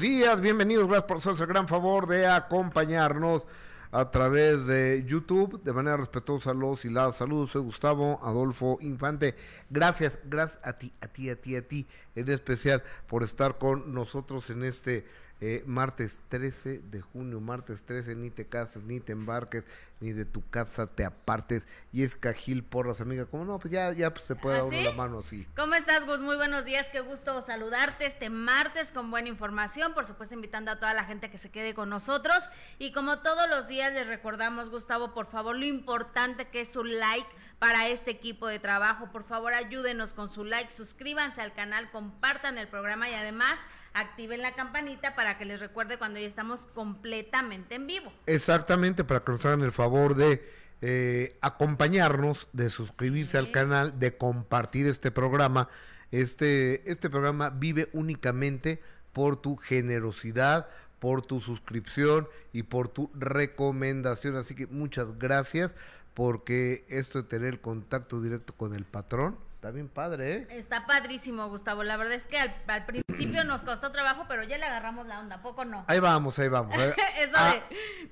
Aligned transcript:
días, 0.00 0.40
bienvenidos, 0.40 0.86
gracias 0.86 1.08
por 1.08 1.16
hacerse 1.16 1.42
el 1.42 1.48
gran 1.48 1.66
favor 1.66 2.06
de 2.06 2.24
acompañarnos 2.24 3.42
a 3.90 4.12
través 4.12 4.64
de 4.66 5.04
YouTube, 5.04 5.60
de 5.64 5.72
manera 5.72 5.96
respetuosa 5.96 6.54
los 6.54 6.84
y 6.84 6.88
las 6.88 7.16
saludos, 7.16 7.50
soy 7.50 7.62
Gustavo 7.62 8.20
Adolfo 8.22 8.78
Infante, 8.80 9.34
gracias, 9.70 10.20
gracias 10.26 10.60
a 10.62 10.74
ti, 10.74 10.92
a 11.00 11.08
ti, 11.08 11.30
a 11.30 11.40
ti, 11.40 11.56
a 11.56 11.66
ti, 11.66 11.88
en 12.14 12.28
especial 12.28 12.84
por 13.08 13.24
estar 13.24 13.58
con 13.58 13.92
nosotros 13.92 14.50
en 14.50 14.62
este 14.62 15.04
eh, 15.40 15.62
martes 15.66 16.20
13 16.28 16.80
de 16.80 17.00
junio, 17.00 17.40
martes 17.40 17.84
13, 17.84 18.16
ni 18.16 18.30
te 18.30 18.46
cases, 18.46 18.82
ni 18.82 18.98
te 18.98 19.12
embarques, 19.12 19.64
ni 20.00 20.12
de 20.12 20.24
tu 20.24 20.48
casa 20.48 20.88
te 20.88 21.04
apartes. 21.04 21.68
Y 21.92 22.02
es 22.02 22.16
Cajil 22.16 22.64
Porras, 22.64 23.00
amiga, 23.00 23.26
como 23.26 23.44
no, 23.44 23.58
pues 23.58 23.72
ya, 23.72 23.92
ya 23.92 24.12
pues, 24.12 24.26
se 24.26 24.34
puede 24.34 24.56
¿Ah, 24.56 24.58
dar 24.58 24.68
uno 24.68 24.78
sí? 24.78 24.84
la 24.84 24.92
mano 24.92 25.18
así. 25.20 25.46
¿Cómo 25.56 25.74
estás, 25.74 26.06
Gus? 26.06 26.18
Muy 26.18 26.36
buenos 26.36 26.64
días, 26.64 26.88
qué 26.90 27.00
gusto 27.00 27.40
saludarte 27.42 28.06
este 28.06 28.30
martes 28.30 28.90
con 28.90 29.10
buena 29.10 29.28
información, 29.28 29.94
por 29.94 30.06
supuesto 30.06 30.34
invitando 30.34 30.72
a 30.72 30.80
toda 30.80 30.92
la 30.94 31.04
gente 31.04 31.30
que 31.30 31.38
se 31.38 31.50
quede 31.50 31.74
con 31.74 31.88
nosotros 31.88 32.48
y 32.78 32.92
como 32.92 33.20
todos 33.20 33.48
los 33.48 33.68
días 33.68 33.92
les 33.92 34.06
recordamos, 34.06 34.70
Gustavo, 34.70 35.14
por 35.14 35.26
favor, 35.26 35.56
lo 35.56 35.66
importante 35.66 36.48
que 36.48 36.62
es 36.62 36.72
su 36.72 36.82
like 36.82 37.28
para 37.58 37.88
este 37.88 38.10
equipo 38.10 38.46
de 38.46 38.58
trabajo, 38.58 39.10
por 39.12 39.24
favor 39.24 39.54
ayúdenos 39.54 40.14
con 40.14 40.28
su 40.28 40.44
like, 40.44 40.70
suscríbanse 40.70 41.40
al 41.40 41.54
canal, 41.54 41.90
compartan 41.90 42.58
el 42.58 42.68
programa 42.68 43.08
y 43.08 43.14
además 43.14 43.58
activen 43.94 44.42
la 44.42 44.54
campanita 44.54 45.14
para 45.14 45.38
que 45.38 45.44
les 45.44 45.60
recuerde 45.60 45.98
cuando 45.98 46.18
ya 46.18 46.26
estamos 46.26 46.66
completamente 46.74 47.74
en 47.74 47.86
vivo. 47.86 48.12
Exactamente, 48.26 49.04
para 49.04 49.20
que 49.20 49.32
nos 49.32 49.44
hagan 49.44 49.62
el 49.62 49.72
favor 49.72 50.14
de 50.14 50.42
eh, 50.80 51.36
acompañarnos, 51.40 52.46
de 52.52 52.70
suscribirse 52.70 53.38
al 53.38 53.50
canal, 53.50 53.98
de 53.98 54.16
compartir 54.16 54.86
este 54.86 55.10
programa. 55.10 55.68
Este, 56.12 56.90
este 56.90 57.10
programa 57.10 57.50
vive 57.50 57.88
únicamente 57.92 58.80
por 59.12 59.36
tu 59.36 59.56
generosidad, 59.56 60.68
por 61.00 61.22
tu 61.22 61.40
suscripción 61.40 62.28
y 62.52 62.62
por 62.62 62.88
tu 62.88 63.10
recomendación. 63.14 64.36
Así 64.36 64.54
que 64.54 64.66
muchas 64.66 65.18
gracias 65.18 65.74
porque 66.14 66.84
esto 66.88 67.22
de 67.22 67.28
tener 67.28 67.60
contacto 67.60 68.20
directo 68.20 68.52
con 68.52 68.74
el 68.74 68.84
patrón, 68.84 69.36
está 69.58 69.72
bien 69.72 69.88
padre, 69.88 70.32
¿eh? 70.36 70.46
Está 70.50 70.86
padrísimo, 70.86 71.48
Gustavo. 71.48 71.82
La 71.82 71.96
verdad 71.96 72.14
es 72.14 72.22
que 72.22 72.38
al, 72.38 72.54
al 72.68 72.86
principio 72.86 73.42
nos 73.42 73.62
costó 73.62 73.90
trabajo, 73.90 74.24
pero 74.28 74.44
ya 74.44 74.56
le 74.56 74.64
agarramos 74.64 75.08
la 75.08 75.18
onda, 75.18 75.36
¿a 75.36 75.42
poco 75.42 75.64
no? 75.64 75.84
Ahí 75.88 75.98
vamos, 75.98 76.38
ahí 76.38 76.48
vamos. 76.48 76.76
ahí- 76.78 76.92
Eso 77.18 77.32
Ah, 77.34 77.56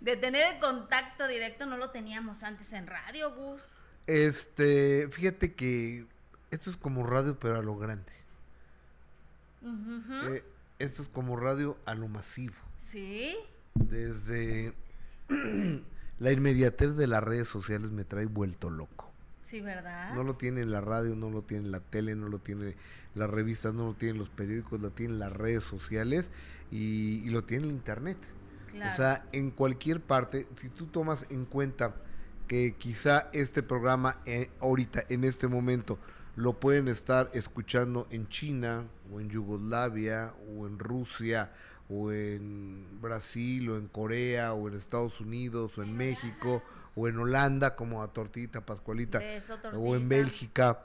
de, 0.00 0.11
de 0.12 0.17
tener 0.17 0.55
el 0.55 0.61
contacto 0.61 1.28
directo 1.28 1.64
no 1.64 1.77
lo 1.77 1.91
teníamos 1.91 2.42
antes 2.42 2.72
en 2.72 2.89
radio, 2.89 3.33
Gus. 3.34 3.62
Este, 4.08 5.08
fíjate 5.11 5.55
que 5.55 6.06
esto 6.50 6.70
es 6.70 6.77
como 6.77 7.06
radio, 7.06 7.39
pero 7.39 7.58
a 7.58 7.62
lo 7.62 7.77
grande. 7.77 8.12
Eh, 9.64 10.44
esto 10.78 11.02
es 11.02 11.08
como 11.08 11.36
radio 11.36 11.77
a 11.86 11.94
lo 11.94 12.08
masivo. 12.08 12.55
Sí. 12.78 13.36
Desde 13.74 14.74
la 16.19 16.33
inmediatez 16.33 16.97
de 16.97 17.06
las 17.06 17.22
redes 17.22 17.48
sociales 17.48 17.91
me 17.92 18.05
trae 18.05 18.27
vuelto 18.27 18.69
loco. 18.70 19.06
Sí, 19.47 19.61
¿verdad? 19.61 20.12
No 20.14 20.25
lo 20.25 20.34
tiene 20.34 20.61
en 20.61 20.72
la 20.72 20.80
radio, 20.80 21.14
no 21.14 21.30
lo 21.30 21.42
tiene 21.42 21.66
en 21.66 21.70
la 21.70 21.78
tele, 21.78 22.16
no 22.16 22.28
lo 22.28 22.41
tiene 22.41 22.75
las 23.14 23.30
revistas, 23.30 23.72
no 23.75 23.86
lo 23.86 23.94
tienen 23.94 24.19
los 24.19 24.28
periódicos, 24.28 24.80
lo 24.80 24.91
tienen 24.91 25.20
las 25.20 25.33
redes 25.33 25.62
sociales 25.62 26.33
y, 26.72 27.22
y 27.25 27.30
lo 27.30 27.44
tiene 27.44 27.69
el 27.69 27.72
internet. 27.72 28.19
Claro. 28.72 28.92
O 28.92 28.97
sea, 28.97 29.24
en 29.33 29.52
cualquier 29.52 30.00
parte, 30.00 30.48
si 30.56 30.69
tú 30.69 30.86
tomas 30.86 31.27
en 31.30 31.44
cuenta 31.44 31.94
que 32.48 32.74
quizá 32.74 33.28
este 33.33 33.62
programa 33.62 34.19
eh, 34.27 34.50
ahorita, 34.61 35.05
en 35.08 35.22
este 35.22 35.47
momento, 35.47 35.98
lo 36.34 36.58
pueden 36.58 36.89
estar 36.89 37.30
escuchando 37.33 38.08
en 38.11 38.28
China 38.28 38.84
o 39.12 39.20
en 39.20 39.30
Yugoslavia 39.30 40.34
o 40.56 40.67
en 40.67 40.80
Rusia 40.80 41.52
o 41.89 42.11
en 42.11 42.84
Brasil 43.00 43.70
o 43.70 43.78
en 43.78 43.86
Corea 43.86 44.55
o 44.55 44.69
en 44.69 44.74
Estados 44.74 45.20
Unidos 45.20 45.78
o 45.78 45.84
en 45.84 45.97
México 45.97 46.64
o 46.97 47.06
en 47.06 47.19
Holanda 47.19 47.77
como 47.77 48.02
a 48.02 48.12
Tortita 48.12 48.62
Pascualita 48.62 49.19
Beso, 49.19 49.58
o 49.75 49.95
en 49.95 50.08
Bélgica 50.08 50.80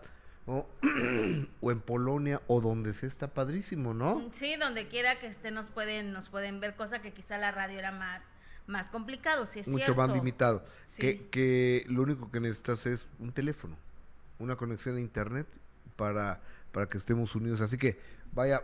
o, 0.45 0.67
o 1.61 1.71
en 1.71 1.79
Polonia 1.79 2.41
o 2.47 2.61
donde 2.61 2.93
sea 2.93 3.09
está 3.09 3.27
padrísimo, 3.27 3.93
¿no? 3.93 4.29
Sí, 4.33 4.55
donde 4.57 4.87
quiera 4.87 5.19
que 5.19 5.27
esté 5.27 5.51
nos 5.51 5.67
pueden, 5.67 6.11
nos 6.13 6.29
pueden 6.29 6.59
ver, 6.59 6.75
cosa 6.75 7.01
que 7.01 7.13
quizá 7.13 7.37
la 7.37 7.51
radio 7.51 7.79
era 7.79 7.91
más, 7.91 8.21
más 8.67 8.89
complicado, 8.89 9.45
si 9.45 9.59
es 9.59 9.67
mucho 9.67 9.85
cierto. 9.85 10.01
más 10.01 10.13
limitado. 10.13 10.65
Sí. 10.85 11.01
Que, 11.01 11.27
que 11.29 11.85
lo 11.87 12.03
único 12.03 12.29
que 12.29 12.39
necesitas 12.39 12.85
es 12.85 13.07
un 13.19 13.31
teléfono, 13.31 13.77
una 14.39 14.55
conexión 14.55 14.97
a 14.97 14.99
internet 14.99 15.47
para, 15.95 16.41
para 16.71 16.89
que 16.89 16.97
estemos 16.97 17.35
unidos. 17.35 17.61
Así 17.61 17.77
que 17.77 17.99
vaya, 18.33 18.63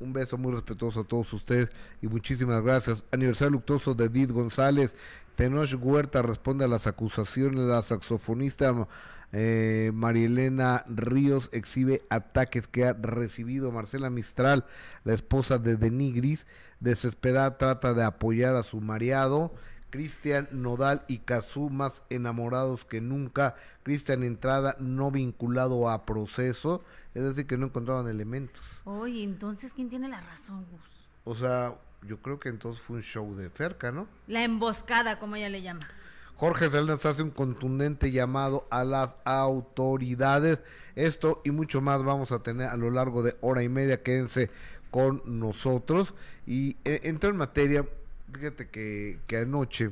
un 0.00 0.12
beso 0.12 0.38
muy 0.38 0.52
respetuoso 0.52 1.00
a 1.00 1.04
todos 1.04 1.32
ustedes 1.32 1.70
y 2.00 2.08
muchísimas 2.08 2.62
gracias. 2.62 3.04
Aniversario 3.10 3.52
luctuoso 3.52 3.94
de 3.94 4.06
Edith 4.06 4.30
González. 4.30 4.94
Tenoch 5.36 5.72
Huerta 5.80 6.22
responde 6.22 6.64
a 6.64 6.68
las 6.68 6.86
acusaciones. 6.86 7.60
La 7.60 7.82
saxofonista 7.82 8.88
eh, 9.32 9.90
Marielena 9.94 10.84
Ríos 10.88 11.48
exhibe 11.52 12.02
ataques 12.10 12.66
que 12.66 12.86
ha 12.86 12.92
recibido. 12.92 13.72
Marcela 13.72 14.10
Mistral, 14.10 14.64
la 15.04 15.14
esposa 15.14 15.58
de 15.58 15.76
Denigris, 15.76 16.46
desesperada 16.80 17.58
trata 17.58 17.94
de 17.94 18.04
apoyar 18.04 18.54
a 18.54 18.62
su 18.62 18.80
mareado. 18.80 19.52
Cristian 19.90 20.48
Nodal 20.52 21.02
y 21.08 21.18
Cazú 21.18 21.70
más 21.70 22.02
enamorados 22.10 22.84
que 22.84 23.00
nunca. 23.00 23.54
Cristian 23.84 24.22
Entrada 24.22 24.76
no 24.78 25.10
vinculado 25.10 25.88
a 25.88 26.04
proceso. 26.04 26.82
Es 27.18 27.24
decir, 27.24 27.48
que 27.48 27.58
no 27.58 27.66
encontraban 27.66 28.06
elementos. 28.06 28.80
Oye, 28.84 29.24
entonces, 29.24 29.72
¿quién 29.74 29.88
tiene 29.88 30.08
la 30.08 30.20
razón, 30.20 30.64
Gus? 30.70 30.80
O 31.24 31.34
sea, 31.34 31.74
yo 32.02 32.22
creo 32.22 32.38
que 32.38 32.48
entonces 32.48 32.80
fue 32.80 32.98
un 32.98 33.02
show 33.02 33.34
de 33.34 33.50
Ferca, 33.50 33.90
¿no? 33.90 34.06
La 34.28 34.44
emboscada, 34.44 35.18
como 35.18 35.34
ella 35.34 35.48
le 35.48 35.60
llama. 35.60 35.88
Jorge 36.36 36.70
Salinas 36.70 37.04
hace 37.06 37.24
un 37.24 37.32
contundente 37.32 38.12
llamado 38.12 38.68
a 38.70 38.84
las 38.84 39.16
autoridades. 39.24 40.62
Esto 40.94 41.42
y 41.44 41.50
mucho 41.50 41.80
más 41.80 42.04
vamos 42.04 42.30
a 42.30 42.40
tener 42.40 42.68
a 42.68 42.76
lo 42.76 42.88
largo 42.88 43.24
de 43.24 43.36
hora 43.40 43.64
y 43.64 43.68
media. 43.68 44.04
Quédense 44.04 44.52
con 44.92 45.20
nosotros. 45.24 46.14
Y 46.46 46.76
eh, 46.84 47.00
entro 47.02 47.30
en 47.30 47.36
materia. 47.36 47.84
Fíjate 48.32 48.68
que, 48.68 49.18
que 49.26 49.38
anoche, 49.38 49.90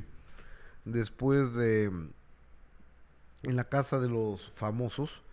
después 0.85 1.53
de 1.55 1.91
en 3.43 3.55
la 3.57 3.65
casa 3.65 3.99
de 3.99 4.07
los 4.07 4.49
famosos, 4.51 5.23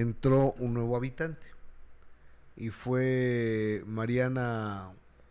entró 0.00 0.52
un 0.58 0.74
nuevo 0.74 0.96
habitante. 0.96 1.46
Y 2.56 2.70
fue 2.70 3.82
Mariana. 3.86 4.90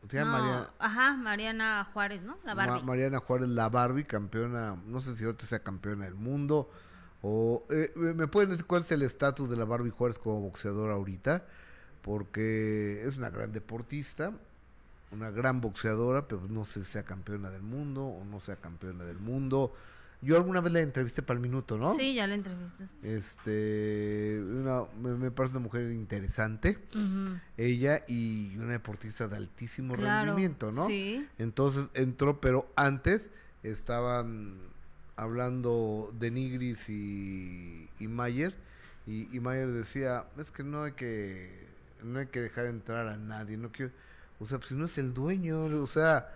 ¿se 0.10 0.18
llama 0.18 0.38
No, 0.38 0.44
Mariana? 0.44 0.70
Ajá, 0.80 1.18
Mariana 1.18 1.90
Juárez, 1.94 2.22
¿no? 2.24 2.38
La 2.44 2.56
Ma-. 2.56 2.80
Mariana 2.82 3.20
Juárez, 3.20 3.50
la 3.50 3.70
Barbie, 3.70 4.06
campeona, 4.06 4.76
no 4.88 5.02
sé 5.02 5.16
si 5.16 5.24
ahorita 5.24 5.46
sea 5.46 5.60
campeona 5.60 6.06
del 6.06 6.16
mundo, 6.16 6.70
o 7.22 7.66
eh, 7.70 7.92
¿me 7.96 8.14
me 8.14 8.28
pueden 8.28 8.50
decir 8.50 8.66
cuál 8.66 8.82
es 8.82 8.92
el 8.92 9.02
estatus 9.02 9.50
de 9.50 9.58
la 9.58 9.66
Barbie 9.66 9.92
Juárez 9.92 10.18
como 10.18 10.42
boxeadora 10.42 10.94
ahorita? 10.94 11.44
Porque 12.02 13.04
es 13.06 13.18
una 13.18 13.30
gran 13.30 13.52
deportista, 13.52 14.32
una 15.12 15.30
gran 15.30 15.60
boxeadora, 15.60 16.28
pero 16.28 16.42
no 16.50 16.66
sé 16.66 16.84
si 16.84 16.92
sea 16.92 17.04
campeona 17.04 17.50
del 17.50 17.62
mundo 17.62 18.06
o 18.06 18.24
no 18.24 18.40
sea 18.40 18.56
campeona 18.56 19.04
del 19.04 19.20
mundo. 19.20 19.74
Yo 20.22 20.36
alguna 20.36 20.60
vez 20.60 20.74
la 20.74 20.82
entrevisté 20.82 21.22
para 21.22 21.38
el 21.38 21.42
minuto, 21.42 21.78
¿no? 21.78 21.96
Sí, 21.96 22.14
ya 22.14 22.28
la 22.28 22.34
entrevistaste. 22.36 23.16
Este, 23.18 24.42
una- 24.42 24.84
me, 25.02 25.12
me 25.16 25.32
parece 25.32 25.56
una 25.56 25.64
mujer 25.64 25.92
interesante, 25.92 26.78
ella 27.58 28.04
y 28.08 28.56
una 28.58 28.74
deportista 28.74 29.28
de 29.30 29.38
altísimo 29.38 29.96
Claro, 29.96 30.26
rendimiento, 30.26 30.72
¿no? 30.74 30.88
Sí. 30.88 31.26
Entonces 31.38 31.88
entró, 31.94 32.42
pero 32.42 32.70
antes 32.76 33.30
estaban 33.64 34.58
hablando 35.16 36.14
de 36.20 36.32
Nigris 36.32 36.90
y, 36.90 37.90
y 38.00 38.08
Mayer, 38.08 38.54
y, 39.08 39.34
y 39.36 39.40
Mayer 39.40 39.70
decía, 39.72 40.26
es 40.38 40.52
que 40.52 40.64
no 40.64 40.84
hay 40.84 40.94
que, 40.94 41.66
no 42.04 42.20
hay 42.20 42.28
que 42.28 42.42
dejar 42.42 42.66
entrar 42.66 43.08
a 43.08 43.16
nadie, 43.18 43.56
no 43.58 43.72
quiero, 43.72 43.92
o 44.40 44.46
sea, 44.46 44.58
pues 44.58 44.70
si 44.70 44.76
no 44.76 44.86
es 44.86 44.98
el 44.98 45.14
dueño, 45.14 45.64
o 45.66 45.88
sea, 45.88 46.30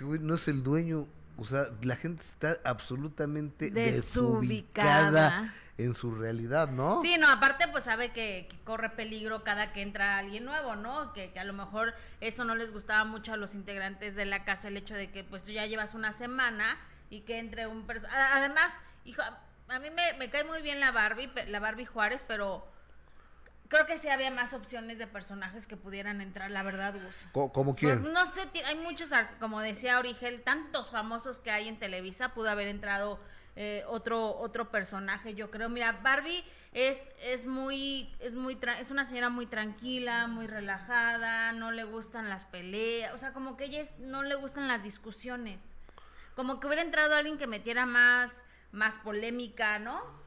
no 0.00 0.34
es 0.34 0.48
el 0.48 0.62
dueño, 0.62 1.06
o 1.38 1.44
sea, 1.44 1.68
la 1.82 1.96
gente 1.96 2.22
está 2.22 2.58
absolutamente 2.64 3.70
desubicada 3.70 5.30
Desubicada. 5.30 5.54
en 5.78 5.94
su 5.94 6.14
realidad, 6.14 6.68
¿no? 6.68 7.00
Sí, 7.02 7.16
no, 7.18 7.28
aparte 7.30 7.66
pues 7.68 7.84
sabe 7.84 8.10
que, 8.10 8.46
que 8.50 8.58
corre 8.64 8.90
peligro 8.90 9.42
cada 9.42 9.72
que 9.72 9.82
entra 9.82 10.18
alguien 10.18 10.44
nuevo, 10.44 10.76
¿no? 10.76 11.12
Que, 11.12 11.32
que 11.32 11.40
a 11.40 11.44
lo 11.44 11.52
mejor 11.52 11.94
eso 12.20 12.44
no 12.44 12.54
les 12.54 12.72
gustaba 12.72 13.04
mucho 13.04 13.32
a 13.32 13.36
los 13.36 13.54
integrantes 13.54 14.14
de 14.14 14.26
la 14.26 14.44
casa, 14.44 14.68
el 14.68 14.76
hecho 14.76 14.94
de 14.94 15.10
que 15.10 15.24
pues 15.24 15.42
tú 15.42 15.52
ya 15.52 15.66
llevas 15.66 15.94
una 15.94 16.12
semana 16.12 16.76
y 17.10 17.20
que 17.20 17.38
entre 17.38 17.66
un... 17.66 17.86
Además, 18.10 18.72
hijo, 19.04 19.22
a 19.68 19.78
mí 19.78 19.88
me, 19.90 20.12
me 20.18 20.30
cae 20.30 20.44
muy 20.44 20.62
bien 20.62 20.80
la 20.80 20.92
Barbie, 20.92 21.30
la 21.48 21.60
Barbie 21.60 21.86
Juárez, 21.86 22.24
pero 22.26 22.66
creo 23.72 23.86
que 23.86 23.96
sí 23.96 24.08
había 24.08 24.30
más 24.30 24.52
opciones 24.52 24.98
de 24.98 25.06
personajes 25.06 25.66
que 25.66 25.78
pudieran 25.78 26.20
entrar, 26.20 26.50
la 26.50 26.62
verdad, 26.62 26.94
Gus. 26.94 27.26
¿Como 27.32 27.74
quién? 27.74 28.02
Pues, 28.02 28.12
no 28.12 28.26
sé, 28.26 28.42
hay 28.66 28.76
muchos, 28.76 29.08
como 29.40 29.62
decía 29.62 29.98
Origel, 29.98 30.42
tantos 30.42 30.90
famosos 30.90 31.38
que 31.38 31.50
hay 31.50 31.68
en 31.68 31.78
Televisa, 31.78 32.34
pudo 32.34 32.50
haber 32.50 32.68
entrado 32.68 33.18
eh, 33.56 33.82
otro 33.88 34.36
otro 34.38 34.70
personaje, 34.70 35.34
yo 35.34 35.50
creo. 35.50 35.70
Mira, 35.70 35.92
Barbie 36.02 36.44
es 36.74 36.98
es 37.22 37.46
muy 37.46 38.14
es 38.20 38.34
muy 38.34 38.58
es 38.78 38.90
una 38.90 39.06
señora 39.06 39.30
muy 39.30 39.46
tranquila, 39.46 40.26
muy 40.26 40.46
relajada, 40.46 41.52
no 41.52 41.70
le 41.70 41.84
gustan 41.84 42.28
las 42.28 42.44
peleas, 42.44 43.14
o 43.14 43.18
sea, 43.18 43.32
como 43.32 43.56
que 43.56 43.64
ella 43.64 43.86
no 43.98 44.22
le 44.22 44.34
gustan 44.34 44.68
las 44.68 44.82
discusiones. 44.82 45.58
Como 46.36 46.60
que 46.60 46.66
hubiera 46.66 46.82
entrado 46.82 47.14
alguien 47.14 47.38
que 47.38 47.46
metiera 47.46 47.86
más 47.86 48.34
más 48.70 48.92
polémica, 49.02 49.78
¿no? 49.78 50.21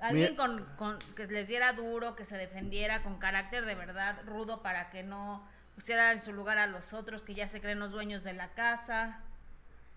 Alguien 0.00 0.36
con, 0.36 0.64
con, 0.76 0.98
que 1.14 1.26
les 1.26 1.48
diera 1.48 1.72
duro, 1.72 2.16
que 2.16 2.24
se 2.24 2.36
defendiera 2.36 3.02
con 3.02 3.18
carácter 3.18 3.64
de 3.64 3.74
verdad 3.74 4.20
rudo 4.26 4.62
para 4.62 4.90
que 4.90 5.02
no 5.02 5.42
pusiera 5.74 6.12
en 6.12 6.20
su 6.20 6.32
lugar 6.32 6.58
a 6.58 6.66
los 6.66 6.92
otros 6.92 7.22
que 7.22 7.34
ya 7.34 7.48
se 7.48 7.60
creen 7.60 7.78
los 7.78 7.92
dueños 7.92 8.24
de 8.24 8.32
la 8.32 8.52
casa. 8.54 9.20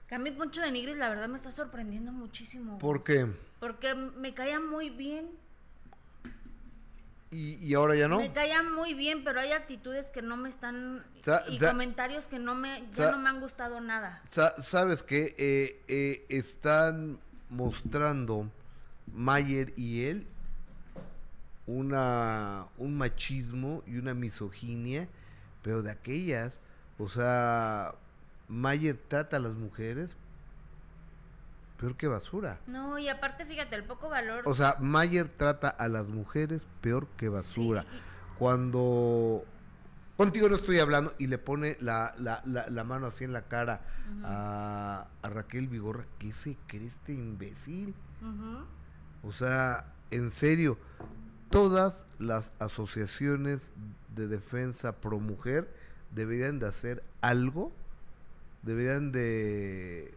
Que 0.08 0.16
a 0.16 0.20
mí 0.20 0.32
Poncho 0.32 0.62
de 0.62 0.72
Nigris 0.72 0.98
la 0.98 1.10
verdad 1.10 1.28
me 1.28 1.38
está 1.38 1.52
sorprendiendo 1.52 2.12
muchísimo. 2.12 2.80
¿Por 2.80 3.04
qué? 3.04 3.28
Porque 3.60 3.96
me 3.96 4.34
caía 4.34 4.60
muy 4.60 4.90
bien. 4.90 5.30
¿Y, 7.32 7.76
ahora 7.76 7.96
ya 7.96 8.08
no? 8.08 8.18
Me 8.18 8.34
caía 8.34 8.64
muy 8.64 8.96
bien, 8.96 9.24
pero 9.24 9.40
hay 9.40 9.52
actitudes 9.52 10.08
que 10.08 10.24
no 10.24 10.36
me 10.36 10.50
están... 10.50 11.06
y 11.48 11.60
comentarios 11.60 12.26
que 12.26 12.40
no 12.40 12.56
me, 12.56 12.84
ya 12.96 13.12
no 13.12 13.20
me 13.20 13.30
han 13.30 13.40
gustado 13.40 13.80
nada. 13.82 14.24
¿Sabes 14.58 15.04
qué? 15.04 15.36
Eh, 15.38 15.84
eh, 15.88 16.26
están 16.30 17.20
mostrando 17.52 18.50
Mayer 19.14 19.74
y 19.78 20.06
él 20.06 20.28
una, 21.70 22.66
un 22.78 22.98
machismo 22.98 23.84
y 23.86 23.98
una 23.98 24.14
misoginia, 24.14 25.08
pero 25.62 25.84
de 25.84 25.92
aquellas, 25.92 26.62
o 26.98 27.08
sea, 27.08 27.94
Mayer 28.48 28.98
trata 29.08 29.38
a 29.38 29.40
las 29.40 29.54
mujeres 29.54 30.16
peor 31.80 31.96
que 31.96 32.08
basura. 32.08 32.60
No, 32.66 32.98
y 32.98 33.08
aparte, 33.08 33.46
fíjate, 33.46 33.76
el 33.76 33.84
poco 33.84 34.10
valor. 34.10 34.44
O 34.46 34.56
sea, 34.56 34.78
Mayer 34.80 35.30
trata 35.30 35.70
a 35.70 35.88
las 35.88 36.08
mujeres 36.08 36.66
peor 36.82 37.08
que 37.18 37.30
basura. 37.30 37.86
Cuando 38.40 39.46
contigo 40.18 40.50
no 40.50 40.56
estoy 40.56 40.80
hablando 40.80 41.14
y 41.20 41.28
le 41.28 41.38
pone 41.38 41.78
la, 41.80 42.14
la, 42.18 42.42
la, 42.46 42.84
mano 42.84 43.08
así 43.08 43.24
en 43.24 43.32
la 43.32 43.44
cara 43.44 43.82
a, 44.24 45.08
Raquel 45.24 45.68
Vigorra, 45.68 46.06
¿qué 46.18 46.34
se 46.34 46.58
cree 46.68 46.88
este 46.88 47.14
imbécil? 47.14 47.94
O 49.24 49.32
sea, 49.32 49.94
en 50.12 50.32
serio, 50.32 50.78
todas 51.50 52.06
las 52.20 52.52
asociaciones 52.60 53.72
de 54.16 54.28
defensa 54.28 55.00
pro 55.00 55.20
mujer 55.20 55.74
deberían 56.12 56.60
de 56.60 56.68
hacer 56.68 57.04
algo, 57.22 57.72
deberían 58.64 59.12
de 59.12 60.14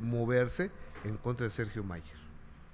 moverse 0.00 0.70
en 1.04 1.16
contra 1.16 1.44
de 1.44 1.50
Sergio 1.50 1.84
Mayer. 1.84 2.18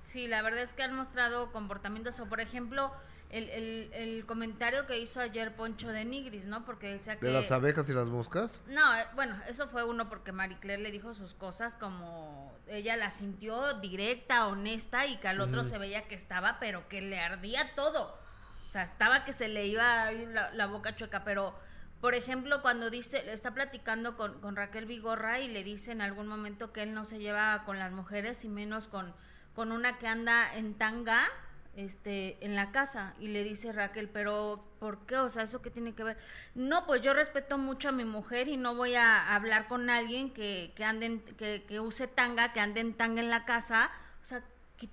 Sí, 0.04 0.28
la 0.28 0.42
verdad 0.42 0.62
es 0.62 0.72
que 0.72 0.82
han 0.82 0.94
mostrado 0.94 1.50
comportamientos, 1.52 2.20
o 2.20 2.26
por 2.26 2.40
ejemplo, 2.40 2.92
el, 3.34 3.90
el, 3.92 4.26
comentario 4.26 4.86
que 4.86 4.98
hizo 5.00 5.20
ayer 5.20 5.56
Poncho 5.56 5.88
de 5.88 6.04
Nigris, 6.04 6.44
¿no? 6.44 6.64
Porque 6.64 6.88
decía 6.88 7.16
que... 7.18 7.26
¿De 7.26 7.32
las 7.32 7.50
abejas 7.50 7.88
y 7.88 7.92
las 7.92 8.06
moscas? 8.06 8.60
No, 8.68 8.96
eh, 8.96 9.06
bueno, 9.14 9.36
eso 9.48 9.66
fue 9.68 9.84
uno 9.84 10.08
porque 10.08 10.30
Marie 10.30 10.58
Claire 10.60 10.82
le 10.82 10.92
dijo 10.92 11.14
sus 11.14 11.34
cosas 11.34 11.74
como 11.74 12.56
ella 12.68 12.96
la 12.96 13.10
sintió 13.10 13.74
directa, 13.80 14.46
honesta 14.46 15.06
y 15.06 15.16
que 15.16 15.28
al 15.28 15.40
otro 15.40 15.64
se 15.64 15.78
veía 15.78 16.06
que 16.06 16.14
estaba, 16.14 16.58
pero 16.60 16.88
que 16.88 17.00
le 17.00 17.20
ardía 17.20 17.74
todo. 17.74 18.16
O 18.66 18.68
sea, 18.70 18.82
estaba 18.82 19.24
que 19.24 19.32
se 19.32 19.48
le 19.48 19.66
iba 19.66 20.10
la, 20.12 20.52
la 20.52 20.66
boca 20.66 20.94
chueca, 20.94 21.24
pero... 21.24 21.54
Por 22.00 22.14
ejemplo, 22.14 22.60
cuando 22.60 22.90
dice, 22.90 23.32
está 23.32 23.54
platicando 23.54 24.14
con, 24.14 24.38
con 24.42 24.56
Raquel 24.56 24.84
Vigorra 24.84 25.40
y 25.40 25.48
le 25.48 25.64
dice 25.64 25.90
en 25.90 26.02
algún 26.02 26.26
momento 26.26 26.70
que 26.70 26.82
él 26.82 26.92
no 26.92 27.06
se 27.06 27.18
lleva 27.18 27.62
con 27.64 27.78
las 27.78 27.92
mujeres 27.92 28.44
y 28.44 28.48
menos 28.50 28.88
con, 28.88 29.14
con 29.54 29.72
una 29.72 29.96
que 29.96 30.06
anda 30.06 30.54
en 30.54 30.74
tanga, 30.74 31.26
este, 31.76 32.44
en 32.44 32.54
la 32.54 32.70
casa 32.70 33.14
y 33.20 33.28
le 33.28 33.44
dice 33.44 33.72
Raquel, 33.72 34.08
pero 34.08 34.64
¿por 34.78 35.06
qué? 35.06 35.16
O 35.16 35.28
sea, 35.28 35.44
¿eso 35.44 35.62
qué 35.62 35.70
tiene 35.70 35.94
que 35.94 36.04
ver? 36.04 36.16
No, 36.54 36.86
pues 36.86 37.02
yo 37.02 37.14
respeto 37.14 37.58
mucho 37.58 37.88
a 37.88 37.92
mi 37.92 38.04
mujer 38.04 38.48
y 38.48 38.56
no 38.56 38.74
voy 38.74 38.94
a 38.94 39.34
hablar 39.34 39.68
con 39.68 39.90
alguien 39.90 40.32
que, 40.32 40.72
que 40.76 40.84
ande, 40.84 41.20
que, 41.36 41.64
que, 41.66 41.80
use 41.80 42.06
tanga, 42.06 42.52
que 42.52 42.60
ande 42.60 42.80
en 42.80 42.94
tanga 42.94 43.20
en 43.20 43.30
la 43.30 43.44
casa. 43.44 43.90
O 44.22 44.24
sea, 44.24 44.42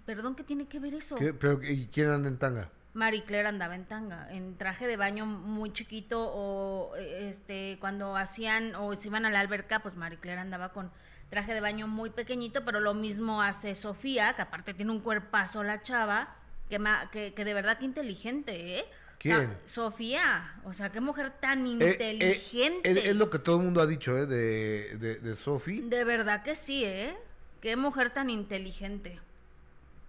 perdón, 0.05 0.35
¿qué 0.35 0.43
tiene 0.43 0.67
que 0.67 0.79
ver 0.79 0.93
eso? 0.93 1.17
¿Pero 1.17 1.63
y 1.63 1.87
quién 1.87 2.09
anda 2.09 2.29
en 2.29 2.37
tanga? 2.37 2.69
Marie 2.93 3.23
Claire 3.23 3.47
andaba 3.47 3.75
en 3.75 3.85
tanga, 3.85 4.29
en 4.31 4.57
traje 4.57 4.85
de 4.85 4.97
baño 4.97 5.25
muy 5.25 5.71
chiquito 5.71 6.29
o 6.33 6.93
este 6.97 7.77
cuando 7.79 8.17
hacían 8.17 8.75
o 8.75 8.93
se 8.95 9.07
iban 9.07 9.25
a 9.25 9.29
la 9.29 9.39
alberca, 9.39 9.79
pues 9.79 9.95
Marie 9.95 10.19
Claire 10.19 10.41
andaba 10.41 10.73
con 10.73 10.91
traje 11.29 11.53
de 11.53 11.61
baño 11.61 11.87
muy 11.87 12.09
pequeñito, 12.09 12.65
pero 12.65 12.81
lo 12.81 12.93
mismo 12.93 13.41
hace 13.41 13.75
Sofía, 13.75 14.33
que 14.33 14.41
aparte 14.41 14.73
tiene 14.73 14.91
un 14.91 14.99
cuerpazo 14.99 15.63
la 15.63 15.81
chava 15.81 16.35
que, 17.11 17.33
que, 17.33 17.45
de 17.45 17.53
verdad 17.53 17.77
que 17.77 17.85
inteligente, 17.85 18.79
¿eh? 18.79 18.85
¿Quién? 19.19 19.55
Sofía, 19.65 20.55
o 20.63 20.73
sea, 20.73 20.91
qué 20.91 20.99
mujer 20.99 21.31
tan 21.39 21.65
eh, 21.65 21.69
eh, 21.69 21.91
inteligente. 21.91 23.09
es, 23.09 23.15
lo 23.15 23.29
que 23.29 23.37
todo 23.37 23.57
el 23.57 23.63
mundo 23.63 23.81
ha 23.81 23.85
dicho, 23.85 24.17
¿eh? 24.17 24.25
De, 24.25 24.97
de, 24.97 25.15
de 25.17 25.35
Sofía. 25.35 25.83
De 25.83 26.03
verdad 26.03 26.41
que 26.43 26.55
sí, 26.55 26.83
¿eh? 26.83 27.15
Qué 27.61 27.75
mujer 27.75 28.11
tan 28.11 28.31
inteligente. 28.31 29.19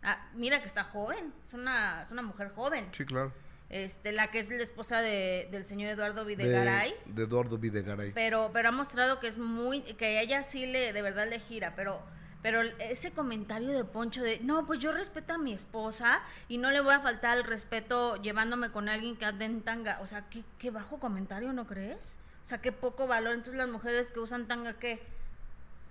Ah, 0.03 0.29
mira 0.35 0.61
que 0.61 0.67
está 0.67 0.85
joven, 0.85 1.32
es 1.47 1.53
una, 1.53 2.03
es 2.03 2.11
una 2.11 2.23
mujer 2.23 2.50
joven. 2.55 2.88
Sí, 2.93 3.05
claro. 3.05 3.32
Este, 3.69 4.12
la 4.12 4.31
que 4.31 4.38
es 4.38 4.49
la 4.50 4.62
esposa 4.62 5.00
de, 5.00 5.49
del 5.50 5.65
señor 5.65 5.91
Eduardo 5.91 6.25
Videgaray. 6.25 6.94
De, 7.06 7.23
Eduardo 7.23 7.56
Videgaray. 7.56 8.12
Pero, 8.12 8.50
pero 8.53 8.69
ha 8.69 8.73
mostrado 8.73 9.20
que 9.20 9.29
es 9.29 9.38
muy, 9.38 9.81
que 9.81 10.20
ella 10.20 10.43
sí 10.43 10.67
le, 10.67 10.93
de 10.93 11.03
verdad 11.03 11.29
le 11.29 11.38
gira, 11.41 11.75
pero 11.75 12.03
pero 12.43 12.62
ese 12.81 13.12
comentario 13.12 13.71
de 13.71 13.85
Poncho 13.85 14.21
de, 14.23 14.41
no, 14.41 14.67
pues 14.67 14.81
yo 14.81 14.93
respeto 14.93 15.35
a 15.35 15.39
mi 15.39 15.53
esposa 15.53 16.23
y 16.49 16.59
no 16.59 16.73
le 16.73 16.81
voy 16.81 16.93
a 16.93 17.00
faltar 17.00 17.39
el 17.39 17.44
respeto 17.44 18.21
llevándome 18.21 18.71
con 18.71 18.89
alguien 18.89 19.17
que 19.17 19.25
ande 19.25 19.44
en 19.44 19.62
tanga. 19.62 20.00
O 20.03 20.09
sea, 20.09 20.29
qué, 20.29 20.43
qué 20.59 20.73
bajo 20.73 20.99
comentario, 20.99 21.53
¿no 21.53 21.69
crees? 21.69 22.19
O 22.44 22.49
sea, 22.49 22.61
qué 22.61 22.73
poco 22.73 23.06
valor. 23.06 23.35
Entonces 23.35 23.55
las 23.55 23.69
mujeres 23.69 24.11
que 24.11 24.19
usan 24.19 24.49
tanga, 24.49 24.75
¿qué? 24.75 25.00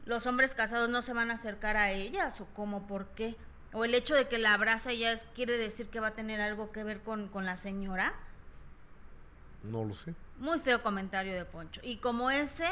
¿Los 0.06 0.27
hombres 0.27 0.53
casados 0.53 0.89
no 0.89 1.01
se 1.01 1.13
van 1.13 1.31
a 1.31 1.36
acercar 1.36 1.77
a 1.77 1.92
ellas? 1.92 2.42
¿O 2.42 2.45
cómo? 2.53 2.86
¿Por 2.86 3.07
qué? 3.09 3.38
¿O 3.71 3.86
el 3.86 3.95
hecho 3.95 4.13
de 4.15 4.27
que 4.27 4.38
la 4.38 4.53
abraza 4.53 4.92
ya 4.92 5.13
es, 5.13 5.25
quiere 5.33 5.57
decir 5.57 5.88
que 5.88 6.01
va 6.01 6.07
a 6.07 6.15
tener 6.15 6.42
algo 6.42 6.74
que 6.74 6.83
ver 6.83 7.00
con, 7.00 7.30
con 7.30 7.45
la 7.45 7.56
señora? 7.56 8.13
No 9.63 9.86
lo 9.86 9.94
sé. 9.94 10.13
Muy 10.39 10.59
feo 10.59 10.83
comentario 10.83 11.33
de 11.33 11.45
Poncho. 11.45 11.80
Y 11.83 11.98
como 11.98 12.30
ese, 12.30 12.68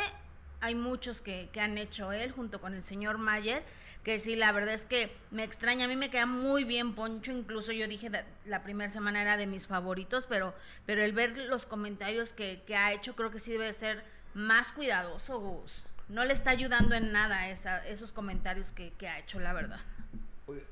hay 0.62 0.76
muchos 0.76 1.22
que, 1.22 1.50
que 1.52 1.62
han 1.62 1.78
hecho 1.78 2.12
él 2.12 2.32
junto 2.32 2.62
con 2.62 2.74
el 2.74 2.84
señor 2.84 3.18
Mayer, 3.18 3.64
que 4.04 4.20
sí, 4.20 4.36
la 4.36 4.52
verdad 4.52 4.74
es 4.74 4.86
que 4.86 5.16
me 5.32 5.44
extraña, 5.44 5.86
a 5.86 5.88
mí 5.88 5.96
me 5.96 6.10
queda 6.10 6.26
muy 6.26 6.64
bien 6.64 6.96
Poncho, 6.96 7.32
incluso 7.32 7.72
yo 7.72 7.88
dije 7.88 8.10
la 8.46 8.64
primera 8.64 8.90
semana 8.90 9.22
era 9.22 9.38
de 9.38 9.48
mis 9.48 9.68
favoritos, 9.68 10.26
pero, 10.28 10.54
pero 10.86 11.04
el 11.04 11.14
ver 11.14 11.38
los 11.38 11.66
comentarios 11.66 12.34
que, 12.34 12.64
que 12.66 12.76
ha 12.76 12.94
hecho 12.94 13.16
creo 13.16 13.32
que 13.32 13.40
sí 13.40 13.52
debe 13.52 13.74
ser 13.74 14.04
más 14.34 14.72
cuidadoso, 14.72 15.40
Gus. 15.40 15.86
No 16.08 16.26
le 16.26 16.34
está 16.34 16.50
ayudando 16.50 16.96
en 16.96 17.12
nada 17.12 17.50
esa, 17.50 17.86
esos 17.86 18.12
comentarios 18.12 18.72
que, 18.72 18.94
que 18.94 19.08
ha 19.08 19.20
hecho, 19.20 19.40
la 19.40 19.54
verdad 19.54 19.80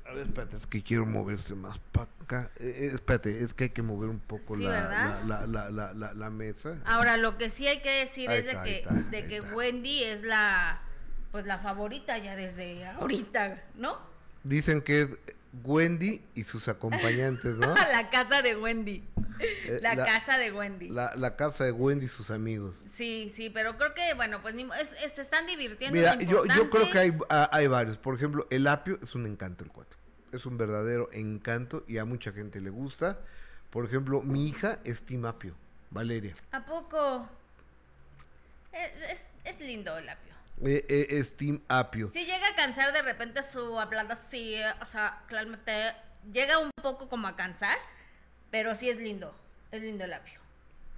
a 0.06 0.14
ver, 0.14 0.26
espérate, 0.26 0.56
es 0.56 0.66
que 0.66 0.82
quiero 0.82 1.06
moverse 1.06 1.54
más 1.54 1.78
para 1.92 2.08
acá. 2.22 2.50
Eh, 2.58 2.74
eh, 2.76 2.90
espérate, 2.94 3.42
es 3.42 3.54
que 3.54 3.64
hay 3.64 3.70
que 3.70 3.82
mover 3.82 4.08
un 4.08 4.20
poco 4.20 4.56
la, 4.56 5.20
la, 6.14 6.30
mesa. 6.30 6.78
Ahora, 6.84 7.16
lo 7.16 7.38
que 7.38 7.50
sí 7.50 7.66
hay 7.66 7.80
que 7.80 7.90
decir 7.90 8.30
es 8.30 8.46
de 8.46 8.56
que, 8.62 8.86
de 9.10 9.26
que 9.26 9.40
Wendy 9.40 10.04
es 10.04 10.22
la, 10.22 10.80
pues 11.30 11.46
la 11.46 11.58
favorita 11.58 12.18
ya 12.18 12.36
desde 12.36 12.86
ahorita, 12.86 13.62
¿no? 13.76 13.98
Dicen 14.44 14.82
que 14.82 15.02
es 15.02 15.18
Wendy 15.64 16.22
y 16.34 16.44
sus 16.44 16.68
acompañantes, 16.68 17.56
¿no? 17.56 17.74
la 17.92 18.10
casa 18.10 18.42
de 18.42 18.56
Wendy. 18.56 19.04
Eh, 19.40 19.78
la, 19.82 19.96
casa 19.96 20.38
de 20.38 20.52
Wendy. 20.52 20.88
La, 20.88 21.36
casa 21.36 21.64
de 21.64 21.72
Wendy 21.72 22.06
y 22.06 22.08
sus 22.08 22.30
amigos. 22.30 22.76
Sí, 22.86 23.32
sí, 23.34 23.50
pero 23.50 23.76
creo 23.76 23.94
que, 23.94 24.14
bueno, 24.14 24.42
pues 24.42 24.54
se 25.12 25.20
están 25.20 25.46
divirtiendo. 25.46 25.96
Mira, 25.96 26.16
yo, 26.16 26.44
yo 26.46 26.70
creo 26.70 26.90
que 26.90 26.98
hay, 26.98 27.18
hay 27.28 27.66
varios. 27.66 27.96
Por 27.96 28.14
ejemplo, 28.14 28.46
el 28.50 28.66
apio 28.66 28.98
es 29.02 29.14
un 29.14 29.26
encanto 29.26 29.64
el 29.64 29.70
cuatro. 29.70 29.98
Es 30.32 30.44
un 30.46 30.58
verdadero 30.58 31.08
encanto 31.12 31.84
y 31.86 31.98
a 31.98 32.04
mucha 32.04 32.32
gente 32.32 32.60
le 32.60 32.70
gusta. 32.70 33.18
Por 33.70 33.84
ejemplo, 33.84 34.22
mi 34.22 34.48
hija 34.48 34.78
es 34.84 35.02
Team 35.02 35.26
Apio, 35.26 35.54
Valeria. 35.90 36.34
¿A 36.52 36.64
poco? 36.64 37.28
Es, 38.72 39.24
es 39.44 39.60
lindo 39.60 39.96
el 39.96 40.08
apio. 40.08 40.28
Eh, 40.64 41.06
eh, 41.10 41.24
Steam 41.24 41.62
Apio. 41.68 42.10
Si 42.10 42.24
llega 42.24 42.48
a 42.48 42.56
cansar 42.56 42.92
de 42.92 43.02
repente 43.02 43.42
su 43.42 43.78
hablando 43.78 44.14
así, 44.14 44.56
o 44.80 44.84
sea, 44.84 45.22
claramente 45.28 45.92
llega 46.32 46.58
un 46.58 46.70
poco 46.82 47.08
como 47.08 47.28
a 47.28 47.36
cansar, 47.36 47.76
pero 48.50 48.74
sí 48.74 48.88
es 48.88 48.98
lindo, 48.98 49.34
es 49.70 49.82
lindo 49.82 50.04
el 50.04 50.12
apio. 50.12 50.40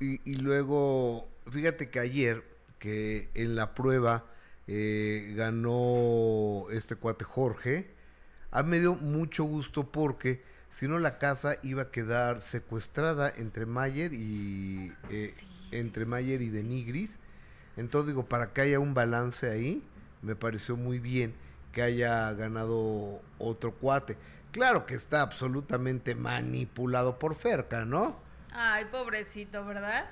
Y, 0.01 0.35
luego, 0.37 1.29
fíjate 1.51 1.91
que 1.91 2.01
ayer, 2.01 2.43
que 2.79 3.29
en 3.35 3.55
la 3.55 3.75
prueba 3.75 4.25
eh, 4.67 5.35
ganó 5.37 6.71
este 6.71 6.97
cuate 6.97 7.25
Jorge, 7.25 7.91
a 8.51 8.63
me 8.63 8.81
dio 8.81 8.95
mucho 8.95 9.45
gusto 9.45 9.93
porque 9.93 10.43
si 10.71 10.89
no 10.89 10.99
la 10.99 11.19
casa 11.19 11.59
iba 11.63 11.83
a 11.83 11.91
quedar 11.91 12.41
secuestrada 12.41 13.33
entre 13.37 13.67
Mayer 13.67 14.15
y 14.15 14.93
entre 15.71 16.07
Mayer 16.07 16.41
y 16.41 16.49
Denigris 16.49 17.19
entonces 17.81 18.09
digo, 18.09 18.27
para 18.27 18.53
que 18.53 18.61
haya 18.61 18.79
un 18.79 18.95
balance 18.95 19.49
ahí, 19.49 19.83
me 20.23 20.37
pareció 20.37 20.77
muy 20.77 20.99
bien 20.99 21.33
que 21.73 21.83
haya 21.83 22.33
ganado 22.35 23.23
otro 23.39 23.73
cuate. 23.73 24.17
Claro 24.53 24.85
que 24.87 24.95
está 24.95 25.23
absolutamente 25.23 26.15
manipulado 26.15 27.19
por 27.19 27.35
Ferca, 27.37 27.85
¿no? 27.85 28.17
Ay, 28.53 28.87
pobrecito, 28.87 29.65
¿verdad? 29.65 30.07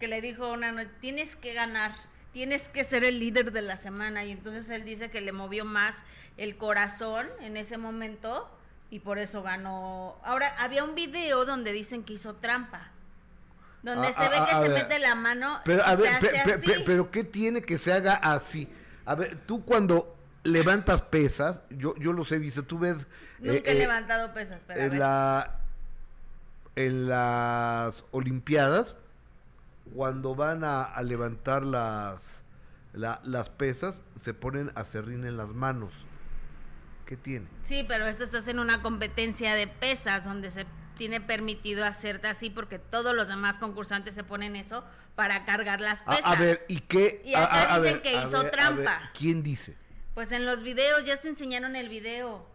Que 0.00 0.08
le 0.08 0.20
dijo 0.20 0.50
una 0.52 0.72
noche, 0.72 0.90
tienes 1.00 1.36
que 1.36 1.52
ganar, 1.52 1.92
tienes 2.32 2.68
que 2.68 2.82
ser 2.84 3.04
el 3.04 3.18
líder 3.18 3.52
de 3.52 3.62
la 3.62 3.76
semana. 3.76 4.24
Y 4.24 4.30
entonces 4.32 4.68
él 4.70 4.84
dice 4.84 5.10
que 5.10 5.20
le 5.20 5.32
movió 5.32 5.64
más 5.64 5.96
el 6.38 6.56
corazón 6.56 7.26
en 7.40 7.56
ese 7.58 7.76
momento 7.76 8.50
y 8.90 9.00
por 9.00 9.18
eso 9.18 9.42
ganó. 9.42 10.16
Ahora, 10.24 10.54
había 10.58 10.82
un 10.84 10.94
video 10.94 11.44
donde 11.44 11.72
dicen 11.72 12.04
que 12.04 12.14
hizo 12.14 12.34
trampa. 12.36 12.88
Donde 13.82 14.08
Ah, 14.08 14.12
se 14.12 14.28
ve 14.28 14.36
ah, 14.38 14.46
que 14.46 14.52
a 14.54 14.60
se 14.62 14.68
ver. 14.68 14.82
mete 14.84 14.98
la 15.00 15.14
mano 15.16 15.60
Pero, 15.64 15.82
y 15.82 15.86
a 15.86 15.90
se 15.90 15.96
ver, 15.96 16.08
hace 16.14 16.20
pe- 16.28 16.32
pe- 16.44 16.58
pe- 16.58 16.74
así. 16.74 16.82
pero 16.86 17.10
¿qué 17.10 17.24
tiene 17.24 17.60
que 17.62 17.78
se 17.78 17.92
haga 17.92 18.14
así? 18.14 18.68
A 19.04 19.14
ver, 19.16 19.36
tú 19.44 19.64
cuando 19.64 20.16
levantas 20.44 21.02
pesas, 21.02 21.60
yo, 21.70 21.94
yo 21.96 22.12
los 22.12 22.30
he 22.32 22.38
visto, 22.38 22.62
tú 22.64 22.78
ves... 22.78 23.06
Nunca 23.38 23.58
eh, 23.58 23.62
he 23.66 23.72
eh, 23.72 23.78
levantado 23.78 24.32
pesas, 24.34 24.60
pero 24.66 24.80
a 24.80 24.84
en, 24.84 24.90
ver. 24.90 24.98
la, 25.00 25.58
en 26.76 27.08
las 27.08 28.04
Olimpiadas, 28.10 28.94
cuando 29.94 30.34
van 30.34 30.64
a, 30.64 30.82
a 30.84 31.02
levantar 31.02 31.62
las, 31.64 32.42
la- 32.92 33.20
las 33.24 33.50
pesas, 33.50 34.00
se 34.20 34.34
ponen 34.34 34.72
acerrín 34.74 35.24
en 35.24 35.36
las 35.36 35.48
manos. 35.48 35.92
¿Qué 37.06 37.16
tiene? 37.16 37.46
Sí, 37.64 37.84
pero 37.86 38.06
esto 38.06 38.24
estás 38.24 38.48
en 38.48 38.58
una 38.58 38.80
competencia 38.80 39.54
de 39.54 39.66
pesas 39.66 40.24
donde 40.24 40.50
se 40.50 40.66
tiene 40.96 41.20
permitido 41.20 41.84
hacerte 41.84 42.28
así 42.28 42.48
porque 42.48 42.78
todos 42.78 43.14
los 43.14 43.28
demás 43.28 43.58
concursantes 43.58 44.14
se 44.14 44.24
ponen 44.24 44.56
eso 44.56 44.84
para 45.14 45.44
cargar 45.44 45.80
las 45.80 46.02
A, 46.02 46.04
pesas. 46.16 46.22
a 46.24 46.34
ver, 46.36 46.64
¿y 46.68 46.80
qué? 46.80 47.20
Y 47.24 47.34
A- 47.34 47.44
acá 47.44 47.54
a- 47.54 47.74
a 47.74 47.80
dicen 47.80 47.94
ver, 47.94 48.02
que 48.02 48.16
a 48.16 48.22
hizo 48.22 48.30
ver, 48.30 48.38
a 48.38 48.42
ver, 48.42 48.50
trampa. 48.52 49.10
¿Quién 49.18 49.42
dice? 49.42 49.76
Pues 50.14 50.30
en 50.32 50.44
los 50.44 50.62
videos 50.62 51.04
ya 51.04 51.16
se 51.16 51.28
enseñaron 51.28 51.74
el 51.76 51.88
video 51.88 52.46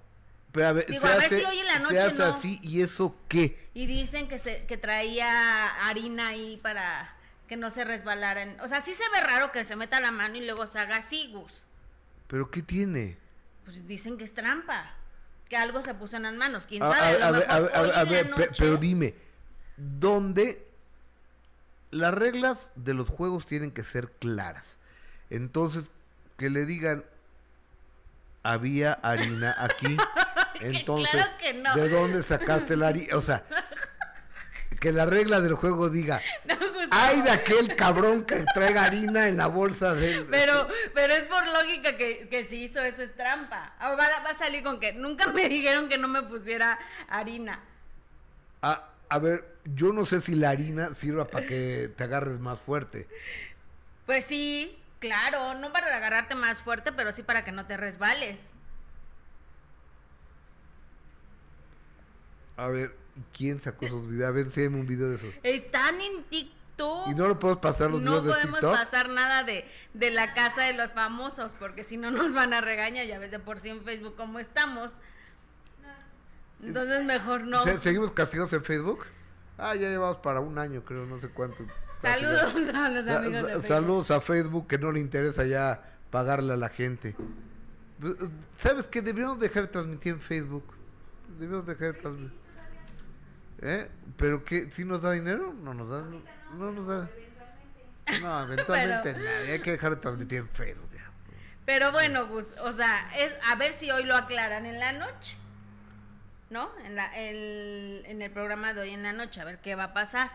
Pero 0.51 0.67
a 0.67 0.71
ver, 0.73 0.85
Digo, 0.87 1.01
se 1.01 1.07
a 1.13 1.15
ver 1.17 1.25
hace, 1.25 1.39
si 1.39 1.45
hoy 1.45 1.59
en 1.59 1.65
la 1.67 1.73
se 1.73 1.79
noche 1.81 1.99
hace 1.99 2.17
no. 2.19 2.25
así, 2.25 2.59
¿y 2.63 2.81
eso 2.81 3.15
qué? 3.27 3.67
y 3.73 3.85
dicen 3.85 4.27
que 4.27 4.37
se 4.39 4.65
que 4.65 4.77
traía 4.77 5.67
harina 5.87 6.29
ahí 6.29 6.57
para 6.57 7.13
que 7.47 7.55
no 7.57 7.69
se 7.69 7.85
resbalaran. 7.85 8.59
O 8.59 8.67
sea, 8.67 8.81
sí 8.81 8.93
se 8.93 9.03
ve 9.13 9.21
raro 9.21 9.51
que 9.53 9.63
se 9.65 9.75
meta 9.77 10.01
la 10.01 10.11
mano 10.11 10.35
y 10.35 10.45
luego 10.45 10.65
se 10.67 10.79
haga 10.79 10.97
así, 10.97 11.31
Gus. 11.31 11.63
¿Pero 12.27 12.51
qué 12.51 12.61
tiene? 12.61 13.17
Pues 13.63 13.87
dicen 13.87 14.17
que 14.17 14.23
es 14.25 14.33
trampa. 14.33 14.93
Que 15.47 15.55
algo 15.55 15.81
se 15.81 15.93
puso 15.93 16.17
en 16.17 16.23
las 16.23 16.33
manos. 16.33 16.65
¿Quién 16.67 16.83
A, 16.83 16.93
sabe? 16.93 17.23
a- 17.23 17.27
A, 17.27 17.31
ver, 17.31 17.45
a 17.49 17.59
ver, 17.61 17.71
a 17.95 18.03
ver, 18.03 18.29
noche- 18.29 18.49
pero 18.57 18.75
dime, 18.75 19.15
¿dónde 19.77 20.67
las 21.91 22.13
reglas 22.13 22.71
de 22.75 22.93
los 22.93 23.09
juegos 23.09 23.45
tienen 23.45 23.71
que 23.71 23.83
ser 23.85 24.11
claras? 24.11 24.77
Entonces, 25.29 25.85
que 26.37 26.49
le 26.49 26.65
digan, 26.65 27.05
había 28.51 28.93
harina 28.93 29.55
aquí, 29.57 29.97
entonces, 30.61 31.11
claro 31.11 31.31
que 31.39 31.53
no. 31.53 31.75
¿de 31.75 31.89
dónde 31.89 32.23
sacaste 32.23 32.75
la 32.75 32.87
harina? 32.89 33.15
O 33.17 33.21
sea, 33.21 33.43
que 34.79 34.91
la 34.91 35.05
regla 35.05 35.41
del 35.41 35.55
juego 35.55 35.89
diga, 35.89 36.21
No, 36.45 36.55
Gustavo. 36.55 36.87
ay 36.91 37.21
de 37.21 37.31
aquel 37.31 37.75
cabrón 37.75 38.25
que 38.25 38.45
traiga 38.53 38.83
harina 38.85 39.27
en 39.27 39.37
la 39.37 39.47
bolsa 39.47 39.95
del... 39.95 40.25
Pero, 40.29 40.67
pero 40.93 41.13
es 41.13 41.23
por 41.23 41.45
lógica 41.47 41.97
que, 41.97 42.27
que 42.29 42.45
si 42.45 42.63
hizo 42.63 42.79
eso 42.79 43.01
es 43.01 43.15
trampa. 43.15 43.73
Ahora 43.79 44.07
va, 44.17 44.23
va 44.23 44.29
a 44.31 44.37
salir 44.37 44.63
con 44.63 44.79
que 44.79 44.93
nunca 44.93 45.31
me 45.31 45.49
dijeron 45.49 45.89
que 45.89 45.97
no 45.97 46.07
me 46.07 46.23
pusiera 46.23 46.77
harina. 47.09 47.59
A, 48.61 48.89
a 49.09 49.19
ver, 49.19 49.45
yo 49.65 49.91
no 49.93 50.05
sé 50.05 50.21
si 50.21 50.35
la 50.35 50.51
harina 50.51 50.93
sirva 50.93 51.25
para 51.27 51.45
que 51.47 51.89
te 51.95 52.03
agarres 52.03 52.39
más 52.39 52.59
fuerte. 52.59 53.07
Pues 54.05 54.25
sí, 54.25 54.76
claro, 54.99 55.53
no 55.55 55.71
para 55.71 55.95
agarrarte 55.95 56.35
más 56.35 56.61
fuerte, 56.63 56.91
pero 56.91 57.11
sí 57.11 57.23
para 57.23 57.43
que 57.45 57.51
no 57.51 57.65
te 57.65 57.77
resbales. 57.77 58.37
A 62.57 62.67
ver, 62.67 62.95
¿quién 63.33 63.61
sacó 63.61 63.85
esos 63.85 64.07
videos? 64.07 64.29
A 64.29 64.31
ver, 64.31 64.45
enséñame 64.45 64.79
un 64.79 64.87
video 64.87 65.09
de 65.09 65.15
esos. 65.17 65.33
Están 65.43 66.01
en 66.01 66.23
TikTok. 66.23 67.07
¿Y 67.07 67.13
no 67.15 67.27
lo 67.27 67.37
puedes 67.39 67.57
pasar 67.57 67.91
los 67.91 68.01
No 68.01 68.21
videos 68.21 68.25
de 68.25 68.33
podemos 68.33 68.59
TikTok? 68.59 68.73
pasar 68.75 69.09
nada 69.09 69.43
de, 69.43 69.69
de 69.93 70.11
la 70.11 70.33
casa 70.33 70.63
de 70.63 70.73
los 70.73 70.91
famosos, 70.91 71.53
porque 71.59 71.83
si 71.83 71.97
no 71.97 72.09
nos 72.11 72.33
van 72.33 72.53
a 72.53 72.61
regañar, 72.61 73.05
ya 73.05 73.19
ves 73.19 73.31
de 73.31 73.39
por 73.39 73.59
sí 73.59 73.69
en 73.69 73.83
Facebook 73.83 74.15
cómo 74.15 74.39
estamos. 74.39 74.91
Entonces 76.63 77.03
mejor 77.05 77.41
no. 77.43 77.63
Se- 77.63 77.79
¿Seguimos 77.79 78.11
castigados 78.11 78.51
en 78.53 78.63
Facebook? 78.63 79.05
Ah, 79.59 79.75
ya 79.75 79.89
llevamos 79.89 80.17
para 80.17 80.39
un 80.39 80.57
año, 80.57 80.83
creo, 80.83 81.05
no 81.05 81.19
sé 81.19 81.29
cuánto. 81.29 81.63
Saludos 82.01 82.73
a 82.75 82.89
los 82.89 83.05
Sa- 83.05 83.17
amigos 83.17 83.43
de 83.43 83.49
Facebook. 83.53 83.67
Saludos 83.67 84.11
a 84.11 84.21
Facebook 84.21 84.67
que 84.67 84.77
no 84.77 84.91
le 84.91 84.99
interesa 84.99 85.45
ya 85.45 85.81
pagarle 86.11 86.53
a 86.53 86.57
la 86.57 86.69
gente. 86.69 87.15
¿Sabes 88.55 88.87
qué? 88.87 89.01
Deberíamos 89.01 89.39
dejar 89.39 89.63
de 89.63 89.69
transmitir 89.69 90.13
en 90.13 90.21
Facebook. 90.21 90.73
Deberíamos 91.37 91.65
dejar 91.65 91.93
de 91.93 91.99
transmitir. 91.99 92.39
¿Eh? 93.61 93.89
¿Pero 94.17 94.43
qué? 94.43 94.69
¿Sí 94.69 94.85
nos 94.85 95.01
da 95.01 95.11
dinero? 95.13 95.53
No 95.53 95.73
nos 95.73 95.89
da. 95.89 96.01
No, 96.03 96.21
no 96.55 96.71
nos 96.71 96.87
da. 96.87 97.09
No, 98.21 98.41
eventualmente 98.53 99.13
Pero- 99.15 99.23
no, 99.45 99.51
Hay 99.51 99.59
que 99.61 99.71
dejar 99.71 99.95
de 99.95 100.01
transmitir 100.01 100.39
en 100.39 100.49
Facebook. 100.49 100.89
ya. 100.93 101.09
Pero 101.65 101.91
bueno, 101.91 102.27
Gus, 102.27 102.45
o 102.61 102.71
sea, 102.71 103.09
es 103.17 103.33
a 103.45 103.55
ver 103.55 103.73
si 103.73 103.89
hoy 103.91 104.03
lo 104.03 104.15
aclaran 104.15 104.65
en 104.65 104.79
la 104.79 104.91
noche. 104.93 105.35
¿No? 106.49 106.69
En, 106.85 106.95
la, 106.95 107.07
el, 107.07 108.03
en 108.05 108.21
el 108.21 108.31
programa 108.31 108.73
de 108.73 108.79
hoy 108.81 108.91
en 108.91 109.03
la 109.03 109.11
noche, 109.11 109.41
a 109.41 109.43
ver 109.43 109.59
qué 109.59 109.75
va 109.75 109.85
a 109.85 109.93
pasar. 109.93 110.31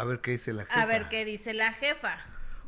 A 0.00 0.04
ver 0.04 0.20
qué 0.20 0.32
dice 0.32 0.52
la 0.52 0.64
jefa. 0.64 0.82
A 0.82 0.86
ver 0.86 1.08
qué 1.08 1.24
dice 1.24 1.52
la 1.54 1.72
jefa. 1.72 2.16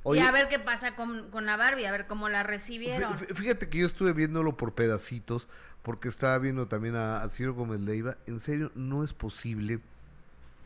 Oye- 0.04 0.20
y 0.20 0.24
a 0.24 0.32
ver 0.32 0.48
qué 0.48 0.58
pasa 0.58 0.96
con, 0.96 1.30
con 1.30 1.46
la 1.46 1.56
Barbie, 1.56 1.86
a 1.86 1.92
ver 1.92 2.06
cómo 2.06 2.28
la 2.28 2.42
recibieron. 2.42 3.14
fí- 3.18 3.34
Fíjate 3.34 3.68
que 3.68 3.78
yo 3.78 3.86
estuve 3.86 4.12
viéndolo 4.12 4.56
por 4.56 4.74
pedacitos, 4.74 5.46
porque 5.82 6.08
estaba 6.08 6.36
viendo 6.38 6.66
también 6.66 6.96
a, 6.96 7.22
a 7.22 7.28
Ciro 7.28 7.54
Gómez 7.54 7.80
Leiva. 7.80 8.16
En 8.26 8.40
serio, 8.40 8.72
no 8.74 9.04
es 9.04 9.14
posible 9.14 9.80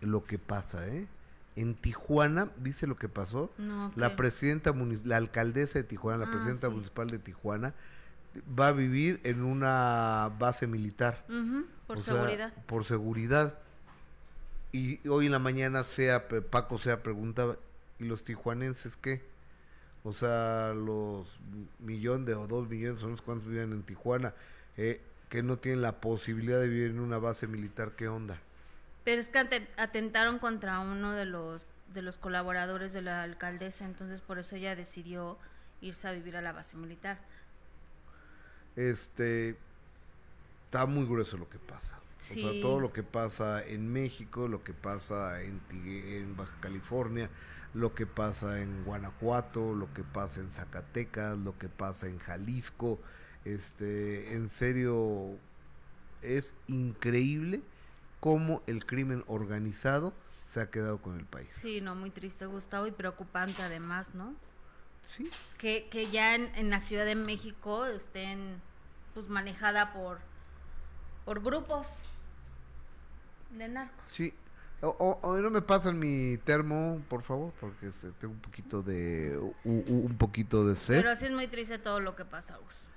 lo 0.00 0.24
que 0.24 0.38
pasa, 0.38 0.86
¿eh? 0.88 1.06
En 1.54 1.74
Tijuana, 1.74 2.50
¿viste 2.58 2.86
lo 2.86 2.96
que 2.96 3.08
pasó? 3.08 3.50
No, 3.56 3.90
La 3.96 4.14
presidenta, 4.16 4.74
la 5.04 5.16
alcaldesa 5.16 5.78
de 5.78 5.84
Tijuana, 5.84 6.18
la 6.18 6.26
Ah, 6.26 6.30
presidenta 6.32 6.66
sí. 6.68 6.72
municipal 6.74 7.08
de 7.08 7.18
Tijuana, 7.18 7.72
va 8.58 8.68
a 8.68 8.72
vivir 8.72 9.20
en 9.24 9.42
una 9.42 10.30
base 10.38 10.66
militar. 10.66 11.24
Por 11.86 11.96
O 11.98 12.00
sea, 12.00 12.14
seguridad. 12.14 12.52
por 12.66 12.84
seguridad. 12.84 13.58
Y 14.76 15.08
hoy 15.08 15.24
en 15.26 15.32
la 15.32 15.38
mañana 15.38 15.84
sea 15.84 16.28
Paco 16.28 16.78
sea 16.78 17.02
preguntaba, 17.02 17.56
¿y 17.98 18.04
los 18.04 18.24
tijuanenses 18.24 18.98
qué? 18.98 19.22
O 20.04 20.12
sea, 20.12 20.74
los 20.74 21.26
millones 21.78 22.26
de 22.26 22.34
o 22.34 22.46
dos 22.46 22.68
millones, 22.68 23.00
son 23.00 23.12
los 23.12 23.22
cuantos 23.22 23.48
viven 23.48 23.72
en 23.72 23.82
Tijuana, 23.82 24.34
eh, 24.76 25.00
que 25.30 25.42
no 25.42 25.56
tienen 25.56 25.80
la 25.80 25.92
posibilidad 26.00 26.60
de 26.60 26.68
vivir 26.68 26.90
en 26.90 27.00
una 27.00 27.16
base 27.16 27.46
militar, 27.46 27.92
¿qué 27.96 28.06
onda? 28.06 28.38
Pero 29.04 29.20
es 29.20 29.28
que 29.28 29.38
ate- 29.38 29.68
atentaron 29.78 30.38
contra 30.38 30.78
uno 30.80 31.12
de 31.12 31.24
los 31.24 31.66
de 31.94 32.02
los 32.02 32.18
colaboradores 32.18 32.92
de 32.92 33.00
la 33.00 33.22
alcaldesa, 33.22 33.86
entonces 33.86 34.20
por 34.20 34.38
eso 34.38 34.56
ella 34.56 34.76
decidió 34.76 35.38
irse 35.80 36.06
a 36.06 36.12
vivir 36.12 36.36
a 36.36 36.42
la 36.42 36.52
base 36.52 36.76
militar. 36.76 37.18
Este, 38.76 39.56
está 40.66 40.84
muy 40.86 41.06
grueso 41.06 41.36
lo 41.38 41.48
que 41.48 41.58
pasa. 41.58 41.94
O 42.18 42.22
sea, 42.22 42.60
todo 42.62 42.80
lo 42.80 42.92
que 42.92 43.02
pasa 43.02 43.64
en 43.64 43.92
México, 43.92 44.48
lo 44.48 44.64
que 44.64 44.72
pasa 44.72 45.42
en, 45.42 45.60
en 45.70 46.36
Baja 46.36 46.56
California, 46.60 47.30
lo 47.74 47.94
que 47.94 48.06
pasa 48.06 48.60
en 48.60 48.84
Guanajuato, 48.84 49.74
lo 49.74 49.92
que 49.92 50.02
pasa 50.02 50.40
en 50.40 50.50
Zacatecas, 50.50 51.38
lo 51.38 51.58
que 51.58 51.68
pasa 51.68 52.08
en 52.08 52.18
Jalisco. 52.18 52.98
Este, 53.44 54.34
en 54.34 54.48
serio, 54.48 55.38
es 56.22 56.54
increíble 56.68 57.60
cómo 58.20 58.62
el 58.66 58.86
crimen 58.86 59.22
organizado 59.26 60.14
se 60.48 60.60
ha 60.60 60.70
quedado 60.70 60.98
con 61.02 61.18
el 61.18 61.26
país. 61.26 61.48
Sí, 61.52 61.80
no, 61.80 61.94
muy 61.94 62.10
triste, 62.10 62.46
Gustavo, 62.46 62.86
y 62.86 62.92
preocupante 62.92 63.62
además, 63.62 64.14
¿no? 64.14 64.34
Sí. 65.16 65.30
Que, 65.58 65.88
que 65.90 66.06
ya 66.06 66.34
en, 66.34 66.52
en 66.56 66.70
la 66.70 66.80
Ciudad 66.80 67.04
de 67.04 67.14
México 67.14 67.86
estén 67.86 68.60
pues 69.14 69.28
manejada 69.28 69.92
por 69.92 70.18
por 71.26 71.42
grupos 71.42 71.86
de 73.50 73.68
narcos. 73.68 74.04
Sí. 74.10 74.32
O, 74.82 75.38
no 75.42 75.50
me 75.50 75.62
pasan 75.62 75.98
mi 75.98 76.36
termo, 76.44 77.02
por 77.08 77.22
favor, 77.22 77.52
porque 77.60 77.88
este, 77.88 78.12
tengo 78.12 78.34
un 78.34 78.40
poquito 78.40 78.82
de 78.82 79.36
u- 79.38 79.54
u- 79.64 80.06
un 80.06 80.16
poquito 80.16 80.66
de 80.66 80.76
sed. 80.76 81.02
Pero 81.02 81.16
sí 81.16 81.26
es 81.26 81.32
muy 81.32 81.48
triste 81.48 81.78
todo 81.78 81.98
lo 82.00 82.14
que 82.14 82.24
pasa, 82.24 82.56
Gus. 82.58 82.88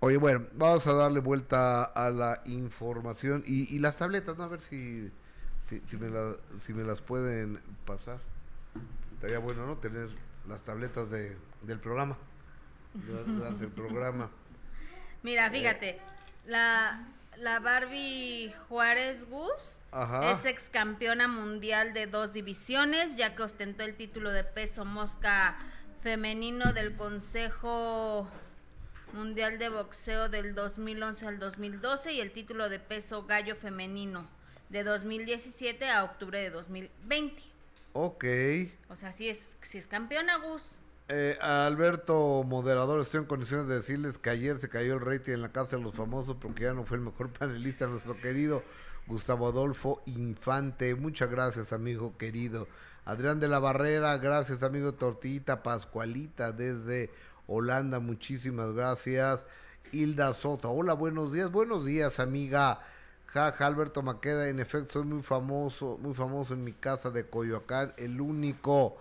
Oye, 0.00 0.16
bueno, 0.18 0.46
vamos 0.52 0.86
a 0.86 0.92
darle 0.92 1.20
vuelta 1.20 1.82
a 1.84 2.10
la 2.10 2.40
información 2.44 3.42
y, 3.46 3.74
y 3.74 3.78
las 3.80 3.96
tabletas, 3.96 4.36
¿no? 4.38 4.44
A 4.44 4.48
ver 4.48 4.60
si, 4.60 5.10
si, 5.68 5.80
si 5.88 5.96
me 5.96 6.08
la- 6.10 6.36
si 6.60 6.72
me 6.72 6.84
las 6.84 7.00
pueden 7.00 7.60
pasar. 7.84 8.18
Estaría 9.14 9.38
bueno, 9.40 9.66
¿no? 9.66 9.76
Tener 9.78 10.08
las 10.48 10.62
tabletas 10.62 11.10
de, 11.10 11.36
del 11.62 11.80
programa. 11.80 12.16
Las- 13.10 13.28
las 13.28 13.60
del 13.60 13.70
programa. 13.70 14.30
Mira, 15.24 15.50
fíjate, 15.50 15.98
la, 16.46 17.04
la 17.40 17.60
Barbie 17.60 18.52
Juárez 18.68 19.28
Gus 19.28 19.80
Ajá. 19.90 20.32
es 20.32 20.44
ex 20.44 20.68
campeona 20.68 21.28
mundial 21.28 21.92
de 21.92 22.06
dos 22.06 22.32
divisiones, 22.32 23.16
ya 23.16 23.34
que 23.34 23.42
ostentó 23.42 23.82
el 23.84 23.94
título 23.96 24.32
de 24.32 24.44
peso 24.44 24.84
mosca 24.84 25.56
femenino 26.02 26.72
del 26.72 26.96
Consejo 26.96 28.28
Mundial 29.12 29.58
de 29.58 29.68
Boxeo 29.68 30.28
del 30.28 30.54
2011 30.54 31.26
al 31.26 31.38
2012 31.38 32.12
y 32.12 32.20
el 32.20 32.32
título 32.32 32.68
de 32.68 32.78
peso 32.78 33.24
gallo 33.24 33.56
femenino 33.56 34.26
de 34.68 34.84
2017 34.84 35.88
a 35.88 36.04
octubre 36.04 36.40
de 36.40 36.50
2020. 36.50 37.42
Ok. 37.92 38.24
O 38.88 38.96
sea, 38.96 39.12
si 39.12 39.28
es, 39.28 39.56
si 39.62 39.78
es 39.78 39.86
campeona, 39.86 40.36
Gus. 40.36 40.76
Eh, 41.08 41.38
Alberto, 41.40 42.42
moderador, 42.42 43.00
estoy 43.00 43.20
en 43.20 43.26
condiciones 43.26 43.68
de 43.68 43.76
decirles 43.76 44.18
que 44.18 44.28
ayer 44.30 44.58
se 44.58 44.68
cayó 44.68 44.94
el 44.94 45.00
rating 45.00 45.34
en 45.34 45.42
la 45.42 45.52
Casa 45.52 45.76
de 45.76 45.82
los 45.82 45.94
Famosos 45.94 46.36
porque 46.40 46.64
ya 46.64 46.74
no 46.74 46.84
fue 46.84 46.96
el 46.96 47.04
mejor 47.04 47.30
panelista, 47.38 47.86
nuestro 47.86 48.16
querido 48.20 48.64
Gustavo 49.06 49.46
Adolfo 49.46 50.02
Infante. 50.06 50.96
Muchas 50.96 51.30
gracias, 51.30 51.72
amigo 51.72 52.16
querido. 52.18 52.66
Adrián 53.04 53.38
de 53.38 53.46
la 53.46 53.60
Barrera, 53.60 54.18
gracias, 54.18 54.64
amigo 54.64 54.94
Tortita 54.94 55.62
Pascualita 55.62 56.50
desde 56.50 57.10
Holanda, 57.46 58.00
muchísimas 58.00 58.72
gracias. 58.72 59.44
Hilda 59.92 60.34
Soto, 60.34 60.72
hola, 60.72 60.94
buenos 60.94 61.32
días, 61.32 61.52
buenos 61.52 61.86
días, 61.86 62.18
amiga. 62.18 62.80
Jaja, 63.26 63.66
Alberto 63.66 64.02
Maqueda, 64.02 64.48
en 64.48 64.58
efecto, 64.58 64.94
soy 64.94 65.04
muy 65.04 65.22
famoso, 65.22 65.98
muy 66.02 66.14
famoso 66.14 66.54
en 66.54 66.64
mi 66.64 66.72
casa 66.72 67.12
de 67.12 67.28
Coyoacán, 67.28 67.94
el 67.96 68.20
único. 68.20 68.96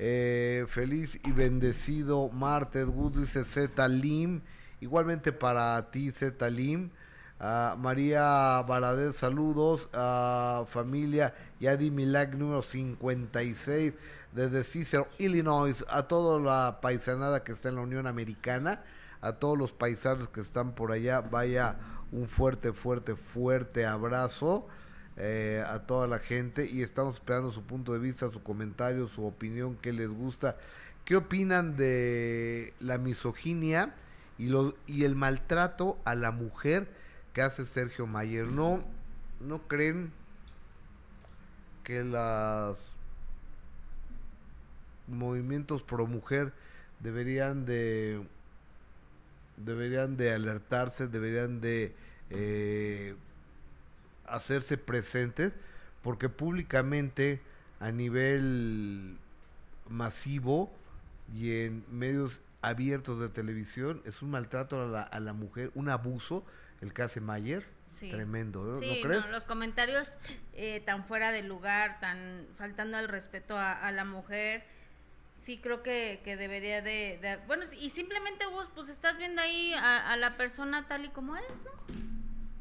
Eh, 0.00 0.64
feliz 0.68 1.18
y 1.24 1.32
bendecido 1.32 2.28
martes, 2.28 2.86
Good 2.86 3.18
dice 3.18 3.44
Z 3.44 3.88
Lim. 3.88 4.42
Igualmente 4.80 5.32
para 5.32 5.90
ti, 5.90 6.12
Z 6.12 6.48
Lim. 6.50 6.90
María 7.40 8.62
Valadez, 8.62 9.16
saludos. 9.16 9.88
a 9.92 10.64
familia 10.68 11.34
Yadi 11.58 11.90
Milag 11.90 12.36
número 12.36 12.62
56 12.62 13.94
desde 14.32 14.62
Cicero, 14.62 15.08
Illinois. 15.18 15.84
A 15.88 16.04
toda 16.04 16.38
la 16.38 16.80
paisanada 16.80 17.42
que 17.42 17.52
está 17.52 17.68
en 17.68 17.74
la 17.74 17.80
Unión 17.82 18.06
Americana. 18.06 18.84
A 19.20 19.32
todos 19.32 19.58
los 19.58 19.72
paisanos 19.72 20.28
que 20.28 20.40
están 20.40 20.76
por 20.76 20.92
allá. 20.92 21.22
Vaya 21.22 21.76
un 22.12 22.28
fuerte, 22.28 22.72
fuerte, 22.72 23.16
fuerte 23.16 23.84
abrazo. 23.84 24.68
Eh, 25.20 25.64
a 25.66 25.80
toda 25.80 26.06
la 26.06 26.20
gente 26.20 26.70
y 26.70 26.82
estamos 26.82 27.16
esperando 27.16 27.50
su 27.50 27.64
punto 27.64 27.92
de 27.92 27.98
vista, 27.98 28.30
su 28.30 28.40
comentario, 28.40 29.08
su 29.08 29.26
opinión, 29.26 29.76
qué 29.82 29.92
les 29.92 30.08
gusta. 30.08 30.56
¿Qué 31.04 31.16
opinan 31.16 31.76
de 31.76 32.72
la 32.78 32.98
misoginia 32.98 33.96
y, 34.38 34.46
lo, 34.46 34.76
y 34.86 35.02
el 35.02 35.16
maltrato 35.16 35.98
a 36.04 36.14
la 36.14 36.30
mujer 36.30 36.86
que 37.32 37.42
hace 37.42 37.66
Sergio 37.66 38.06
Mayer? 38.06 38.46
¿No, 38.46 38.84
no 39.40 39.66
creen 39.66 40.12
que 41.82 42.04
los 42.04 42.94
movimientos 45.08 45.82
pro 45.82 46.06
mujer 46.06 46.52
deberían 47.00 47.66
de 47.66 48.24
deberían 49.56 50.16
de 50.16 50.32
alertarse, 50.32 51.08
deberían 51.08 51.60
de 51.60 51.92
eh, 52.30 53.16
hacerse 54.30 54.78
presentes 54.78 55.52
porque 56.02 56.28
públicamente 56.28 57.40
a 57.80 57.90
nivel 57.90 59.18
masivo 59.88 60.72
y 61.34 61.62
en 61.62 61.84
medios 61.90 62.40
abiertos 62.62 63.20
de 63.20 63.28
televisión 63.28 64.02
es 64.04 64.22
un 64.22 64.30
maltrato 64.30 64.82
a 64.82 64.86
la, 64.86 65.02
a 65.02 65.20
la 65.20 65.32
mujer, 65.32 65.70
un 65.74 65.88
abuso 65.88 66.44
el 66.80 66.92
que 66.92 67.02
hace 67.02 67.20
Mayer. 67.20 67.66
Tremendo, 67.98 68.62
¿no? 68.62 68.78
Sí, 68.78 69.00
crees? 69.02 69.28
los 69.30 69.44
comentarios 69.44 70.12
eh, 70.52 70.80
tan 70.86 71.04
fuera 71.04 71.32
de 71.32 71.42
lugar, 71.42 71.98
tan 71.98 72.46
faltando 72.56 72.96
al 72.96 73.08
respeto 73.08 73.56
a, 73.58 73.90
la 73.90 74.04
mujer, 74.04 74.62
sí 75.36 75.58
creo 75.58 75.82
que, 75.82 76.20
que 76.22 76.36
debería 76.36 76.80
de, 76.80 77.40
Bueno, 77.48 77.64
y 77.80 77.90
simplemente 77.90 78.46
vos, 78.46 78.68
pues 78.72 78.88
estás 78.88 79.18
viendo 79.18 79.42
ahí 79.42 79.74
a, 79.74 80.12
a 80.12 80.16
la 80.16 80.36
persona 80.36 80.86
tal 80.86 81.06
y 81.06 81.08
como 81.08 81.34
es, 81.36 81.42
¿no? 81.64 82.17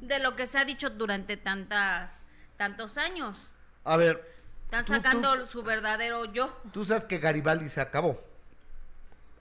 De 0.07 0.19
lo 0.19 0.35
que 0.35 0.47
se 0.47 0.57
ha 0.57 0.65
dicho 0.65 0.89
durante 0.89 1.37
tantas 1.37 2.23
tantos 2.57 2.97
años. 2.97 3.51
A 3.83 3.97
ver. 3.97 4.35
Están 4.65 4.85
sacando 4.85 5.45
su 5.45 5.63
verdadero 5.63 6.25
yo. 6.25 6.53
Tú 6.73 6.83
sabes 6.83 7.05
que 7.05 7.19
Garibaldi 7.19 7.69
se 7.69 7.79
acabó. 7.79 8.21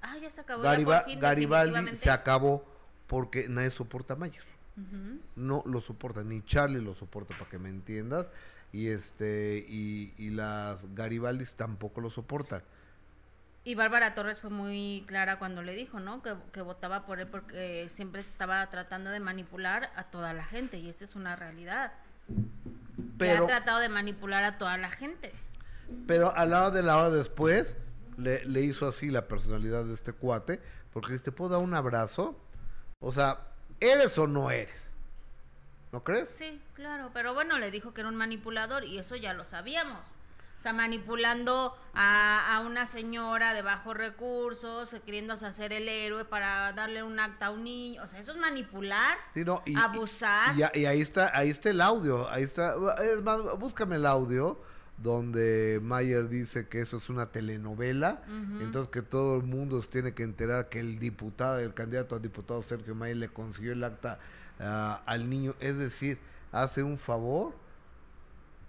Ah, 0.01 0.17
ya 0.19 0.31
se 0.31 0.41
acabó. 0.43 0.63
Garibaldi 0.63 1.97
se 1.97 2.11
acabó 2.11 2.65
porque 3.09 3.49
nadie 3.49 3.71
soporta 3.71 4.15
a 4.15 4.17
Mayer. 4.17 4.45
No 5.35 5.63
lo 5.67 5.81
soporta, 5.81 6.23
ni 6.23 6.45
Charlie 6.45 6.83
lo 6.83 6.95
soporta, 6.95 7.37
para 7.37 7.51
que 7.51 7.59
me 7.59 7.71
entiendas. 7.71 8.27
Y 8.73 8.89
este 8.89 9.65
y, 9.69 10.13
y 10.19 10.31
las 10.31 10.95
Garibaldis 10.95 11.55
tampoco 11.55 12.01
lo 12.01 12.11
soportan. 12.11 12.63
Y 13.67 13.75
Bárbara 13.75 14.15
Torres 14.15 14.39
fue 14.39 14.49
muy 14.49 15.03
clara 15.09 15.41
cuando 15.41 15.61
le 15.61 15.75
dijo, 15.75 15.99
¿no? 15.99 16.23
Que, 16.23 16.61
votaba 16.63 17.05
por 17.05 17.19
él 17.19 17.27
porque 17.27 17.89
siempre 17.91 18.21
estaba 18.21 18.65
tratando 18.71 19.11
de 19.11 19.19
manipular 19.19 19.91
a 19.97 20.05
toda 20.05 20.33
la 20.35 20.45
gente 20.45 20.79
y 20.79 20.89
esa 20.89 21.05
es 21.05 21.17
una 21.17 21.35
realidad. 21.35 21.93
Pero, 23.19 23.43
ha 23.43 23.47
tratado 23.49 23.81
de 23.81 23.89
manipular 23.89 24.45
a 24.45 24.57
toda 24.57 24.79
la 24.79 24.89
gente. 24.89 25.33
Pero 26.07 26.33
a 26.37 26.47
la 26.47 26.61
hora 26.61 26.71
de 26.71 26.85
la 26.85 26.97
hora 26.97 27.11
después 27.11 27.75
le, 28.17 28.45
le 28.45 28.61
hizo 28.61 28.87
así 28.87 29.11
la 29.11 29.27
personalidad 29.27 29.85
de 29.85 29.95
este 29.95 30.13
cuate 30.13 30.63
porque 30.93 31.19
te 31.19 31.33
puedo 31.33 31.51
dar 31.51 31.61
un 31.61 31.75
abrazo. 31.75 32.39
O 33.01 33.13
sea, 33.13 33.49
¿eres 33.81 34.17
o 34.17 34.29
no 34.29 34.53
eres? 34.53 34.93
¿No 35.91 36.05
crees? 36.05 36.29
Sí, 36.29 36.63
claro, 36.75 37.11
pero 37.13 37.35
bueno, 37.35 37.59
le 37.59 37.73
dijo 37.73 37.93
que 37.93 38.03
era 38.03 38.11
un 38.11 38.17
manipulador 38.17 38.85
y 38.85 38.99
eso 38.99 39.17
ya 39.17 39.35
lo 39.35 39.43
sabíamos 39.43 40.16
manipulando 40.73 41.77
a, 41.95 42.63
una 42.67 42.87
señora 42.87 43.55
de 43.55 43.63
bajos 43.63 43.97
recursos, 43.97 44.93
eh, 44.93 45.01
queriéndose 45.05 45.47
hacer 45.47 45.73
el 45.73 45.89
héroe 45.89 46.25
para 46.25 46.73
darle 46.73 47.03
un 47.03 47.19
acta 47.19 47.47
a 47.47 47.51
un 47.51 47.65
niño. 47.65 48.03
O 48.03 48.09
sea, 48.09 48.21
eso 48.21 48.33
es 48.33 48.39
manipular, 48.39 49.17
abusar. 49.77 50.55
Y, 50.75 50.85
ahí 50.85 51.01
está, 51.01 51.37
ahí 51.37 51.51
está 51.51 51.71
el 51.71 51.81
audio. 51.81 52.29
Ahí 52.31 52.43
está. 52.43 52.75
Es 53.03 53.23
más, 53.23 53.41
búscame 53.59 53.97
el 53.97 54.07
audio 54.07 54.61
donde 54.99 55.79
Mayer 55.83 56.29
dice 56.29 56.69
que 56.69 56.81
eso 56.81 56.97
es 56.97 57.11
una 57.11 57.27
telenovela, 57.27 58.23
entonces 58.63 58.91
que 58.91 59.03
todo 59.03 59.37
el 59.37 59.43
mundo 59.43 59.83
se 59.83 59.89
tiene 59.89 60.15
que 60.15 60.23
enterar 60.23 60.71
que 60.71 60.81
el 60.81 60.99
diputado, 60.99 61.59
el 61.59 61.75
candidato 61.75 62.17
a 62.17 62.19
diputado 62.19 62.63
Sergio 62.63 62.95
Mayer 62.95 63.19
le 63.19 63.29
consiguió 63.29 63.73
el 63.73 63.85
acta 63.85 64.19
ah, 64.59 65.03
al 65.05 65.29
niño, 65.29 65.55
es 65.61 65.77
decir, 65.77 66.19
hace 66.51 66.83
un 66.83 66.97
favor 66.97 67.55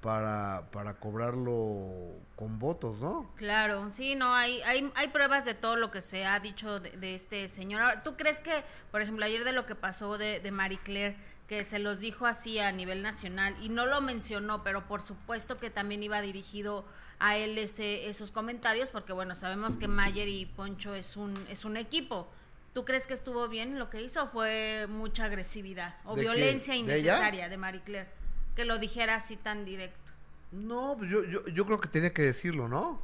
para, 0.02 0.70
para 0.72 0.94
cobrarlo 0.96 2.20
con 2.36 2.60
votos, 2.60 3.00
¿no? 3.00 3.32
Claro, 3.36 3.90
sí, 3.92 4.16
no, 4.16 4.34
hay, 4.34 4.62
hay, 4.62 4.92
hay 4.96 5.08
pruebas 5.08 5.44
de 5.44 5.54
todo 5.54 5.76
lo 5.76 5.92
que 5.92 6.02
se 6.02 6.26
ha 6.26 6.40
dicho 6.40 6.80
de, 6.80 7.16
este 7.16 7.48
señor. 7.48 8.02
¿Tú 8.04 8.16
crees 8.16 8.40
que, 8.40 8.64
por 8.92 9.02
ejemplo, 9.02 9.26
ayer 9.26 9.44
de 9.44 9.54
lo 9.54 9.66
que 9.66 9.76
pasó 9.76 10.18
de, 10.18 10.40
de 10.40 10.52
Marie 10.52 10.80
Claire, 10.84 11.18
que 11.48 11.64
se 11.64 11.80
los 11.80 12.00
dijo 12.00 12.26
así 12.26 12.60
a 12.60 12.72
nivel 12.72 13.02
nacional 13.02 13.56
y 13.62 13.70
no 13.70 13.86
lo 13.86 14.02
mencionó, 14.02 14.64
pero 14.64 14.86
por 14.88 15.02
supuesto 15.02 15.58
que 15.58 15.70
también 15.70 16.04
iba 16.04 16.22
dirigido 16.22 16.86
a 17.20 17.38
él 17.38 17.58
ese, 17.58 18.08
esos 18.08 18.32
comentarios, 18.32 18.90
porque 18.90 19.14
bueno, 19.14 19.34
sabemos 19.34 19.78
que 19.78 19.88
Mayer 19.88 20.28
y 20.28 20.46
Poncho 20.46 20.94
es 20.94 21.18
un, 21.18 21.34
es 21.50 21.66
un 21.66 21.78
equipo. 21.78 22.28
¿Tú 22.74 22.86
crees 22.86 23.08
que 23.08 23.16
estuvo 23.16 23.48
bien 23.48 23.80
lo 23.80 23.90
que 23.90 24.02
hizo 24.02 24.28
fue 24.28 24.86
mucha 24.88 25.26
agresividad 25.26 25.96
o 26.06 26.16
violencia 26.16 26.76
innecesaria 26.76 27.50
de 27.50 27.58
Marie 27.58 27.82
Claire? 27.82 28.17
Que 28.58 28.66
lo 28.66 28.80
dijera 28.80 29.14
así 29.14 29.38
tan 29.38 29.66
directo. 29.66 30.12
No, 30.52 30.96
pues 30.98 31.12
yo, 31.12 31.24
yo, 31.26 31.46
yo 31.46 31.66
creo 31.68 31.80
que 31.80 31.90
tenía 31.90 32.12
que 32.12 32.24
decirlo, 32.24 32.68
¿no? 32.68 33.00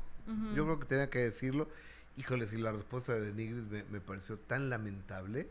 Yo 0.55 0.65
creo 0.65 0.79
que 0.79 0.87
tenía 0.87 1.11
que 1.11 1.19
decirlo. 1.19 1.69
Híjole, 2.17 2.47
si 2.47 2.57
la 2.57 2.71
respuesta 2.71 3.13
de 3.13 3.31
Nigris 3.33 3.65
me, 3.65 3.83
me, 3.83 4.01
pareció 4.01 4.39
tan 4.39 4.71
lamentable. 4.71 5.47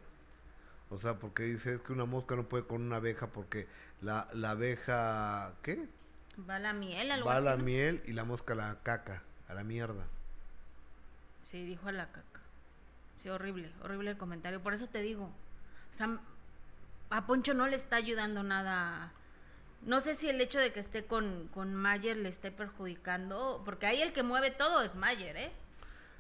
O 0.91 0.99
sea, 0.99 1.21
porque 1.21 1.45
dice 1.45 1.75
es 1.75 1.81
que 1.83 1.93
una 1.93 2.05
mosca 2.05 2.35
no 2.35 2.49
puede 2.49 2.65
con 2.65 2.83
una 2.83 2.97
abeja 2.97 3.29
porque 3.29 3.69
la, 4.01 4.27
la 4.33 4.51
abeja, 4.51 5.53
¿qué? 5.63 5.87
Va 6.51 6.57
a 6.57 6.59
la 6.59 6.73
miel, 6.73 7.13
algo 7.13 7.29
Va 7.29 7.37
a 7.37 7.41
la 7.41 7.57
miel 7.57 8.03
y 8.05 8.13
la 8.13 8.25
mosca 8.25 8.57
la 8.57 8.79
caca, 8.83 9.23
a 9.49 9.55
la 9.55 9.63
mierda. 9.63 10.05
Sí, 11.43 11.65
dijo 11.65 11.89
a 11.89 11.93
la 11.93 12.07
caca. 12.07 12.41
Sí, 13.15 13.29
horrible, 13.29 13.71
horrible 13.83 14.11
el 14.11 14.19
comentario. 14.19 14.61
Por 14.61 14.75
eso 14.75 14.89
te 14.89 15.01
digo, 15.01 15.27
o 15.95 15.97
sea, 15.97 16.19
a 17.11 17.27
Poncho 17.27 17.55
no 17.55 17.69
le 17.69 17.77
está 17.77 17.97
ayudando 17.97 18.43
nada 18.43 19.13
no 19.85 20.01
sé 20.01 20.15
si 20.15 20.29
el 20.29 20.41
hecho 20.41 20.59
de 20.59 20.73
que 20.73 20.81
esté 20.81 21.05
con, 21.05 21.49
con 21.49 21.75
Mayer 21.75 22.17
le 22.17 22.29
esté 22.29 22.51
perjudicando, 22.51 23.63
porque 23.65 23.87
ahí 23.87 24.01
el 24.01 24.13
que 24.13 24.23
mueve 24.23 24.51
todo 24.51 24.83
es 24.83 24.95
Mayer, 24.95 25.37
¿eh? 25.37 25.53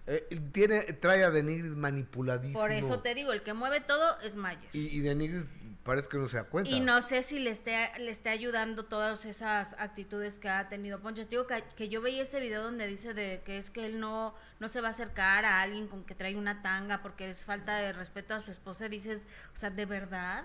eh 0.07 0.41
tiene, 0.53 0.83
trae 0.95 1.25
a 1.25 1.31
Denigris 1.31 1.73
manipuladísimo. 1.77 2.59
Por 2.59 2.73
eso 2.73 3.01
te 3.01 3.15
digo, 3.15 3.33
el 3.33 3.43
que 3.43 3.55
mueve 3.55 3.81
todo 3.81 4.21
es 4.21 4.35
Mayer. 4.35 4.69
Y, 4.73 4.89
y 4.89 5.01
Denigris 5.01 5.45
parece 5.83 6.09
que 6.09 6.19
no 6.19 6.29
se 6.29 6.37
da 6.37 6.45
cuenta. 6.45 6.71
Y 6.71 6.81
no 6.81 7.01
sé 7.01 7.23
si 7.23 7.39
le 7.39 7.51
esté, 7.51 7.91
le 7.99 8.11
esté 8.11 8.31
ayudando 8.31 8.85
todas 8.85 9.25
esas 9.27 9.75
actitudes 9.79 10.39
que 10.39 10.49
ha 10.49 10.69
tenido 10.69 11.01
Poncho. 11.01 11.23
Te 11.25 11.31
digo 11.31 11.47
que, 11.47 11.63
que, 11.77 11.89
yo 11.89 12.01
veía 12.01 12.23
ese 12.23 12.41
video 12.41 12.63
donde 12.63 12.87
dice 12.87 13.15
de 13.15 13.43
que 13.45 13.59
es 13.59 13.71
que 13.71 13.87
él 13.87 14.01
no, 14.01 14.35
no 14.61 14.69
se 14.69 14.81
va 14.81 14.89
a 14.89 14.91
acercar 14.91 15.45
a 15.45 15.61
alguien 15.61 15.89
con 15.89 16.05
que 16.05 16.15
trae 16.15 16.37
una 16.37 16.63
tanga 16.63 17.03
porque 17.03 17.31
es 17.31 17.45
falta 17.45 17.77
de 17.77 17.93
respeto 17.93 18.35
a 18.35 18.41
su 18.41 18.51
esposa. 18.51 18.89
Dices, 18.89 19.27
o 19.55 19.57
sea, 19.57 19.71
¿de 19.71 19.87
verdad? 19.87 20.45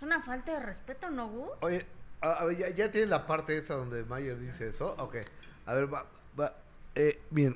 Es 0.00 0.04
una 0.04 0.22
falta 0.22 0.54
de 0.54 0.64
respeto, 0.64 1.10
¿no, 1.10 1.28
Gus? 1.28 1.50
Oye, 1.60 1.84
a, 2.22 2.46
ver, 2.46 2.56
ya, 2.56 2.70
ya, 2.70 2.90
tienes 2.90 3.10
la 3.10 3.26
parte 3.26 3.54
esa 3.58 3.74
donde 3.74 4.02
Mayer 4.04 4.38
dice 4.38 4.66
eso. 4.66 4.94
Ok. 4.96 5.16
A 5.66 5.74
ver, 5.74 5.92
va, 5.92 6.06
va. 6.40 6.56
Eh, 6.94 7.20
bien, 7.28 7.54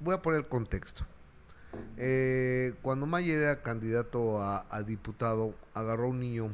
voy 0.00 0.12
a 0.16 0.20
poner 0.20 0.40
el 0.40 0.48
contexto. 0.48 1.06
Eh, 1.98 2.74
cuando 2.82 3.06
Mayer 3.06 3.42
era 3.42 3.62
candidato 3.62 4.42
a, 4.42 4.82
diputado, 4.82 5.54
agarró 5.72 6.06
a 6.06 6.08
un 6.08 6.18
niño 6.18 6.50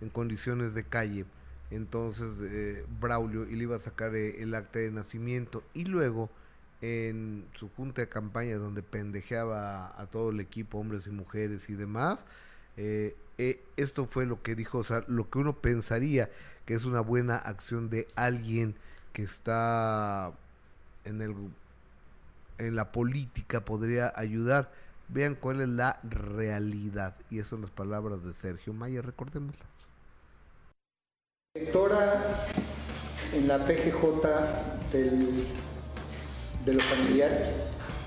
en 0.00 0.08
condiciones 0.08 0.72
de 0.72 0.84
calle, 0.84 1.24
entonces 1.72 2.28
eh, 2.42 2.86
Braulio, 3.00 3.48
y 3.48 3.56
le 3.56 3.64
iba 3.64 3.74
a 3.74 3.80
sacar 3.80 4.14
eh, 4.14 4.40
el 4.40 4.54
acta 4.54 4.78
de 4.78 4.92
nacimiento, 4.92 5.64
y 5.74 5.86
luego 5.86 6.30
en 6.80 7.44
su 7.58 7.70
junta 7.70 8.02
de 8.02 8.08
campaña 8.08 8.56
donde 8.56 8.84
pendejeaba 8.84 10.00
a 10.00 10.06
todo 10.06 10.30
el 10.30 10.38
equipo, 10.38 10.78
hombres 10.78 11.08
y 11.08 11.10
mujeres 11.10 11.68
y 11.70 11.74
demás, 11.74 12.24
esto 13.38 14.06
fue 14.06 14.26
lo 14.26 14.42
que 14.42 14.54
dijo, 14.54 14.78
o 14.78 14.84
sea, 14.84 15.04
lo 15.08 15.28
que 15.28 15.38
uno 15.38 15.54
pensaría 15.54 16.30
que 16.66 16.74
es 16.74 16.84
una 16.84 17.00
buena 17.00 17.36
acción 17.36 17.90
de 17.90 18.08
alguien 18.14 18.74
que 19.12 19.22
está 19.22 20.32
en 21.04 21.20
el 21.20 21.34
en 22.58 22.76
la 22.76 22.92
política 22.92 23.64
podría 23.64 24.12
ayudar. 24.16 24.70
Vean 25.08 25.34
cuál 25.34 25.60
es 25.60 25.68
la 25.68 25.98
realidad. 26.04 27.16
Y 27.30 27.38
esas 27.38 27.48
son 27.48 27.62
las 27.62 27.70
palabras 27.70 28.24
de 28.24 28.32
Sergio 28.32 28.72
Mayer, 28.72 29.04
recordémoslas. 29.04 29.68
Directora 31.54 32.46
en 33.32 33.48
la 33.48 33.64
PGJ 33.64 34.92
del, 34.92 35.44
de 36.64 36.72
lo 36.72 36.80
familiar 36.80 37.52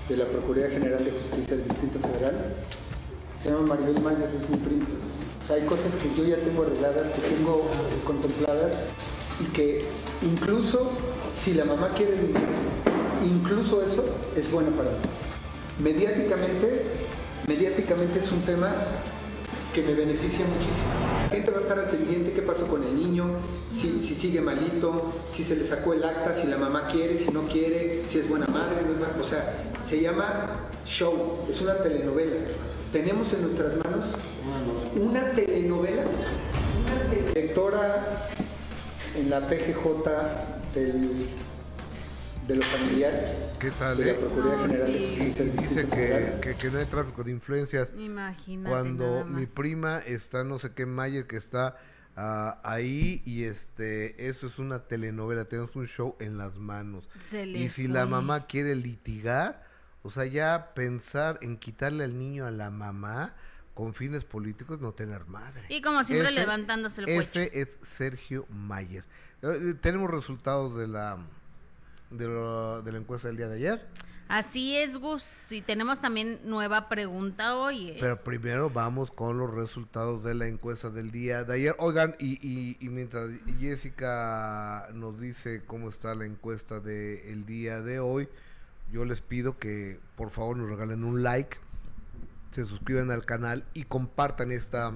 de 0.08 0.16
la 0.16 0.26
Procuraduría 0.26 0.70
General 0.70 1.04
de 1.04 1.10
Justicia 1.10 1.56
del 1.56 1.68
Distrito 1.68 1.98
Federal 2.00 2.54
se 3.42 3.50
llama 3.50 3.74
Maribel 3.74 4.02
Mayer, 4.02 4.28
es 4.28 4.50
mi 4.50 4.56
primo. 4.56 4.86
Hay 5.50 5.62
cosas 5.62 5.94
que 6.02 6.14
yo 6.14 6.28
ya 6.28 6.36
tengo 6.36 6.62
arregladas, 6.62 7.10
que 7.12 7.22
tengo 7.22 7.66
contempladas 8.04 8.72
y 9.40 9.44
que 9.52 9.84
incluso 10.22 10.90
si 11.32 11.54
la 11.54 11.64
mamá 11.64 11.90
quiere 11.96 12.12
vivir 12.12 12.42
incluso 13.24 13.82
eso 13.82 14.04
es 14.36 14.50
bueno 14.50 14.70
para 14.70 14.90
mí. 14.90 14.96
Mediáticamente, 15.82 16.82
mediáticamente 17.46 18.18
es 18.18 18.30
un 18.32 18.40
tema 18.42 18.74
que 19.78 19.86
me 19.86 19.94
beneficia 19.94 20.44
muchísimo. 20.44 20.88
La 21.24 21.28
gente 21.28 21.50
va 21.50 21.58
a 21.58 21.60
estar 21.60 21.78
al 21.78 21.86
qué 21.88 22.42
pasó 22.42 22.66
con 22.66 22.82
el 22.82 22.96
niño, 22.96 23.26
si, 23.72 24.00
sigue 24.00 24.40
malito, 24.40 25.12
si 25.32 25.44
se 25.44 25.54
le 25.54 25.64
sacó 25.66 25.92
el 25.92 26.02
acta, 26.02 26.34
si 26.34 26.48
la 26.48 26.56
mamá 26.56 26.88
quiere, 26.88 27.16
si 27.16 27.30
no 27.30 27.42
quiere, 27.42 28.02
si 28.08 28.18
es 28.18 28.28
buena 28.28 28.46
madre, 28.46 28.82
no 28.84 28.92
es 28.92 28.98
buena. 28.98 29.14
O 29.20 29.24
sea, 29.24 29.54
se 29.86 30.00
llama 30.00 30.68
show, 30.84 31.46
es 31.48 31.60
una 31.60 31.76
telenovela. 31.78 32.34
Tenemos 32.92 33.32
en 33.34 33.42
nuestras 33.42 33.76
manos 33.76 34.06
una 34.96 35.30
telenovela, 35.32 36.02
una 36.02 37.32
directora 37.32 38.28
en 39.16 39.30
la 39.30 39.46
PGJ 39.46 39.84
del 40.74 41.26
de 42.48 42.56
lo 42.56 42.62
familiar. 42.62 43.12
¿Qué 43.60 43.70
tal? 43.72 44.00
Eh? 44.00 44.18
y, 44.88 45.58
dice 45.60 45.86
que, 45.86 46.56
que, 46.56 46.70
no 46.70 46.78
hay 46.78 46.86
tráfico 46.86 47.22
de 47.22 47.30
influencias. 47.30 47.90
Imagínate. 47.96 48.70
Cuando 48.70 49.24
mi 49.26 49.44
prima 49.44 49.98
está, 49.98 50.44
no 50.44 50.58
sé 50.58 50.72
qué, 50.72 50.86
Mayer, 50.86 51.26
que 51.26 51.36
está 51.36 51.76
ah, 52.16 52.58
ahí 52.64 53.22
y 53.26 53.44
este, 53.44 54.28
esto 54.28 54.46
es 54.46 54.58
una 54.58 54.84
telenovela, 54.84 55.44
tenemos 55.44 55.76
un 55.76 55.86
show 55.86 56.16
en 56.20 56.38
las 56.38 56.56
manos. 56.56 57.06
y 57.32 57.68
si 57.68 57.86
la 57.86 58.06
mamá 58.06 58.46
quiere 58.46 58.74
litigar, 58.74 59.66
o 60.02 60.10
sea, 60.10 60.24
ya 60.24 60.72
pensar 60.74 61.38
en 61.42 61.58
quitarle 61.58 62.04
al 62.04 62.18
niño 62.18 62.46
a 62.46 62.50
la 62.50 62.70
mamá 62.70 63.34
con 63.74 63.92
fines 63.92 64.24
políticos, 64.24 64.80
no 64.80 64.92
tener 64.92 65.26
madre. 65.26 65.64
Y 65.68 65.82
como 65.82 66.02
siempre 66.02 66.32
levantándose 66.32 67.02
el 67.02 67.10
Ese 67.10 67.50
es 67.52 67.78
Sergio 67.82 68.46
Mayer. 68.48 69.04
Eh, 69.42 69.74
tenemos 69.80 70.10
resultados 70.10 70.76
de 70.76 70.88
la 70.88 71.18
de, 72.10 72.26
de 72.84 72.92
la 72.92 72.98
encuesta 72.98 73.28
del 73.28 73.36
día 73.36 73.48
de 73.48 73.56
ayer. 73.56 73.86
Así 74.28 74.76
es, 74.76 74.98
Gus. 74.98 75.24
Y 75.48 75.62
tenemos 75.62 76.00
también 76.00 76.38
nueva 76.44 76.90
pregunta 76.90 77.56
hoy. 77.56 77.90
Eh. 77.90 77.96
Pero 77.98 78.22
primero 78.22 78.68
vamos 78.68 79.10
con 79.10 79.38
los 79.38 79.54
resultados 79.54 80.22
de 80.22 80.34
la 80.34 80.46
encuesta 80.46 80.90
del 80.90 81.10
día 81.10 81.44
de 81.44 81.54
ayer. 81.54 81.74
Oigan, 81.78 82.14
y, 82.18 82.76
y, 82.78 82.88
mientras 82.90 83.30
Jessica 83.58 84.88
nos 84.92 85.18
dice 85.18 85.62
cómo 85.66 85.88
está 85.88 86.14
la 86.14 86.26
encuesta 86.26 86.78
del 86.78 87.46
día 87.46 87.80
de 87.80 88.00
hoy, 88.00 88.28
yo 88.92 89.06
les 89.06 89.22
pido 89.22 89.58
que 89.58 89.98
por 90.14 90.28
favor 90.30 90.58
nos 90.58 90.68
regalen 90.68 91.04
un 91.04 91.22
like, 91.22 91.56
se 92.50 92.66
suscriban 92.66 93.10
al 93.10 93.24
canal 93.24 93.64
y 93.72 93.84
compartan 93.84 94.52
esta 94.52 94.92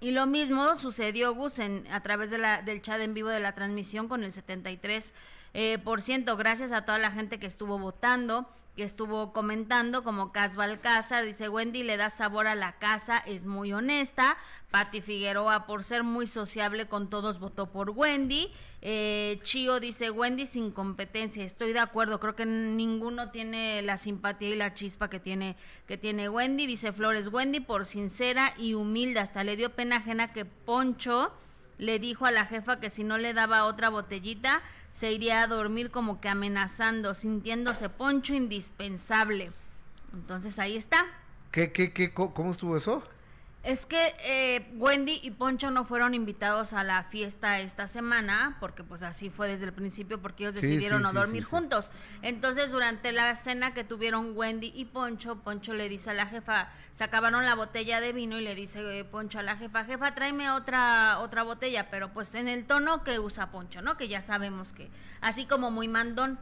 Y 0.00 0.12
lo 0.12 0.26
mismo 0.26 0.76
sucedió, 0.76 1.34
Gus, 1.34 1.58
en, 1.58 1.84
a 1.90 2.00
través 2.02 2.30
de 2.30 2.38
la, 2.38 2.62
del 2.62 2.82
chat 2.82 3.00
en 3.00 3.14
vivo 3.14 3.30
de 3.30 3.40
la 3.40 3.56
transmisión 3.56 4.06
con 4.06 4.22
el 4.22 4.32
73%. 4.32 5.10
Eh, 5.54 5.78
por 5.82 6.02
ciento, 6.02 6.36
gracias 6.36 6.72
a 6.72 6.84
toda 6.84 6.98
la 6.98 7.10
gente 7.10 7.40
que 7.40 7.46
estuvo 7.46 7.78
votando 7.78 8.46
que 8.78 8.84
estuvo 8.84 9.32
comentando, 9.32 10.04
como 10.04 10.30
Cas 10.30 10.54
Balcázar, 10.54 11.24
dice 11.24 11.48
Wendy 11.48 11.82
le 11.82 11.96
da 11.96 12.10
sabor 12.10 12.46
a 12.46 12.54
la 12.54 12.78
casa, 12.78 13.18
es 13.18 13.44
muy 13.44 13.72
honesta. 13.72 14.38
Patti 14.70 15.00
Figueroa, 15.00 15.66
por 15.66 15.82
ser 15.82 16.04
muy 16.04 16.28
sociable 16.28 16.86
con 16.86 17.10
todos, 17.10 17.40
votó 17.40 17.72
por 17.72 17.90
Wendy. 17.90 18.52
Eh, 18.80 19.40
Chio 19.42 19.80
dice 19.80 20.12
Wendy 20.12 20.46
sin 20.46 20.70
competencia, 20.70 21.44
estoy 21.44 21.72
de 21.72 21.80
acuerdo, 21.80 22.20
creo 22.20 22.36
que 22.36 22.46
ninguno 22.46 23.32
tiene 23.32 23.82
la 23.82 23.96
simpatía 23.96 24.50
y 24.50 24.54
la 24.54 24.74
chispa 24.74 25.10
que 25.10 25.18
tiene, 25.18 25.56
que 25.88 25.98
tiene 25.98 26.28
Wendy. 26.28 26.66
Dice 26.66 26.92
Flores, 26.92 27.32
Wendy 27.32 27.58
por 27.58 27.84
sincera 27.84 28.54
y 28.58 28.74
humilde, 28.74 29.18
hasta 29.18 29.42
le 29.42 29.56
dio 29.56 29.74
pena 29.74 29.96
ajena 29.96 30.32
que 30.32 30.44
Poncho 30.44 31.32
le 31.78 31.98
dijo 31.98 32.26
a 32.26 32.32
la 32.32 32.44
jefa 32.44 32.80
que 32.80 32.90
si 32.90 33.04
no 33.04 33.18
le 33.18 33.32
daba 33.34 33.64
otra 33.64 33.88
botellita, 33.88 34.60
se 34.90 35.12
iría 35.12 35.42
a 35.42 35.46
dormir 35.46 35.90
como 35.90 36.20
que 36.20 36.28
amenazando, 36.28 37.14
sintiéndose 37.14 37.88
poncho 37.88 38.34
indispensable. 38.34 39.50
Entonces 40.12 40.58
ahí 40.58 40.76
está. 40.76 41.06
¿Qué, 41.50 41.72
qué, 41.72 41.92
qué, 41.92 42.12
cómo 42.12 42.52
estuvo 42.52 42.76
eso? 42.76 43.02
Es 43.68 43.84
que 43.84 44.16
eh, 44.24 44.66
Wendy 44.76 45.20
y 45.22 45.30
Poncho 45.30 45.70
no 45.70 45.84
fueron 45.84 46.14
invitados 46.14 46.72
a 46.72 46.84
la 46.84 47.04
fiesta 47.04 47.60
esta 47.60 47.86
semana, 47.86 48.56
porque 48.60 48.82
pues 48.82 49.02
así 49.02 49.28
fue 49.28 49.46
desde 49.46 49.66
el 49.66 49.74
principio, 49.74 50.22
porque 50.22 50.44
ellos 50.44 50.54
decidieron 50.54 51.02
no 51.02 51.12
dormir 51.12 51.44
juntos. 51.44 51.90
Entonces, 52.22 52.72
durante 52.72 53.12
la 53.12 53.36
cena 53.36 53.74
que 53.74 53.84
tuvieron 53.84 54.34
Wendy 54.34 54.72
y 54.74 54.86
Poncho, 54.86 55.40
Poncho 55.40 55.74
le 55.74 55.90
dice 55.90 56.08
a 56.08 56.14
la 56.14 56.24
jefa, 56.24 56.70
se 56.92 57.04
acabaron 57.04 57.44
la 57.44 57.54
botella 57.54 58.00
de 58.00 58.14
vino 58.14 58.38
y 58.38 58.42
le 58.42 58.54
dice 58.54 59.00
eh, 59.00 59.04
Poncho 59.04 59.38
a 59.38 59.42
la 59.42 59.58
jefa, 59.58 59.84
jefa, 59.84 60.14
tráeme 60.14 60.50
otra, 60.50 61.18
otra 61.18 61.42
botella, 61.42 61.90
pero 61.90 62.14
pues 62.14 62.34
en 62.36 62.48
el 62.48 62.64
tono 62.64 63.04
que 63.04 63.18
usa 63.18 63.50
Poncho, 63.50 63.82
¿no? 63.82 63.98
Que 63.98 64.08
ya 64.08 64.22
sabemos 64.22 64.72
que, 64.72 64.90
así 65.20 65.44
como 65.44 65.70
muy 65.70 65.88
mandón. 65.88 66.38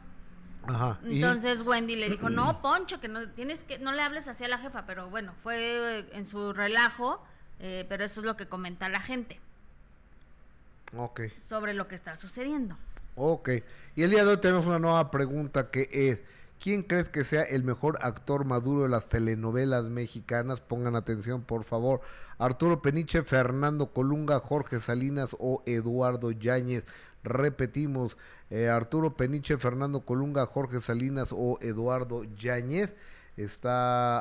Entonces 1.03 1.61
Wendy 1.61 1.95
le 1.95 2.09
dijo, 2.09 2.29
no, 2.29 2.61
Poncho, 2.61 2.99
que 2.99 3.07
no 3.07 3.29
tienes 3.29 3.63
que, 3.63 3.79
no 3.79 3.91
le 3.91 4.01
hables 4.01 4.27
así 4.27 4.43
a 4.43 4.47
la 4.47 4.57
jefa, 4.57 4.85
pero 4.85 5.09
bueno, 5.09 5.33
fue 5.43 6.05
en 6.13 6.25
su 6.25 6.53
relajo, 6.53 7.21
eh, 7.59 7.85
pero 7.89 8.03
eso 8.03 8.21
es 8.21 8.25
lo 8.25 8.37
que 8.37 8.47
comenta 8.47 8.89
la 8.89 8.99
gente. 8.99 9.39
Ok. 10.95 11.21
Sobre 11.47 11.73
lo 11.73 11.87
que 11.87 11.95
está 11.95 12.15
sucediendo. 12.15 12.77
Ok. 13.15 13.49
Y 13.95 14.03
el 14.03 14.11
día 14.11 14.23
de 14.23 14.31
hoy 14.31 14.37
tenemos 14.37 14.65
una 14.65 14.79
nueva 14.79 15.11
pregunta 15.11 15.71
que 15.71 15.89
es, 15.91 16.19
¿quién 16.61 16.83
crees 16.83 17.09
que 17.09 17.23
sea 17.23 17.43
el 17.43 17.63
mejor 17.63 17.99
actor 18.01 18.45
maduro 18.45 18.83
de 18.83 18.89
las 18.89 19.09
telenovelas 19.09 19.85
mexicanas? 19.85 20.59
Pongan 20.59 20.95
atención, 20.95 21.41
por 21.41 21.63
favor. 21.63 22.01
Arturo 22.37 22.81
Peniche, 22.81 23.23
Fernando 23.23 23.91
Colunga, 23.91 24.39
Jorge 24.39 24.79
Salinas 24.79 25.35
o 25.39 25.63
Eduardo 25.65 26.31
Yáñez. 26.31 26.83
Repetimos, 27.27 28.17
eh, 28.49 28.69
Arturo 28.69 29.15
Peniche, 29.15 29.57
Fernando 29.57 30.01
Colunga, 30.01 30.45
Jorge 30.45 30.81
Salinas 30.81 31.29
o 31.31 31.59
Eduardo 31.61 32.23
Yáñez. 32.35 32.95
Está 33.35 34.19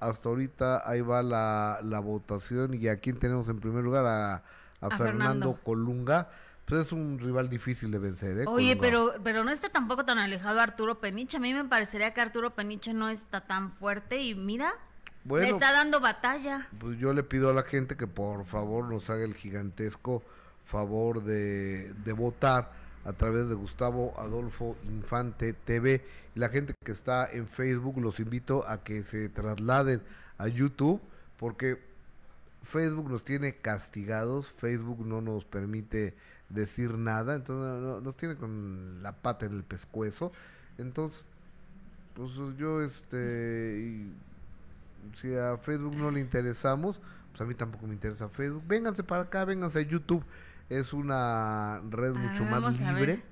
hasta 0.00 0.28
ahorita, 0.28 0.82
ahí 0.88 1.00
va 1.00 1.22
la, 1.22 1.80
la, 1.82 2.00
votación 2.00 2.74
y 2.74 2.88
a 2.88 2.98
quién 2.98 3.18
tenemos 3.18 3.48
en 3.48 3.58
primer 3.58 3.82
lugar, 3.82 4.04
a, 4.04 4.42
a, 4.82 4.96
Fernando 4.98 5.58
Colunga. 5.64 6.28
Pues 6.66 6.86
es 6.86 6.92
un 6.92 7.18
rival 7.18 7.48
difícil 7.48 7.90
de 7.90 7.98
vencer, 7.98 8.38
¿eh? 8.38 8.44
Oye, 8.46 8.76
pero, 8.76 9.14
pero 9.22 9.44
no 9.44 9.50
está 9.50 9.68
tampoco 9.68 10.04
tan 10.04 10.18
alejado 10.18 10.60
Arturo 10.60 10.98
Peniche. 10.98 11.36
A 11.36 11.40
mí 11.40 11.52
me 11.54 11.64
parecería 11.64 12.12
que 12.12 12.20
Arturo 12.20 12.54
Peniche 12.54 12.92
no 12.92 13.08
está 13.08 13.42
tan 13.42 13.70
fuerte 13.70 14.22
y 14.22 14.34
mira, 14.34 14.74
le 15.24 15.48
está 15.48 15.72
dando 15.72 16.00
batalla. 16.00 16.68
Pues 16.78 16.98
yo 16.98 17.12
le 17.12 17.22
pido 17.22 17.50
a 17.50 17.54
la 17.54 17.62
gente 17.62 17.96
que 17.96 18.06
por 18.06 18.44
favor 18.44 18.86
nos 18.86 19.08
haga 19.10 19.24
el 19.24 19.34
gigantesco 19.34 20.22
favor 20.64 21.22
de, 21.22 21.92
de 21.92 22.12
votar 22.12 22.72
a 23.04 23.12
través 23.12 23.48
de 23.48 23.54
Gustavo 23.54 24.18
Adolfo 24.18 24.76
Infante 24.84 25.52
TV. 25.52 26.04
Y 26.34 26.40
la 26.40 26.48
gente 26.48 26.74
que 26.84 26.92
está 26.92 27.30
en 27.30 27.48
Facebook 27.48 28.00
los 28.00 28.18
invito 28.20 28.66
a 28.68 28.82
que 28.82 29.02
se 29.02 29.28
trasladen 29.28 30.02
a 30.38 30.48
YouTube 30.48 31.00
porque 31.38 31.80
Facebook 32.62 33.10
nos 33.10 33.24
tiene 33.24 33.56
castigados, 33.56 34.50
Facebook 34.50 35.06
no 35.06 35.20
nos 35.20 35.44
permite 35.44 36.14
decir 36.48 36.96
nada, 36.96 37.34
entonces 37.34 38.02
nos 38.02 38.16
tiene 38.16 38.36
con 38.36 39.02
la 39.02 39.12
pata 39.12 39.46
en 39.46 39.54
el 39.54 39.64
pescuezo. 39.64 40.32
Entonces, 40.78 41.26
pues 42.14 42.32
yo, 42.56 42.80
este, 42.80 44.06
si 45.16 45.34
a 45.34 45.58
Facebook 45.58 45.96
no 45.96 46.10
le 46.10 46.20
interesamos, 46.20 47.00
pues 47.30 47.40
a 47.40 47.44
mí 47.44 47.54
tampoco 47.54 47.86
me 47.86 47.94
interesa 47.94 48.28
Facebook. 48.28 48.62
Vénganse 48.66 49.02
para 49.02 49.24
acá, 49.24 49.44
vénganse 49.44 49.80
a 49.80 49.82
YouTube. 49.82 50.24
Es 50.68 50.92
una 50.92 51.80
red 51.90 52.14
mucho 52.14 52.44
más 52.44 52.80
libre. 52.80 53.22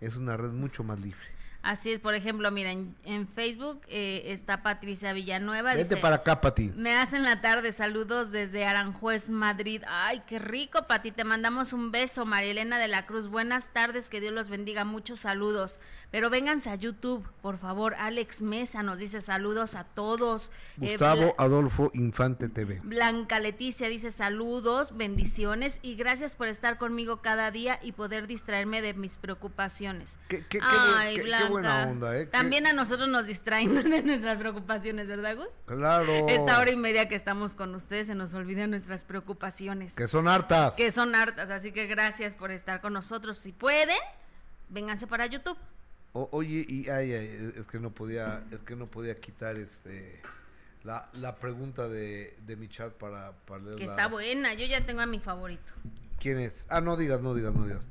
Es 0.00 0.16
una 0.16 0.36
red 0.36 0.50
mucho 0.50 0.82
más 0.84 1.00
libre. 1.00 1.31
Así 1.62 1.92
es, 1.92 2.00
por 2.00 2.14
ejemplo, 2.14 2.50
miren, 2.50 2.96
en 3.04 3.28
Facebook 3.28 3.82
eh, 3.86 4.22
está 4.26 4.64
Patricia 4.64 5.12
Villanueva. 5.12 5.74
Vete 5.74 5.96
para 5.96 6.16
acá, 6.16 6.40
Pati. 6.40 6.72
Me 6.74 6.94
hacen 6.96 7.22
la 7.22 7.40
tarde, 7.40 7.70
saludos 7.70 8.32
desde 8.32 8.64
Aranjuez, 8.64 9.28
Madrid. 9.28 9.82
Ay, 9.86 10.22
qué 10.26 10.40
rico, 10.40 10.88
Pati, 10.88 11.12
te 11.12 11.22
mandamos 11.22 11.72
un 11.72 11.92
beso, 11.92 12.26
María 12.26 12.50
Elena 12.50 12.80
de 12.80 12.88
la 12.88 13.06
Cruz. 13.06 13.28
Buenas 13.28 13.72
tardes, 13.72 14.10
que 14.10 14.20
Dios 14.20 14.32
los 14.32 14.48
bendiga, 14.48 14.84
muchos 14.84 15.20
saludos. 15.20 15.80
Pero 16.10 16.28
vénganse 16.28 16.68
a 16.68 16.74
YouTube, 16.74 17.26
por 17.40 17.56
favor. 17.58 17.94
Alex 17.94 18.42
Mesa 18.42 18.82
nos 18.82 18.98
dice 18.98 19.20
saludos 19.20 19.74
a 19.74 19.84
todos. 19.84 20.52
Eh, 20.80 20.90
Gustavo 20.90 21.34
Adolfo 21.38 21.90
Infante 21.94 22.48
TV. 22.48 22.80
Blanca 22.82 23.40
Leticia 23.40 23.88
dice 23.88 24.10
saludos, 24.10 24.94
bendiciones 24.96 25.78
y 25.80 25.94
gracias 25.94 26.36
por 26.36 26.48
estar 26.48 26.76
conmigo 26.76 27.22
cada 27.22 27.50
día 27.50 27.78
y 27.82 27.92
poder 27.92 28.26
distraerme 28.26 28.82
de 28.82 28.92
mis 28.92 29.16
preocupaciones. 29.16 30.18
Qué, 30.28 30.44
Ay, 30.60 31.20
Blanca, 31.20 31.51
buena 31.52 31.88
onda, 31.88 32.18
¿eh? 32.18 32.26
También 32.26 32.66
a 32.66 32.72
nosotros 32.72 33.08
nos 33.08 33.26
distraen 33.26 33.74
de 33.90 34.02
nuestras 34.02 34.38
preocupaciones, 34.38 35.06
¿verdad, 35.06 35.36
Gus? 35.36 35.48
Claro. 35.66 36.28
Esta 36.28 36.58
hora 36.58 36.70
y 36.70 36.76
media 36.76 37.08
que 37.08 37.14
estamos 37.14 37.54
con 37.54 37.74
ustedes 37.74 38.08
se 38.08 38.14
nos 38.14 38.34
olvidan 38.34 38.70
nuestras 38.70 39.04
preocupaciones. 39.04 39.94
Que 39.94 40.08
son 40.08 40.28
hartas. 40.28 40.74
Que 40.74 40.90
son 40.90 41.14
hartas, 41.14 41.50
así 41.50 41.72
que 41.72 41.86
gracias 41.86 42.34
por 42.34 42.50
estar 42.50 42.80
con 42.80 42.92
nosotros. 42.92 43.38
Si 43.38 43.52
pueden, 43.52 43.98
vénganse 44.68 45.06
para 45.06 45.26
YouTube 45.26 45.58
oye, 46.12 46.66
y 46.68 46.88
ay, 46.88 47.12
es 47.12 47.66
que 47.66 47.80
no 47.80 47.90
podía, 47.90 48.42
es 48.50 48.60
que 48.60 48.76
no 48.76 48.86
podía 48.86 49.18
quitar 49.18 49.56
este 49.56 50.20
la, 50.84 51.08
la 51.14 51.36
pregunta 51.36 51.88
de, 51.88 52.36
de 52.44 52.56
mi 52.56 52.68
chat 52.68 52.92
para, 52.94 53.32
para 53.46 53.62
leer 53.62 53.76
Que 53.76 53.84
está 53.84 54.08
buena, 54.08 54.52
yo 54.54 54.66
ya 54.66 54.84
tengo 54.84 55.00
a 55.00 55.06
mi 55.06 55.20
favorito. 55.20 55.72
¿Quién 56.18 56.38
es? 56.38 56.66
Ah, 56.68 56.80
no 56.80 56.96
digas, 56.96 57.20
no 57.20 57.34
digas, 57.34 57.54
no 57.54 57.64
digas. 57.64 57.82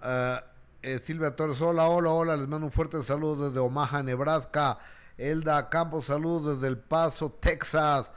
Ah, 0.00 0.44
eh, 0.84 0.98
Silvia 0.98 1.34
Torres, 1.34 1.60
hola, 1.60 1.88
hola, 1.88 2.10
hola, 2.10 2.36
les 2.36 2.46
mando 2.46 2.66
un 2.66 2.72
fuerte 2.72 3.02
saludo 3.02 3.48
desde 3.48 3.60
Omaha, 3.60 4.02
Nebraska. 4.02 4.78
Elda 5.16 5.68
Campos, 5.68 6.06
saludos 6.06 6.56
desde 6.56 6.68
El 6.68 6.78
Paso, 6.78 7.30
Texas. 7.30 8.10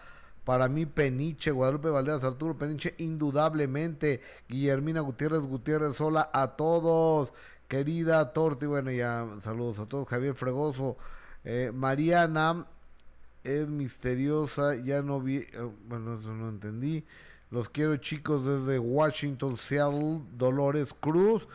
Para 0.44 0.68
mí, 0.68 0.86
Peniche, 0.86 1.52
Guadalupe 1.52 1.90
Valderas, 1.90 2.24
Arturo 2.24 2.58
Peniche, 2.58 2.96
indudablemente. 2.98 4.22
Guillermina 4.48 5.02
Gutiérrez, 5.02 5.42
Gutiérrez, 5.42 6.00
hola 6.00 6.30
a 6.34 6.56
todos 6.56 7.34
querida 7.68 8.34
Torti, 8.34 8.66
bueno, 8.66 8.92
ya 8.92 9.28
saludos 9.42 9.80
a 9.80 9.86
todos, 9.86 10.08
Javier 10.08 10.34
Fregoso, 10.34 10.98
eh, 11.44 11.72
Mariana 11.74 12.66
es 13.44 13.68
misteriosa, 13.68 14.76
ya 14.76 15.02
no 15.02 15.22
vi, 15.22 15.38
eh, 15.38 15.70
bueno, 15.88 16.20
eso 16.20 16.34
no 16.34 16.50
entendí. 16.50 17.06
Los 17.50 17.70
quiero 17.70 17.96
chicos 17.98 18.46
desde 18.46 18.78
Washington, 18.78 19.58
Seattle, 19.58 20.22
Dolores 20.34 20.94
Cruz, 20.94 21.48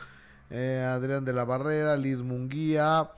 eh, 0.53 0.87
Adrián 0.87 1.25
de 1.25 1.33
la 1.33 1.45
Barrera, 1.45 1.97
Liz 1.97 2.19
Munguía, 2.19 3.11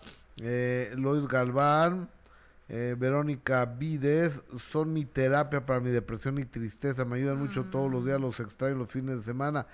Lois 0.97 1.29
Galván, 1.29 2.09
Verónica 2.69 3.67
Vides, 3.67 4.43
son 4.73 4.93
mi 4.93 5.05
terapia 5.05 5.67
para 5.67 5.81
mi 5.81 5.91
depresión 5.91 6.39
y 6.39 6.45
tristeza, 6.47 7.05
me 7.05 7.17
ayudan 7.17 7.39
mucho 7.39 7.65
todos 7.65 7.91
los 7.91 8.07
días, 8.07 8.19
los 8.19 8.41
extraño 8.41 8.77
los 8.77 8.89
fines 8.89 9.19
de 9.19 9.23
semana. 9.23 9.67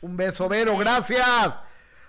Un 0.00 0.16
beso, 0.16 0.48
Vero, 0.48 0.76
gracias. 0.76 1.60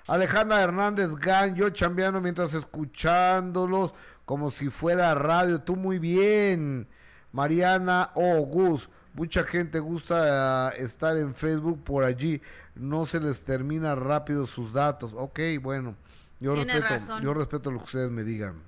Alejandra 0.08 0.62
Hernández 0.62 1.16
Gan, 1.16 1.56
yo 1.56 1.70
chambeando 1.70 2.20
mientras 2.20 2.56
escuchándolos 2.56 3.94
como 4.26 4.50
si 4.50 4.70
fuera 4.70 5.14
radio. 5.14 5.62
Tú 5.62 5.76
muy 5.76 6.00
bien. 6.00 6.88
Mariana 7.32 8.12
O. 8.16 8.80
Mucha 9.20 9.44
gente 9.44 9.80
gusta 9.80 10.70
eh, 10.70 10.76
estar 10.82 11.18
en 11.18 11.36
Facebook 11.36 11.84
por 11.84 12.06
allí. 12.06 12.42
No 12.74 13.06
se 13.06 13.20
les 13.20 13.44
termina 13.44 13.94
rápido 13.94 14.48
sus 14.48 14.72
datos. 14.72 15.12
Ok, 15.14 15.42
bueno. 15.62 15.98
Yo 16.40 16.56
respeto, 16.56 17.20
yo 17.20 17.34
respeto 17.34 17.70
lo 17.70 17.80
que 17.80 17.84
ustedes 17.84 18.10
me 18.10 18.24
digan. 18.24 18.62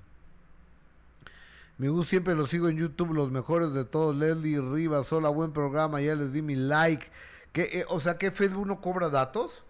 Mi 1.78 1.88
Gus 1.88 2.10
siempre 2.10 2.36
lo 2.36 2.48
sigo 2.48 2.68
en 2.68 2.76
YouTube, 2.76 3.14
los 3.14 3.32
mejores 3.32 3.72
de 3.72 3.86
todos. 3.86 4.14
Leslie 4.14 4.60
Rivas, 4.60 5.14
hola, 5.14 5.30
buen 5.30 5.54
programa. 5.54 6.02
Ya 6.02 6.16
les 6.16 6.34
di 6.34 6.42
mi 6.42 6.56
like. 6.56 7.08
que 7.54 7.62
eh, 7.72 7.86
o 7.88 8.02
sea, 8.02 8.18
que 8.18 8.30
Facebook 8.30 8.68
no 8.68 8.82
cobra 8.82 9.08
datos? 9.08 9.64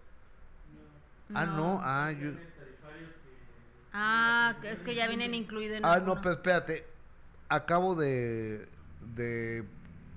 Ah, 1.32 1.46
no, 1.46 1.78
ah, 1.80 2.10
yo... 2.10 2.32
Ah, 3.92 4.56
es 4.64 4.80
que 4.80 4.96
ya 4.96 5.06
vienen 5.06 5.32
incluidos 5.32 5.76
en 5.76 5.84
Ah, 5.84 6.00
no, 6.00 6.20
pero 6.20 6.34
espérate. 6.34 6.84
Acabo 7.48 7.94
de, 7.94 8.66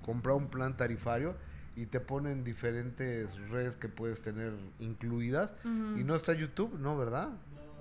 comprar 0.05 0.35
un 0.35 0.47
plan 0.47 0.77
tarifario 0.77 1.35
y 1.75 1.87
te 1.87 1.99
ponen 1.99 2.43
diferentes 2.43 3.35
redes 3.49 3.75
que 3.75 3.89
puedes 3.89 4.21
tener 4.21 4.53
incluidas. 4.79 5.53
Y 5.63 6.03
no 6.03 6.15
está 6.15 6.33
YouTube, 6.33 6.77
¿no, 6.79 6.95
verdad? 6.95 7.29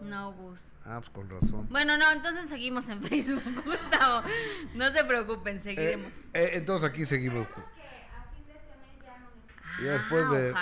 No, 0.00 0.32
Gus. 0.32 0.60
Ah, 0.84 1.00
pues 1.00 1.10
con 1.10 1.30
razón. 1.30 1.68
Bueno, 1.70 1.96
no, 1.96 2.10
entonces 2.10 2.48
seguimos 2.48 2.88
en 2.88 3.02
Facebook, 3.08 3.42
Gustavo. 3.64 4.26
No 4.74 4.90
se 4.92 5.04
preocupen, 5.04 5.60
seguiremos. 5.60 6.12
Eh, 6.32 6.44
eh, 6.44 6.50
entonces 6.54 6.88
aquí 6.88 7.06
seguimos. 7.06 7.46
Y 9.80 9.84
después 9.84 10.30
de 10.30 10.54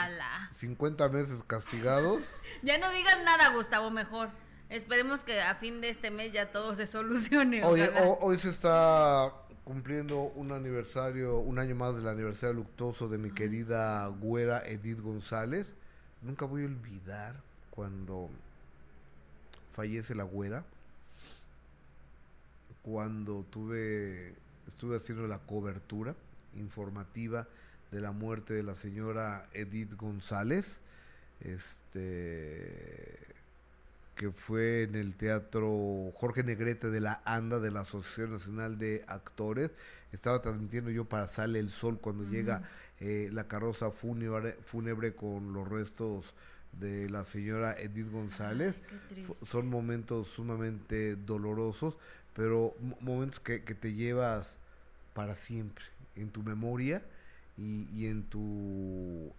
50 0.50 1.08
meses 1.08 1.42
castigados. 1.46 2.22
ya 2.62 2.78
no 2.78 2.90
digas 2.90 3.18
nada, 3.24 3.50
Gustavo, 3.50 3.90
mejor. 3.90 4.30
Esperemos 4.68 5.22
que 5.22 5.40
a 5.40 5.54
fin 5.56 5.80
de 5.80 5.90
este 5.90 6.10
mes 6.10 6.32
ya 6.32 6.50
todo 6.50 6.74
se 6.74 6.86
solucione. 6.86 7.62
Oye, 7.62 7.90
hoy 8.20 8.38
se 8.38 8.48
está 8.48 9.30
cumpliendo 9.64 10.22
un 10.34 10.52
aniversario, 10.52 11.38
un 11.38 11.58
año 11.58 11.74
más 11.74 11.94
del 11.96 12.08
aniversario 12.08 12.54
luctuoso 12.54 13.08
de 13.08 13.18
mi 13.18 13.30
querida 13.30 14.06
güera 14.08 14.66
Edith 14.66 15.00
González. 15.00 15.74
Nunca 16.22 16.44
voy 16.44 16.62
a 16.62 16.66
olvidar 16.66 17.36
cuando 17.70 18.28
fallece 19.74 20.14
la 20.14 20.24
güera. 20.24 20.64
Cuando 22.82 23.44
tuve, 23.50 24.34
estuve 24.66 24.96
haciendo 24.96 25.26
la 25.28 25.38
cobertura 25.38 26.14
informativa 26.56 27.46
de 27.92 28.00
la 28.00 28.10
muerte 28.10 28.54
de 28.54 28.62
la 28.62 28.74
señora 28.74 29.46
Edith 29.52 29.94
González, 29.96 30.80
este 31.40 33.16
que 34.14 34.30
fue 34.30 34.82
en 34.82 34.94
el 34.94 35.14
teatro 35.14 36.12
Jorge 36.14 36.42
Negrete 36.42 36.90
de 36.90 37.00
la 37.00 37.22
ANDA 37.24 37.60
de 37.60 37.70
la 37.70 37.80
Asociación 37.80 38.32
Nacional 38.32 38.78
de 38.78 39.04
Actores. 39.06 39.70
Estaba 40.12 40.42
transmitiendo 40.42 40.90
yo 40.90 41.04
para 41.04 41.28
Sale 41.28 41.58
el 41.58 41.70
Sol 41.70 41.98
cuando 42.00 42.24
llega 42.24 42.68
eh, 43.00 43.30
la 43.32 43.48
carroza 43.48 43.90
fúnebre, 43.90 44.56
fúnebre 44.64 45.14
con 45.14 45.52
los 45.52 45.68
restos 45.68 46.34
de 46.78 47.08
la 47.08 47.24
señora 47.24 47.74
Edith 47.78 48.10
González. 48.10 48.74
Son 49.46 49.68
momentos 49.68 50.28
sumamente 50.28 51.16
dolorosos, 51.16 51.96
pero 52.34 52.74
momentos 53.00 53.40
que, 53.40 53.62
que 53.62 53.74
te 53.74 53.94
llevas 53.94 54.56
para 55.14 55.34
siempre 55.34 55.84
en 56.16 56.30
tu 56.30 56.42
memoria 56.42 57.02
y, 57.56 58.06
en 58.06 58.22
tu 58.24 59.32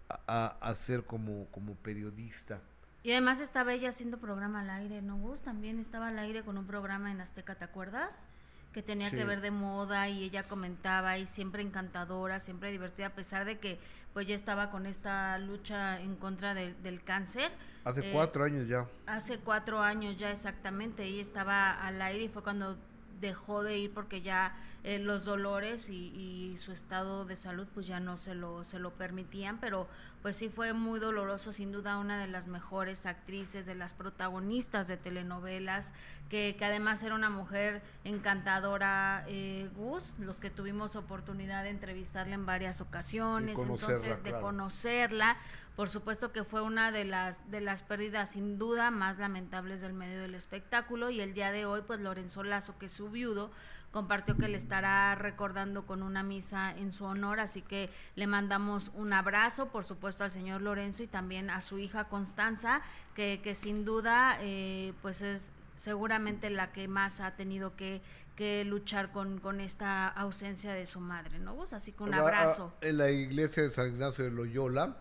hacer 0.62 1.03
como, 1.03 1.47
como 1.51 1.75
periodista. 1.75 2.62
Y 3.03 3.11
además 3.11 3.41
estaba 3.41 3.73
ella 3.73 3.89
haciendo 3.89 4.17
programa 4.17 4.61
al 4.61 4.69
aire, 4.69 5.01
¿no, 5.01 5.17
Gus? 5.17 5.41
También 5.41 5.79
estaba 5.79 6.07
al 6.07 6.19
aire 6.19 6.43
con 6.43 6.57
un 6.57 6.65
programa 6.65 7.11
en 7.11 7.21
Azteca, 7.21 7.55
¿te 7.55 7.65
acuerdas? 7.65 8.27
que 8.73 8.81
tenía 8.81 9.11
que 9.11 9.23
ver 9.23 9.39
de 9.39 9.51
moda 9.51 10.09
y 10.09 10.23
ella 10.23 10.47
comentaba 10.47 11.17
y 11.17 11.27
siempre 11.27 11.61
encantadora, 11.61 12.39
siempre 12.39 12.71
divertida, 12.71 13.07
a 13.07 13.15
pesar 13.15 13.45
de 13.45 13.59
que 13.59 13.79
pues 14.13 14.27
ya 14.27 14.35
estaba 14.35 14.71
con 14.71 14.85
esta 14.85 15.37
lucha 15.37 16.01
en 16.01 16.15
contra 16.15 16.53
del 16.53 17.03
cáncer. 17.03 17.51
Hace 17.85 18.09
eh, 18.09 18.11
cuatro 18.11 18.43
años 18.43 18.67
ya. 18.67 18.87
Hace 19.05 19.37
cuatro 19.37 19.79
años 19.79 20.17
ya 20.17 20.31
exactamente, 20.31 21.03
ella 21.03 21.21
estaba 21.21 21.71
al 21.71 22.01
aire 22.01 22.25
y 22.25 22.29
fue 22.29 22.43
cuando 22.43 22.77
dejó 23.23 23.63
de 23.63 23.79
ir 23.79 23.93
porque 23.93 24.21
ya 24.21 24.55
eh, 24.83 24.99
los 24.99 25.23
dolores 25.23 25.89
y, 25.89 26.57
su 26.57 26.71
estado 26.71 27.25
de 27.25 27.36
salud 27.36 27.67
pues 27.73 27.88
ya 27.88 27.99
no 27.99 28.15
se 28.17 28.36
lo, 28.36 28.63
se 28.63 28.79
lo 28.79 28.91
permitían, 28.91 29.57
pero 29.59 29.88
pues 30.21 30.36
sí 30.36 30.49
fue 30.49 30.73
muy 30.73 30.99
doloroso, 30.99 31.51
sin 31.51 31.71
duda 31.71 31.97
una 31.97 32.19
de 32.19 32.27
las 32.27 32.47
mejores 32.47 33.05
actrices, 33.05 33.65
de 33.65 33.75
las 33.75 33.93
protagonistas 33.93 34.88
de 34.88 34.97
telenovelas, 34.97 35.91
que, 36.29 36.55
que 36.57 36.65
además 36.65 37.01
era 37.03 37.15
una 37.15 37.29
mujer 37.29 37.81
encantadora, 38.03 39.25
eh, 39.27 39.69
Gus, 39.75 40.15
los 40.19 40.39
que 40.39 40.49
tuvimos 40.49 40.95
oportunidad 40.95 41.63
de 41.63 41.69
entrevistarla 41.69 42.36
en 42.36 42.45
varias 42.45 42.79
ocasiones, 42.81 43.57
entonces 43.59 44.23
de 44.23 44.31
conocerla, 44.39 45.38
por 45.75 45.89
supuesto 45.89 46.31
que 46.31 46.43
fue 46.43 46.62
una 46.62 46.91
de 46.91 47.05
las 47.05 47.49
de 47.49 47.62
las 47.62 47.81
pérdidas 47.81 48.31
sin 48.31 48.57
duda 48.57 48.91
más 48.91 49.17
lamentables 49.17 49.81
del 49.81 49.93
medio 49.93 50.21
del 50.21 50.36
espectáculo 50.36 51.09
y 51.09 51.21
el 51.21 51.33
día 51.33 51.51
de 51.51 51.65
hoy 51.65 51.81
pues 51.86 51.99
Lorenzo 51.99 52.43
Lazo 52.43 52.77
que 52.77 52.86
es 52.86 52.91
su 52.91 53.09
viudo 53.09 53.51
compartió 53.93 54.36
que 54.36 54.47
le 54.47 54.57
estará 54.57 55.13
recordando 55.13 55.86
con 55.86 56.01
una 56.01 56.23
misa 56.23 56.71
en 56.75 56.91
su 56.91 57.05
honor, 57.05 57.39
así 57.39 57.62
que 57.62 57.91
le 58.15 58.25
mandamos 58.25 58.91
un 58.95 59.13
abrazo, 59.13 59.69
por 59.69 59.86
supuesto, 59.86 60.23
al 60.23 60.31
señor 60.31 60.63
Lorenzo 60.63 61.03
y 61.03 61.07
también 61.07 61.51
a 61.51 61.62
su 61.62 61.77
hija 61.77 62.05
Constanza, 62.05 62.81
que, 63.13 63.39
que 63.43 63.53
sin 63.53 63.86
duda 63.86 64.39
eh, 64.41 64.93
pues 65.03 65.21
es 65.21 65.53
seguramente 65.75 66.49
la 66.49 66.71
que 66.71 66.88
más 66.88 67.19
ha 67.19 67.36
tenido 67.36 67.75
que, 67.75 68.01
que 68.36 68.65
luchar 68.65 69.12
con, 69.12 69.39
con, 69.39 69.62
esta 69.62 70.07
ausencia 70.07 70.73
de 70.73 70.88
su 70.88 70.99
madre, 70.99 71.38
¿no? 71.38 71.63
Así 71.71 71.91
que 71.91 72.01
un 72.01 72.15
abrazo. 72.15 72.73
En 72.81 72.97
la 72.97 73.12
iglesia 73.12 73.62
de 73.62 73.69
San 73.69 73.89
Ignacio 73.89 74.23
de 74.25 74.31
Loyola, 74.31 74.97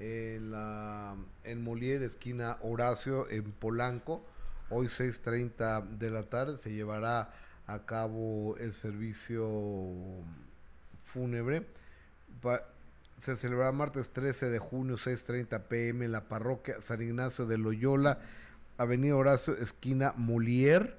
en, 0.00 0.50
la, 0.50 1.14
Molière, 1.56 2.04
esquina 2.04 2.58
Horacio, 2.62 3.28
en 3.30 3.52
Polanco. 3.52 4.24
Hoy 4.70 4.86
6.30 4.86 5.98
de 5.98 6.10
la 6.10 6.24
tarde 6.24 6.56
se 6.56 6.72
llevará 6.72 7.32
a 7.66 7.84
cabo 7.84 8.56
el 8.58 8.72
servicio 8.72 9.46
fúnebre. 11.02 11.66
se 13.18 13.36
celebrará 13.36 13.72
martes 13.72 14.10
13 14.10 14.48
de 14.50 14.58
junio, 14.58 14.96
6.30 14.96 15.62
pm 15.64 16.06
en 16.06 16.12
la 16.12 16.28
parroquia 16.28 16.80
San 16.80 17.02
Ignacio 17.02 17.46
de 17.46 17.58
Loyola, 17.58 18.20
Avenida 18.78 19.16
Horacio, 19.16 19.54
esquina 19.56 20.14
Molière. 20.16 20.96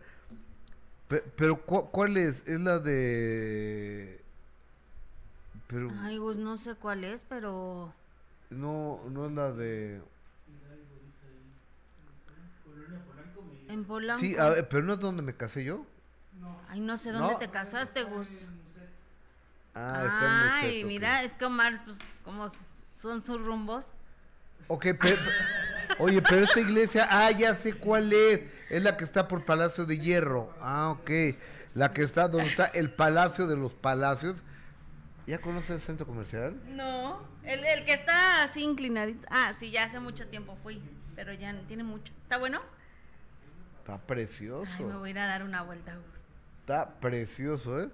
pero 1.36 1.66
¿cuál 1.66 2.18
es? 2.18 2.44
Es 2.46 2.60
la 2.60 2.80
de... 2.80 4.22
Ay, 6.02 6.20
pues 6.20 6.38
no 6.38 6.58
sé 6.58 6.76
cuál 6.76 7.06
es, 7.06 7.24
pero... 7.28 7.94
No, 8.52 9.02
no 9.10 9.26
es 9.26 9.32
la 9.32 9.52
de. 9.54 10.02
En 13.70 13.86
Polanco. 13.86 14.20
Sí, 14.20 14.36
pero 14.70 14.84
no 14.84 14.94
es 14.94 15.00
donde 15.00 15.24
me 15.24 15.34
casé 15.34 15.64
yo. 15.64 15.86
Ay, 16.68 16.82
no 16.82 16.98
sé 16.98 17.12
dónde 17.12 17.36
te 17.36 17.50
casaste, 17.50 18.04
Gus. 18.04 18.50
Ah, 19.74 20.04
está 20.06 20.26
en 20.26 20.66
Ay, 20.66 20.84
mira, 20.84 21.24
es 21.24 21.32
que 21.34 21.46
Omar, 21.46 21.82
pues, 21.86 21.98
como 22.24 22.48
son 22.96 23.24
sus 23.24 23.42
rumbos. 23.42 23.86
Ok, 24.68 24.88
pero, 25.00 25.22
oye, 26.00 26.22
pero 26.22 26.44
esta 26.44 26.60
iglesia, 26.60 27.08
ah, 27.10 27.32
ya 27.32 27.56
sé 27.56 27.74
cuál 27.74 28.12
es. 28.12 28.44
Es 28.70 28.84
la 28.84 28.98
que 28.98 29.06
está 29.06 29.28
por 29.28 29.46
Palacio 29.46 29.86
de 29.86 30.00
Hierro. 30.00 30.54
Ah, 30.60 30.90
ok. 30.92 31.38
La 31.74 31.94
que 31.94 32.04
está 32.04 32.28
donde 32.28 32.50
está 32.50 32.66
el 32.66 32.92
Palacio 32.92 33.48
de 33.48 33.56
los 33.56 33.74
Palacios. 33.74 34.44
¿Ya 35.28 35.40
conoces 35.40 35.70
el 35.72 35.82
centro 35.82 36.06
comercial? 36.06 36.60
No, 36.68 37.22
el, 37.44 37.64
el 37.64 37.86
que 37.86 37.94
está 37.94 38.44
así 38.44 38.64
inclinadito. 38.64 39.28
Ah, 39.30 39.54
sí, 39.60 39.72
ya 39.72 39.84
hace 39.84 40.00
mucho 40.00 40.28
tiempo 40.28 40.58
fui, 40.64 40.82
pero 41.16 41.34
ya 41.34 41.54
tiene 41.68 41.84
mucho. 41.84 42.12
¿Está 42.24 42.38
bueno? 42.38 42.62
Está 43.80 43.98
precioso. 44.00 44.68
Ay, 44.78 44.86
me 44.86 44.96
voy 44.96 45.10
a 45.10 45.12
ir 45.12 45.20
a 45.20 45.28
dar 45.28 45.44
una 45.44 45.62
vuelta, 45.62 45.96
Gus. 45.96 46.26
Está 46.62 47.00
precioso, 47.00 47.82
¿eh? 47.82 47.90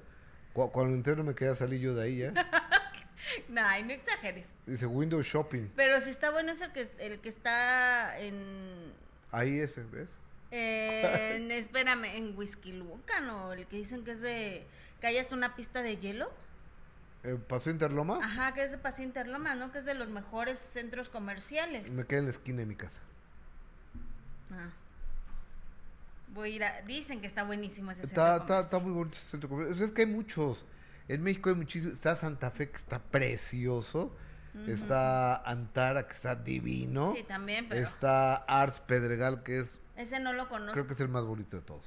cuando 0.53 0.95
entré 0.95 1.15
no 1.15 1.23
me 1.23 1.35
queda 1.35 1.55
salir 1.55 1.79
yo 1.79 1.93
de 1.93 2.03
ahí, 2.03 2.23
¿eh? 2.23 2.33
no, 3.49 3.61
no 3.61 3.93
exageres. 3.93 4.49
Dice 4.65 4.87
Windows 4.87 5.25
Shopping. 5.25 5.69
Pero 5.75 6.01
si 6.01 6.09
está 6.09 6.31
bueno 6.31 6.51
es 6.51 6.61
el 6.61 6.71
que, 6.71 6.89
el 6.99 7.19
que 7.19 7.29
está 7.29 8.19
en... 8.19 8.91
Ahí 9.31 9.59
ese, 9.59 9.83
¿ves? 9.83 10.09
En, 10.49 11.51
espérame, 11.51 12.05
en 12.05 12.35
Whisky 12.35 12.71
Lucan 12.71 13.29
o 13.29 13.53
el 13.53 13.67
que 13.67 13.77
dicen 13.77 14.03
que 14.03 14.11
es 14.11 14.21
de... 14.21 14.65
que 14.99 15.07
hay 15.07 15.17
hasta 15.17 15.35
una 15.35 15.55
pista 15.55 15.83
de 15.83 15.97
hielo. 15.97 16.31
¿El 17.27 17.39
Paseo 17.39 17.73
Interlomas? 17.73 18.19
Ajá, 18.23 18.53
que 18.53 18.63
es 18.63 18.71
de 18.71 18.77
Paseo 18.77 19.05
Interlomas, 19.05 19.57
¿no? 19.57 19.73
Que 19.73 19.79
es 19.79 19.85
de 19.85 19.93
los 19.93 20.07
mejores 20.07 20.57
centros 20.57 21.09
comerciales. 21.09 21.89
Me 21.91 22.05
queda 22.05 22.19
en 22.19 22.25
la 22.25 22.31
esquina 22.31 22.59
de 22.59 22.65
mi 22.65 22.75
casa. 22.75 23.01
Ah. 24.49 24.69
Voy 26.29 26.53
a 26.53 26.55
ir 26.55 26.63
a... 26.63 26.81
Dicen 26.83 27.19
que 27.19 27.27
está 27.27 27.43
buenísimo 27.43 27.91
ese 27.91 28.05
está, 28.05 28.37
centro 28.37 28.59
está, 28.59 28.59
está 28.61 28.79
muy 28.79 28.93
bonito 28.93 29.17
ese 29.17 29.29
centro 29.29 29.49
comercial. 29.49 29.83
Es 29.83 29.91
que 29.91 30.03
hay 30.03 30.07
muchos. 30.07 30.65
En 31.09 31.21
México 31.21 31.49
hay 31.49 31.55
muchísimos. 31.55 31.95
Está 31.95 32.15
Santa 32.15 32.49
Fe, 32.49 32.69
que 32.69 32.77
está 32.77 32.99
precioso. 32.99 34.15
Está 34.65 35.35
Antara, 35.35 36.07
que 36.07 36.13
está 36.13 36.33
divino. 36.33 37.13
Sí, 37.13 37.23
también, 37.23 37.67
pero... 37.67 37.81
Está 37.81 38.37
Arts 38.37 38.79
Pedregal, 38.79 39.43
que 39.43 39.59
es... 39.59 39.79
Ese 39.97 40.19
no 40.19 40.31
lo 40.31 40.47
conozco. 40.47 40.73
Creo 40.73 40.87
que 40.87 40.93
es 40.93 40.99
el 41.01 41.09
más 41.09 41.25
bonito 41.25 41.57
de 41.57 41.63
todos. 41.63 41.85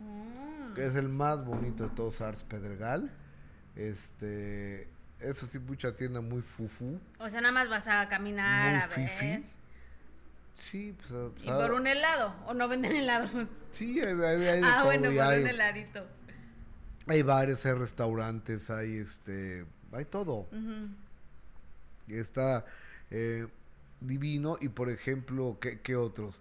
Mm. 0.00 0.74
Que 0.74 0.84
es 0.84 0.96
el 0.96 1.08
más 1.08 1.44
bonito 1.44 1.84
de 1.84 1.94
todos, 1.94 2.20
Arts 2.20 2.42
Pedregal. 2.42 3.10
Este, 3.76 4.88
eso 5.20 5.46
sí, 5.46 5.58
mucha 5.58 5.94
tienda 5.96 6.20
muy 6.20 6.42
fufu. 6.42 6.98
O 7.18 7.30
sea, 7.30 7.40
nada 7.40 7.52
más 7.52 7.68
vas 7.68 7.86
a 7.88 8.08
caminar 8.08 8.74
a 8.74 8.86
ver. 8.86 9.42
Sí, 10.58 10.94
pues, 10.96 11.12
¿Y 11.44 11.48
por 11.48 11.72
un 11.72 11.86
helado? 11.86 12.34
¿O 12.46 12.54
no 12.54 12.68
venden 12.68 12.94
helados? 12.94 13.30
Sí, 13.70 14.00
hay, 14.00 14.14
hay, 14.20 14.60
Ah, 14.64 14.82
bueno, 14.84 15.04
por 15.10 15.12
un 15.12 15.46
heladito. 15.48 16.06
Hay 17.06 17.22
bares, 17.22 17.64
hay 17.66 17.72
restaurantes, 17.72 18.70
hay 18.70 18.96
este, 18.98 19.64
hay 19.92 20.04
todo. 20.04 20.46
Está 22.08 22.64
eh, 23.10 23.46
divino 24.00 24.58
y 24.60 24.68
por 24.68 24.90
ejemplo, 24.90 25.58
¿qué, 25.60 25.80
qué 25.80 25.96
otros? 25.96 26.40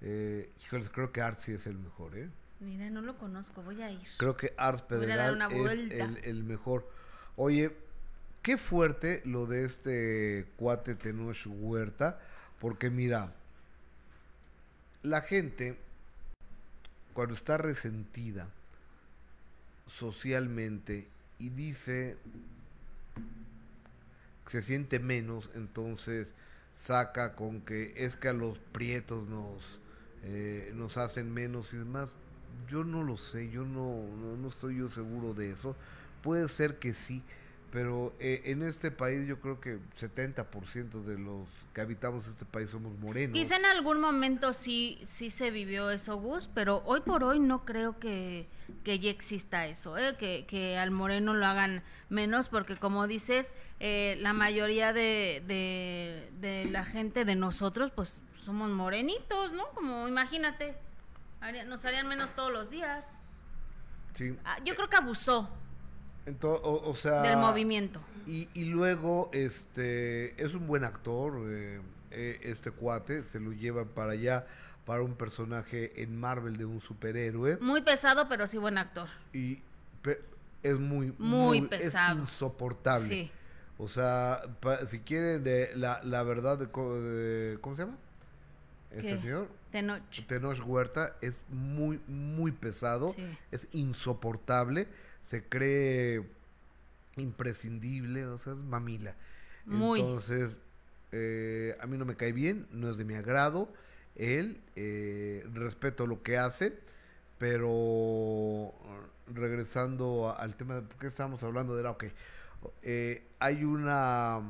Eh, 0.00 0.50
híjoles, 0.64 0.90
creo 0.90 1.12
que 1.12 1.20
Artsy 1.20 1.52
es 1.52 1.66
el 1.66 1.78
mejor, 1.78 2.18
¿eh? 2.18 2.28
Mira, 2.62 2.88
no 2.90 3.00
lo 3.00 3.18
conozco, 3.18 3.60
voy 3.62 3.82
a 3.82 3.90
ir. 3.90 4.06
Creo 4.18 4.36
que 4.36 4.54
Ars 4.56 4.82
Pedregal 4.82 5.40
es 5.50 6.24
el, 6.24 6.44
mejor. 6.44 6.88
Oye, 7.34 7.76
qué 8.40 8.56
fuerte 8.56 9.20
lo 9.24 9.46
de 9.46 9.64
este 9.64 10.46
cuate 10.56 10.94
Tenoch 10.94 11.44
Huerta, 11.46 12.20
porque 12.60 12.88
mira, 12.88 13.32
la 15.02 15.22
gente 15.22 15.76
cuando 17.14 17.34
está 17.34 17.58
resentida 17.58 18.48
socialmente 19.88 21.08
y 21.40 21.50
dice 21.50 22.16
que 24.44 24.50
se 24.50 24.62
siente 24.62 25.00
menos, 25.00 25.50
entonces 25.54 26.34
saca 26.74 27.34
con 27.34 27.60
que 27.60 27.92
es 27.96 28.16
que 28.16 28.28
a 28.28 28.32
los 28.32 28.58
prietos 28.58 29.26
nos, 29.28 29.80
eh, 30.22 30.70
nos 30.76 30.96
hacen 30.96 31.32
menos 31.34 31.74
y 31.74 31.78
demás 31.78 32.14
yo 32.68 32.84
no 32.84 33.02
lo 33.02 33.16
sé, 33.16 33.50
yo 33.50 33.64
no, 33.64 34.02
no, 34.36 34.48
estoy 34.48 34.78
yo 34.78 34.88
seguro 34.88 35.34
de 35.34 35.50
eso. 35.50 35.76
Puede 36.22 36.48
ser 36.48 36.78
que 36.78 36.94
sí, 36.94 37.22
pero 37.70 38.14
eh, 38.20 38.42
en 38.46 38.62
este 38.62 38.90
país 38.90 39.26
yo 39.26 39.40
creo 39.40 39.60
que 39.60 39.78
70% 39.98 41.02
de 41.04 41.18
los 41.18 41.48
que 41.74 41.80
habitamos 41.80 42.26
este 42.26 42.44
país 42.44 42.70
somos 42.70 42.96
morenos. 42.98 43.34
Quizá 43.34 43.56
en 43.56 43.66
algún 43.66 44.00
momento 44.00 44.52
sí, 44.52 45.00
sí 45.04 45.30
se 45.30 45.50
vivió 45.50 45.90
eso, 45.90 46.16
Gus, 46.16 46.48
pero 46.54 46.82
hoy 46.86 47.00
por 47.00 47.24
hoy 47.24 47.40
no 47.40 47.64
creo 47.64 47.98
que, 47.98 48.48
que 48.84 48.98
ya 48.98 49.10
exista 49.10 49.66
eso, 49.66 49.96
¿eh? 49.98 50.16
que, 50.18 50.44
que 50.46 50.78
al 50.78 50.90
moreno 50.90 51.34
lo 51.34 51.46
hagan 51.46 51.82
menos, 52.08 52.48
porque 52.48 52.76
como 52.76 53.06
dices, 53.06 53.54
eh, 53.80 54.16
la 54.20 54.32
mayoría 54.32 54.92
de, 54.92 55.42
de 56.40 56.68
la 56.70 56.84
gente 56.84 57.24
de 57.24 57.34
nosotros, 57.34 57.90
pues 57.90 58.22
somos 58.44 58.70
morenitos, 58.70 59.52
¿no? 59.52 59.68
Como 59.74 60.08
imagínate, 60.08 60.74
nos 61.66 61.84
harían 61.84 62.08
menos 62.08 62.34
todos 62.34 62.52
los 62.52 62.70
días. 62.70 63.08
Sí. 64.14 64.36
Ah, 64.44 64.58
yo 64.64 64.74
creo 64.74 64.88
que 64.88 64.96
abusó. 64.96 65.48
o, 66.42 66.94
sea, 66.94 67.22
del 67.22 67.38
movimiento. 67.38 68.00
Y, 68.26 68.48
y, 68.54 68.66
luego, 68.66 69.30
este, 69.32 70.40
es 70.42 70.54
un 70.54 70.66
buen 70.66 70.84
actor, 70.84 71.42
eh, 71.48 71.80
eh, 72.12 72.40
este 72.44 72.70
cuate, 72.70 73.24
se 73.24 73.40
lo 73.40 73.52
lleva 73.52 73.84
para 73.84 74.12
allá 74.12 74.46
para 74.84 75.02
un 75.02 75.14
personaje 75.14 76.02
en 76.02 76.18
Marvel 76.18 76.56
de 76.56 76.64
un 76.64 76.80
superhéroe. 76.80 77.58
Muy 77.60 77.82
pesado, 77.82 78.28
pero 78.28 78.46
sí 78.46 78.58
buen 78.58 78.78
actor. 78.78 79.08
Y 79.32 79.60
es 80.62 80.78
muy, 80.78 81.14
muy, 81.18 81.62
pesado. 81.62 82.22
Es 82.22 82.30
insoportable. 82.30 83.08
Sí. 83.08 83.30
O 83.78 83.88
sea, 83.88 84.42
si 84.88 85.00
quieren 85.00 85.42
de 85.42 85.72
la, 85.74 86.00
la 86.04 86.22
verdad 86.22 86.58
de, 86.58 86.68
¿cómo 87.60 87.76
se 87.76 87.82
llama? 87.82 87.96
ese 88.92 89.20
señor. 89.20 89.48
Tenoch. 89.72 90.26
Tenoch 90.26 90.64
Huerta 90.66 91.16
es 91.22 91.40
muy, 91.48 91.98
muy 92.06 92.52
pesado, 92.52 93.14
es 93.50 93.66
insoportable, 93.72 94.86
se 95.22 95.42
cree 95.48 96.22
imprescindible, 97.16 98.26
o 98.26 98.38
sea, 98.38 98.52
es 98.52 98.60
mamila. 98.60 99.16
Muy. 99.64 100.00
Entonces, 100.00 100.56
eh, 101.10 101.76
a 101.80 101.86
mí 101.86 101.96
no 101.96 102.04
me 102.04 102.16
cae 102.16 102.32
bien, 102.32 102.66
no 102.70 102.90
es 102.90 102.98
de 102.98 103.04
mi 103.04 103.14
agrado. 103.14 103.72
Él, 104.14 104.60
eh, 104.76 105.46
respeto 105.54 106.06
lo 106.06 106.22
que 106.22 106.36
hace, 106.36 106.78
pero 107.38 108.74
regresando 109.26 110.36
al 110.38 110.54
tema 110.54 110.76
de 110.76 110.82
por 110.82 110.98
qué 110.98 111.06
estábamos 111.06 111.42
hablando 111.42 111.74
de 111.74 111.82
la, 111.82 111.92
ok, 111.92 112.04
eh, 112.82 113.26
hay 113.38 113.64
una 113.64 114.40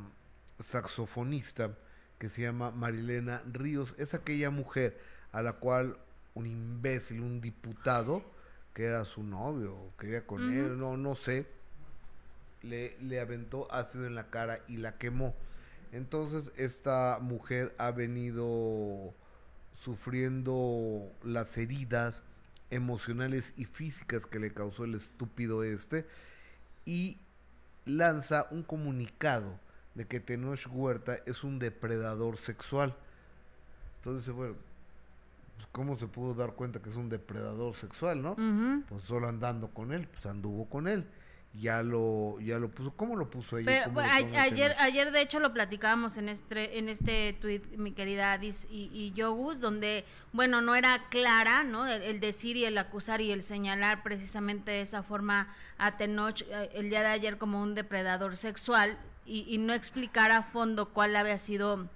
saxofonista 0.58 1.76
que 2.18 2.28
se 2.28 2.42
llama 2.42 2.70
Marilena 2.70 3.42
Ríos, 3.52 3.94
es 3.98 4.14
aquella 4.14 4.50
mujer 4.50 5.11
a 5.32 5.42
la 5.42 5.54
cual 5.54 5.96
un 6.34 6.46
imbécil, 6.46 7.20
un 7.20 7.40
diputado, 7.40 8.22
que 8.74 8.84
era 8.84 9.04
su 9.04 9.22
novio, 9.22 9.76
quería 9.98 10.26
con 10.26 10.52
él, 10.52 10.78
no, 10.78 10.96
no 10.96 11.14
sé, 11.14 11.46
le, 12.62 12.96
le 13.00 13.20
aventó 13.20 13.70
ácido 13.72 14.06
en 14.06 14.14
la 14.14 14.30
cara 14.30 14.60
y 14.68 14.76
la 14.76 14.96
quemó. 14.96 15.34
Entonces 15.92 16.52
esta 16.56 17.18
mujer 17.20 17.74
ha 17.76 17.90
venido 17.90 19.12
sufriendo 19.82 21.10
las 21.22 21.58
heridas 21.58 22.22
emocionales 22.70 23.52
y 23.56 23.66
físicas 23.66 24.24
que 24.24 24.38
le 24.38 24.52
causó 24.52 24.84
el 24.84 24.94
estúpido 24.94 25.62
este 25.62 26.06
y 26.86 27.18
lanza 27.84 28.46
un 28.50 28.62
comunicado 28.62 29.58
de 29.94 30.06
que 30.06 30.20
Tenoch 30.20 30.66
Huerta 30.70 31.18
es 31.26 31.44
un 31.44 31.58
depredador 31.58 32.38
sexual. 32.38 32.96
Entonces, 33.96 34.32
bueno, 34.32 34.54
¿cómo 35.70 35.96
se 35.96 36.06
pudo 36.06 36.34
dar 36.34 36.54
cuenta 36.54 36.80
que 36.80 36.90
es 36.90 36.96
un 36.96 37.08
depredador 37.08 37.76
sexual, 37.76 38.22
no? 38.22 38.36
Pues 38.88 39.04
solo 39.04 39.28
andando 39.28 39.68
con 39.68 39.92
él, 39.92 40.08
pues 40.08 40.26
anduvo 40.26 40.68
con 40.68 40.88
él. 40.88 41.06
Ya 41.60 41.82
lo 41.82 42.40
ya 42.40 42.58
lo 42.58 42.70
puso 42.70 42.92
cómo 42.92 43.14
lo 43.14 43.28
puso 43.28 43.58
ella 43.58 43.90
ayer 44.38 44.74
ayer 44.78 45.12
de 45.12 45.20
hecho 45.20 45.38
lo 45.38 45.52
platicábamos 45.52 46.16
en 46.16 46.30
este 46.30 46.78
en 46.78 46.88
este 46.88 47.34
tweet 47.42 47.60
mi 47.76 47.92
querida 47.92 48.32
Adis 48.32 48.66
y, 48.70 48.88
y 48.90 49.12
Yogus 49.12 49.60
donde 49.60 50.06
bueno 50.32 50.62
no 50.62 50.74
era 50.74 51.10
clara 51.10 51.62
no 51.62 51.86
el, 51.86 52.20
decir 52.20 52.56
y 52.56 52.64
el 52.64 52.78
acusar 52.78 53.20
y 53.20 53.32
el 53.32 53.42
señalar 53.42 54.02
precisamente 54.02 54.70
de 54.70 54.80
esa 54.80 55.02
forma 55.02 55.54
a 55.76 55.98
Tenoch 55.98 56.40
eh, 56.40 56.70
el 56.72 56.88
día 56.88 57.00
de 57.00 57.08
ayer 57.08 57.36
como 57.36 57.60
un 57.60 57.74
depredador 57.74 58.38
sexual 58.38 58.96
y, 59.26 59.44
y 59.46 59.58
no 59.58 59.74
explicar 59.74 60.30
a 60.30 60.44
fondo 60.44 60.88
cuál 60.88 61.14
había 61.16 61.36
sido 61.36 61.86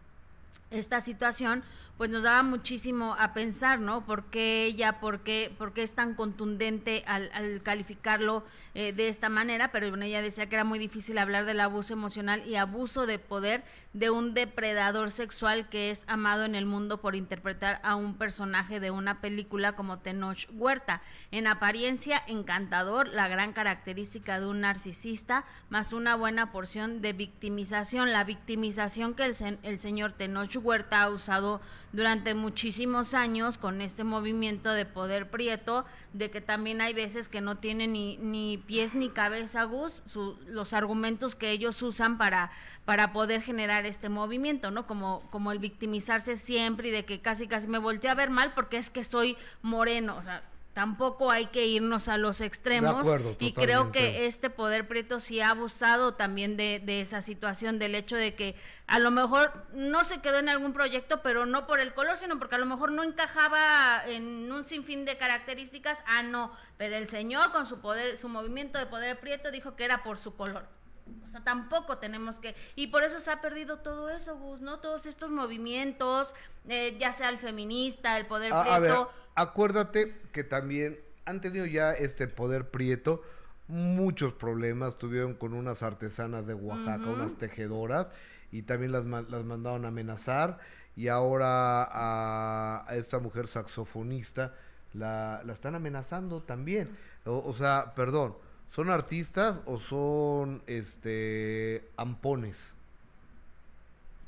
esta 0.71 1.01
situación 1.01 1.63
pues 1.97 2.11
nos 2.11 2.25
daba 2.25 2.43
muchísimo 2.43 3.17
a 3.19 3.33
pensar, 3.33 3.81
¿no? 3.81 4.05
¿Por 4.05 4.25
qué 4.25 4.65
ella, 4.65 5.01
por 5.01 5.21
qué, 5.21 5.55
por 5.57 5.73
qué 5.73 5.83
es 5.83 5.93
tan 5.93 6.15
contundente 6.15 7.03
al, 7.07 7.31
al 7.33 7.63
calificarlo 7.63 8.45
eh, 8.75 8.93
de 8.93 9.09
esta 9.09 9.31
manera? 9.31 9.73
Pero 9.73 9.89
bueno, 9.89 10.05
ella 10.05 10.21
decía 10.21 10.47
que 10.49 10.57
era 10.57 10.65
muy 10.65 10.79
difícil 10.79 11.17
hablar 11.17 11.47
del 11.47 11.61
abuso 11.61 11.95
emocional 11.95 12.47
y 12.47 12.57
abuso 12.57 13.07
de 13.07 13.19
poder 13.19 13.65
de 13.95 14.11
un 14.11 14.35
depredador 14.35 15.11
sexual 15.11 15.71
que 15.71 15.91
es 15.91 16.05
amado 16.07 16.45
en 16.45 16.55
el 16.55 16.67
mundo 16.67 17.01
por 17.01 17.17
interpretar 17.17 17.81
a 17.83 17.95
un 17.95 18.19
personaje 18.19 18.79
de 18.79 18.91
una 18.91 19.23
película 19.23 19.73
como 19.73 20.01
Tenoch 20.01 20.47
Huerta. 20.53 21.01
En 21.31 21.47
apariencia, 21.47 22.23
encantador, 22.27 23.09
la 23.09 23.27
gran 23.27 23.55
característica 23.55 24.39
de 24.39 24.45
un 24.45 24.61
narcisista, 24.61 25.47
más 25.71 25.95
una 25.95 26.15
buena 26.15 26.53
porción 26.53 27.01
de 27.01 27.15
victimización. 27.15 28.13
La 28.13 28.25
victimización 28.25 29.15
que 29.15 29.25
el, 29.25 29.35
el 29.63 29.79
señor 29.79 30.13
Tenoch 30.13 30.55
Huerta 30.63 31.01
ha 31.01 31.09
usado 31.09 31.63
durante 31.97 32.35
muchísimos 32.35 33.15
años 33.15 33.57
con 33.57 33.81
este 33.81 34.05
movimiento 34.05 34.71
de 34.71 34.85
poder 34.85 35.31
prieto, 35.31 35.87
de 36.13 36.31
que 36.31 36.43
también 36.43 36.83
hay 36.83 36.93
veces 36.93 37.31
que 37.31 37.41
no 37.41 37.57
tiene 37.57 37.87
ni, 37.87 38.19
ni 38.19 38.59
pies 38.59 38.95
ni 38.95 39.09
cabeza, 39.09 39.65
Gus, 39.65 40.03
los 40.47 40.75
argumentos 40.75 41.35
que 41.35 41.51
ellos 41.51 41.81
usan 41.81 42.19
para, 42.19 42.51
para 42.85 43.15
poder 43.15 43.41
generar 43.41 43.87
este 43.87 44.11
movimiento, 44.11 44.71
¿no? 44.71 44.87
Como, 44.87 45.23
como 45.31 45.53
el 45.53 45.59
victimizarse 45.59 46.37
siempre 46.37 46.89
y 46.89 46.91
de 46.91 47.07
que 47.07 47.23
casi 47.23 47.49
casi 47.49 47.67
me 47.67 47.79
volteé 47.79 48.11
a 48.11 48.15
ver 48.15 48.29
mal 48.29 48.53
porque 48.53 48.77
es 48.77 48.91
que 48.91 49.03
soy 49.03 49.39
moreno, 49.63 50.17
o 50.19 50.23
sea, 50.23 50.43
tampoco 50.77 51.31
hay 51.31 51.47
que 51.47 51.65
irnos 51.65 52.07
a 52.07 52.19
los 52.19 52.43
extremos. 52.43 53.07
Y 53.39 53.55
creo 53.55 53.93
que 53.93 54.27
este 54.27 54.51
poder 54.51 54.87
prieto 54.87 55.21
sí 55.21 55.41
ha 55.41 55.49
abusado 55.49 56.13
también 56.13 56.59
de, 56.59 56.83
de, 56.85 57.01
esa 57.01 57.23
situación 57.23 57.79
del 57.79 57.95
hecho 57.95 58.15
de 58.15 58.35
que 58.35 58.57
a 58.87 58.99
lo 58.99 59.11
mejor 59.11 59.65
no 59.73 60.05
se 60.05 60.21
quedó 60.21 60.37
en 60.39 60.51
algún 60.51 60.75
proyecto 60.75 61.23
pero 61.23 61.47
no 61.47 61.67
por 61.67 61.81
el 61.81 61.95
color 61.95 62.19
sino 62.19 62.39
porque 62.39 62.57
a 62.57 62.59
lo 62.59 62.67
mejor 62.67 62.93
no 62.93 63.05
encajaba 63.05 64.05
en 64.07 64.53
un 64.53 64.67
sinfín 64.67 65.07
de 65.07 65.17
características. 65.17 65.99
Ah 66.07 66.23
no 66.23 66.53
pero 66.77 66.95
el 66.97 67.09
señor 67.09 67.53
con 67.53 67.65
su 67.65 67.81
poder 67.81 68.19
su 68.19 68.29
movimiento 68.29 68.79
de 68.79 68.85
poder 68.85 69.19
prieto 69.19 69.51
dijo 69.51 69.77
que 69.77 69.85
era 69.87 70.03
por 70.03 70.19
su 70.19 70.37
color 70.37 70.76
o 71.23 71.27
sea, 71.27 71.43
tampoco 71.43 71.99
tenemos 71.99 72.41
que... 72.41 72.55
Y 72.75 72.89
por 72.89 73.03
eso 73.03 73.21
se 73.21 73.31
ha 73.31 73.41
perdido 73.41 73.79
todo 73.79 74.09
eso, 74.09 74.37
Gus, 74.37 74.61
¿no? 74.61 74.81
Todos 74.81 75.07
estos 75.07 75.31
movimientos, 75.31 76.35
eh, 76.69 76.97
ya 76.99 77.13
sea 77.13 77.29
el 77.29 77.39
feminista, 77.39 78.19
el 78.19 78.27
poder 78.27 78.53
prieto 78.53 79.11
acuérdate 79.37 80.19
que 80.33 80.43
también 80.43 80.99
han 81.25 81.41
tenido 81.41 81.67
ya 81.67 81.93
este 81.93 82.27
poder 82.27 82.71
prieto 82.71 83.23
muchos 83.69 84.33
problemas, 84.33 84.97
tuvieron 84.97 85.35
con 85.35 85.53
unas 85.53 85.83
artesanas 85.83 86.47
de 86.47 86.55
Oaxaca, 86.55 87.09
unas 87.11 87.35
tejedoras, 87.35 88.11
y 88.51 88.63
también 88.63 88.93
las, 88.93 89.05
las 89.05 89.45
mandaron 89.45 89.85
a 89.85 89.89
amenazar, 89.89 90.59
y 90.95 91.09
ahora 91.09 91.89
a, 91.91 92.87
esta 92.95 93.19
mujer 93.19 93.49
saxofonista 93.49 94.55
la, 94.95 95.43
la 95.45 95.53
están 95.53 95.75
amenazando 95.75 96.43
también. 96.43 96.97
O, 97.25 97.53
sea, 97.55 97.93
perdón, 97.97 98.37
¿son 98.75 98.91
artistas 98.91 99.61
o 99.65 99.81
son 99.81 100.63
este 100.67 101.89
ampones? 101.97 102.73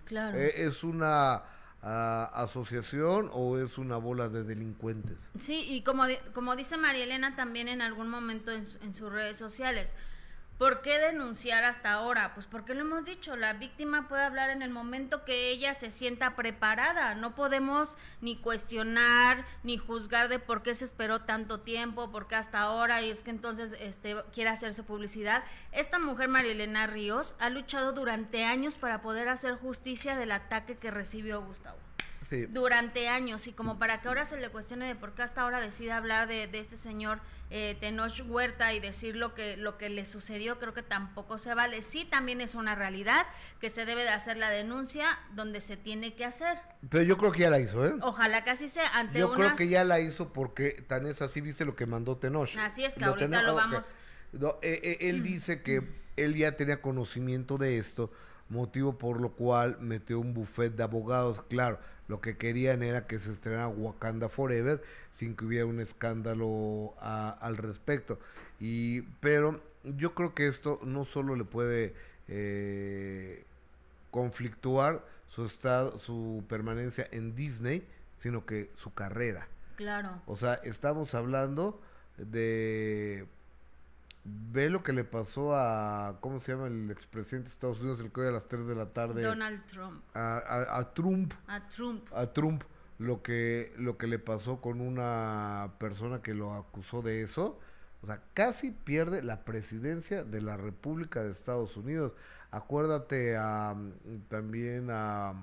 Claro. 0.04 0.38
Eh, 0.38 0.64
es 0.66 0.82
una 0.82 1.42
asociación 1.80 3.30
o 3.32 3.58
es 3.58 3.78
una 3.78 3.96
bola 3.98 4.28
de 4.28 4.42
delincuentes. 4.42 5.16
Sí, 5.38 5.64
y 5.68 5.82
como, 5.82 6.04
como 6.34 6.56
dice 6.56 6.76
María 6.76 7.04
Elena 7.04 7.36
también 7.36 7.68
en 7.68 7.82
algún 7.82 8.08
momento 8.08 8.50
en, 8.50 8.66
en 8.82 8.92
sus 8.92 9.12
redes 9.12 9.36
sociales, 9.36 9.92
¿Por 10.58 10.82
qué 10.82 10.98
denunciar 10.98 11.62
hasta 11.62 11.92
ahora? 11.92 12.34
Pues 12.34 12.46
porque 12.46 12.74
lo 12.74 12.80
hemos 12.80 13.04
dicho, 13.04 13.36
la 13.36 13.52
víctima 13.52 14.08
puede 14.08 14.24
hablar 14.24 14.50
en 14.50 14.62
el 14.62 14.70
momento 14.70 15.24
que 15.24 15.50
ella 15.50 15.72
se 15.72 15.88
sienta 15.88 16.34
preparada. 16.34 17.14
No 17.14 17.36
podemos 17.36 17.96
ni 18.20 18.36
cuestionar 18.36 19.46
ni 19.62 19.78
juzgar 19.78 20.28
de 20.28 20.40
por 20.40 20.64
qué 20.64 20.74
se 20.74 20.84
esperó 20.84 21.20
tanto 21.20 21.60
tiempo, 21.60 22.10
por 22.10 22.26
qué 22.26 22.34
hasta 22.34 22.58
ahora 22.58 23.02
y 23.02 23.10
es 23.10 23.22
que 23.22 23.30
entonces 23.30 23.72
este 23.78 24.16
quiere 24.32 24.50
hacerse 24.50 24.82
publicidad. 24.82 25.44
Esta 25.70 26.00
mujer 26.00 26.26
Marilena 26.26 26.88
Ríos 26.88 27.36
ha 27.38 27.50
luchado 27.50 27.92
durante 27.92 28.44
años 28.44 28.76
para 28.76 29.00
poder 29.00 29.28
hacer 29.28 29.54
justicia 29.54 30.16
del 30.16 30.32
ataque 30.32 30.76
que 30.76 30.90
recibió 30.90 31.40
Gustavo 31.40 31.87
durante 32.50 33.08
años 33.08 33.46
y 33.46 33.52
como 33.52 33.78
para 33.78 34.00
que 34.00 34.08
ahora 34.08 34.24
se 34.24 34.38
le 34.38 34.50
cuestione 34.50 34.86
de 34.86 34.94
por 34.94 35.14
qué 35.14 35.22
hasta 35.22 35.42
ahora 35.42 35.60
decide 35.60 35.92
hablar 35.92 36.28
de, 36.28 36.46
de 36.46 36.60
este 36.60 36.76
señor 36.76 37.20
eh, 37.50 37.76
Tenoch 37.80 38.20
Huerta 38.26 38.74
y 38.74 38.80
decir 38.80 39.16
lo 39.16 39.34
que, 39.34 39.56
lo 39.56 39.78
que 39.78 39.88
le 39.88 40.04
sucedió, 40.04 40.58
creo 40.58 40.74
que 40.74 40.82
tampoco 40.82 41.38
se 41.38 41.54
vale. 41.54 41.80
Sí, 41.80 42.04
también 42.04 42.42
es 42.42 42.54
una 42.54 42.74
realidad 42.74 43.24
que 43.58 43.70
se 43.70 43.86
debe 43.86 44.02
de 44.02 44.10
hacer 44.10 44.36
la 44.36 44.50
denuncia 44.50 45.18
donde 45.34 45.60
se 45.60 45.76
tiene 45.78 46.14
que 46.14 46.26
hacer. 46.26 46.58
Pero 46.90 47.04
yo 47.04 47.16
creo 47.16 47.32
que 47.32 47.40
ya 47.40 47.50
la 47.50 47.58
hizo, 47.58 47.86
¿eh? 47.86 47.94
Ojalá 48.02 48.44
que 48.44 48.50
así 48.50 48.68
sea. 48.68 48.86
Ante 48.88 49.20
yo 49.20 49.32
creo 49.32 49.54
que 49.54 49.68
ya 49.68 49.84
la 49.84 50.00
hizo 50.00 50.32
porque 50.32 50.84
tan 50.86 51.06
es 51.06 51.22
así, 51.22 51.40
viste 51.40 51.64
lo 51.64 51.74
que 51.74 51.86
mandó 51.86 52.18
Tenoch. 52.18 52.54
Así 52.58 52.84
es 52.84 52.94
que 52.94 53.04
ahorita 53.04 53.42
lo 53.42 53.54
vamos... 53.54 53.96
Eh, 54.34 54.80
eh, 54.82 54.98
él 55.08 55.22
dice 55.22 55.62
que 55.62 55.88
él 56.16 56.34
ya 56.34 56.52
tenía 56.52 56.82
conocimiento 56.82 57.56
de 57.56 57.78
esto, 57.78 58.12
motivo 58.50 58.98
por 58.98 59.22
lo 59.22 59.32
cual 59.32 59.78
metió 59.80 60.20
un 60.20 60.34
buffet 60.34 60.74
de 60.74 60.82
abogados, 60.82 61.42
claro 61.48 61.78
lo 62.08 62.20
que 62.20 62.36
querían 62.36 62.82
era 62.82 63.06
que 63.06 63.18
se 63.18 63.30
estrenara 63.30 63.68
Wakanda 63.68 64.28
Forever 64.28 64.82
sin 65.12 65.36
que 65.36 65.44
hubiera 65.44 65.66
un 65.66 65.80
escándalo 65.80 66.94
al 67.00 67.56
respecto. 67.56 68.18
Y, 68.58 69.02
pero 69.20 69.60
yo 69.84 70.14
creo 70.14 70.34
que 70.34 70.48
esto 70.48 70.80
no 70.82 71.04
solo 71.04 71.36
le 71.36 71.44
puede 71.44 71.94
eh, 72.26 73.44
conflictuar 74.10 75.04
su 75.28 75.44
estado, 75.44 75.98
su 75.98 76.44
permanencia 76.48 77.06
en 77.12 77.36
Disney, 77.36 77.86
sino 78.18 78.46
que 78.46 78.70
su 78.76 78.92
carrera. 78.92 79.46
Claro. 79.76 80.20
O 80.26 80.36
sea, 80.36 80.54
estamos 80.64 81.14
hablando 81.14 81.80
de 82.16 83.26
Ve 84.50 84.70
lo 84.70 84.82
que 84.82 84.92
le 84.92 85.04
pasó 85.04 85.54
a, 85.54 86.18
¿cómo 86.20 86.40
se 86.40 86.52
llama 86.52 86.66
el 86.66 86.90
expresidente 86.90 87.48
de 87.48 87.52
Estados 87.52 87.80
Unidos, 87.80 88.00
el 88.00 88.10
que 88.10 88.20
hoy 88.22 88.28
a 88.28 88.30
las 88.30 88.48
3 88.48 88.66
de 88.66 88.74
la 88.74 88.86
tarde? 88.86 89.22
Donald 89.22 89.64
Trump. 89.66 90.02
A, 90.14 90.90
Trump. 90.94 91.32
A 91.46 91.68
Trump. 91.68 92.12
A 92.12 92.32
Trump. 92.32 92.62
Lo 92.98 93.22
que, 93.22 93.72
lo 93.76 93.96
que 93.96 94.06
le 94.06 94.18
pasó 94.18 94.60
con 94.60 94.80
una 94.80 95.74
persona 95.78 96.20
que 96.22 96.34
lo 96.34 96.54
acusó 96.54 97.02
de 97.02 97.22
eso. 97.22 97.60
O 98.02 98.06
sea, 98.06 98.22
casi 98.34 98.70
pierde 98.70 99.22
la 99.22 99.44
presidencia 99.44 100.24
de 100.24 100.40
la 100.40 100.56
República 100.56 101.22
de 101.22 101.30
Estados 101.30 101.76
Unidos. 101.76 102.12
Acuérdate 102.50 103.36
a, 103.36 103.76
también 104.28 104.88
a, 104.90 105.34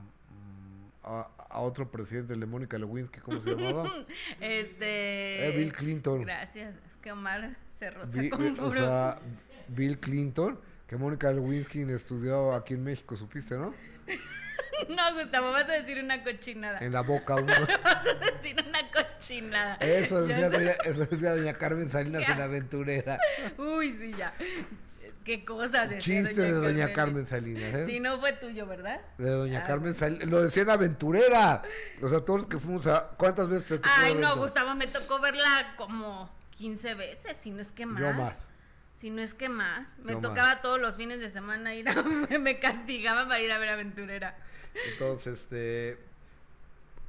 a, 1.03 1.29
a 1.49 1.59
otro 1.59 1.89
presidente, 1.91 2.35
de 2.35 2.45
Mónica 2.45 2.77
Lewinsky, 2.77 3.19
¿cómo 3.19 3.39
se 3.41 3.51
llamaba? 3.55 3.89
este... 4.41 5.47
Eh, 5.47 5.57
Bill 5.57 5.71
Clinton. 5.71 6.21
Gracias, 6.21 6.75
es 6.75 6.95
que 7.01 7.11
Omar 7.11 7.55
se 7.85 7.91
roza 7.91 8.07
Bi- 8.21 8.29
como 8.29 8.43
bi- 8.51 8.59
o 8.59 8.71
sea, 8.71 9.19
Bill 9.67 9.99
Clinton, 9.99 10.59
que 10.87 10.95
Mónica 10.97 11.31
Lewinsky 11.31 11.81
estudió 11.83 12.53
aquí 12.53 12.73
en 12.75 12.83
México, 12.83 13.15
supiste, 13.17 13.57
¿no? 13.57 13.73
No, 14.89 15.03
Gustavo, 15.13 15.51
vas 15.51 15.63
a 15.63 15.71
decir 15.71 16.03
una 16.03 16.21
cochinada. 16.21 16.79
En 16.79 16.91
la 16.91 17.01
boca 17.01 17.35
uno. 17.41 17.45
Vas 17.47 17.95
a 17.95 18.03
decir 18.41 18.57
una 18.67 18.79
cochinada. 18.91 19.75
Eso 19.75 20.27
decía, 20.27 20.49
doña, 20.49 20.71
eso 20.83 21.05
decía 21.05 21.33
doña 21.35 21.53
Carmen 21.53 21.89
Salinas 21.89 22.27
en 22.29 22.37
la 22.37 22.43
aventurera. 22.43 23.17
Uy, 23.57 23.93
sí, 23.93 24.11
ya. 24.17 24.33
Qué 25.23 25.43
cosas 25.45 25.89
Chiste 25.99 26.33
de 26.35 26.51
doña 26.51 26.91
Carmen 26.91 27.25
Salinas, 27.25 27.73
¿eh? 27.73 27.85
Sí, 27.87 27.99
no 28.01 28.19
fue 28.19 28.33
tuyo, 28.33 28.67
¿verdad? 28.67 28.99
De 29.17 29.29
doña 29.29 29.61
Ah. 29.63 29.67
Carmen 29.67 29.95
Salinas. 29.95 30.27
Lo 30.27 30.43
decía 30.43 30.63
en 30.63 30.69
aventurera. 30.69 31.63
O 32.01 32.09
sea, 32.09 32.19
todos 32.19 32.41
los 32.41 32.47
que 32.47 32.59
fuimos 32.59 32.85
a. 32.87 33.07
¿Cuántas 33.17 33.47
veces 33.49 33.65
te 33.65 33.77
tocó 33.77 33.89
Ay, 33.97 34.13
no? 34.15 34.35
Gustavo, 34.35 34.75
me 34.75 34.87
tocó 34.87 35.19
verla 35.19 35.73
como 35.77 36.29
15 36.57 36.95
veces, 36.95 37.37
si 37.37 37.51
no 37.51 37.61
es 37.61 37.71
que 37.71 37.85
más. 37.85 38.01
Yo 38.01 38.13
más. 38.13 38.45
Si 38.95 39.09
no 39.09 39.21
es 39.21 39.33
que 39.33 39.49
más. 39.49 39.97
Me 39.99 40.13
Yo 40.13 40.21
tocaba 40.21 40.61
todos 40.61 40.79
los 40.79 40.95
fines 40.95 41.19
de 41.19 41.29
semana 41.29 41.75
ir 41.75 41.89
a... 41.89 42.01
me 42.39 42.59
castigaban 42.59 43.27
para 43.27 43.41
ir 43.41 43.51
a 43.51 43.57
ver 43.57 43.69
Aventurera. 43.69 44.37
Entonces, 44.93 45.41
este. 45.41 45.97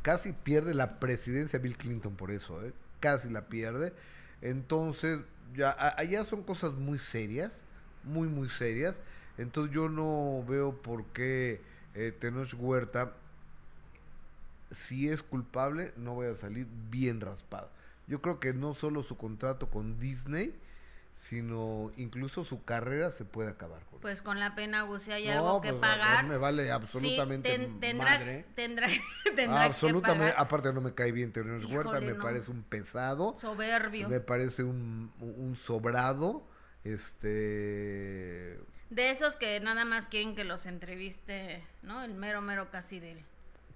Casi 0.03 0.33
pierde 0.33 0.75
la 0.75 1.01
presidencia 1.01 1.59
Bill 1.59 1.77
Clinton 1.77 2.15
por 2.15 2.31
eso, 2.31 2.65
¿eh? 2.65 2.73
Casi 3.01 3.29
la 3.29 3.49
pierde. 3.49 3.93
Entonces, 4.41 5.21
ya 5.55 5.71
allá 5.97 6.25
son 6.25 6.43
cosas 6.43 6.75
muy 6.75 6.99
serias, 6.99 7.63
muy, 8.05 8.29
muy 8.29 8.49
serias. 8.49 9.01
Entonces, 9.37 9.75
yo 9.75 9.89
no 9.89 10.45
veo 10.47 10.81
por 10.81 11.07
qué 11.07 11.61
eh, 11.95 12.13
Tenoch 12.19 12.55
Huerta, 12.55 13.15
si 14.71 15.09
es 15.09 15.23
culpable, 15.23 15.93
no 15.97 16.17
vaya 16.17 16.33
a 16.33 16.37
salir 16.37 16.67
bien 16.91 17.21
raspado. 17.21 17.69
Yo 18.07 18.21
creo 18.23 18.39
que 18.41 18.55
no 18.55 18.75
solo 18.75 19.03
su 19.03 19.17
contrato 19.17 19.69
con 19.71 19.99
Disney, 19.99 20.55
sino 21.13 21.91
incluso 21.97 22.45
su 22.45 22.63
carrera 22.63 23.11
se 23.11 23.25
puede 23.25 23.49
acabar 23.51 23.83
con 23.87 24.01
Pues 24.01 24.21
con 24.21 24.39
la 24.39 24.55
pena, 24.55 24.83
Gus, 24.83 25.03
si 25.05 25.13
hay 25.13 25.27
No, 25.29 25.33
algo 25.33 25.61
que 25.63 25.71
pues, 25.71 25.81
pagar. 25.81 26.27
me 26.27 26.37
vale 26.37 26.65
sí, 26.65 26.69
absolutamente 26.69 27.49
ten- 27.51 27.81
tendrá, 27.81 28.05
madre. 28.19 28.45
tendrá, 28.55 28.87
tendrá 29.35 29.65
Absolutamente, 29.65 30.27
que 30.27 30.33
pagar. 30.33 30.47
aparte 30.47 30.73
no 30.75 30.83
me 30.83 30.95
cae 30.95 31.13
bien 31.13 31.33
Tenoch 31.33 31.65
Huerta, 31.71 32.01
me 32.01 32.13
no. 32.13 32.23
parece 32.23 32.51
un 32.51 32.63
pesado, 32.63 33.35
Soberbio. 33.41 34.09
me 34.11 34.21
parece 34.21 34.63
un, 34.63 35.11
un 35.21 35.57
sobrado, 35.57 36.47
este... 36.85 38.61
De 38.91 39.11
esos 39.11 39.35
que 39.37 39.59
nada 39.61 39.85
más 39.85 40.07
quieren 40.09 40.37
que 40.37 40.45
los 40.45 40.67
entreviste, 40.67 41.65
¿no? 41.83 42.03
El 42.05 42.15
mero, 42.15 42.41
mero 42.41 42.71
casi 42.71 43.01
del, 43.01 43.25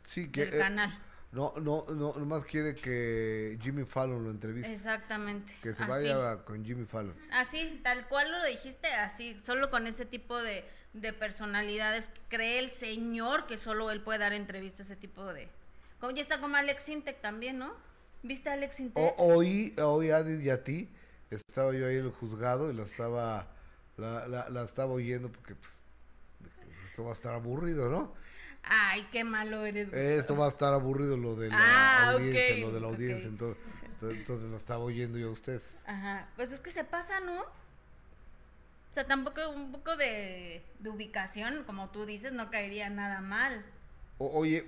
Sí, 0.07 0.31
que... 0.31 0.45
del 0.47 0.55
eh, 0.55 0.59
canal. 0.59 0.99
No, 1.33 1.55
no, 1.61 1.85
no, 1.89 2.13
nomás 2.15 2.45
quiere 2.45 2.75
que 2.75 3.57
Jimmy 3.63 3.85
Fallon 3.85 4.25
lo 4.25 4.31
entreviste. 4.31 4.73
Exactamente. 4.73 5.55
Que 5.63 5.73
se 5.73 5.85
así. 5.85 5.91
vaya 5.91 6.45
con 6.45 6.65
Jimmy 6.65 6.87
Fallon. 6.87 7.15
Así, 7.31 7.81
tal 7.85 8.09
cual 8.09 8.33
lo 8.33 8.45
dijiste, 8.47 8.89
así, 8.89 9.39
solo 9.45 9.71
con 9.71 9.87
ese 9.87 10.05
tipo 10.05 10.37
de, 10.39 10.65
de 10.93 11.13
personalidades, 11.13 12.11
cree 12.29 12.59
el 12.59 12.69
señor 12.69 13.47
que 13.47 13.59
solo 13.59 13.93
él 13.93 14.03
puede 14.03 14.19
dar 14.19 14.33
entrevistas, 14.33 14.87
ese 14.87 14.97
tipo 14.97 15.25
de... 15.33 15.49
Como 16.01 16.13
ya 16.13 16.23
está 16.23 16.41
como 16.41 16.57
Alex 16.57 16.89
Intec 16.89 17.21
también, 17.21 17.59
¿no? 17.59 17.75
¿Viste 18.25 18.51
a 18.51 18.55
Alex 18.55 18.81
Intec? 18.81 19.01
O, 19.01 19.15
oí, 19.37 19.75
oí 19.79 20.11
a 20.11 20.17
Adit 20.17 20.41
y 20.41 20.51
a 20.51 20.65
ti, 20.65 20.89
estaba 21.31 21.73
yo 21.75 21.87
ahí 21.87 21.99
en 21.99 22.07
el 22.07 22.11
juzgado 22.11 22.73
y 22.73 22.75
la 22.75 22.83
estaba, 22.83 23.47
la, 23.97 24.27
la, 24.27 24.51
la 24.51 24.65
estaba 24.65 24.93
oyendo 24.93 25.31
porque 25.31 25.55
pues, 25.55 25.81
esto 26.87 27.05
va 27.05 27.11
a 27.11 27.15
estar 27.15 27.35
aburrido, 27.35 27.89
¿no? 27.89 28.15
Ay, 28.63 29.07
qué 29.11 29.25
malo 29.25 29.65
eres. 29.65 29.93
Esto 29.93 30.37
va 30.37 30.47
a 30.47 30.49
estar 30.49 30.73
aburrido 30.73 31.17
lo 31.17 31.35
de 31.37 31.49
la 31.49 31.57
Ah, 31.59 32.11
audiencia, 32.13 32.57
lo 32.59 32.73
de 32.73 32.81
la 32.81 32.87
audiencia, 32.89 33.29
entonces, 33.29 33.63
entonces, 34.03 34.51
la 34.51 34.57
estaba 34.57 34.85
oyendo 34.85 35.19
yo 35.19 35.29
a 35.29 35.33
ustedes. 35.33 35.81
Ajá, 35.87 36.29
pues 36.37 36.53
es 36.53 36.61
que 36.61 36.71
se 36.71 36.85
pasa, 36.85 37.21
¿no? 37.21 37.41
O 37.41 38.93
sea, 38.93 39.07
tampoco 39.07 39.49
un 39.51 39.73
poco 39.73 39.97
de, 39.97 40.65
de 40.81 40.91
ubicación, 40.91 41.65
como 41.65 41.91
tú 41.91 42.07
dices, 42.07 42.33
no 42.33 42.51
caería 42.51 42.91
nada 42.91 43.21
mal. 43.21 43.65
O- 44.19 44.31
oye, 44.39 44.67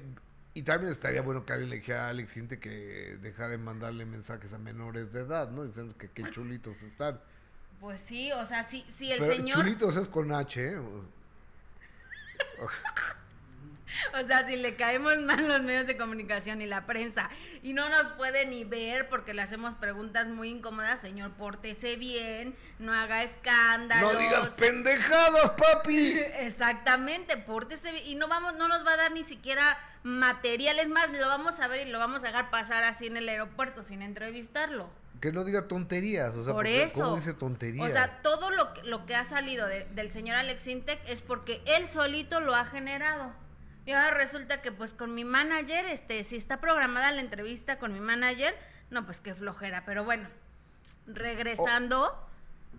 y 0.55 0.63
también 0.63 0.93
estaría 0.93 1.23
bueno 1.23 1.45
que 1.45 1.53
alguien 1.53 1.71
le 1.71 1.77
dijera 1.77 2.07
a 2.07 2.11
Alex 2.11 2.35
que 2.61 3.19
dejara 3.21 3.49
de 3.51 3.59
mandarle 3.59 4.07
mensajes 4.07 4.53
a 4.53 4.59
menores 4.59 5.13
de 5.13 5.21
edad, 5.21 5.51
¿no? 5.51 5.65
Diciendo 5.65 5.95
que 5.99 6.09
qué 6.09 6.23
chulitos 6.31 6.83
están. 6.83 7.21
Pues 7.81 8.01
sí, 8.01 8.31
o 8.33 8.45
sea, 8.45 8.63
si, 8.63 8.85
si 8.91 9.11
el 9.11 9.19
Pero 9.19 9.35
señor... 9.35 9.59
chulitos 9.59 9.97
es 9.97 10.09
con 10.09 10.33
H, 10.33 10.73
¿eh? 10.73 10.77
O- 14.23 14.27
sea, 14.27 14.47
si 14.47 14.57
le 14.57 14.77
caemos 14.77 15.17
mal 15.19 15.47
los 15.49 15.63
medios 15.63 15.87
de 15.87 15.97
comunicación 15.97 16.61
y 16.63 16.67
la 16.67 16.87
prensa 16.87 17.29
y 17.63 17.73
no 17.73 17.89
nos 17.89 18.11
puede 18.13 18.47
ni 18.47 18.65
ver 18.65 19.09
porque 19.09 19.35
le 19.35 19.43
hacemos 19.43 19.75
preguntas 19.77 20.29
muy 20.29 20.49
incómodas, 20.51 21.01
señor, 21.01 21.33
pórtese 21.33 21.97
bien, 21.97 22.55
no 22.79 22.93
haga 22.95 23.23
escándalos. 23.23 24.13
No 24.15 24.19
digas 24.19 24.51
pendejadas, 24.51 25.51
papi. 25.53 26.13
Exactamente, 26.39 27.37
pórtese 27.37 27.93
bien 27.93 28.05
y 28.07 28.15
no 28.15 28.29
vamos, 28.29 28.55
no 28.55 28.69
nos 28.69 28.87
va 28.87 28.93
a 28.93 28.97
dar 28.97 29.13
ni 29.13 29.25
siquiera 29.25 29.79
materiales 30.03 30.89
más, 30.89 31.11
lo 31.11 31.27
vamos 31.29 31.59
a 31.61 31.69
ver 31.69 31.87
y 31.87 31.91
lo 31.91 31.99
vamos 31.99 32.25
a 32.25 32.29
dejar 32.29 32.51
pasar 32.51 32.83
así 32.85 33.07
en 33.07 33.17
el 33.17 33.29
aeropuerto 33.29 33.83
sin 33.83 34.03
entrevistarlo. 34.03 34.89
Que 35.21 35.31
no 35.31 35.45
diga 35.45 35.69
tonterías, 35.69 36.35
o 36.35 36.43
sea, 36.45 36.53
Por 36.53 36.67
eso. 36.67 36.95
¿cómo 37.05 37.17
dice 37.17 37.33
tonterías? 37.35 37.89
O 37.89 37.93
sea, 37.93 38.21
todo 38.23 38.51
lo 38.51 38.75
que, 38.75 38.83
lo 38.83 39.07
que 39.07 39.15
ha 39.15 39.23
salido 39.23 39.69
de- 39.69 39.85
del 39.93 40.11
señor 40.11 40.37
Alex 40.37 40.67
Intec 40.67 40.99
es 41.09 41.23
porque 41.23 41.63
él 41.65 41.89
solito 41.89 42.41
lo 42.41 42.57
ha 42.57 42.65
generado. 42.65 43.33
Y 43.85 43.93
ahora 43.93 44.13
resulta 44.17 44.63
que 44.63 44.71
pues 44.73 44.95
con 44.95 45.15
mi 45.15 45.25
manager, 45.25 45.87
este, 45.87 46.23
si 46.25 46.37
está 46.37 46.61
programada 46.61 47.11
la 47.11 47.21
entrevista 47.21 47.79
con 47.79 47.93
mi 47.93 48.01
manager, 48.01 48.55
no, 48.91 49.05
pues 49.05 49.21
qué 49.21 49.35
flojera. 49.35 49.85
Pero 49.85 50.05
bueno, 50.05 50.29
regresando, 51.07 52.29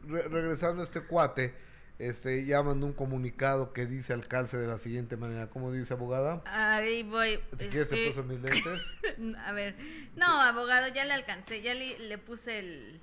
Re- 0.07 0.27
regresando 0.27 0.81
a 0.81 0.85
este 0.85 1.01
cuate, 1.01 1.53
este, 1.99 2.45
ya 2.45 2.63
mandó 2.63 2.85
un 2.87 2.93
comunicado 2.93 3.73
que 3.73 3.85
dice 3.85 4.13
al 4.13 4.27
calce 4.27 4.57
de 4.57 4.67
la 4.67 4.77
siguiente 4.77 5.17
manera. 5.17 5.47
¿Cómo 5.47 5.71
dice, 5.71 5.93
abogada? 5.93 6.41
ahí 6.45 7.03
voy. 7.03 7.39
Si 7.59 7.67
quieres, 7.67 7.89
te 7.89 8.07
este, 8.07 8.09
puso 8.09 8.23
mis 8.23 8.41
lentes. 8.41 8.81
A 9.45 9.51
ver, 9.51 9.75
no, 10.15 10.41
abogado, 10.41 10.87
ya 10.87 11.05
le 11.05 11.13
alcancé, 11.13 11.61
ya 11.61 11.73
le, 11.73 11.99
le 11.99 12.17
puse 12.17 12.59
el, 12.59 12.99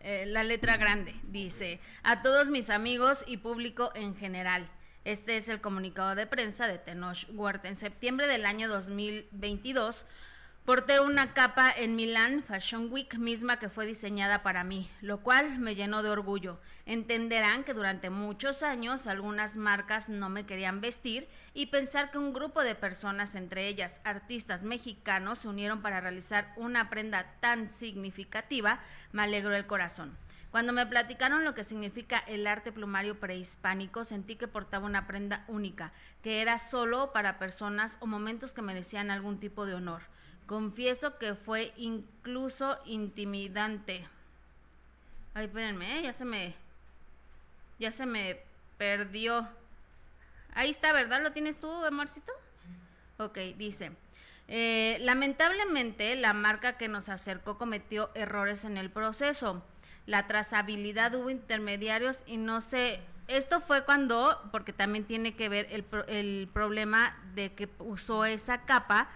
eh, 0.00 0.24
la 0.26 0.42
letra 0.44 0.76
grande. 0.76 1.14
Dice, 1.24 1.80
a 2.02 2.22
todos 2.22 2.48
mis 2.50 2.70
amigos 2.70 3.24
y 3.26 3.38
público 3.38 3.92
en 3.94 4.16
general. 4.16 4.68
Este 5.04 5.36
es 5.36 5.48
el 5.48 5.60
comunicado 5.60 6.14
de 6.14 6.28
prensa 6.28 6.68
de 6.68 6.78
Tenoch 6.78 7.26
Huerta. 7.34 7.66
En 7.66 7.74
septiembre 7.74 8.28
del 8.28 8.46
año 8.46 8.68
2022 8.68 10.06
porté 10.64 11.00
una 11.00 11.34
capa 11.34 11.72
en 11.72 11.96
Milán 11.96 12.44
Fashion 12.44 12.86
Week 12.88 13.18
misma 13.18 13.58
que 13.58 13.68
fue 13.68 13.84
diseñada 13.84 14.44
para 14.44 14.62
mí, 14.62 14.88
lo 15.00 15.20
cual 15.20 15.58
me 15.58 15.74
llenó 15.74 16.04
de 16.04 16.10
orgullo. 16.10 16.60
Entenderán 16.86 17.64
que 17.64 17.74
durante 17.74 18.10
muchos 18.10 18.62
años 18.62 19.08
algunas 19.08 19.56
marcas 19.56 20.08
no 20.08 20.28
me 20.28 20.46
querían 20.46 20.80
vestir 20.80 21.28
y 21.52 21.66
pensar 21.66 22.12
que 22.12 22.18
un 22.18 22.32
grupo 22.32 22.62
de 22.62 22.76
personas, 22.76 23.34
entre 23.34 23.66
ellas 23.66 24.00
artistas 24.04 24.62
mexicanos, 24.62 25.40
se 25.40 25.48
unieron 25.48 25.82
para 25.82 26.00
realizar 26.00 26.52
una 26.54 26.90
prenda 26.90 27.26
tan 27.40 27.70
significativa, 27.70 28.78
me 29.10 29.22
alegró 29.22 29.56
el 29.56 29.66
corazón. 29.66 30.16
Cuando 30.52 30.74
me 30.74 30.84
platicaron 30.86 31.44
lo 31.44 31.54
que 31.54 31.64
significa 31.64 32.18
el 32.18 32.46
arte 32.46 32.72
plumario 32.72 33.18
prehispánico, 33.18 34.04
sentí 34.04 34.36
que 34.36 34.48
portaba 34.48 34.84
una 34.84 35.06
prenda 35.06 35.44
única, 35.48 35.92
que 36.22 36.42
era 36.42 36.58
solo 36.58 37.10
para 37.10 37.38
personas 37.38 37.96
o 38.00 38.06
momentos 38.06 38.52
que 38.52 38.60
merecían 38.60 39.10
algún 39.10 39.40
tipo 39.40 39.64
de 39.64 39.74
honor. 39.74 40.02
Confieso 40.46 41.16
que 41.16 41.34
fue 41.34 41.72
incluso 41.78 42.78
intimidante. 42.84 44.06
Ay, 45.32 45.46
espérenme, 45.46 46.00
¿eh? 46.00 46.02
ya 46.02 46.12
se 46.12 46.26
me. 46.26 46.54
Ya 47.78 47.90
se 47.90 48.04
me 48.04 48.38
perdió. 48.76 49.48
Ahí 50.54 50.68
está, 50.68 50.92
¿verdad? 50.92 51.22
¿Lo 51.22 51.32
tienes 51.32 51.58
tú, 51.58 51.70
amorcito? 51.82 52.30
Ok, 53.16 53.38
dice. 53.56 53.92
eh, 54.48 54.98
lamentablemente, 55.00 56.14
la 56.16 56.34
marca 56.34 56.76
que 56.76 56.88
nos 56.88 57.08
acercó 57.08 57.56
cometió 57.56 58.10
errores 58.14 58.66
en 58.66 58.76
el 58.76 58.90
proceso. 58.90 59.64
La 60.06 60.26
trazabilidad 60.26 61.14
hubo 61.14 61.30
intermediarios 61.30 62.22
y 62.26 62.36
no 62.36 62.60
sé. 62.60 63.00
Esto 63.28 63.60
fue 63.60 63.84
cuando, 63.84 64.40
porque 64.50 64.72
también 64.72 65.04
tiene 65.04 65.34
que 65.34 65.48
ver 65.48 65.68
el, 65.70 65.84
el 66.08 66.48
problema 66.52 67.16
de 67.34 67.52
que 67.52 67.68
usó 67.78 68.24
esa 68.24 68.62
capa 68.62 69.08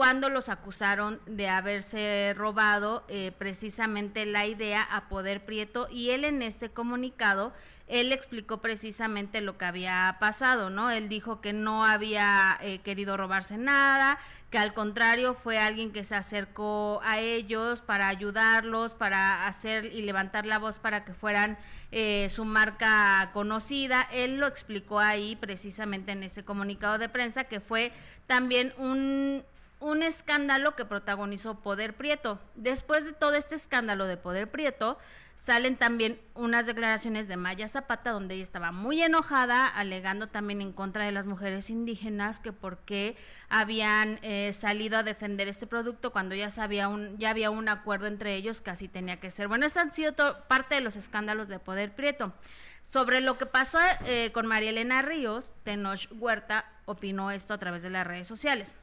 cuando 0.00 0.30
los 0.30 0.48
acusaron 0.48 1.20
de 1.26 1.50
haberse 1.50 2.32
robado 2.34 3.04
eh, 3.08 3.32
precisamente 3.36 4.24
la 4.24 4.46
idea 4.46 4.80
a 4.82 5.10
Poder 5.10 5.44
Prieto 5.44 5.88
y 5.90 6.08
él 6.08 6.24
en 6.24 6.40
este 6.40 6.70
comunicado, 6.70 7.52
él 7.90 8.12
explicó 8.12 8.58
precisamente 8.58 9.40
lo 9.40 9.58
que 9.58 9.64
había 9.64 10.16
pasado, 10.20 10.70
¿no? 10.70 10.92
Él 10.92 11.08
dijo 11.08 11.40
que 11.40 11.52
no 11.52 11.84
había 11.84 12.56
eh, 12.62 12.78
querido 12.84 13.16
robarse 13.16 13.58
nada, 13.58 14.16
que 14.48 14.58
al 14.58 14.74
contrario 14.74 15.34
fue 15.34 15.58
alguien 15.58 15.90
que 15.92 16.04
se 16.04 16.14
acercó 16.14 17.00
a 17.02 17.18
ellos 17.18 17.80
para 17.80 18.06
ayudarlos, 18.06 18.94
para 18.94 19.48
hacer 19.48 19.86
y 19.86 20.02
levantar 20.02 20.46
la 20.46 20.60
voz 20.60 20.78
para 20.78 21.04
que 21.04 21.14
fueran 21.14 21.58
eh, 21.90 22.28
su 22.30 22.44
marca 22.44 23.30
conocida. 23.32 24.06
Él 24.12 24.38
lo 24.38 24.46
explicó 24.46 25.00
ahí 25.00 25.34
precisamente 25.34 26.12
en 26.12 26.22
este 26.22 26.44
comunicado 26.44 26.96
de 26.96 27.08
prensa 27.08 27.44
que 27.44 27.58
fue 27.58 27.90
también 28.28 28.72
un 28.78 29.42
un 29.80 30.02
escándalo 30.02 30.76
que 30.76 30.84
protagonizó 30.84 31.60
Poder 31.60 31.96
Prieto. 31.96 32.38
Después 32.54 33.04
de 33.04 33.12
todo 33.12 33.34
este 33.34 33.54
escándalo 33.54 34.06
de 34.06 34.18
Poder 34.18 34.50
Prieto, 34.50 34.98
salen 35.36 35.76
también 35.76 36.20
unas 36.34 36.66
declaraciones 36.66 37.26
de 37.26 37.38
Maya 37.38 37.66
Zapata 37.66 38.10
donde 38.10 38.34
ella 38.34 38.42
estaba 38.42 38.72
muy 38.72 39.02
enojada, 39.02 39.66
alegando 39.66 40.26
también 40.26 40.60
en 40.60 40.72
contra 40.72 41.06
de 41.06 41.12
las 41.12 41.24
mujeres 41.24 41.70
indígenas 41.70 42.40
que 42.40 42.52
por 42.52 42.78
qué 42.80 43.16
habían 43.48 44.18
eh, 44.22 44.52
salido 44.52 44.98
a 44.98 45.02
defender 45.02 45.48
este 45.48 45.66
producto 45.66 46.12
cuando 46.12 46.34
ya, 46.34 46.50
sabía 46.50 46.88
un, 46.88 47.16
ya 47.16 47.30
había 47.30 47.50
un 47.50 47.70
acuerdo 47.70 48.06
entre 48.06 48.34
ellos 48.36 48.60
que 48.60 48.70
así 48.70 48.86
tenía 48.86 49.18
que 49.18 49.30
ser. 49.30 49.48
Bueno, 49.48 49.64
estas 49.64 49.84
han 49.84 49.94
sido 49.94 50.14
parte 50.46 50.74
de 50.74 50.82
los 50.82 50.96
escándalos 50.96 51.48
de 51.48 51.58
Poder 51.58 51.94
Prieto. 51.94 52.34
Sobre 52.82 53.20
lo 53.20 53.38
que 53.38 53.46
pasó 53.46 53.78
eh, 54.06 54.30
con 54.32 54.46
María 54.46 54.70
Elena 54.70 55.00
Ríos, 55.00 55.54
Tenoch 55.64 56.08
Huerta 56.12 56.66
opinó 56.84 57.30
esto 57.30 57.54
a 57.54 57.58
través 57.58 57.82
de 57.82 57.90
las 57.90 58.06
redes 58.06 58.26
sociales. 58.26 58.74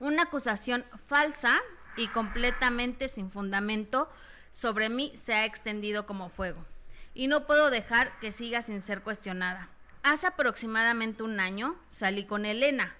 Una 0.00 0.24
acusación 0.24 0.84
falsa 1.06 1.58
y 1.96 2.08
completamente 2.08 3.08
sin 3.08 3.30
fundamento 3.30 4.08
sobre 4.50 4.88
mí 4.88 5.12
se 5.16 5.34
ha 5.34 5.44
extendido 5.44 6.06
como 6.06 6.28
fuego 6.28 6.64
y 7.14 7.26
no 7.26 7.46
puedo 7.46 7.70
dejar 7.70 8.16
que 8.20 8.30
siga 8.30 8.62
sin 8.62 8.80
ser 8.80 9.02
cuestionada. 9.02 9.68
Hace 10.04 10.28
aproximadamente 10.28 11.24
un 11.24 11.40
año 11.40 11.76
salí 11.90 12.24
con 12.24 12.44
Elena 12.44 12.94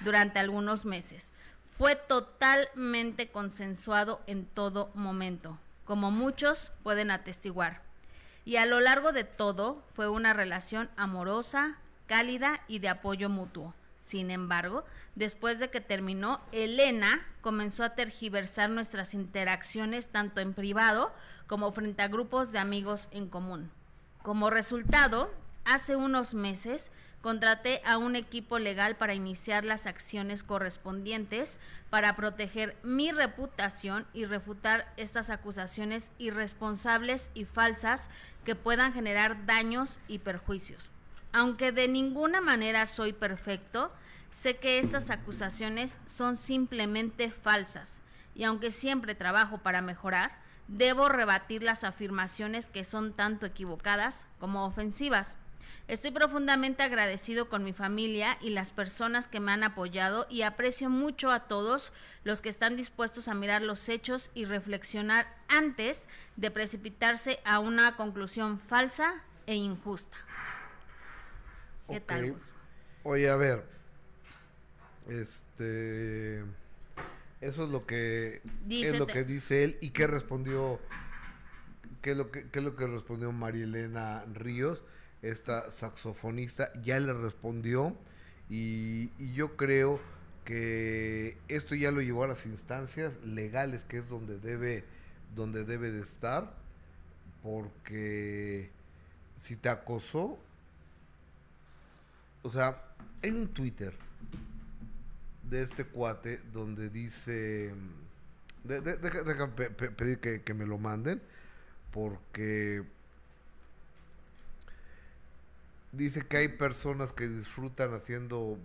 durante 0.00 0.38
algunos 0.38 0.84
meses. 0.84 1.32
Fue 1.76 1.96
totalmente 1.96 3.30
consensuado 3.30 4.22
en 4.28 4.46
todo 4.46 4.92
momento, 4.94 5.58
como 5.84 6.12
muchos 6.12 6.70
pueden 6.84 7.10
atestiguar. 7.10 7.82
Y 8.44 8.56
a 8.56 8.66
lo 8.66 8.78
largo 8.78 9.12
de 9.12 9.24
todo 9.24 9.82
fue 9.94 10.08
una 10.08 10.32
relación 10.32 10.88
amorosa, 10.96 11.78
cálida 12.06 12.60
y 12.68 12.78
de 12.78 12.90
apoyo 12.90 13.28
mutuo. 13.28 13.74
Sin 14.04 14.30
embargo, 14.30 14.84
después 15.14 15.58
de 15.58 15.70
que 15.70 15.80
terminó, 15.80 16.42
Elena 16.52 17.26
comenzó 17.40 17.84
a 17.84 17.94
tergiversar 17.94 18.68
nuestras 18.68 19.14
interacciones 19.14 20.08
tanto 20.08 20.42
en 20.42 20.52
privado 20.52 21.10
como 21.46 21.72
frente 21.72 22.02
a 22.02 22.08
grupos 22.08 22.52
de 22.52 22.58
amigos 22.58 23.08
en 23.12 23.30
común. 23.30 23.70
Como 24.22 24.50
resultado, 24.50 25.32
hace 25.64 25.96
unos 25.96 26.34
meses 26.34 26.90
contraté 27.22 27.80
a 27.86 27.96
un 27.96 28.14
equipo 28.14 28.58
legal 28.58 28.96
para 28.96 29.14
iniciar 29.14 29.64
las 29.64 29.86
acciones 29.86 30.44
correspondientes 30.44 31.58
para 31.88 32.14
proteger 32.14 32.76
mi 32.82 33.10
reputación 33.10 34.06
y 34.12 34.26
refutar 34.26 34.92
estas 34.98 35.30
acusaciones 35.30 36.12
irresponsables 36.18 37.30
y 37.32 37.46
falsas 37.46 38.10
que 38.44 38.54
puedan 38.54 38.92
generar 38.92 39.46
daños 39.46 39.98
y 40.08 40.18
perjuicios. 40.18 40.92
Aunque 41.36 41.72
de 41.72 41.88
ninguna 41.88 42.40
manera 42.40 42.86
soy 42.86 43.12
perfecto, 43.12 43.90
sé 44.30 44.56
que 44.58 44.78
estas 44.78 45.10
acusaciones 45.10 45.98
son 46.06 46.36
simplemente 46.36 47.28
falsas 47.28 48.02
y 48.36 48.44
aunque 48.44 48.70
siempre 48.70 49.16
trabajo 49.16 49.58
para 49.58 49.82
mejorar, 49.82 50.38
debo 50.68 51.08
rebatir 51.08 51.64
las 51.64 51.82
afirmaciones 51.82 52.68
que 52.68 52.84
son 52.84 53.14
tanto 53.14 53.46
equivocadas 53.46 54.28
como 54.38 54.64
ofensivas. 54.64 55.36
Estoy 55.88 56.12
profundamente 56.12 56.84
agradecido 56.84 57.48
con 57.48 57.64
mi 57.64 57.72
familia 57.72 58.38
y 58.40 58.50
las 58.50 58.70
personas 58.70 59.26
que 59.26 59.40
me 59.40 59.50
han 59.50 59.64
apoyado 59.64 60.28
y 60.30 60.42
aprecio 60.42 60.88
mucho 60.88 61.32
a 61.32 61.48
todos 61.48 61.92
los 62.22 62.42
que 62.42 62.48
están 62.48 62.76
dispuestos 62.76 63.26
a 63.26 63.34
mirar 63.34 63.60
los 63.60 63.88
hechos 63.88 64.30
y 64.34 64.44
reflexionar 64.44 65.26
antes 65.48 66.08
de 66.36 66.52
precipitarse 66.52 67.40
a 67.44 67.58
una 67.58 67.96
conclusión 67.96 68.60
falsa 68.60 69.14
e 69.46 69.56
injusta. 69.56 70.16
¿Qué 71.88 72.00
tal? 72.00 72.34
Oye, 73.02 73.28
a 73.28 73.36
ver, 73.36 73.64
este, 75.08 76.40
eso 77.40 77.64
es 77.64 77.70
lo 77.70 77.86
que 77.86 78.40
dice 78.66 78.90
es 78.90 78.98
lo 78.98 79.06
que 79.06 79.24
dice 79.24 79.64
él 79.64 79.76
y 79.80 79.90
qué 79.90 80.06
respondió, 80.06 80.80
qué 82.00 82.12
es 82.12 82.16
lo 82.16 82.30
que 82.30 82.48
qué 82.48 82.60
es 82.60 82.64
lo 82.64 82.74
que 82.74 82.86
respondió 82.86 83.32
María 83.32 83.64
Elena 83.64 84.24
Ríos, 84.32 84.82
esta 85.20 85.70
saxofonista, 85.70 86.72
ya 86.82 86.98
le 87.00 87.12
respondió 87.12 87.94
y, 88.48 89.10
y 89.18 89.34
yo 89.34 89.56
creo 89.56 90.00
que 90.44 91.36
esto 91.48 91.74
ya 91.74 91.90
lo 91.90 92.00
llevó 92.00 92.24
a 92.24 92.28
las 92.28 92.46
instancias 92.46 93.22
legales, 93.24 93.84
que 93.84 93.98
es 93.98 94.08
donde 94.08 94.38
debe 94.38 94.84
donde 95.34 95.64
debe 95.64 95.90
de 95.90 96.02
estar, 96.02 96.54
porque 97.42 98.70
si 99.36 99.56
te 99.56 99.68
acosó, 99.68 100.38
o 102.44 102.50
sea, 102.50 102.80
en 103.22 103.36
un 103.36 103.48
Twitter 103.48 103.94
de 105.42 105.62
este 105.62 105.84
cuate 105.84 106.40
donde 106.52 106.90
dice... 106.90 107.74
Déjame 108.62 109.52
pedir 109.70 110.20
que, 110.20 110.54
me 110.54 110.64
lo 110.64 110.78
manden 110.78 111.20
porque 111.90 112.82
dice 115.92 116.26
que 116.26 116.38
hay 116.38 116.48
personas 116.48 117.12
que 117.12 117.28
disfrutan 117.28 117.92
haciendo 117.92 118.58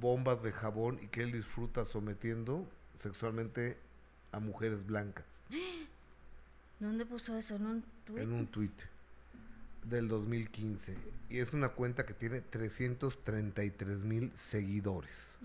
bombas 0.00 0.42
de 0.42 0.52
jabón 0.52 0.98
y 1.02 1.08
que 1.08 1.22
él 1.22 1.32
disfruta 1.32 1.86
sometiendo 1.86 2.68
sexualmente 2.98 3.78
a 4.32 4.40
mujeres 4.40 4.86
blancas. 4.86 5.24
¿Dónde 6.78 7.06
puso 7.06 7.36
eso? 7.36 7.56
¿En 7.56 7.66
un 7.66 7.84
tuit? 8.04 8.18
En 8.18 8.32
un 8.32 8.46
tuit 8.46 8.72
del 9.84 10.08
2015 10.08 10.96
y 11.30 11.38
es 11.38 11.52
una 11.52 11.70
cuenta 11.70 12.04
que 12.04 12.14
tiene 12.14 12.40
333 12.40 13.98
mil 13.98 14.32
seguidores. 14.34 15.36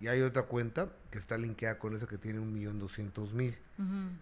Y 0.00 0.06
hay 0.06 0.22
otra 0.22 0.44
cuenta 0.44 0.88
que 1.10 1.18
está 1.18 1.36
linkeada 1.36 1.78
con 1.78 1.96
esa 1.96 2.06
que 2.06 2.18
tiene 2.18 2.38
un 2.38 2.52
millón 2.52 2.78
doscientos 2.78 3.32
mil, 3.32 3.56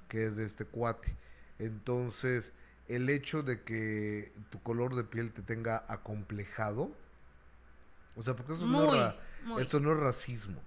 que 0.09 0.25
es 0.25 0.37
de 0.37 0.47
este 0.47 0.65
cuate. 0.65 1.15
Entonces, 1.59 2.53
el 2.89 3.09
hecho 3.09 3.43
de 3.43 3.63
que 3.63 4.33
tu 4.51 4.63
color 4.63 4.95
de 4.95 5.05
piel 5.05 5.33
te 5.33 5.43
tenga 5.43 5.85
acomplejado, 5.89 6.91
o 8.17 8.23
sea, 8.23 8.35
porque 8.35 8.55
eso, 8.55 8.67
no, 8.67 8.95
es 8.95 9.15
esto 9.59 9.81
no 9.81 9.93
es 9.93 9.99
racismo. 9.99 10.61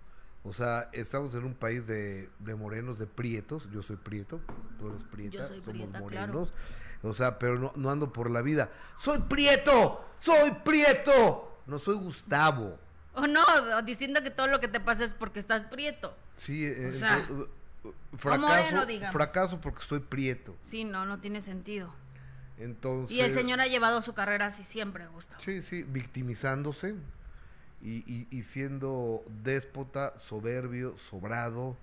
O 0.43 0.53
sea, 0.53 0.89
estamos 0.93 1.33
en 1.35 1.43
un 1.43 1.53
país 1.53 1.85
de, 1.87 2.29
de, 2.39 2.55
morenos, 2.55 2.97
de 2.97 3.07
prietos. 3.07 3.67
Yo 3.71 3.81
soy 3.81 3.97
prieto, 3.97 4.39
tú 4.77 4.89
eres 4.89 5.03
prieta, 5.03 5.49
somos 5.65 5.89
morenos. 5.99 6.53
O 7.03 7.13
sea, 7.13 7.39
pero 7.39 7.57
no, 7.57 7.71
no 7.75 7.89
ando 7.89 8.11
por 8.11 8.29
la 8.29 8.41
vida. 8.41 8.69
¡Soy 8.99 9.19
prieto! 9.19 10.05
¡Soy 10.19 10.51
prieto! 10.63 11.61
No 11.65 11.79
soy 11.79 11.95
Gustavo. 11.95 12.77
O 13.13 13.27
no, 13.27 13.43
diciendo 13.83 14.21
que 14.23 14.31
todo 14.31 14.47
lo 14.47 14.59
que 14.59 14.67
te 14.67 14.79
pasa 14.79 15.03
es 15.03 15.13
porque 15.13 15.39
estás 15.39 15.63
prieto. 15.63 16.15
Sí, 16.35 16.65
eh, 16.65 16.91
fracaso, 18.17 18.87
fracaso 19.11 19.61
porque 19.61 19.83
soy 19.85 19.99
prieto. 19.99 20.55
Sí, 20.61 20.83
no, 20.83 21.05
no 21.05 21.19
tiene 21.19 21.41
sentido. 21.41 21.93
Entonces, 22.57 23.15
y 23.15 23.21
el 23.21 23.33
señor 23.33 23.61
ha 23.61 23.67
llevado 23.67 24.01
su 24.01 24.13
carrera 24.13 24.47
así 24.47 24.63
siempre, 24.63 25.07
Gustavo. 25.07 25.39
Sí, 25.41 25.61
sí, 25.61 25.83
victimizándose 25.83 26.95
y, 27.81 28.27
y 28.29 28.43
siendo 28.43 29.23
déspota, 29.43 30.17
soberbio, 30.19 30.97
sobrado. 30.97 31.77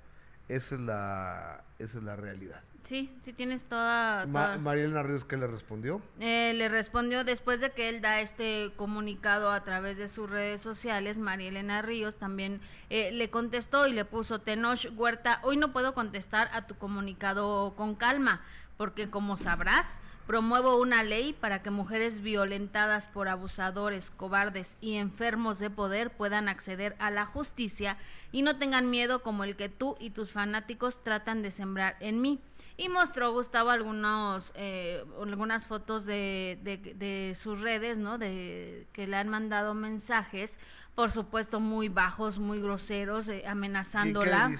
Esa 0.48 0.74
es 0.74 0.80
la, 0.80 1.64
esa 1.78 1.98
es 1.98 2.04
la 2.04 2.16
realidad. 2.16 2.62
Sí, 2.86 3.12
sí 3.18 3.32
tienes 3.32 3.64
toda... 3.64 4.26
Marielena 4.26 5.02
Ríos, 5.02 5.24
¿qué 5.24 5.36
le 5.36 5.48
respondió? 5.48 6.00
Eh, 6.20 6.52
le 6.54 6.68
respondió 6.68 7.24
después 7.24 7.60
de 7.60 7.72
que 7.72 7.88
él 7.88 8.00
da 8.00 8.20
este 8.20 8.70
comunicado 8.76 9.50
a 9.50 9.64
través 9.64 9.98
de 9.98 10.06
sus 10.06 10.30
redes 10.30 10.60
sociales, 10.60 11.18
Marielena 11.18 11.82
Ríos 11.82 12.14
también 12.14 12.60
eh, 12.88 13.10
le 13.10 13.28
contestó 13.28 13.88
y 13.88 13.92
le 13.92 14.04
puso, 14.04 14.40
Tenoch 14.40 14.86
Huerta, 14.96 15.40
hoy 15.42 15.56
no 15.56 15.72
puedo 15.72 15.94
contestar 15.94 16.48
a 16.52 16.68
tu 16.68 16.76
comunicado 16.76 17.74
con 17.76 17.96
calma, 17.96 18.40
porque 18.76 19.10
como 19.10 19.34
sabrás, 19.34 20.00
Promuevo 20.26 20.80
una 20.80 21.04
ley 21.04 21.32
para 21.32 21.62
que 21.62 21.70
mujeres 21.70 22.20
violentadas 22.20 23.06
por 23.06 23.28
abusadores, 23.28 24.10
cobardes 24.10 24.76
y 24.80 24.96
enfermos 24.96 25.60
de 25.60 25.70
poder 25.70 26.10
puedan 26.10 26.48
acceder 26.48 26.96
a 26.98 27.12
la 27.12 27.26
justicia 27.26 27.96
y 28.32 28.42
no 28.42 28.58
tengan 28.58 28.90
miedo 28.90 29.22
como 29.22 29.44
el 29.44 29.54
que 29.54 29.68
tú 29.68 29.96
y 30.00 30.10
tus 30.10 30.32
fanáticos 30.32 31.04
tratan 31.04 31.42
de 31.42 31.52
sembrar 31.52 31.96
en 32.00 32.20
mí. 32.22 32.40
Y 32.78 32.88
mostró 32.88 33.32
Gustavo 33.32 33.70
algunos, 33.70 34.52
eh, 34.54 35.02
algunas 35.20 35.66
fotos 35.66 36.04
de, 36.04 36.58
de, 36.62 37.34
sus 37.34 37.60
redes, 37.60 37.96
¿no? 37.98 38.18
De 38.18 38.86
que 38.92 39.06
le 39.06 39.16
han 39.16 39.28
mandado 39.28 39.74
mensajes 39.74 40.58
por 40.96 41.10
supuesto 41.10 41.60
muy 41.60 41.90
bajos, 41.90 42.38
muy 42.38 42.58
groseros, 42.58 43.28
eh, 43.28 43.44
amenazándola. 43.46 44.50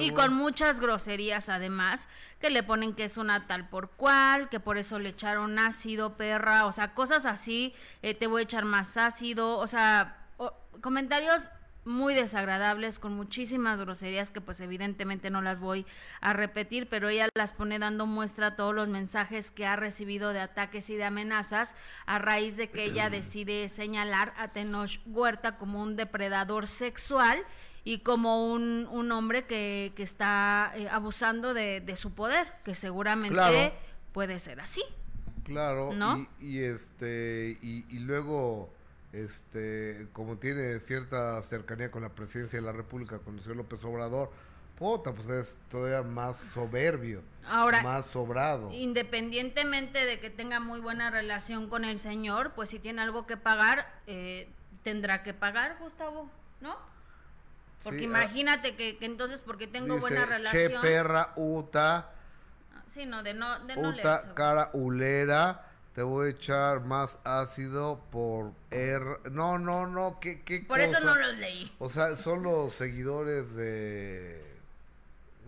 y 0.00 0.10
con 0.12 0.32
muchas 0.32 0.80
groserías 0.80 1.50
además, 1.50 2.08
que 2.40 2.48
le 2.48 2.62
ponen 2.62 2.94
que 2.94 3.04
es 3.04 3.18
una 3.18 3.46
tal 3.46 3.68
por 3.68 3.90
cual, 3.90 4.48
que 4.48 4.58
por 4.58 4.78
eso 4.78 4.98
le 4.98 5.10
echaron 5.10 5.58
ácido, 5.58 6.16
perra, 6.16 6.64
o 6.64 6.72
sea, 6.72 6.94
cosas 6.94 7.26
así, 7.26 7.74
eh, 8.00 8.14
te 8.14 8.26
voy 8.26 8.40
a 8.40 8.44
echar 8.44 8.64
más 8.64 8.96
ácido, 8.96 9.58
o 9.58 9.66
sea, 9.66 10.30
comentarios 10.80 11.50
muy 11.84 12.14
desagradables, 12.14 12.98
con 12.98 13.14
muchísimas 13.14 13.80
groserías 13.80 14.30
que 14.30 14.40
pues 14.40 14.60
evidentemente 14.60 15.30
no 15.30 15.42
las 15.42 15.58
voy 15.58 15.84
a 16.20 16.32
repetir, 16.32 16.88
pero 16.88 17.08
ella 17.08 17.28
las 17.34 17.52
pone 17.52 17.78
dando 17.78 18.06
muestra 18.06 18.48
a 18.48 18.56
todos 18.56 18.74
los 18.74 18.88
mensajes 18.88 19.50
que 19.50 19.66
ha 19.66 19.76
recibido 19.76 20.32
de 20.32 20.40
ataques 20.40 20.90
y 20.90 20.96
de 20.96 21.04
amenazas 21.04 21.74
a 22.06 22.18
raíz 22.18 22.56
de 22.56 22.70
que 22.70 22.84
ella 22.84 23.10
decide 23.10 23.68
señalar 23.68 24.32
a 24.38 24.48
Tenoch 24.48 25.00
Huerta 25.06 25.58
como 25.58 25.82
un 25.82 25.96
depredador 25.96 26.66
sexual 26.66 27.42
y 27.84 27.98
como 27.98 28.52
un, 28.52 28.86
un 28.92 29.10
hombre 29.10 29.44
que, 29.44 29.92
que 29.96 30.04
está 30.04 30.72
eh, 30.76 30.88
abusando 30.88 31.52
de, 31.52 31.80
de, 31.80 31.96
su 31.96 32.12
poder, 32.12 32.46
que 32.64 32.74
seguramente 32.74 33.34
Claro. 33.34 33.72
puede 34.12 34.38
ser 34.38 34.60
así. 34.60 34.82
Claro, 35.42 35.92
¿No? 35.92 36.28
y, 36.40 36.46
y, 36.46 36.58
este 36.60 37.58
y, 37.60 37.84
y 37.90 37.98
luego 37.98 38.72
este 39.12 40.08
como 40.12 40.36
tiene 40.38 40.80
cierta 40.80 41.40
cercanía 41.42 41.90
con 41.90 42.02
la 42.02 42.08
presidencia 42.10 42.58
de 42.58 42.64
la 42.64 42.72
República 42.72 43.18
con 43.18 43.34
el 43.36 43.42
señor 43.42 43.58
López 43.58 43.84
Obrador, 43.84 44.30
puta, 44.78 45.12
pues 45.12 45.28
es 45.28 45.58
todavía 45.70 46.02
más 46.02 46.36
soberbio, 46.54 47.22
Ahora, 47.46 47.82
más 47.82 48.06
sobrado. 48.06 48.70
independientemente 48.72 50.04
de 50.06 50.18
que 50.18 50.30
tenga 50.30 50.60
muy 50.60 50.80
buena 50.80 51.10
relación 51.10 51.68
con 51.68 51.84
el 51.84 51.98
señor, 51.98 52.52
pues 52.54 52.70
si 52.70 52.78
tiene 52.78 53.02
algo 53.02 53.26
que 53.26 53.36
pagar, 53.36 53.86
eh, 54.06 54.48
tendrá 54.82 55.22
que 55.22 55.34
pagar, 55.34 55.76
Gustavo, 55.78 56.28
¿no? 56.60 56.76
Porque 57.84 57.98
Sí, 58.00 58.04
ah, 58.04 58.08
imagínate 58.08 58.76
que, 58.76 58.96
que 58.96 59.04
entonces 59.06 59.40
porque 59.40 59.66
tengo 59.66 59.94
Dice, 59.94 60.00
buena 60.00 60.20
Che 60.24 60.26
relación... 60.26 60.82
perra 60.82 61.32
uta, 61.36 62.10
Sí, 62.88 63.06
no, 63.06 63.22
de 63.22 63.32
no, 63.32 63.58
de 63.60 63.76
no 63.76 63.88
uta 63.88 64.16
leerse, 64.16 64.34
cara 64.34 64.70
ulera, 64.74 65.66
te 65.94 66.02
voy 66.02 66.28
a 66.28 66.30
echar 66.30 66.80
más 66.80 67.18
ácido 67.24 68.00
por 68.10 68.52
R. 68.70 69.18
No, 69.30 69.58
no, 69.58 69.86
no, 69.86 70.18
qué 70.20 70.40
qué 70.42 70.60
Por 70.60 70.80
eso 70.80 71.00
no 71.00 71.14
los 71.14 71.36
leí. 71.36 71.70
O 71.78 71.90
sea, 71.90 72.16
son 72.16 72.42
los 72.42 72.74
seguidores 72.74 73.54
de 73.54 74.52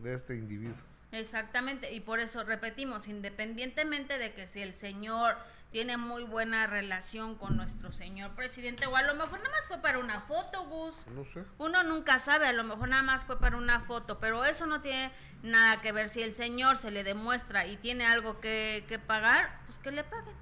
de 0.03 0.15
este 0.15 0.35
individuo. 0.35 0.77
Exactamente, 1.13 1.93
y 1.93 2.01
por 2.01 2.21
eso 2.21 2.43
repetimos, 2.45 3.09
independientemente 3.09 4.19
de 4.19 4.33
que 4.35 4.47
si 4.47 4.61
el 4.61 4.73
señor 4.73 5.37
tiene 5.75 5.97
muy 5.97 6.23
buena 6.23 6.69
relación 6.69 7.35
con 7.35 7.57
nuestro 7.57 7.91
señor 7.91 8.31
presidente, 8.37 8.87
o 8.87 8.95
a 8.95 9.03
lo 9.03 9.13
mejor 9.17 9.41
nada 9.41 9.51
más 9.51 9.67
fue 9.67 9.79
para 9.83 9.99
una 9.99 10.21
foto, 10.21 10.65
Gus. 10.69 11.05
No 11.13 11.25
sé. 11.25 11.43
Uno 11.59 11.83
nunca 11.83 12.21
sabe, 12.21 12.47
a 12.47 12.53
lo 12.53 12.63
mejor 12.63 12.91
nada 12.91 13.03
más 13.03 13.25
fue 13.25 13.41
para 13.41 13.57
una 13.57 13.81
foto, 13.81 14.21
pero 14.21 14.45
eso 14.45 14.67
no 14.67 14.83
tiene 14.83 15.11
nada 15.43 15.81
que 15.81 15.91
ver. 15.91 16.09
Si 16.09 16.23
el 16.23 16.33
señor 16.33 16.77
se 16.77 16.93
le 16.93 17.03
demuestra 17.03 17.67
y 17.67 17.77
tiene 17.77 18.07
algo 18.07 18.39
que, 18.39 18.85
que 18.87 19.01
pagar, 19.01 19.59
pues 19.67 19.81
que 19.81 19.91
le 19.91 20.05
paguen. 20.05 20.37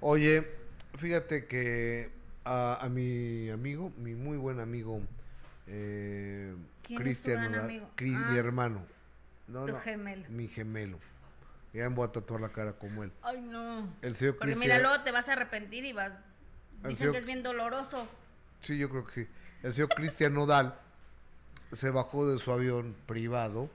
Oye, 0.00 0.50
fíjate 0.98 1.46
que 1.46 2.10
a, 2.44 2.84
a 2.84 2.88
mi 2.88 3.48
amigo, 3.48 3.92
mi 3.96 4.16
muy 4.16 4.38
buen 4.38 4.58
amigo, 4.58 5.02
eh, 5.68 6.52
¿Quién 6.82 6.98
es 7.06 7.22
tu 7.22 7.30
Cristian 7.30 7.54
Ah. 7.54 8.30
mi 8.32 8.36
hermano. 8.38 8.84
No, 9.46 9.66
Tu 9.66 9.72
no, 9.72 9.80
gemelo. 9.82 10.28
Mi 10.30 10.48
gemelo. 10.48 10.98
Ya 11.72 11.88
me 11.88 11.96
voy 11.96 12.06
a 12.08 12.12
tatuar 12.12 12.40
la 12.40 12.50
cara 12.50 12.72
como 12.74 13.02
él. 13.02 13.12
Ay, 13.22 13.40
no. 13.40 13.88
El 14.02 14.14
señor 14.14 14.36
Porque 14.36 14.52
Cristian. 14.52 14.76
mira, 14.78 14.88
luego 14.88 15.02
te 15.04 15.10
vas 15.10 15.28
a 15.28 15.32
arrepentir 15.32 15.84
y 15.84 15.92
vas... 15.92 16.12
El 16.82 16.90
Dicen 16.90 16.96
señor- 16.98 17.12
que 17.12 17.18
es 17.20 17.26
bien 17.26 17.42
doloroso. 17.42 18.06
Sí, 18.60 18.76
yo 18.76 18.90
creo 18.90 19.04
que 19.06 19.12
sí. 19.12 19.28
El 19.62 19.72
señor 19.72 19.88
Cristian 19.90 20.34
Nodal 20.34 20.78
se 21.72 21.90
bajó 21.90 22.28
de 22.28 22.38
su 22.38 22.52
avión 22.52 22.94
privado, 23.06 23.70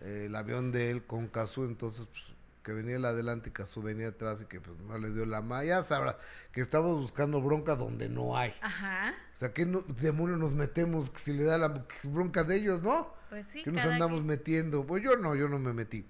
eh, 0.00 0.24
el 0.26 0.34
avión 0.36 0.72
de 0.72 0.90
él 0.90 1.04
con 1.04 1.28
Cazú, 1.28 1.64
entonces 1.64 2.06
pues, 2.10 2.22
que 2.62 2.72
venía 2.72 2.96
él 2.96 3.04
adelante 3.04 3.48
y 3.48 3.52
Cazú 3.52 3.80
venía 3.82 4.08
atrás 4.08 4.42
y 4.42 4.44
que 4.46 4.60
pues 4.60 4.78
no 4.80 4.98
le 4.98 5.10
dio 5.10 5.24
la 5.24 5.40
mano. 5.40 5.64
Ya 5.64 5.82
sabrás 5.84 6.16
que 6.52 6.60
estamos 6.60 7.00
buscando 7.00 7.40
bronca 7.40 7.76
donde 7.76 8.08
no 8.08 8.36
hay. 8.36 8.52
Ajá. 8.60 9.14
O 9.34 9.38
sea, 9.38 9.52
¿qué 9.54 9.64
no, 9.64 9.80
demonio 10.00 10.36
nos 10.36 10.52
metemos 10.52 11.10
si 11.16 11.32
le 11.32 11.44
da 11.44 11.56
la 11.56 11.86
bronca 12.02 12.44
de 12.44 12.56
ellos, 12.56 12.82
no? 12.82 13.14
Pues 13.30 13.46
sí. 13.46 13.62
¿Qué 13.62 13.70
nos 13.70 13.86
andamos 13.86 14.22
metiendo? 14.24 14.84
Pues 14.86 15.02
yo 15.02 15.16
no, 15.16 15.34
yo 15.34 15.48
no 15.48 15.58
me 15.58 15.72
metí. 15.72 16.04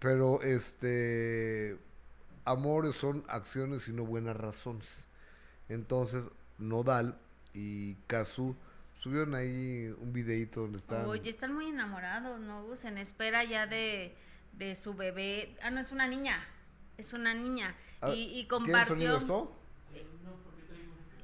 Pero, 0.00 0.42
este, 0.42 1.78
amores 2.44 2.96
son 2.96 3.24
acciones 3.28 3.88
y 3.88 3.92
no 3.92 4.04
buenas 4.04 4.36
razones. 4.36 5.06
Entonces, 5.68 6.24
Nodal 6.58 7.18
y 7.54 7.94
Kazu 8.06 8.56
subieron 9.00 9.34
ahí 9.34 9.94
un 10.00 10.12
videito 10.12 10.62
donde 10.62 10.78
están... 10.78 11.06
Oye, 11.06 11.30
están 11.30 11.54
muy 11.54 11.66
enamorados, 11.66 12.40
¿no? 12.40 12.64
En 12.84 12.98
espera 12.98 13.44
ya 13.44 13.66
de, 13.66 14.14
de 14.52 14.74
su 14.74 14.94
bebé. 14.94 15.56
Ah, 15.62 15.70
no, 15.70 15.80
es 15.80 15.92
una 15.92 16.08
niña. 16.08 16.38
Es 16.96 17.12
una 17.12 17.34
niña. 17.34 17.74
Ah, 18.00 18.10
y, 18.14 18.40
y 18.40 18.44
¿Qué 18.44 18.56
sonido 18.86 19.18
compartió, 19.18 19.18
esto? 19.18 19.54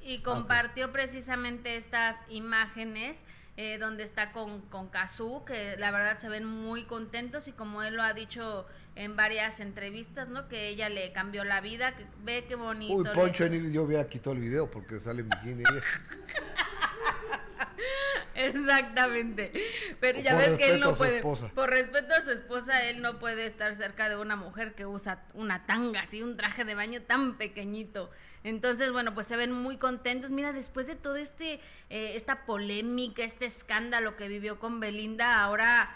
y 0.03 0.19
compartió 0.19 0.91
precisamente 0.91 1.77
estas 1.77 2.15
imágenes 2.29 3.17
eh, 3.57 3.77
donde 3.77 4.03
está 4.03 4.31
con, 4.31 4.61
con 4.63 4.89
Kazu, 4.89 5.45
que 5.45 5.77
la 5.77 5.91
verdad 5.91 6.17
se 6.19 6.27
ven 6.29 6.45
muy 6.45 6.83
contentos 6.85 7.47
y 7.47 7.51
como 7.53 7.83
él 7.83 7.95
lo 7.95 8.03
ha 8.03 8.13
dicho 8.13 8.65
en 8.95 9.15
varias 9.15 9.59
entrevistas, 9.59 10.27
¿no? 10.29 10.47
Que 10.47 10.67
ella 10.69 10.89
le 10.89 11.11
cambió 11.13 11.43
la 11.43 11.61
vida, 11.61 11.95
que 11.95 12.05
ve 12.23 12.45
qué 12.47 12.55
bonito. 12.55 12.93
Uy, 12.93 13.03
le- 13.05 13.11
Poncho 13.11 13.45
Enil 13.45 13.71
yo 13.71 13.83
hubiera 13.83 14.05
quitado 14.07 14.33
el 14.35 14.41
video 14.41 14.69
porque 14.69 14.99
sale 14.99 15.21
en 15.21 15.29
bikini. 15.29 15.63
ella. 15.63 15.81
Exactamente. 18.35 19.51
Pero 19.99 20.19
ya 20.19 20.35
ves 20.35 20.57
que 20.57 20.69
él 20.69 20.79
no 20.79 20.87
puede. 20.97 21.21
Por 21.53 21.69
respeto 21.69 22.13
a 22.13 22.21
su 22.21 22.31
esposa, 22.31 22.83
él 22.85 23.01
no 23.01 23.19
puede 23.19 23.45
estar 23.45 23.75
cerca 23.75 24.09
de 24.09 24.17
una 24.17 24.35
mujer 24.35 24.75
que 24.75 24.85
usa 24.85 25.23
una 25.33 25.65
tanga, 25.65 26.01
así, 26.01 26.21
un 26.21 26.37
traje 26.37 26.65
de 26.65 26.75
baño 26.75 27.01
tan 27.01 27.37
pequeñito. 27.37 28.11
Entonces, 28.43 28.91
bueno, 28.91 29.13
pues 29.13 29.25
se 29.27 29.37
ven 29.37 29.51
muy 29.51 29.77
contentos. 29.77 30.29
Mira, 30.29 30.53
después 30.53 30.87
de 30.87 30.95
todo 30.95 31.15
este, 31.15 31.53
eh, 31.89 32.13
esta 32.15 32.45
polémica, 32.45 33.23
este 33.23 33.45
escándalo 33.45 34.15
que 34.15 34.27
vivió 34.27 34.59
con 34.59 34.79
Belinda, 34.79 35.41
ahora, 35.41 35.89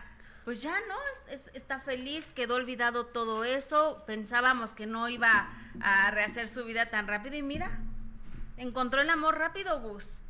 pues 0.46 0.62
ya, 0.62 0.76
¿no? 0.88 0.96
Es- 1.32 1.42
es- 1.46 1.56
está 1.56 1.80
feliz, 1.80 2.32
quedó 2.32 2.56
olvidado 2.56 3.06
todo 3.06 3.44
eso. 3.44 4.04
Pensábamos 4.08 4.74
que 4.74 4.88
no 4.88 5.08
iba 5.10 5.50
a 5.82 6.10
rehacer 6.12 6.48
su 6.48 6.66
vida 6.66 6.88
tan 6.88 7.08
rápido 7.08 7.36
y 7.36 7.44
mira, 7.44 7.80
encontró 8.58 9.02
el 9.02 9.10
amor 9.12 9.38
rápido, 9.38 9.80
Gus. 9.82 10.24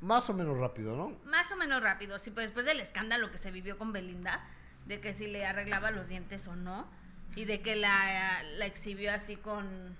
Más 0.00 0.28
o 0.30 0.34
menos 0.34 0.56
rápido, 0.58 0.96
¿no? 0.96 1.16
Más 1.24 1.50
o 1.52 1.56
menos 1.56 1.82
rápido, 1.82 2.18
sí, 2.18 2.30
pues 2.30 2.46
después 2.46 2.66
del 2.66 2.80
escándalo 2.80 3.30
que 3.30 3.38
se 3.38 3.50
vivió 3.50 3.78
con 3.78 3.92
Belinda, 3.92 4.44
de 4.86 5.00
que 5.00 5.12
si 5.12 5.26
le 5.26 5.44
arreglaba 5.44 5.90
los 5.90 6.08
dientes 6.08 6.46
o 6.48 6.56
no, 6.56 6.86
y 7.34 7.44
de 7.44 7.60
que 7.60 7.76
la, 7.76 8.42
la 8.56 8.66
exhibió 8.66 9.12
así 9.12 9.36
con, 9.36 9.96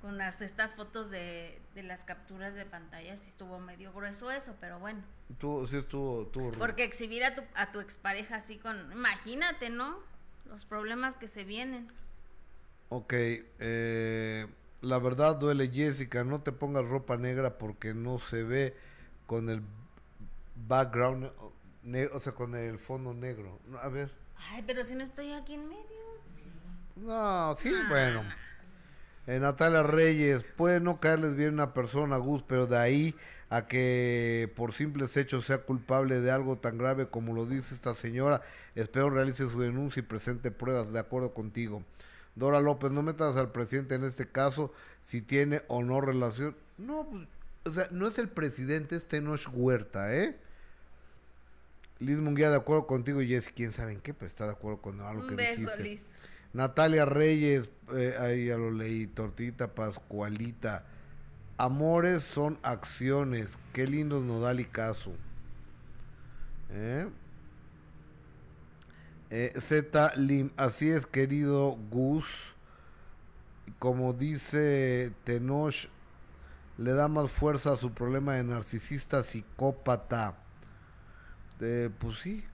con 0.00 0.18
las, 0.18 0.40
estas 0.42 0.74
fotos 0.74 1.10
de, 1.10 1.60
de 1.74 1.82
las 1.82 2.04
capturas 2.04 2.54
de 2.54 2.64
pantalla, 2.64 3.16
sí 3.16 3.28
estuvo 3.28 3.58
medio 3.58 3.92
grueso 3.92 4.30
eso, 4.30 4.54
pero 4.60 4.78
bueno. 4.78 5.02
Tú, 5.38 5.66
sí 5.66 5.76
estuvo... 5.76 6.30
Porque 6.58 6.84
exhibir 6.84 7.24
a 7.24 7.34
tu, 7.34 7.42
a 7.54 7.72
tu 7.72 7.80
expareja 7.80 8.36
así 8.36 8.58
con, 8.58 8.92
imagínate, 8.92 9.70
¿no? 9.70 9.98
Los 10.46 10.64
problemas 10.64 11.16
que 11.16 11.28
se 11.28 11.44
vienen. 11.44 11.88
Ok, 12.90 13.12
eh, 13.14 14.46
la 14.82 14.98
verdad 14.98 15.36
duele 15.36 15.68
Jessica, 15.68 16.24
no 16.24 16.42
te 16.42 16.52
pongas 16.52 16.84
ropa 16.84 17.16
negra 17.16 17.58
porque 17.58 17.94
no 17.94 18.18
se 18.18 18.42
ve 18.42 18.76
con 19.26 19.48
el 19.48 19.62
background, 20.68 21.24
o, 21.40 21.52
ne- 21.82 22.06
o 22.06 22.20
sea, 22.20 22.32
con 22.32 22.54
el 22.54 22.78
fondo 22.78 23.12
negro. 23.14 23.58
No, 23.68 23.78
A 23.78 23.88
ver, 23.88 24.10
Ay, 24.50 24.62
pero 24.66 24.84
si 24.84 24.94
no 24.94 25.02
estoy 25.04 25.32
aquí 25.32 25.54
en 25.54 25.68
medio. 25.68 26.04
no, 26.96 27.56
sí, 27.56 27.70
Ah. 27.74 27.86
bueno. 27.88 28.22
Eh, 29.26 29.40
Natalia 29.40 29.82
Reyes, 29.82 30.44
puede 30.56 30.80
no 30.80 31.00
caerles 31.00 31.34
bien 31.34 31.54
una 31.54 31.72
persona, 31.72 32.18
Gus, 32.18 32.42
pero 32.46 32.66
de 32.66 32.76
ahí 32.76 33.14
a 33.48 33.66
que 33.66 34.52
por 34.56 34.74
simples 34.74 35.16
hechos 35.16 35.46
sea 35.46 35.58
culpable 35.62 36.20
de 36.20 36.30
algo 36.30 36.58
tan 36.58 36.76
grave 36.76 37.08
como 37.08 37.32
lo 37.34 37.46
dice 37.46 37.74
esta 37.74 37.94
señora, 37.94 38.42
espero 38.74 39.08
realice 39.10 39.48
su 39.48 39.58
denuncia 39.60 40.00
y 40.00 40.04
presente 40.04 40.50
pruebas, 40.50 40.92
de 40.92 40.98
acuerdo 40.98 41.32
contigo. 41.32 41.82
Dora 42.34 42.60
López, 42.60 42.90
no 42.90 43.02
metas 43.02 43.36
al 43.36 43.50
presidente 43.52 43.94
en 43.94 44.04
este 44.04 44.26
caso 44.28 44.72
si 45.04 45.22
tiene 45.22 45.62
o 45.68 45.82
no 45.82 46.00
relación. 46.02 46.54
No, 46.76 47.06
pues, 47.10 47.26
o 47.64 47.70
sea, 47.70 47.88
no 47.90 48.06
es 48.06 48.18
el 48.18 48.28
presidente, 48.28 48.96
es 48.96 49.06
Tenoch 49.06 49.48
Huerta, 49.52 50.14
¿eh? 50.14 50.36
Liz 51.98 52.18
Munguía, 52.18 52.50
de 52.50 52.56
acuerdo 52.56 52.86
contigo, 52.86 53.22
y 53.22 53.28
Jessy, 53.28 53.50
quién 53.52 53.72
sabe 53.72 53.92
en 53.92 54.00
qué, 54.00 54.12
pero 54.12 54.26
está 54.26 54.46
de 54.46 54.52
acuerdo 54.52 54.82
con 54.82 55.00
algo 55.00 55.22
que 55.22 55.30
Un 55.30 55.36
beso, 55.36 55.60
dijiste. 55.60 55.82
Liz. 55.82 56.02
Natalia 56.52 57.04
Reyes, 57.04 57.68
eh, 57.94 58.16
ahí 58.18 58.46
ya 58.46 58.56
lo 58.56 58.70
leí, 58.70 59.06
Tortita 59.06 59.74
Pascualita. 59.74 60.84
Amores 61.56 62.22
son 62.22 62.58
acciones, 62.62 63.58
qué 63.72 63.86
lindos 63.86 64.22
Nodal 64.24 64.60
y 64.60 64.64
Caso. 64.64 65.12
¿Eh? 66.70 67.08
Eh, 69.30 69.52
Z 69.58 70.14
Lim, 70.16 70.50
así 70.56 70.90
es 70.90 71.06
querido 71.06 71.76
Gus. 71.90 72.54
Como 73.78 74.12
dice 74.12 75.12
Tenoch, 75.24 75.88
le 76.76 76.92
da 76.92 77.08
más 77.08 77.30
fuerza 77.30 77.72
a 77.72 77.76
su 77.76 77.92
problema 77.92 78.34
de 78.34 78.44
narcisista 78.44 79.22
psicópata. 79.22 80.34
Pues 81.58 82.18
sí, 82.18 82.44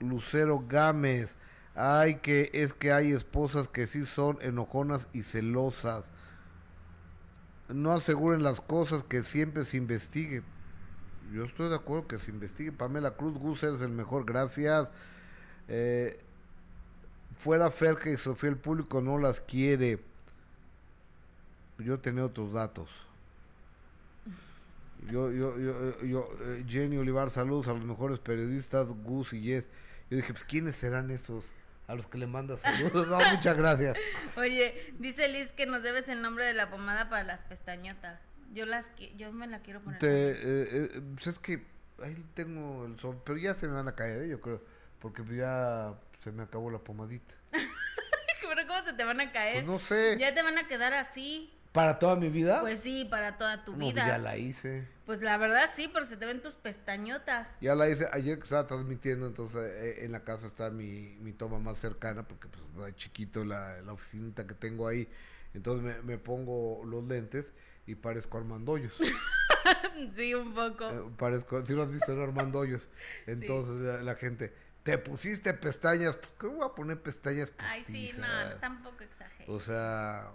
Lucero 0.00 0.64
Gámez. 0.68 1.34
Ay, 1.74 2.16
que 2.16 2.50
es 2.52 2.72
que 2.72 2.92
hay 2.92 3.12
esposas 3.12 3.68
que 3.68 3.86
sí 3.86 4.04
son 4.04 4.38
enojonas 4.40 5.08
y 5.12 5.22
celosas. 5.22 6.10
No 7.68 7.92
aseguren 7.92 8.42
las 8.42 8.60
cosas 8.60 9.04
que 9.04 9.22
siempre 9.22 9.64
se 9.64 9.76
investigue. 9.76 10.42
Yo 11.32 11.44
estoy 11.44 11.68
de 11.68 11.76
acuerdo 11.76 12.08
que 12.08 12.18
se 12.18 12.30
investigue. 12.30 12.72
Pamela 12.72 13.12
Cruz 13.12 13.38
Gus 13.38 13.62
eres 13.62 13.80
el 13.82 13.90
mejor, 13.90 14.24
gracias. 14.24 14.88
Eh, 15.68 16.18
fuera 17.38 17.70
Ferca 17.70 18.10
y 18.10 18.16
Sofía, 18.16 18.50
el 18.50 18.56
público 18.56 19.00
no 19.00 19.18
las 19.18 19.40
quiere. 19.40 20.02
Yo 21.78 22.00
tenía 22.00 22.24
otros 22.24 22.52
datos. 22.52 23.07
Yo, 25.06 25.30
yo, 25.30 25.58
yo, 25.58 26.00
yo, 26.02 26.28
eh, 26.42 26.64
Jenny 26.68 26.96
Olivar, 26.96 27.30
saludos 27.30 27.68
a 27.68 27.72
los 27.72 27.84
mejores 27.84 28.18
periodistas, 28.18 28.88
Gus 28.88 29.32
y 29.32 29.42
Jess. 29.42 29.64
Yo 30.10 30.16
dije, 30.16 30.32
pues, 30.32 30.44
¿quiénes 30.44 30.76
serán 30.76 31.10
esos? 31.10 31.52
A 31.86 31.94
los 31.94 32.06
que 32.06 32.18
le 32.18 32.26
manda 32.26 32.56
saludos. 32.58 33.08
No, 33.08 33.18
muchas 33.30 33.56
gracias. 33.56 33.96
Oye, 34.36 34.92
dice 34.98 35.28
Liz 35.28 35.52
que 35.52 35.64
nos 35.64 35.82
debes 35.82 36.08
el 36.08 36.20
nombre 36.20 36.44
de 36.44 36.52
la 36.52 36.68
pomada 36.70 37.08
para 37.08 37.24
las 37.24 37.40
pestañotas. 37.42 38.20
Yo 38.52 38.66
las 38.66 38.90
yo 39.16 39.32
me 39.32 39.46
la 39.46 39.60
quiero 39.60 39.80
poner. 39.80 39.98
Te, 39.98 40.30
eh, 40.30 40.36
eh, 40.42 41.02
pues 41.14 41.28
es 41.28 41.38
que 41.38 41.64
ahí 42.02 42.24
tengo 42.34 42.84
el 42.84 42.98
sol, 42.98 43.20
pero 43.24 43.38
ya 43.38 43.54
se 43.54 43.66
me 43.66 43.74
van 43.74 43.88
a 43.88 43.94
caer, 43.94 44.22
¿eh? 44.22 44.28
yo 44.28 44.40
creo, 44.40 44.62
porque 44.98 45.22
ya 45.34 45.94
se 46.20 46.32
me 46.32 46.42
acabó 46.42 46.70
la 46.70 46.78
pomadita. 46.78 47.34
Pero 48.40 48.66
¿cómo 48.66 48.82
se 48.82 48.92
te 48.94 49.04
van 49.04 49.20
a 49.20 49.30
caer? 49.30 49.64
Pues 49.64 49.66
no 49.66 49.78
sé, 49.78 50.16
Ya 50.18 50.34
te 50.34 50.42
van 50.42 50.56
a 50.56 50.66
quedar 50.66 50.94
así. 50.94 51.52
Para 51.72 51.98
toda 51.98 52.16
mi 52.16 52.28
vida. 52.28 52.60
Pues 52.60 52.80
sí, 52.80 53.06
para 53.10 53.38
toda 53.38 53.64
tu 53.64 53.72
no, 53.72 53.78
pues 53.78 53.94
vida. 53.94 54.06
ya 54.06 54.18
la 54.18 54.36
hice. 54.36 54.86
Pues 55.06 55.20
la 55.20 55.36
verdad 55.38 55.70
sí, 55.74 55.88
porque 55.88 56.08
se 56.08 56.16
te 56.16 56.26
ven 56.26 56.42
tus 56.42 56.54
pestañotas. 56.56 57.48
Ya 57.60 57.74
la 57.74 57.88
hice 57.88 58.08
ayer 58.12 58.36
que 58.38 58.44
estaba 58.44 58.66
transmitiendo, 58.66 59.26
entonces 59.26 59.62
eh, 59.62 60.04
en 60.04 60.12
la 60.12 60.24
casa 60.24 60.46
está 60.46 60.70
mi, 60.70 61.16
mi 61.20 61.32
toma 61.32 61.58
más 61.58 61.78
cercana, 61.78 62.26
porque 62.26 62.48
pues 62.48 62.88
es 62.90 62.96
chiquito 62.96 63.44
la, 63.44 63.80
la 63.82 63.92
oficinita 63.92 64.46
que 64.46 64.54
tengo 64.54 64.86
ahí. 64.86 65.08
Entonces 65.54 65.82
me, 65.82 66.02
me 66.02 66.18
pongo 66.18 66.84
los 66.84 67.04
lentes 67.04 67.52
y 67.86 67.94
parezco 67.94 68.36
Armando 68.38 68.72
Hoyos. 68.72 68.98
sí, 70.16 70.34
un 70.34 70.54
poco. 70.54 70.90
Eh, 70.90 71.12
parezco, 71.16 71.64
si 71.64 71.72
lo 71.74 71.82
has 71.84 71.90
visto 71.90 72.12
en 72.12 72.20
Armando 72.20 72.58
Hoyos. 72.58 72.88
Entonces 73.26 73.76
la, 73.76 74.02
la 74.02 74.14
gente, 74.16 74.52
¿te 74.82 74.98
pusiste 74.98 75.54
pestañas? 75.54 76.16
Pues, 76.16 76.32
¿Cómo 76.38 76.56
voy 76.58 76.68
a 76.70 76.74
poner 76.74 77.00
pestañas 77.02 77.52
Ay, 77.58 77.82
sí, 77.86 78.12
no, 78.16 78.26
postizas? 78.26 78.54
no, 78.54 78.60
tampoco 78.60 79.04
exagero. 79.04 79.52
O 79.54 79.60
sea, 79.60 80.30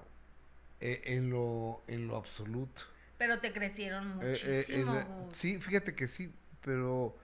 eh, 0.85 1.01
en 1.05 1.29
lo 1.29 1.81
en 1.87 2.07
lo 2.07 2.17
absoluto. 2.17 2.83
Pero 3.17 3.39
te 3.39 3.53
crecieron 3.53 4.19
Eh, 4.21 4.33
eh, 4.43 4.65
muchísimo, 4.67 4.93
la- 4.93 5.07
sí, 5.35 5.57
fíjate 5.59 5.95
que 5.95 6.09
sí, 6.09 6.29
pero 6.61 7.15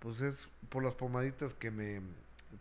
pues 0.00 0.20
es 0.20 0.48
por 0.70 0.82
las 0.84 0.94
pomaditas 0.94 1.54
que 1.54 1.70
me, 1.70 2.00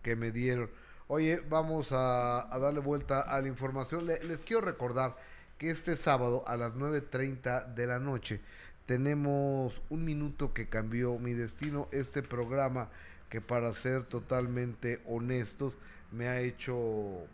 que 0.04 0.16
me 0.16 0.32
dieron. 0.32 0.70
Oye, 1.08 1.42
vamos 1.50 1.92
a, 1.92 2.54
a 2.54 2.60
darle 2.60 2.80
vuelta 2.80 3.22
a 3.22 3.42
la 3.42 3.48
información. 3.48 4.06
Le- 4.06 4.24
les 4.24 4.42
quiero 4.42 4.62
recordar 4.62 5.18
que 5.58 5.72
este 5.72 5.98
sábado 5.98 6.44
a 6.48 6.58
las 6.58 6.74
9.30 6.76 7.66
de 7.74 7.88
la 7.88 7.98
noche 8.00 8.40
tenemos 8.86 9.82
un 9.90 10.06
minuto 10.06 10.54
que 10.54 10.70
cambió 10.70 11.18
mi 11.18 11.34
destino. 11.34 11.88
Este 11.92 12.22
programa 12.22 12.90
que 13.30 13.42
para 13.42 13.74
ser 13.74 14.04
totalmente 14.04 15.02
honestos 15.08 15.74
me 16.12 16.28
ha 16.28 16.40
hecho, 16.40 17.26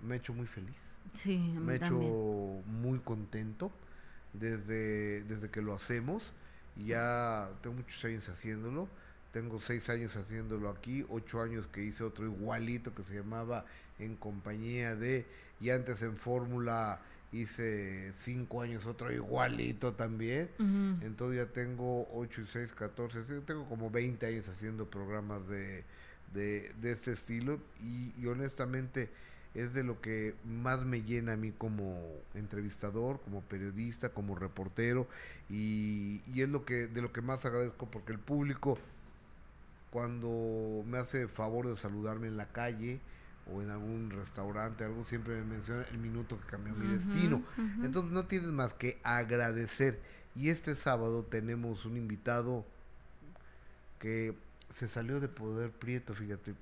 me 0.00 0.14
ha 0.14 0.16
hecho 0.16 0.32
muy 0.34 0.46
feliz 0.48 0.76
Sí, 1.14 1.52
a 1.56 1.60
mí 1.60 1.66
me 1.66 1.72
ha 1.74 1.76
hecho 1.76 1.98
muy 2.66 2.98
contento 3.00 3.70
desde, 4.32 5.22
desde 5.24 5.50
que 5.50 5.62
lo 5.62 5.74
hacemos. 5.74 6.32
Ya 6.76 7.50
tengo 7.62 7.76
muchos 7.76 8.04
años 8.04 8.28
haciéndolo. 8.28 8.88
Tengo 9.32 9.60
seis 9.60 9.88
años 9.88 10.14
haciéndolo 10.16 10.68
aquí, 10.68 11.06
ocho 11.08 11.40
años 11.40 11.66
que 11.66 11.82
hice 11.82 12.04
otro 12.04 12.26
igualito 12.26 12.94
que 12.94 13.02
se 13.02 13.14
llamaba 13.14 13.64
En 13.98 14.14
Compañía 14.16 14.94
de, 14.94 15.26
y 15.60 15.70
antes 15.70 16.02
en 16.02 16.16
Fórmula 16.16 17.00
hice 17.32 18.12
cinco 18.12 18.60
años 18.60 18.84
otro 18.84 19.10
igualito 19.10 19.94
también. 19.94 20.50
Ujú. 20.58 21.04
Entonces 21.06 21.38
ya 21.38 21.52
tengo 21.52 22.08
8 22.12 22.42
y 22.42 22.46
6, 22.46 22.72
14, 22.74 23.24
sí, 23.24 23.32
tengo 23.46 23.66
como 23.68 23.90
20 23.90 24.26
años 24.26 24.46
haciendo 24.48 24.90
programas 24.90 25.48
de, 25.48 25.84
de, 26.34 26.72
de 26.82 26.92
este 26.92 27.12
estilo 27.12 27.58
y, 27.82 28.12
y 28.20 28.26
honestamente 28.26 29.08
es 29.54 29.74
de 29.74 29.84
lo 29.84 30.00
que 30.00 30.34
más 30.46 30.84
me 30.84 31.02
llena 31.02 31.34
a 31.34 31.36
mí 31.36 31.52
como 31.56 32.00
entrevistador, 32.34 33.20
como 33.20 33.42
periodista, 33.42 34.08
como 34.10 34.34
reportero 34.34 35.06
y, 35.50 36.22
y 36.32 36.40
es 36.42 36.48
lo 36.48 36.64
que 36.64 36.86
de 36.86 37.02
lo 37.02 37.12
que 37.12 37.20
más 37.20 37.44
agradezco 37.44 37.90
porque 37.90 38.12
el 38.12 38.18
público 38.18 38.78
cuando 39.90 40.82
me 40.86 40.98
hace 40.98 41.28
favor 41.28 41.68
de 41.68 41.76
saludarme 41.76 42.26
en 42.28 42.36
la 42.36 42.46
calle 42.46 42.98
o 43.52 43.60
en 43.60 43.70
algún 43.70 44.10
restaurante, 44.10 44.84
algo 44.84 45.04
siempre 45.04 45.34
me 45.34 45.44
menciona 45.56 45.82
el 45.90 45.98
minuto 45.98 46.40
que 46.40 46.46
cambió 46.46 46.74
mi 46.74 46.86
destino. 46.86 47.42
Entonces 47.82 48.10
no 48.12 48.24
tienes 48.26 48.50
más 48.52 48.72
que 48.72 48.98
agradecer. 49.02 50.00
Y 50.34 50.48
este 50.48 50.74
sábado 50.76 51.24
tenemos 51.24 51.84
un 51.84 51.96
invitado 51.98 52.64
que 53.98 54.34
se 54.74 54.88
salió 54.88 55.20
de 55.20 55.28
Poder 55.28 55.70
Prieto, 55.70 56.14
fíjate. 56.14 56.54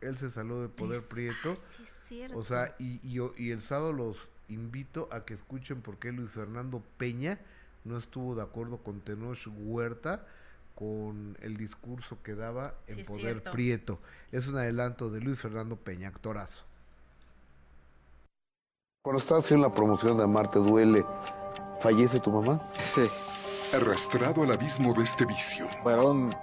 Él 0.00 0.16
se 0.16 0.30
salió 0.30 0.62
de 0.62 0.68
Poder 0.68 1.00
Es- 1.00 1.04
Prieto. 1.06 1.58
sí, 1.76 1.82
cierto. 2.08 2.38
O 2.38 2.44
sea, 2.44 2.74
y, 2.78 3.00
y, 3.06 3.12
yo- 3.14 3.34
y 3.36 3.50
el 3.50 3.60
sábado 3.60 3.92
los 3.92 4.16
invito 4.48 5.08
a 5.12 5.24
que 5.24 5.34
escuchen 5.34 5.82
por 5.82 5.98
qué 5.98 6.12
Luis 6.12 6.30
Fernando 6.30 6.82
Peña 6.96 7.38
no 7.84 7.98
estuvo 7.98 8.34
de 8.34 8.42
acuerdo 8.42 8.78
con 8.78 9.00
Tenoch 9.00 9.38
Huerta 9.48 10.26
con 10.74 11.36
el 11.40 11.56
discurso 11.56 12.18
que 12.22 12.34
daba 12.34 12.74
en 12.86 12.96
Sí, 12.96 13.04
Poder 13.04 13.22
cierto. 13.22 13.50
Prieto. 13.50 13.98
Es 14.32 14.46
un 14.46 14.56
adelanto 14.56 15.10
de 15.10 15.20
Luis 15.20 15.38
Fernando 15.38 15.76
Peña, 15.76 16.08
actorazo. 16.08 16.62
Cuando 19.02 19.18
estabas 19.20 19.44
haciendo 19.44 19.68
la 19.68 19.74
promoción 19.74 20.16
de 20.18 20.24
Amarte 20.24 20.58
Duele, 20.58 21.04
¿fallece 21.80 22.20
tu 22.20 22.30
mamá? 22.30 22.60
Sí, 22.78 23.08
Arrastrado 23.74 24.42
al 24.42 24.52
abismo 24.52 24.94
de 24.94 25.02
este 25.02 25.24
vicio, 25.24 25.68
fueron 25.82 26.34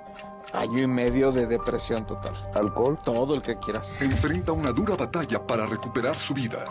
año 0.56 0.80
y 0.80 0.88
medio 0.88 1.32
de 1.32 1.46
depresión 1.48 2.06
total. 2.06 2.34
¿Alcohol? 2.54 2.98
Todo 3.04 3.36
el 3.36 3.42
que 3.42 3.58
quieras. 3.58 3.98
enfrenta 4.02 4.52
una 4.52 4.72
dura 4.72 4.96
batalla 4.96 5.46
para 5.46 5.66
recuperar 5.66 6.18
su 6.18 6.34
vida. 6.34 6.66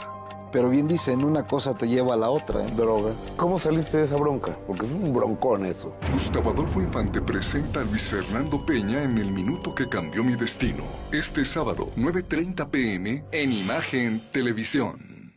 Pero 0.55 0.68
bien 0.68 0.87
dicen, 0.87 1.24
una 1.24 1.43
cosa 1.43 1.74
te 1.74 1.89
lleva 1.89 2.14
a 2.14 2.16
la 2.16 2.30
otra. 2.30 2.64
¿eh? 2.64 2.72
drogas. 2.76 3.14
¿Cómo 3.37 3.59
saliste 3.59 3.99
de 3.99 4.05
esa 4.05 4.14
bronca? 4.16 4.57
Porque 4.68 4.87
es 4.87 4.93
un 4.93 5.12
broncón 5.12 5.66
eso. 5.66 5.93
Gustavo 6.12 6.51
Adolfo 6.51 6.80
Infante 6.80 7.20
presenta 7.20 7.80
a 7.80 7.85
Luis 7.85 8.09
Fernando 8.09 8.64
Peña 8.64 9.03
en 9.03 9.18
El 9.18 9.32
Minuto 9.32 9.74
que 9.74 9.89
Cambió 9.89 10.22
Mi 10.22 10.37
Destino. 10.37 10.85
Este 11.11 11.45
sábado, 11.45 11.91
9.30 11.97 12.70
pm, 12.70 13.24
en 13.32 13.53
Imagen 13.53 14.30
Televisión. 14.30 15.35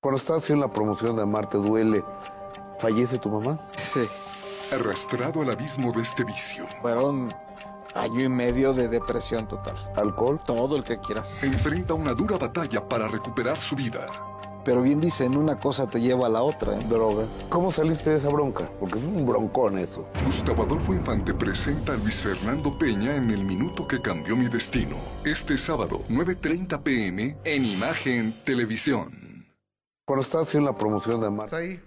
Cuando 0.00 0.18
estabas 0.18 0.44
haciendo 0.44 0.66
la 0.66 0.72
promoción 0.72 1.16
de 1.16 1.22
Amarte 1.22 1.58
Duele, 1.58 2.04
¿fallece 2.78 3.18
tu 3.18 3.30
mamá? 3.30 3.58
Sí, 3.78 4.02
Arrastrado 4.72 5.42
al 5.42 5.50
abismo 5.50 5.92
de 5.92 6.02
este 6.02 6.22
vicio, 6.24 6.66
fueron 6.80 7.34
año 7.94 8.20
y 8.20 8.28
medio 8.28 8.72
de 8.72 8.88
depresión 8.88 9.48
total. 9.48 9.74
¿Alcohol? 9.96 10.40
Todo 10.44 10.76
el 10.76 10.84
que 10.84 10.98
quieras. 10.98 11.42
enfrenta 11.42 11.94
una 11.94 12.14
dura 12.14 12.38
batalla 12.38 12.88
para 12.88 13.08
recuperar 13.08 13.58
su 13.58 13.76
vida. 13.76 14.06
Pero 14.64 14.82
bien 14.82 15.00
dicen, 15.00 15.36
una 15.36 15.58
cosa 15.58 15.88
te 15.88 16.00
lleva 16.00 16.26
a 16.26 16.30
la 16.30 16.42
otra. 16.42 16.78
¿eh? 16.78 16.86
drogas. 16.88 17.26
¿Cómo 17.48 17.72
saliste 17.72 18.10
de 18.10 18.16
esa 18.16 18.28
bronca? 18.28 18.70
Porque 18.78 18.98
es 18.98 19.04
un 19.04 19.26
broncón 19.26 19.78
eso. 19.78 20.06
Gustavo 20.24 20.62
Adolfo 20.62 20.94
Infante 20.94 21.34
presenta 21.34 21.92
a 21.94 21.96
Luis 21.96 22.22
Fernando 22.22 22.76
Peña 22.78 23.16
en 23.16 23.30
El 23.30 23.44
Minuto 23.44 23.88
que 23.88 24.00
Cambió 24.00 24.36
Mi 24.36 24.48
Destino. 24.48 24.96
Este 25.24 25.58
sábado, 25.58 26.02
9.30 26.08 26.80
pm, 26.82 27.36
en 27.44 27.64
Imagen 27.64 28.36
Televisión. 28.44 29.46
Cuando 30.04 30.22
estabas 30.22 30.48
haciendo 30.48 30.70
la 30.70 30.78
promoción 30.78 31.20
de 31.20 31.26
Amarte 31.26 31.56
ahí. 31.56 31.80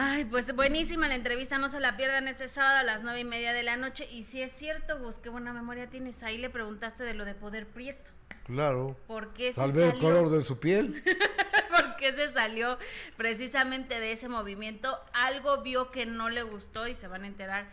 Ay, 0.00 0.24
pues 0.26 0.54
buenísima 0.54 1.08
la 1.08 1.16
entrevista, 1.16 1.58
no 1.58 1.68
se 1.68 1.80
la 1.80 1.96
pierdan 1.96 2.28
este 2.28 2.46
sábado 2.46 2.76
a 2.76 2.82
las 2.84 3.02
nueve 3.02 3.18
y 3.18 3.24
media 3.24 3.52
de 3.52 3.64
la 3.64 3.76
noche. 3.76 4.08
Y 4.08 4.22
si 4.22 4.40
es 4.40 4.52
cierto, 4.52 4.96
Gus, 5.00 5.18
qué 5.18 5.28
buena 5.28 5.52
memoria 5.52 5.90
tienes. 5.90 6.22
Ahí 6.22 6.38
le 6.38 6.50
preguntaste 6.50 7.02
de 7.02 7.14
lo 7.14 7.24
de 7.24 7.34
poder 7.34 7.66
prieto. 7.66 8.08
Claro. 8.44 8.96
¿Por 9.08 9.34
qué 9.34 9.52
se 9.52 9.60
vez 9.60 9.74
el 9.74 9.90
salió? 9.90 10.00
color 10.00 10.30
de 10.30 10.44
su 10.44 10.60
piel. 10.60 11.02
¿Por 11.74 11.96
qué 11.96 12.14
se 12.14 12.32
salió 12.32 12.78
precisamente 13.16 13.98
de 13.98 14.12
ese 14.12 14.28
movimiento? 14.28 14.96
Algo 15.14 15.62
vio 15.62 15.90
que 15.90 16.06
no 16.06 16.28
le 16.28 16.44
gustó 16.44 16.86
y 16.86 16.94
se 16.94 17.08
van 17.08 17.24
a 17.24 17.26
enterar. 17.26 17.66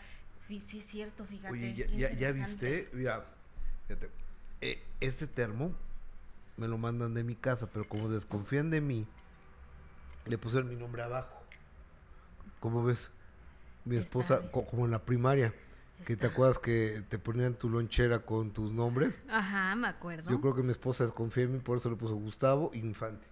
Sí, 0.48 0.62
sí 0.62 0.80
es 0.80 0.86
cierto, 0.88 1.26
fíjate. 1.26 1.54
Oye, 1.54 1.76
ya, 1.76 1.86
ya, 1.90 2.12
ya 2.12 2.32
viste, 2.32 2.90
mira, 2.94 3.24
fíjate, 3.88 4.10
eh, 4.62 4.82
este 5.00 5.28
termo 5.28 5.76
me 6.58 6.68
lo 6.68 6.80
mandan 6.80 7.14
de 7.14 7.24
mi 7.24 7.36
casa, 7.36 7.68
pero 7.72 7.88
como 7.88 8.10
desconfían 8.10 8.72
de 8.72 8.82
mí, 8.82 9.06
le 10.26 10.40
pusieron 10.40 10.68
mi 10.70 10.76
nombre 10.76 11.04
abajo. 11.04 11.35
¿Cómo 12.66 12.84
ves? 12.84 13.12
Mi 13.84 13.96
Está 13.96 14.08
esposa, 14.08 14.50
co- 14.52 14.66
como 14.66 14.86
en 14.86 14.92
la 14.92 14.98
primaria, 14.98 15.54
que 16.00 16.16
te 16.18 16.26
Está. 16.26 16.28
acuerdas 16.30 16.58
que 16.58 17.04
te 17.08 17.20
ponían 17.20 17.54
tu 17.54 17.70
lonchera 17.70 18.18
con 18.26 18.50
tus 18.54 18.72
nombres. 18.72 19.14
Ajá, 19.30 19.76
me 19.76 19.88
acuerdo. 19.88 20.32
Yo 20.32 20.42
creo 20.42 20.56
que 20.56 20.64
mi 20.64 20.72
esposa 20.72 21.04
desconfía 21.04 21.44
en 21.44 21.54
mí, 21.54 21.60
por 21.60 21.78
eso 21.78 21.92
le 21.92 21.96
puso 21.96 22.16
Gustavo 22.16 22.72
Infante. 22.74 23.24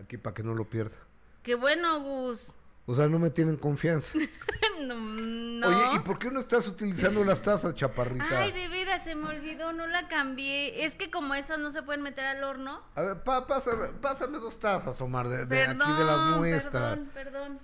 Aquí 0.00 0.16
para 0.16 0.32
que 0.32 0.44
no 0.44 0.54
lo 0.54 0.64
pierda. 0.64 0.94
Qué 1.42 1.56
bueno, 1.56 2.00
Gus. 2.02 2.52
O 2.86 2.94
sea, 2.94 3.08
no 3.08 3.18
me 3.18 3.30
tienen 3.30 3.56
confianza. 3.56 4.16
no, 4.86 4.94
no. 4.94 5.66
Oye, 5.66 5.96
¿y 5.96 5.98
por 5.98 6.20
qué 6.20 6.30
no 6.30 6.38
estás 6.38 6.68
utilizando 6.68 7.24
las 7.24 7.42
tazas, 7.42 7.74
chaparrita? 7.74 8.42
Ay, 8.42 8.52
de 8.52 8.68
veras, 8.68 9.02
se 9.02 9.16
me 9.16 9.26
olvidó, 9.28 9.72
no 9.72 9.88
la 9.88 10.06
cambié. 10.06 10.84
Es 10.84 10.94
que 10.94 11.10
como 11.10 11.34
esas 11.34 11.58
no 11.58 11.72
se 11.72 11.82
pueden 11.82 12.02
meter 12.04 12.24
al 12.26 12.44
horno. 12.44 12.80
A 12.94 13.02
ver, 13.02 13.22
pa- 13.24 13.44
pásame, 13.44 13.88
pásame 14.00 14.38
dos 14.38 14.60
tazas, 14.60 15.00
Omar, 15.00 15.26
de, 15.26 15.38
de 15.38 15.46
Perdón, 15.46 15.82
aquí 15.82 15.92
de 15.98 16.04
las 16.04 16.36
nuestras. 16.38 16.90
Perdón, 16.92 17.10
perdón. 17.12 17.58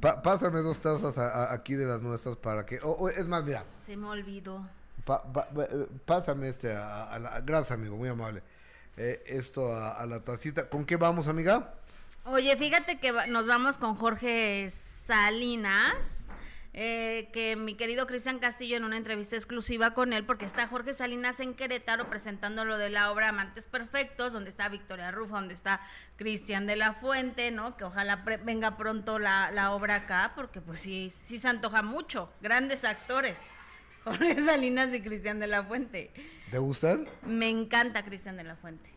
Pa- 0.00 0.22
pásame 0.22 0.60
dos 0.60 0.78
tazas 0.78 1.18
a- 1.18 1.28
a- 1.50 1.52
aquí 1.52 1.74
de 1.74 1.86
las 1.86 2.00
nuestras 2.00 2.36
para 2.36 2.64
que... 2.64 2.78
o- 2.82 2.90
o, 2.92 3.08
es 3.08 3.26
más, 3.26 3.42
mira, 3.44 3.64
Se 3.86 3.96
me 3.96 4.06
olvidó. 4.08 4.66
pa- 5.04 5.22
pa- 5.32 5.48
pa- 5.48 5.64
eh, 5.64 5.86
pásame 6.04 6.48
este 6.48 6.72
a, 6.74 7.04
a 7.12 7.18
la... 7.18 7.40
Gracias, 7.40 7.72
amigo, 7.72 7.96
muy 7.96 8.08
amable. 8.08 8.42
Eh, 8.96 9.22
esto 9.26 9.72
a, 9.74 9.92
a 9.92 10.06
la 10.06 10.20
tacita. 10.20 10.68
¿Con 10.68 10.84
qué 10.84 10.96
vamos, 10.96 11.26
amiga? 11.28 11.74
Oye, 12.24 12.56
fíjate 12.56 12.98
que 13.00 13.10
va- 13.12 13.26
nos 13.26 13.46
vamos 13.46 13.78
con 13.78 13.96
Jorge 13.96 14.70
Salinas. 14.70 16.27
Eh, 16.74 17.30
que 17.32 17.56
mi 17.56 17.74
querido 17.74 18.06
Cristian 18.06 18.38
Castillo 18.38 18.76
en 18.76 18.84
una 18.84 18.96
entrevista 18.96 19.36
exclusiva 19.36 19.94
con 19.94 20.12
él, 20.12 20.24
porque 20.24 20.44
está 20.44 20.66
Jorge 20.66 20.92
Salinas 20.92 21.40
en 21.40 21.54
Querétaro 21.54 22.08
presentando 22.08 22.64
lo 22.64 22.78
de 22.78 22.90
la 22.90 23.10
obra 23.10 23.30
Amantes 23.30 23.66
Perfectos, 23.66 24.32
donde 24.32 24.50
está 24.50 24.68
Victoria 24.68 25.10
Rufa, 25.10 25.36
donde 25.36 25.54
está 25.54 25.80
Cristian 26.16 26.66
de 26.66 26.76
la 26.76 26.94
Fuente, 26.94 27.50
¿no? 27.50 27.76
Que 27.76 27.84
ojalá 27.84 28.24
venga 28.44 28.76
pronto 28.76 29.18
la, 29.18 29.50
la, 29.50 29.72
obra 29.72 29.96
acá, 29.96 30.32
porque 30.34 30.60
pues 30.60 30.80
sí, 30.80 31.10
sí 31.10 31.38
se 31.38 31.48
antoja 31.48 31.82
mucho. 31.82 32.30
Grandes 32.40 32.84
actores. 32.84 33.38
Jorge 34.04 34.40
Salinas 34.42 34.94
y 34.94 35.00
Cristian 35.00 35.38
de 35.38 35.46
la 35.46 35.64
Fuente. 35.64 36.12
¿Te 36.50 36.58
gustan? 36.58 37.08
Me 37.22 37.48
encanta 37.48 38.04
Cristian 38.04 38.36
de 38.36 38.44
la 38.44 38.56
Fuente. 38.56 38.90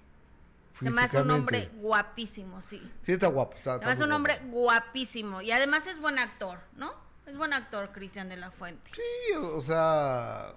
Se 0.79 0.89
me 0.89 1.01
hace 1.01 1.21
un 1.21 1.31
hombre 1.31 1.69
guapísimo, 1.75 2.61
sí. 2.61 2.81
Sí, 3.03 3.11
está 3.13 3.27
guapo. 3.27 3.55
Está, 3.55 3.79
se 3.79 3.85
me 3.85 3.91
hace 3.91 4.03
un 4.03 4.11
hombre 4.11 4.39
guapísimo. 4.45 5.41
Y 5.41 5.51
además 5.51 5.85
es 5.87 5.99
buen 5.99 6.17
actor, 6.17 6.59
¿no? 6.75 6.93
Es 7.25 7.37
buen 7.37 7.53
actor, 7.53 7.91
Cristian 7.91 8.29
de 8.29 8.37
la 8.37 8.51
Fuente. 8.51 8.91
Sí, 8.93 9.35
o, 9.35 9.61
sea. 9.61 10.53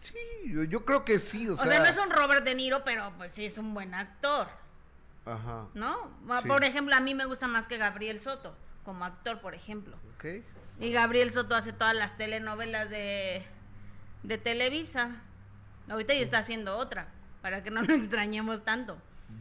Sí, 0.00 0.68
yo, 0.68 0.84
creo 0.84 1.04
que 1.04 1.18
sí. 1.18 1.48
O, 1.48 1.54
o 1.54 1.66
sea, 1.66 1.78
no 1.78 1.86
es 1.86 1.98
un 1.98 2.10
Robert 2.10 2.44
De 2.44 2.54
Niro, 2.54 2.84
pero 2.84 3.12
pues 3.16 3.32
sí 3.32 3.46
es 3.46 3.58
un 3.58 3.72
buen 3.74 3.94
actor. 3.94 4.46
Ajá. 5.24 5.66
¿No? 5.74 6.10
Por 6.46 6.64
ejemplo, 6.64 6.94
a 6.94 7.00
mí 7.00 7.14
me 7.14 7.24
gusta 7.24 7.46
más 7.46 7.66
que 7.66 7.78
Gabriel 7.78 8.20
Soto, 8.20 8.54
como 8.84 9.04
actor, 9.04 9.40
por 9.40 9.54
ejemplo. 9.54 9.96
Ok. 10.14 10.26
Y 10.80 10.92
Gabriel 10.92 11.32
Soto 11.32 11.54
hace 11.54 11.72
todas 11.72 11.94
las 11.94 12.16
telenovelas 12.16 12.90
de, 12.90 13.42
de 14.22 14.38
Televisa. 14.38 15.22
Ahorita 15.88 16.14
ya 16.14 16.20
está 16.20 16.38
haciendo 16.38 16.76
otra, 16.76 17.08
para 17.40 17.62
que 17.62 17.70
no 17.70 17.80
nos 17.80 17.88
extrañemos 17.96 18.64
tanto. 18.64 18.98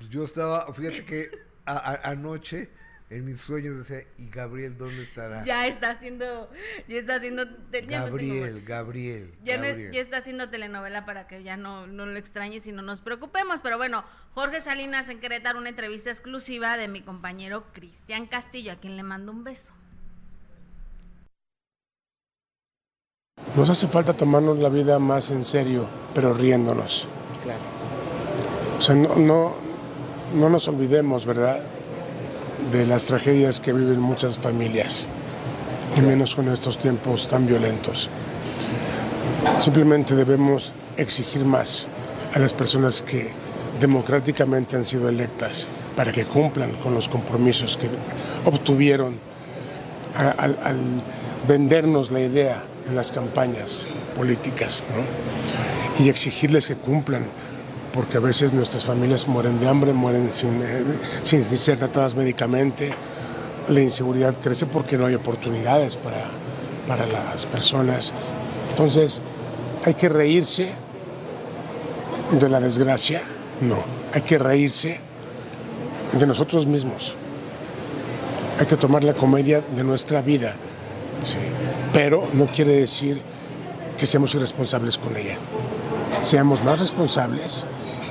Yo 0.10 0.24
estaba, 0.24 0.72
fíjate 0.74 1.06
que 1.06 1.32
anoche 1.66 2.72
en 3.10 3.26
mis 3.26 3.42
sueños 3.42 3.78
decía, 3.78 4.08
¿y 4.18 4.30
Gabriel 4.30 4.78
dónde 4.78 5.04
estará? 5.04 5.44
Ya 5.44 5.68
está 5.68 5.92
haciendo, 5.92 6.50
ya 6.88 6.98
está 6.98 7.16
haciendo... 7.16 7.46
Gabriel, 7.72 8.64
Gabriel, 8.66 9.34
ya, 9.44 9.58
ya, 9.58 10.00
está 10.00 10.18
haciendo 10.18 10.50
telenovela 10.50 11.06
para 11.06 11.28
que 11.28 11.44
ya 11.44 11.58
no, 11.58 11.86
no 11.86 12.06
lo 12.06 12.18
extrañes 12.18 12.66
y 12.66 12.72
no 12.72 12.82
nos 12.82 13.02
preocupemos. 13.02 13.62
Pero 13.62 13.78
bueno, 13.78 14.04
Jorge 14.34 14.62
Salinas 14.62 15.10
en 15.10 15.20
Querétaro, 15.20 15.60
una 15.60 15.70
entrevista 15.70 16.10
exclusiva 16.10 16.76
de 16.78 16.88
mi 16.88 17.02
compañero 17.02 17.66
Cristian 17.74 18.26
Castillo, 18.26 18.72
a 18.72 18.76
quien 18.78 18.98
le 18.98 19.04
mando 19.04 19.32
un 19.32 19.44
beso. 19.44 19.74
Nos 23.56 23.70
hace 23.70 23.88
falta 23.88 24.14
tomarnos 24.14 24.58
la 24.60 24.70
vida 24.70 24.98
más 24.98 25.30
en 25.30 25.44
serio, 25.46 25.88
pero 26.16 26.34
riéndonos. 26.34 27.08
Claro. 27.44 27.62
O 28.80 28.82
sea, 28.82 28.96
no, 28.96 29.16
no, 29.16 29.56
no 30.34 30.50
nos 30.50 30.68
olvidemos, 30.68 31.26
¿verdad? 31.26 31.64
De 32.72 32.86
las 32.86 33.06
tragedias 33.06 33.60
que 33.60 33.74
viven 33.74 34.00
muchas 34.00 34.38
familias, 34.38 35.08
y 35.98 36.02
menos 36.02 36.36
con 36.36 36.48
estos 36.50 36.78
tiempos 36.78 37.28
tan 37.28 37.46
violentos. 37.46 38.10
Simplemente 39.58 40.16
debemos 40.16 40.74
exigir 40.98 41.46
más 41.46 41.88
a 42.34 42.40
las 42.40 42.54
personas 42.54 43.02
que 43.02 43.30
democráticamente 43.80 44.76
han 44.76 44.86
sido 44.86 45.10
electas 45.10 45.68
para 45.96 46.12
que 46.12 46.26
cumplan 46.26 46.72
con 46.78 46.94
los 46.94 47.10
compromisos 47.10 47.78
que 47.78 47.90
obtuvieron 48.46 49.18
al, 50.16 51.04
vendernos 51.48 52.12
la 52.12 52.22
idea 52.22 52.64
en 52.88 52.96
las 52.96 53.12
campañas 53.12 53.88
políticas 54.16 54.84
y 56.00 56.10
exigirles 56.10 56.68
que 56.68 56.76
cumplan 56.76 57.26
porque 57.94 58.18
a 58.18 58.20
veces 58.20 58.54
nuestras 58.54 58.84
familias 58.84 59.28
mueren 59.28 59.60
de 59.60 59.68
hambre, 59.68 59.94
mueren 59.94 60.26
eh, 60.26 60.84
sin, 61.22 61.44
ser 61.44 61.78
tratadas 61.78 62.16
médicamente. 62.16 62.92
La 63.70 63.82
inseguridad 63.82 64.36
crece 64.42 64.66
porque 64.66 64.98
no 64.98 65.06
hay 65.06 65.14
oportunidades 65.14 65.96
para, 65.96 66.26
para 66.88 67.06
las 67.06 67.46
personas. 67.46 68.12
Entonces, 68.72 69.22
¿hay 69.86 69.94
que 69.94 70.10
reírse 70.10 70.72
de 72.32 72.50
la 72.50 72.60
desgracia? 72.60 73.22
No, 73.62 73.78
hay 74.12 74.24
que 74.24 74.40
reírse 74.40 75.00
de 76.12 76.28
nosotros 76.28 76.66
mismos. 76.66 77.16
Hay 78.60 78.66
que 78.66 78.76
tomar 78.76 79.04
la 79.04 79.14
comedia 79.14 79.62
de 79.62 79.84
nuestra 79.84 80.22
vida, 80.22 80.56
pero 81.94 82.28
no 82.34 82.48
quiere 82.48 82.74
decir 82.74 83.22
que 83.98 84.08
seamos 84.08 84.34
irresponsables 84.34 84.98
con 84.98 85.16
ella. 85.16 85.38
Seamos 86.22 86.64
más 86.64 86.80
responsables 86.80 87.66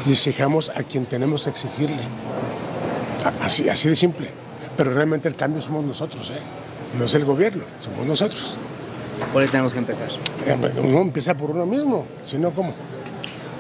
y 0.07 0.13
exijamos 0.13 0.71
a 0.71 0.83
quien 0.83 1.07
tenemos 1.07 1.45
que 1.45 1.51
exigirle. 1.51 2.03
Así, 3.41 3.69
así 3.69 3.89
de 3.89 3.95
simple. 3.95 4.29
Pero 4.77 4.93
realmente 4.93 5.29
el 5.29 5.37
cambio 5.37 5.61
somos 5.61 5.85
nosotros, 5.85 6.31
¿eh? 6.31 6.41
no 6.99 7.05
es 7.05 7.15
el 7.15 7.25
gobierno, 7.25 7.65
somos 7.79 8.07
nosotros. 8.07 8.59
¿Por 9.33 9.43
qué 9.43 9.49
tenemos 9.49 9.73
que 9.73 9.79
empezar? 9.79 10.09
Eh, 10.47 10.57
uno 10.83 11.03
empieza 11.03 11.35
por 11.35 11.51
uno 11.51 11.67
mismo, 11.67 12.07
si 12.23 12.39
no, 12.39 12.51
¿cómo? 12.53 12.75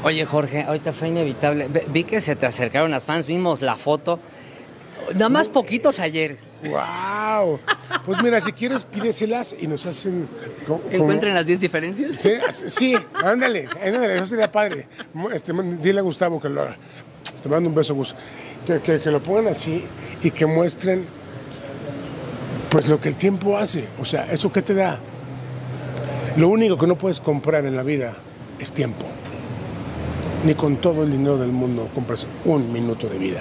Oye, 0.05 0.24
Jorge, 0.24 0.62
ahorita 0.62 0.93
fue 0.93 1.09
inevitable. 1.09 1.68
Vi 1.88 2.05
que 2.05 2.20
se 2.20 2.34
te 2.34 2.47
acercaron 2.47 2.90
las 2.90 3.07
fans, 3.07 3.26
vimos 3.26 3.62
la 3.62 3.76
foto. 3.76 4.18
Nada 5.14 5.28
más 5.28 5.48
poquitos 5.48 5.98
ayer. 5.98 6.36
¡Wow! 6.62 7.61
Pues 8.05 8.22
mira, 8.22 8.40
si 8.40 8.53
quieres, 8.53 8.84
pídeselas 8.84 9.55
y 9.59 9.66
nos 9.66 9.86
hacen. 9.86 10.28
¿Encuentren 10.90 11.34
las 11.34 11.46
10 11.46 11.61
diferencias? 11.61 12.16
Sí, 12.16 12.32
sí, 12.66 12.94
ándale, 13.22 13.68
ándale, 13.84 14.16
eso 14.16 14.26
sería 14.26 14.50
padre. 14.50 14.88
Este, 15.32 15.53
dile 15.80 16.00
a 16.00 16.03
Gustavo 16.03 16.40
que 16.40 16.48
lo 16.48 16.62
haga. 16.62 16.76
Te 17.42 17.48
mando 17.48 17.68
un 17.68 17.74
beso, 17.74 17.94
Gus. 17.94 18.14
Que, 18.66 18.80
que, 18.80 19.11
lo 19.11 19.22
pongan 19.22 19.48
así 19.48 19.84
y 20.22 20.30
que 20.30 20.46
muestren 20.46 21.05
pues 22.70 22.88
lo 22.88 23.00
que 23.00 23.09
el 23.09 23.16
tiempo 23.16 23.57
hace. 23.57 23.88
O 24.00 24.05
sea, 24.05 24.26
¿eso 24.32 24.53
qué 24.53 24.62
te 24.62 24.74
da? 24.74 24.98
Lo 26.36 26.48
único 26.48 26.78
que 26.78 26.86
no 26.86 26.96
puedes 26.96 27.20
comprar 27.20 27.66
en 27.66 27.76
la 27.76 27.82
vida 27.82 28.14
es 28.59 28.72
tiempo. 28.72 29.05
Ni 30.44 30.55
con 30.55 30.76
todo 30.76 31.03
el 31.03 31.11
dinero 31.11 31.36
del 31.36 31.53
mundo 31.53 31.88
compras 31.94 32.26
un 32.44 32.72
minuto 32.72 33.09
de 33.09 33.18
vida. 33.18 33.40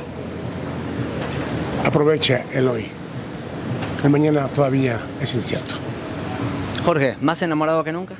Aprovecha 1.85 2.45
el 2.53 2.67
hoy. 2.67 2.87
El 4.03 4.09
mañana 4.09 4.47
todavía 4.47 4.99
es 5.19 5.33
incierto. 5.35 5.75
Jorge, 6.85 7.17
¿más 7.21 7.41
enamorado 7.41 7.83
que 7.83 7.91
nunca? 7.91 8.15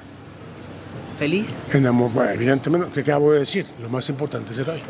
¿Feliz? 1.19 1.63
Enamorado, 1.71 2.31
evidentemente, 2.31 2.89
¿qué 2.91 3.01
acabo 3.01 3.31
de 3.31 3.39
decir? 3.39 3.65
Lo 3.79 3.89
más 3.89 4.09
importante 4.09 4.51
es 4.51 4.59
el 4.59 4.69
hoy. 4.69 4.81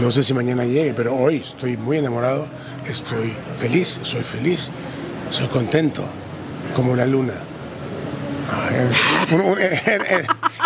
No 0.00 0.10
sé 0.10 0.22
si 0.22 0.32
mañana 0.34 0.64
llegue, 0.64 0.94
pero 0.94 1.16
hoy 1.16 1.36
estoy 1.38 1.76
muy 1.76 1.98
enamorado, 1.98 2.46
estoy 2.88 3.34
feliz, 3.58 3.98
soy 4.02 4.22
feliz, 4.22 4.70
soy 5.30 5.48
contento, 5.48 6.04
como 6.74 6.94
la 6.94 7.06
luna. 7.06 7.34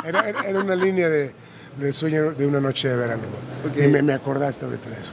era, 0.05 0.61
una 0.61 0.77
línea 0.77 1.09
de, 1.09 1.33
sueño 1.93 2.33
de 2.33 2.47
una 2.47 2.61
noche 2.61 2.89
de 2.89 2.97
verano. 2.97 3.23
Y 3.77 3.89
me, 3.89 4.03
me 4.03 4.13
acordaste 4.13 4.67
ahorita 4.67 4.91
de 4.91 5.01
eso. 5.01 5.13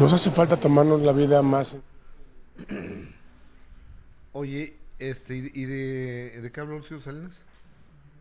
Nos 0.00 0.14
hace 0.14 0.30
falta 0.30 0.58
tomarnos 0.58 1.02
la 1.02 1.12
vida 1.12 1.42
más. 1.42 1.76
Oye, 4.32 4.78
este, 4.98 5.36
¿y 5.36 5.64
de, 5.66 6.40
de 6.40 6.50
qué 6.50 6.60
habló 6.60 6.78
Lucio 6.78 7.02
Salinas? 7.02 7.42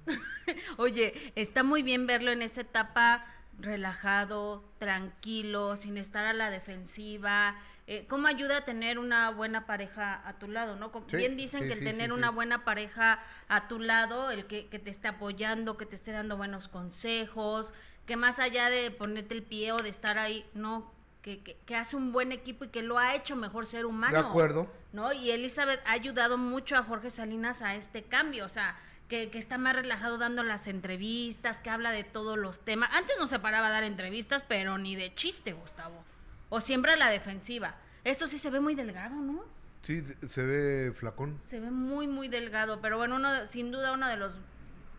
Oye, 0.77 1.31
está 1.35 1.63
muy 1.63 1.81
bien 1.81 2.05
verlo 2.05 2.31
en 2.31 2.41
esa 2.41 2.59
etapa 2.61 3.25
relajado, 3.57 4.61
tranquilo, 4.77 5.77
sin 5.77 5.97
estar 5.97 6.25
a 6.25 6.33
la 6.33 6.49
defensiva. 6.49 7.55
Eh, 7.87 8.05
¿Cómo 8.09 8.27
ayuda 8.27 8.57
a 8.57 8.65
tener 8.65 8.99
una 8.99 9.29
buena 9.31 9.65
pareja 9.65 10.21
a 10.27 10.37
tu 10.37 10.49
lado? 10.49 10.75
¿no? 10.75 10.91
bien 11.13 11.37
dicen 11.37 11.61
que 11.61 11.71
el 11.75 11.79
tener 11.79 12.11
una 12.11 12.29
buena 12.29 12.65
pareja 12.65 13.23
a 13.47 13.69
tu 13.69 13.79
lado, 13.79 14.31
el 14.31 14.47
que, 14.47 14.67
que, 14.67 14.79
te 14.79 14.89
esté 14.89 15.07
apoyando, 15.07 15.77
que 15.77 15.85
te 15.85 15.95
esté 15.95 16.11
dando 16.11 16.35
buenos 16.35 16.67
consejos, 16.67 17.73
que 18.05 18.17
más 18.17 18.39
allá 18.39 18.69
de 18.69 18.91
ponerte 18.91 19.33
el 19.33 19.43
pie 19.43 19.71
o 19.71 19.77
de 19.77 19.87
estar 19.87 20.17
ahí, 20.17 20.45
no, 20.53 20.98
que, 21.21 21.57
hace 21.75 21.95
un 21.95 22.11
buen 22.11 22.31
equipo 22.31 22.65
y 22.65 22.69
que 22.69 22.81
lo 22.81 22.97
ha 22.97 23.15
hecho 23.15 23.35
mejor 23.35 23.65
ser 23.65 23.85
humano. 23.85 24.21
De 24.21 24.27
acuerdo. 24.27 24.71
¿No? 24.93 25.13
Y 25.13 25.31
Elizabeth 25.31 25.81
ha 25.85 25.91
ayudado 25.91 26.37
mucho 26.37 26.75
a 26.75 26.83
Jorge 26.83 27.09
Salinas 27.09 27.61
a 27.61 27.75
este 27.75 28.03
cambio, 28.03 28.45
o 28.45 28.49
sea, 28.49 28.77
que, 29.07 29.29
está 29.33 29.57
más 29.57 29.75
relajado 29.75 30.17
dando 30.17 30.43
las 30.43 30.67
entrevistas, 30.67 31.59
que 31.59 31.69
habla 31.69 31.91
de 31.91 32.03
todos 32.03 32.37
los 32.37 32.59
temas. 32.59 32.89
Antes 32.93 33.15
no 33.19 33.27
se 33.27 33.39
paraba 33.39 33.67
a 33.67 33.71
dar 33.71 33.83
entrevistas, 33.83 34.45
pero 34.47 34.77
ni 34.77 34.95
de 34.95 35.13
chiste, 35.13 35.53
Gustavo. 35.53 36.03
O 36.49 36.61
siempre 36.61 36.93
a 36.93 36.97
la 36.97 37.09
defensiva. 37.09 37.75
Esto 38.03 38.27
sí 38.27 38.39
se 38.39 38.49
ve 38.49 38.59
muy 38.59 38.75
delgado, 38.75 39.15
¿no? 39.15 39.43
Sí, 39.83 40.03
se 40.27 40.43
ve 40.43 40.93
flacón. 40.93 41.37
Se 41.45 41.59
ve 41.59 41.71
muy, 41.71 42.07
muy 42.07 42.27
delgado, 42.27 42.81
pero 42.81 42.97
bueno, 42.97 43.15
uno, 43.15 43.47
sin 43.47 43.71
duda 43.71 43.93
uno 43.93 44.07
de 44.07 44.17
los 44.17 44.33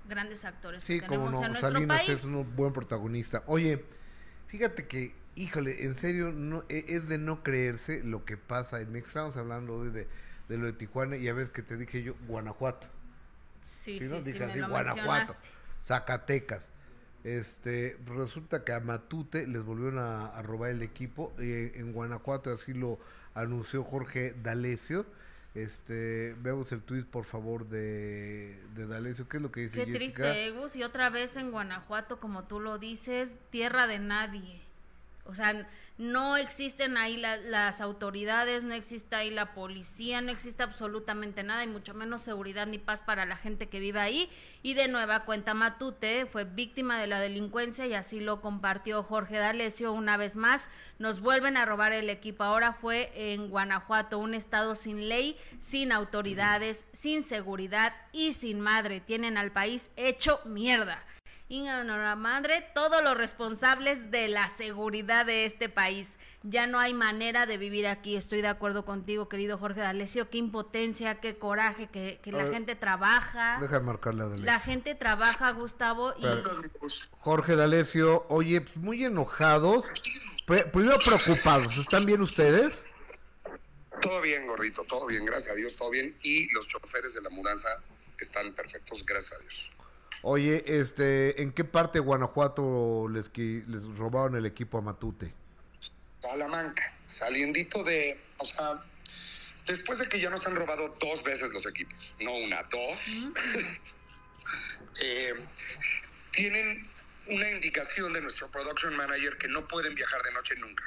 grandes 0.08 0.44
actores 0.44 0.82
sí, 0.82 1.00
que 1.00 1.06
tenemos 1.06 1.32
como 1.32 1.46
en 1.46 1.52
nuestro 1.52 1.72
Salinas 1.72 2.08
es 2.08 2.24
un 2.24 2.56
buen 2.56 2.72
protagonista. 2.72 3.42
Oye, 3.46 3.84
fíjate 4.48 4.86
que 4.86 5.14
híjole, 5.40 5.84
en 5.84 5.94
serio, 5.96 6.32
no, 6.32 6.64
e, 6.68 6.84
es 6.88 7.08
de 7.08 7.18
no 7.18 7.42
creerse 7.42 8.02
lo 8.04 8.24
que 8.24 8.36
pasa 8.36 8.80
en 8.80 8.92
México. 8.92 9.08
Estamos 9.08 9.36
hablando 9.36 9.74
hoy 9.76 9.90
de, 9.90 10.06
lo 10.48 10.66
de 10.66 10.72
Tijuana 10.72 11.16
y 11.16 11.28
a 11.28 11.34
veces 11.34 11.50
que 11.50 11.62
te 11.62 11.76
dije 11.76 12.02
yo, 12.02 12.14
Guanajuato. 12.28 12.86
Sí, 13.62 13.98
sí, 14.00 14.20
Dije 14.22 14.44
así, 14.44 14.60
Guanajuato, 14.60 15.36
Zacatecas. 15.82 16.68
Este, 17.24 17.98
resulta 18.06 18.64
que 18.64 18.72
a 18.72 18.80
Matute 18.80 19.46
les 19.46 19.62
volvieron 19.62 19.98
a, 19.98 20.40
robar 20.42 20.70
el 20.70 20.82
equipo. 20.82 21.32
Eh, 21.38 21.72
en 21.76 21.92
Guanajuato, 21.92 22.52
así 22.52 22.74
lo 22.74 22.98
anunció 23.34 23.84
Jorge 23.84 24.34
D'Alessio, 24.42 25.06
Este, 25.54 26.34
veamos 26.40 26.72
el 26.72 26.82
tweet 26.82 27.04
por 27.04 27.24
favor 27.24 27.66
de, 27.68 28.58
de 28.74 28.86
D'Alessio. 28.86 29.28
¿Qué 29.28 29.38
es 29.38 29.42
lo 29.42 29.50
que 29.50 29.62
dice 29.62 29.84
Qué 29.84 29.92
Jessica? 29.92 30.32
triste, 30.32 30.50
Gus, 30.52 30.76
y 30.76 30.82
otra 30.82 31.10
vez 31.10 31.36
en 31.36 31.50
Guanajuato, 31.50 32.20
como 32.20 32.44
tú 32.44 32.60
lo 32.60 32.78
dices, 32.78 33.34
tierra 33.50 33.86
de 33.86 33.98
nadie. 33.98 34.69
O 35.24 35.34
sea, 35.34 35.68
no 35.98 36.36
existen 36.38 36.96
ahí 36.96 37.18
la- 37.18 37.36
las 37.36 37.82
autoridades, 37.82 38.64
no 38.64 38.72
existe 38.72 39.14
ahí 39.16 39.30
la 39.30 39.52
policía, 39.52 40.22
no 40.22 40.32
existe 40.32 40.62
absolutamente 40.62 41.42
nada 41.42 41.62
y 41.62 41.66
mucho 41.66 41.92
menos 41.92 42.22
seguridad 42.22 42.66
ni 42.66 42.78
paz 42.78 43.02
para 43.02 43.26
la 43.26 43.36
gente 43.36 43.68
que 43.68 43.80
vive 43.80 44.00
ahí. 44.00 44.30
Y 44.62 44.74
de 44.74 44.88
nueva 44.88 45.24
cuenta, 45.26 45.52
Matute 45.52 46.24
fue 46.24 46.44
víctima 46.44 46.98
de 46.98 47.06
la 47.06 47.20
delincuencia 47.20 47.86
y 47.86 47.92
así 47.92 48.20
lo 48.20 48.40
compartió 48.40 49.02
Jorge 49.02 49.36
D'Alessio 49.36 49.92
una 49.92 50.16
vez 50.16 50.36
más. 50.36 50.70
Nos 50.98 51.20
vuelven 51.20 51.58
a 51.58 51.66
robar 51.66 51.92
el 51.92 52.08
equipo. 52.08 52.44
Ahora 52.44 52.72
fue 52.72 53.12
en 53.14 53.50
Guanajuato, 53.50 54.18
un 54.18 54.32
estado 54.32 54.74
sin 54.74 55.08
ley, 55.08 55.36
sin 55.58 55.92
autoridades, 55.92 56.86
sin 56.92 57.22
seguridad 57.22 57.94
y 58.12 58.32
sin 58.32 58.60
madre. 58.60 59.00
Tienen 59.00 59.36
al 59.36 59.52
país 59.52 59.90
hecho 59.96 60.40
mierda 60.46 61.04
y 61.50 61.66
a 61.66 61.82
la 61.82 62.14
madre 62.14 62.64
todos 62.74 63.02
los 63.02 63.16
responsables 63.16 64.12
de 64.12 64.28
la 64.28 64.46
seguridad 64.46 65.26
de 65.26 65.44
este 65.44 65.68
país. 65.68 66.16
Ya 66.44 66.68
no 66.68 66.78
hay 66.78 66.94
manera 66.94 67.44
de 67.44 67.58
vivir 67.58 67.88
aquí. 67.88 68.14
Estoy 68.14 68.40
de 68.40 68.46
acuerdo 68.46 68.84
contigo, 68.84 69.28
querido 69.28 69.58
Jorge 69.58 69.80
D'Alessio. 69.80 70.30
Qué 70.30 70.38
impotencia, 70.38 71.16
qué 71.16 71.36
coraje, 71.36 71.88
que, 71.88 72.20
la 72.26 72.44
ver, 72.44 72.52
gente 72.52 72.76
trabaja. 72.76 73.58
Deja 73.60 73.80
de 73.80 73.84
marcarle 73.84 74.22
a 74.22 74.26
La 74.26 74.30
D'Alessio. 74.30 74.60
gente 74.60 74.94
trabaja, 74.94 75.50
Gustavo, 75.50 76.14
y. 76.18 76.24
Jorge 77.18 77.56
D'Alessio, 77.56 78.26
oye, 78.28 78.60
pues, 78.60 78.76
muy 78.76 79.04
enojados. 79.04 79.86
Primero 80.46 80.98
preocupados. 81.04 81.76
¿Están 81.76 82.06
bien 82.06 82.20
ustedes? 82.22 82.86
Todo 84.00 84.20
bien, 84.20 84.46
gordito, 84.46 84.84
todo 84.84 85.04
bien, 85.06 85.24
gracias 85.24 85.50
a 85.50 85.54
Dios, 85.54 85.74
todo 85.76 85.90
bien. 85.90 86.16
Y 86.22 86.48
los 86.54 86.68
choferes 86.68 87.12
de 87.12 87.20
la 87.22 87.30
mudanza 87.30 87.68
están 88.18 88.52
perfectos, 88.52 89.04
gracias 89.04 89.32
a 89.32 89.38
Dios. 89.42 89.70
Oye, 90.22 90.64
este, 90.66 91.40
¿en 91.42 91.52
qué 91.52 91.64
parte 91.64 91.98
de 91.98 92.04
Guanajuato 92.04 93.08
les, 93.08 93.32
qui- 93.32 93.64
les 93.66 93.84
robaron 93.96 94.36
el 94.36 94.44
equipo 94.44 94.78
a 94.78 94.82
Matute? 94.82 95.32
Salamanca, 96.20 96.82
saliendito 97.06 97.82
de, 97.82 98.20
o 98.38 98.44
sea, 98.44 98.82
después 99.66 99.98
de 99.98 100.08
que 100.08 100.20
ya 100.20 100.28
nos 100.28 100.46
han 100.46 100.54
robado 100.56 100.94
dos 101.00 101.22
veces 101.22 101.48
los 101.50 101.64
equipos, 101.66 102.14
no 102.20 102.34
una, 102.36 102.62
dos, 102.64 102.98
eh, 105.00 105.34
tienen 106.32 106.86
una 107.26 107.50
indicación 107.50 108.12
de 108.12 108.20
nuestro 108.20 108.50
production 108.50 108.94
manager 108.96 109.38
que 109.38 109.48
no 109.48 109.66
pueden 109.68 109.94
viajar 109.94 110.22
de 110.22 110.32
noche 110.32 110.54
nunca. 110.56 110.84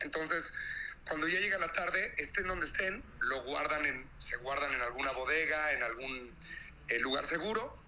Entonces, 0.00 0.44
cuando 1.08 1.26
ya 1.28 1.40
llega 1.40 1.56
la 1.58 1.72
tarde, 1.72 2.12
estén 2.18 2.46
donde 2.48 2.66
estén, 2.66 3.02
lo 3.20 3.44
guardan 3.44 3.86
en, 3.86 4.06
se 4.18 4.36
guardan 4.38 4.74
en 4.74 4.82
alguna 4.82 5.12
bodega, 5.12 5.72
en 5.72 5.82
algún 5.82 6.30
eh, 6.88 6.98
lugar 6.98 7.26
seguro, 7.28 7.81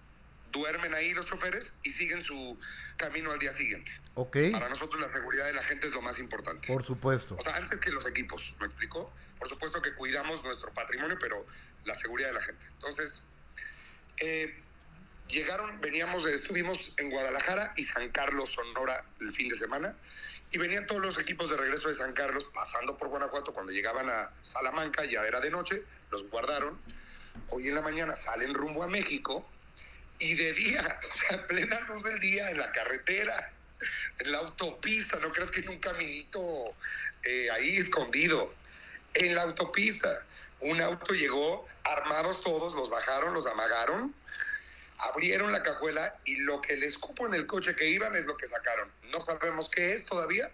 duermen 0.55 0.93
ahí 0.93 1.13
los 1.13 1.25
choferes 1.25 1.65
y 1.83 1.91
siguen 1.91 2.23
su 2.23 2.57
camino 2.97 3.31
al 3.31 3.39
día 3.39 3.55
siguiente. 3.57 3.91
¿Ok? 4.15 4.37
Para 4.53 4.69
nosotros 4.69 5.01
la 5.01 5.11
seguridad 5.11 5.45
de 5.45 5.53
la 5.53 5.63
gente 5.63 5.87
es 5.87 5.93
lo 5.93 6.01
más 6.01 6.17
importante. 6.17 6.67
Por 6.67 6.83
supuesto. 6.83 7.35
O 7.37 7.41
sea, 7.41 7.57
antes 7.57 7.79
que 7.79 7.91
los 7.91 8.05
equipos, 8.07 8.41
¿me 8.59 8.65
explicó? 8.65 9.13
Por 9.37 9.49
supuesto 9.49 9.81
que 9.81 9.93
cuidamos 9.93 10.41
nuestro 10.43 10.73
patrimonio, 10.73 11.17
pero 11.19 11.45
la 11.83 11.95
seguridad 11.99 12.29
de 12.29 12.33
la 12.35 12.41
gente. 12.41 12.65
Entonces, 12.75 13.23
eh, 14.17 14.57
llegaron, 15.27 15.81
veníamos, 15.81 16.25
estuvimos 16.25 16.93
en 16.97 17.09
Guadalajara 17.09 17.73
y 17.75 17.83
San 17.85 18.09
Carlos, 18.11 18.49
Sonora, 18.53 19.03
el 19.19 19.33
fin 19.35 19.49
de 19.49 19.57
semana, 19.57 19.95
y 20.51 20.57
venían 20.57 20.87
todos 20.87 21.01
los 21.01 21.19
equipos 21.19 21.49
de 21.49 21.57
regreso 21.57 21.89
de 21.89 21.95
San 21.95 22.13
Carlos 22.13 22.45
pasando 22.53 22.97
por 22.97 23.09
Guanajuato. 23.09 23.53
Cuando 23.53 23.73
llegaban 23.73 24.09
a 24.09 24.29
Salamanca, 24.41 25.03
ya 25.03 25.25
era 25.25 25.41
de 25.41 25.51
noche, 25.51 25.83
los 26.11 26.29
guardaron. 26.29 26.79
Hoy 27.49 27.67
en 27.67 27.75
la 27.75 27.81
mañana 27.81 28.15
salen 28.15 28.53
rumbo 28.53 28.83
a 28.83 28.87
México 28.87 29.45
y 30.19 30.35
de 30.35 30.53
día, 30.53 30.99
o 31.13 31.17
sea, 31.19 31.37
en 31.37 31.47
plena 31.47 31.79
luz 31.81 32.03
del 32.03 32.19
día, 32.19 32.49
en 32.49 32.57
la 32.57 32.71
carretera, 32.71 33.51
en 34.19 34.31
la 34.31 34.39
autopista, 34.39 35.19
no 35.19 35.31
creas 35.31 35.51
que 35.51 35.61
en 35.61 35.69
un 35.69 35.79
caminito 35.79 36.75
eh, 37.23 37.49
ahí 37.51 37.77
escondido. 37.77 38.53
En 39.13 39.35
la 39.35 39.43
autopista, 39.43 40.25
un 40.59 40.81
auto 40.81 41.13
llegó, 41.13 41.67
armados 41.83 42.41
todos, 42.41 42.73
los 42.75 42.89
bajaron, 42.89 43.33
los 43.33 43.45
amagaron, 43.47 44.13
abrieron 44.97 45.51
la 45.51 45.63
cajuela 45.63 46.15
y 46.25 46.37
lo 46.37 46.61
que 46.61 46.77
les 46.77 46.97
cupo 46.97 47.27
en 47.27 47.33
el 47.33 47.45
coche 47.45 47.75
que 47.75 47.87
iban 47.87 48.15
es 48.15 48.25
lo 48.25 48.35
que 48.37 48.47
sacaron. 48.47 48.91
No 49.11 49.21
sabemos 49.21 49.69
qué 49.69 49.93
es 49.93 50.05
todavía, 50.05 50.49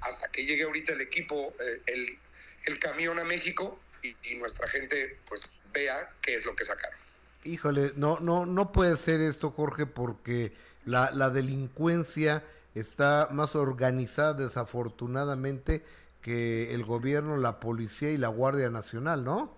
hasta 0.00 0.28
que 0.28 0.44
llegue 0.44 0.64
ahorita 0.64 0.92
el 0.92 1.00
equipo, 1.00 1.54
eh, 1.60 1.82
el, 1.86 2.18
el 2.66 2.78
camión 2.78 3.18
a 3.18 3.24
México 3.24 3.80
y, 4.02 4.16
y 4.22 4.34
nuestra 4.36 4.68
gente 4.68 5.18
pues 5.28 5.42
vea 5.72 6.10
qué 6.22 6.34
es 6.36 6.44
lo 6.44 6.54
que 6.54 6.64
sacaron. 6.64 7.07
Híjole, 7.44 7.92
no, 7.96 8.18
no, 8.20 8.46
no 8.46 8.72
puede 8.72 8.96
ser 8.96 9.20
esto, 9.20 9.50
Jorge, 9.50 9.86
porque 9.86 10.52
la, 10.84 11.10
la 11.10 11.30
delincuencia 11.30 12.44
está 12.74 13.28
más 13.32 13.54
organizada, 13.54 14.34
desafortunadamente, 14.34 15.84
que 16.22 16.74
el 16.74 16.84
gobierno, 16.84 17.36
la 17.36 17.60
policía 17.60 18.10
y 18.10 18.16
la 18.16 18.28
Guardia 18.28 18.70
Nacional, 18.70 19.24
¿no? 19.24 19.56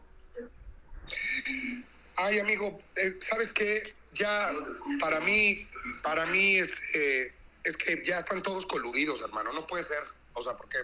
Ay, 2.17 2.39
amigo, 2.39 2.81
eh, 2.97 3.19
¿sabes 3.29 3.49
qué? 3.55 3.95
Ya 4.15 4.53
para 5.01 5.21
mí, 5.21 5.67
para 6.03 6.27
mí 6.27 6.57
es, 6.57 6.71
eh, 6.95 7.33
es 7.65 7.77
que 7.77 8.03
ya 8.05 8.21
están 8.21 8.43
todos 8.43 8.67
coludidos, 8.67 9.21
hermano. 9.23 9.53
No 9.53 9.67
puede 9.67 9.85
ser. 9.85 10.03
O 10.35 10.43
sea, 10.43 10.57
porque 10.57 10.79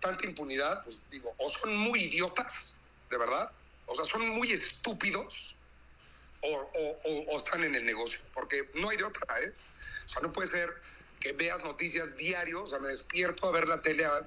tanta 0.00 0.26
impunidad, 0.26 0.82
pues 0.84 0.98
digo, 1.10 1.32
o 1.38 1.50
son 1.50 1.76
muy 1.76 2.04
idiotas, 2.04 2.52
de 3.10 3.18
verdad, 3.18 3.50
o 3.86 3.94
sea, 3.94 4.04
son 4.04 4.28
muy 4.28 4.52
estúpidos, 4.52 5.54
o, 6.42 6.48
o- 6.48 7.00
o- 7.04 7.24
o 7.34 7.38
están 7.38 7.64
en 7.64 7.74
el 7.74 7.84
negocio. 7.84 8.18
Porque 8.34 8.68
no 8.74 8.88
hay 8.90 8.96
de 8.96 9.04
otra, 9.04 9.40
¿eh? 9.40 9.52
O 10.06 10.08
sea, 10.08 10.22
no 10.22 10.32
puede 10.32 10.50
ser 10.50 10.70
que 11.20 11.32
veas 11.32 11.62
noticias 11.62 12.16
diarios, 12.16 12.62
o 12.62 12.68
sea, 12.70 12.78
me 12.78 12.88
despierto 12.88 13.46
a 13.48 13.52
ver 13.52 13.68
la 13.68 13.82
tele, 13.82 14.04
a- 14.06 14.26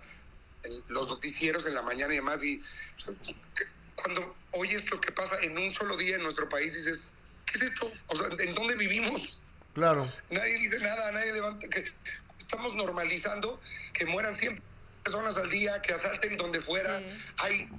los 0.87 1.07
noticieros 1.09 1.65
en 1.65 1.73
la 1.75 1.81
mañana 1.81 2.13
y 2.13 2.17
demás, 2.17 2.41
y 2.43 2.61
o 3.01 3.05
sea, 3.05 3.13
que- 3.25 3.65
cuando 3.95 4.35
oyes 4.51 4.89
lo 4.91 4.99
que 5.01 5.11
pasa 5.11 5.39
en 5.41 5.57
un 5.57 5.73
solo 5.75 5.97
día 5.97 6.15
en 6.15 6.23
nuestro 6.23 6.47
país, 6.49 6.73
dices, 6.73 6.99
¿qué 7.45 7.57
es 7.57 7.63
esto? 7.71 7.91
O 8.07 8.15
sea, 8.15 8.27
¿en 8.39 8.55
dónde 8.55 8.75
vivimos? 8.75 9.39
Claro. 9.73 10.11
Nadie 10.29 10.57
dice 10.59 10.79
nada, 10.79 11.11
nadie 11.11 11.33
levanta, 11.33 11.67
que 11.67 11.91
estamos 12.39 12.75
normalizando 12.75 13.59
que 13.93 14.05
mueran 14.05 14.35
100 14.35 14.61
personas 15.03 15.35
al 15.37 15.49
día, 15.49 15.81
que 15.81 15.93
asalten 15.93 16.37
donde 16.37 16.61
fuera. 16.61 16.99
Sí. 16.99 17.05
Hay 17.37 17.69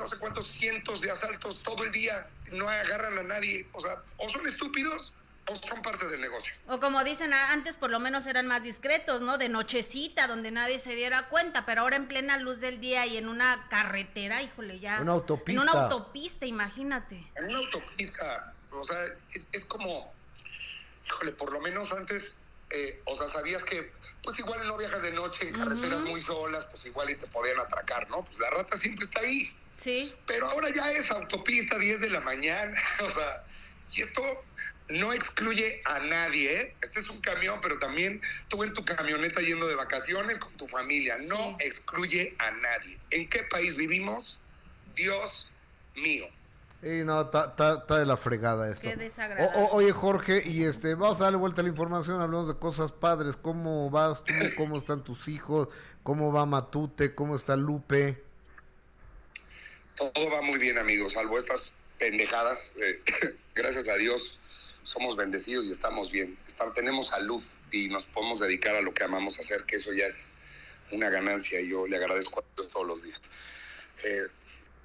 no 0.00 0.08
sé 0.08 0.16
cuántos 0.18 0.48
cientos 0.52 1.00
de 1.02 1.10
asaltos 1.10 1.62
todo 1.62 1.84
el 1.84 1.92
día, 1.92 2.26
no 2.50 2.68
agarran 2.68 3.18
a 3.18 3.22
nadie. 3.22 3.66
O 3.72 3.80
sea, 3.80 4.02
o 4.16 4.28
son 4.30 4.46
estúpidos 4.48 5.12
o 5.46 5.56
son 5.56 5.82
parte 5.82 6.08
del 6.08 6.20
negocio. 6.20 6.52
O 6.66 6.80
como 6.80 7.04
dicen 7.04 7.32
antes, 7.34 7.76
por 7.76 7.90
lo 7.90 8.00
menos 8.00 8.26
eran 8.26 8.46
más 8.46 8.62
discretos, 8.62 9.20
¿no? 9.20 9.36
De 9.36 9.48
nochecita, 9.48 10.26
donde 10.26 10.50
nadie 10.50 10.78
se 10.78 10.94
diera 10.94 11.28
cuenta, 11.28 11.66
pero 11.66 11.82
ahora 11.82 11.96
en 11.96 12.08
plena 12.08 12.38
luz 12.38 12.60
del 12.60 12.80
día 12.80 13.06
y 13.06 13.18
en 13.18 13.28
una 13.28 13.66
carretera, 13.68 14.42
híjole, 14.42 14.80
ya. 14.80 15.00
Una 15.00 15.12
autopista. 15.12 15.62
En 15.62 15.68
una 15.68 15.82
autopista, 15.82 16.46
imagínate. 16.46 17.22
En 17.36 17.44
una 17.44 17.58
autopista, 17.58 18.54
o 18.70 18.84
sea, 18.84 19.04
es, 19.34 19.46
es 19.52 19.64
como, 19.66 20.12
híjole, 21.06 21.32
por 21.32 21.52
lo 21.52 21.60
menos 21.60 21.92
antes, 21.92 22.34
eh, 22.70 23.02
o 23.04 23.18
sea, 23.18 23.28
sabías 23.28 23.62
que, 23.64 23.92
pues 24.22 24.38
igual 24.38 24.66
no 24.66 24.78
viajas 24.78 25.02
de 25.02 25.12
noche 25.12 25.48
en 25.48 25.54
carreteras 25.54 26.00
muy 26.02 26.20
solas, 26.20 26.64
pues 26.66 26.86
igual 26.86 27.10
y 27.10 27.16
te 27.16 27.26
podían 27.26 27.58
atracar, 27.58 28.08
¿no? 28.08 28.24
Pues 28.24 28.38
la 28.38 28.48
rata 28.50 28.78
siempre 28.78 29.04
está 29.04 29.20
ahí. 29.20 29.52
Sí. 29.80 30.14
Pero 30.26 30.46
ahora 30.50 30.68
ya 30.74 30.92
es 30.92 31.10
autopista 31.10 31.78
10 31.78 32.00
de 32.00 32.10
la 32.10 32.20
mañana, 32.20 32.78
o 33.02 33.10
sea, 33.10 33.44
y 33.92 34.02
esto 34.02 34.22
no 34.90 35.12
excluye 35.12 35.80
a 35.84 36.00
nadie, 36.00 36.60
¿eh? 36.60 36.74
Este 36.82 37.00
es 37.00 37.08
un 37.08 37.20
camión, 37.20 37.60
pero 37.62 37.78
también 37.78 38.20
tú 38.48 38.62
en 38.64 38.74
tu 38.74 38.84
camioneta 38.84 39.40
yendo 39.40 39.66
de 39.68 39.76
vacaciones 39.76 40.38
con 40.38 40.52
tu 40.56 40.66
familia, 40.68 41.16
no 41.26 41.56
Sí. 41.58 41.66
excluye 41.66 42.34
a 42.38 42.50
nadie. 42.50 42.98
¿En 43.10 43.28
qué 43.28 43.44
país 43.44 43.76
vivimos? 43.76 44.38
Dios 44.96 45.50
mío. 45.94 46.26
Y 46.82 47.04
no, 47.04 47.20
está 47.20 47.54
está 47.56 47.98
de 47.98 48.06
la 48.06 48.16
fregada 48.16 48.68
esto. 48.72 48.88
Qué 48.88 48.96
desagradable. 48.96 49.54
O- 49.56 49.64
o- 49.66 49.76
oye, 49.76 49.92
Jorge, 49.92 50.42
y 50.44 50.64
este, 50.64 50.94
vamos 50.94 51.20
a 51.20 51.24
darle 51.24 51.38
vuelta 51.38 51.60
a 51.60 51.64
la 51.64 51.70
información, 51.70 52.20
hablamos 52.20 52.48
de 52.48 52.58
cosas 52.58 52.90
padres. 52.90 53.36
¿Cómo 53.36 53.90
vas 53.90 54.24
tú? 54.24 54.32
¿Cómo 54.56 54.78
están 54.78 55.04
tus 55.04 55.28
hijos? 55.28 55.68
¿Cómo 56.02 56.32
va 56.32 56.46
Matute? 56.46 57.14
¿Cómo 57.14 57.36
está 57.36 57.54
Lupe? 57.56 58.24
Todo 60.00 60.30
va 60.30 60.40
muy 60.40 60.58
bien, 60.58 60.78
amigos, 60.78 61.12
salvo 61.12 61.36
estas 61.36 61.60
pendejadas. 61.98 62.58
eh, 62.80 63.02
gracias 63.54 63.86
a 63.86 63.96
Dios 63.96 64.38
somos 64.82 65.14
bendecidos 65.14 65.66
y 65.66 65.72
estamos 65.72 66.10
bien. 66.10 66.38
Tenemos 66.74 67.08
salud 67.08 67.44
y 67.70 67.88
nos 67.88 68.04
podemos 68.04 68.40
dedicar 68.40 68.74
a 68.76 68.80
lo 68.80 68.94
que 68.94 69.04
amamos 69.04 69.38
hacer, 69.38 69.64
que 69.64 69.76
eso 69.76 69.92
ya 69.92 70.06
es 70.06 70.16
una 70.90 71.10
ganancia 71.10 71.60
y 71.60 71.68
yo 71.68 71.86
le 71.86 71.98
agradezco 71.98 72.40
a 72.40 72.44
Dios 72.56 72.70
todos 72.72 72.86
los 72.86 73.02
días. 73.02 73.20
Eh, 74.02 74.26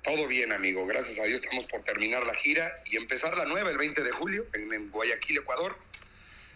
todo 0.04 0.28
bien, 0.28 0.52
amigo. 0.52 0.86
Gracias 0.86 1.18
a 1.18 1.24
Dios 1.24 1.40
estamos 1.42 1.64
por 1.68 1.82
terminar 1.84 2.26
la 2.26 2.36
gira 2.36 2.74
y 2.84 2.98
empezar 2.98 3.38
la 3.38 3.46
nueva 3.46 3.70
el 3.70 3.78
20 3.78 4.04
de 4.04 4.12
julio 4.12 4.46
en, 4.52 4.74
en 4.74 4.92
Guayaquil, 4.92 5.38
Ecuador. 5.38 5.78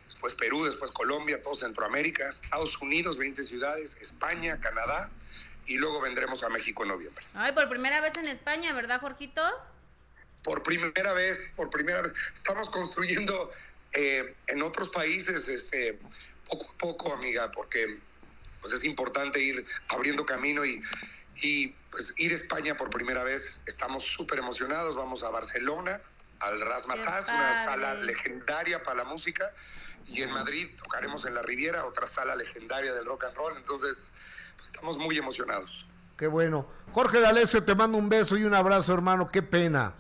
Después 0.06 0.34
Perú, 0.34 0.66
después 0.66 0.92
Colombia, 0.92 1.42
todo 1.42 1.56
Centroamérica, 1.56 2.28
Estados 2.28 2.78
Unidos, 2.82 3.18
20 3.18 3.42
ciudades, 3.46 3.96
España, 4.02 4.60
Canadá 4.60 5.10
y 5.70 5.78
luego 5.78 6.02
vendremos 6.02 6.44
a 6.44 6.50
México 6.50 6.84
en 6.84 6.90
noviembre. 6.90 7.24
Ay, 7.36 7.54
por 7.54 7.70
primera 7.70 8.02
vez 8.02 8.18
en 8.18 8.28
España, 8.28 8.74
¿verdad, 8.74 9.00
Jorgito? 9.00 9.42
Por 10.44 10.64
primera 10.64 11.14
vez, 11.14 11.38
por 11.56 11.70
primera 11.70 12.02
vez. 12.02 12.12
Estamos 12.36 12.70
construyendo 12.72 13.52
eh, 13.94 14.34
en 14.48 14.64
otros 14.64 14.90
países, 14.90 15.48
este, 15.48 16.00
poco 16.50 16.66
a 16.72 16.78
poco, 16.80 17.14
amiga, 17.14 17.52
porque 17.52 18.00
pues 18.62 18.74
es 18.74 18.84
importante 18.84 19.40
ir 19.40 19.64
abriendo 19.90 20.26
camino 20.26 20.66
y, 20.66 20.82
y 21.36 21.68
pues 21.92 22.12
ir 22.18 22.34
a 22.34 22.38
España 22.38 22.76
por 22.76 22.90
primera 22.90 23.24
vez. 23.24 23.44
Estamos 23.68 24.04
súper 24.18 24.40
emocionados. 24.40 24.96
Vamos 24.96 25.22
a 25.22 25.30
Barcelona, 25.30 26.02
al 26.40 26.62
Razmataz, 26.62 27.26
una 27.26 27.66
sala 27.66 27.94
legendaria 27.94 28.82
para 28.82 28.98
la 28.98 29.04
música. 29.04 29.52
Y 30.08 30.24
en 30.24 30.32
Madrid 30.32 30.68
tocaremos 30.82 31.24
en 31.26 31.36
la 31.36 31.44
Riviera, 31.44 31.86
otra 31.86 32.10
sala 32.10 32.36
legendaria 32.36 32.92
del 32.92 33.06
rock 33.06 33.26
and 33.26 33.36
roll. 33.36 33.56
Entonces, 33.56 33.96
estamos 34.64 34.98
muy 34.98 35.18
emocionados. 35.18 35.86
Qué 36.18 36.28
bueno. 36.28 36.68
Jorge 36.92 37.22
D'Alessio, 37.22 37.64
te 37.64 37.76
mando 37.76 37.98
un 37.98 38.10
beso 38.10 38.38
y 38.38 38.44
un 38.44 38.54
abrazo, 38.54 38.94
hermano. 38.94 39.28
Qué 39.28 39.42
pena. 39.42 39.94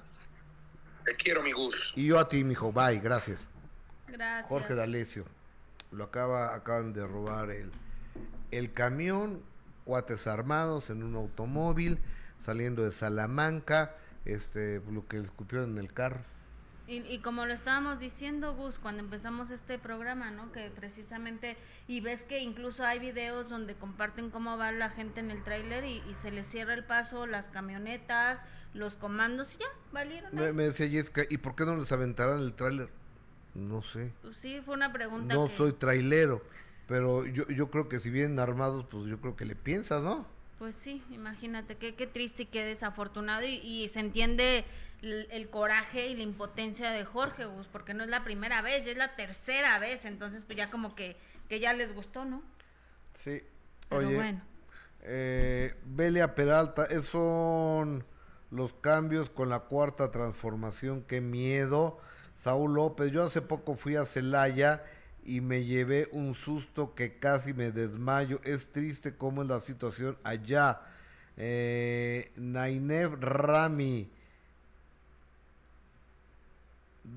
Te 1.05 1.15
quiero, 1.15 1.41
mi 1.41 1.51
Gus. 1.51 1.75
Y 1.95 2.07
yo 2.07 2.19
a 2.19 2.27
ti, 2.27 2.43
mijo. 2.43 2.71
Bye, 2.71 2.99
gracias. 2.99 3.45
Gracias. 4.07 4.47
Jorge 4.47 4.75
D'Alessio. 4.75 5.25
Lo 5.91 6.03
acaba, 6.03 6.53
acaban 6.53 6.93
de 6.93 7.05
robar 7.07 7.49
el, 7.49 7.71
el 8.51 8.73
camión, 8.73 9.41
cuates 9.85 10.27
armados 10.27 10.89
en 10.89 11.03
un 11.03 11.15
automóvil, 11.15 11.99
saliendo 12.39 12.83
de 12.83 12.91
Salamanca, 12.91 13.95
este, 14.25 14.81
lo 14.91 15.07
que 15.07 15.17
le 15.17 15.25
escupieron 15.25 15.71
en 15.71 15.77
el 15.77 15.93
carro. 15.93 16.21
Y, 16.89 17.05
y 17.07 17.19
como 17.19 17.45
lo 17.45 17.53
estábamos 17.53 17.99
diciendo, 17.99 18.55
Gus, 18.55 18.79
cuando 18.79 19.03
empezamos 19.03 19.51
este 19.51 19.77
programa, 19.77 20.31
¿no? 20.31 20.51
Que 20.51 20.71
precisamente, 20.75 21.55
y 21.87 22.01
ves 22.01 22.23
que 22.23 22.39
incluso 22.39 22.83
hay 22.83 22.97
videos 22.97 23.47
donde 23.47 23.75
comparten 23.75 24.31
cómo 24.31 24.57
va 24.57 24.71
la 24.71 24.89
gente 24.89 25.19
en 25.19 25.29
el 25.29 25.43
tráiler 25.43 25.85
y, 25.85 26.01
y 26.09 26.15
se 26.15 26.31
les 26.31 26.47
cierra 26.47 26.73
el 26.73 26.83
paso, 26.83 27.27
las 27.27 27.45
camionetas, 27.49 28.39
los 28.73 28.95
comandos, 28.95 29.53
y 29.53 29.59
ya, 29.59 29.67
valieron. 29.91 30.33
Me, 30.33 30.63
decía 30.63 30.89
Jessica, 30.89 31.21
¿y 31.29 31.37
por 31.37 31.55
qué 31.55 31.63
no 31.65 31.75
les 31.75 31.91
aventaron 31.91 32.41
el 32.41 32.53
tráiler? 32.55 32.89
No 33.53 33.83
sé. 33.83 34.11
Pues 34.23 34.37
sí, 34.37 34.59
fue 34.65 34.73
una 34.73 34.91
pregunta. 34.91 35.35
No 35.35 35.47
que- 35.47 35.55
soy 35.57 35.73
trailero, 35.73 36.43
pero 36.87 37.23
yo, 37.27 37.47
yo 37.49 37.69
creo 37.69 37.87
que 37.87 37.99
si 37.99 38.09
vienen 38.09 38.39
armados, 38.39 38.87
pues 38.89 39.05
yo 39.05 39.21
creo 39.21 39.35
que 39.35 39.45
le 39.45 39.55
piensas, 39.55 40.01
¿no? 40.01 40.25
Pues 40.57 40.75
sí, 40.75 41.03
imagínate, 41.11 41.77
qué, 41.77 41.93
qué 41.93 42.07
triste 42.07 42.43
y 42.43 42.45
qué 42.47 42.65
desafortunado. 42.65 43.45
Y, 43.45 43.61
y 43.63 43.87
se 43.89 43.99
entiende 43.99 44.65
el, 45.01 45.27
el 45.31 45.49
coraje 45.49 46.07
y 46.07 46.15
la 46.15 46.23
impotencia 46.23 46.91
de 46.91 47.05
Jorge, 47.05 47.45
Gus, 47.45 47.67
porque 47.67 47.93
no 47.93 48.03
es 48.03 48.09
la 48.09 48.23
primera 48.23 48.61
vez, 48.61 48.85
ya 48.85 48.91
es 48.91 48.97
la 48.97 49.15
tercera 49.15 49.79
vez. 49.79 50.05
Entonces, 50.05 50.43
pues 50.45 50.57
ya 50.57 50.69
como 50.69 50.95
que, 50.95 51.17
que 51.47 51.59
ya 51.59 51.73
les 51.73 51.93
gustó, 51.93 52.25
¿no? 52.25 52.43
Sí. 53.13 53.41
Pero 53.89 54.07
Oye, 54.07 54.15
bueno. 54.15 54.41
eh, 55.01 55.75
Belia 55.85 56.35
Peralta, 56.35 56.85
esos 56.85 57.07
son 57.09 58.05
los 58.51 58.73
cambios 58.73 59.29
con 59.29 59.49
la 59.49 59.61
cuarta 59.61 60.11
transformación, 60.11 61.03
qué 61.03 61.21
miedo. 61.21 61.99
Saúl 62.35 62.73
López, 62.75 63.11
yo 63.11 63.23
hace 63.23 63.41
poco 63.41 63.75
fui 63.75 63.95
a 63.95 64.05
Celaya 64.05 64.83
y 65.23 65.41
me 65.41 65.65
llevé 65.65 66.07
un 66.11 66.33
susto 66.35 66.95
que 66.95 67.19
casi 67.19 67.53
me 67.53 67.71
desmayo. 67.71 68.39
Es 68.43 68.71
triste 68.71 69.15
cómo 69.17 69.41
es 69.41 69.49
la 69.49 69.59
situación 69.59 70.17
allá. 70.23 70.81
Eh, 71.37 72.31
Nainev 72.35 73.19
Rami, 73.19 74.11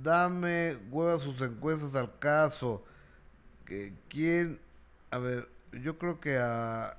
dame 0.02 0.76
hueva 0.90 1.18
sus 1.18 1.40
encuestas 1.40 1.94
al 1.94 2.18
caso. 2.18 2.84
Que, 3.64 3.92
¿Quién? 4.08 4.60
A 5.10 5.18
ver, 5.18 5.48
yo 5.72 5.98
creo 5.98 6.20
que 6.20 6.38
a... 6.38 6.90
a 6.90 6.96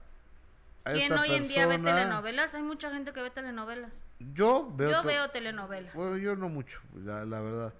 ¿Quién 0.85 1.03
esta 1.11 1.21
hoy 1.21 1.33
en 1.33 1.47
día 1.47 1.67
ve 1.67 1.77
telenovelas? 1.79 2.53
Hay 2.55 2.63
mucha 2.63 2.91
gente 2.91 3.13
que 3.13 3.21
ve 3.21 3.29
telenovelas. 3.29 4.03
Yo 4.33 4.71
veo... 4.75 4.91
Yo 4.91 5.03
veo 5.03 5.29
telenovelas. 5.29 5.93
Bueno, 5.93 6.17
yo 6.17 6.35
no 6.35 6.49
mucho, 6.49 6.79
la, 6.95 7.25
la 7.25 7.41
verdad. 7.41 7.73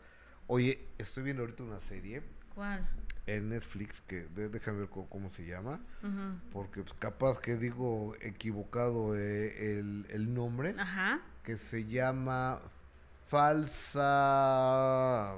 Oye, 0.48 0.86
estoy 0.98 1.24
viendo 1.24 1.44
ahorita 1.44 1.64
una 1.64 1.80
serie 1.80 2.22
¿Cuál? 2.54 2.86
en 3.26 3.50
Netflix 3.50 4.02
que 4.02 4.24
de- 4.36 4.50
déjame 4.50 4.80
ver 4.80 4.90
cómo, 4.90 5.08
cómo 5.08 5.30
se 5.34 5.46
llama, 5.46 5.80
porque 6.52 6.82
pues, 6.82 6.94
capaz 7.00 7.40
que 7.40 7.56
digo 7.56 8.14
equivocado 8.20 9.16
eh, 9.16 9.80
el, 9.80 10.06
el 10.10 10.34
nombre, 10.34 10.76
Ajá. 10.78 11.22
que 11.44 11.56
se 11.56 11.86
llama 11.86 12.60
Falsa... 14.04 15.34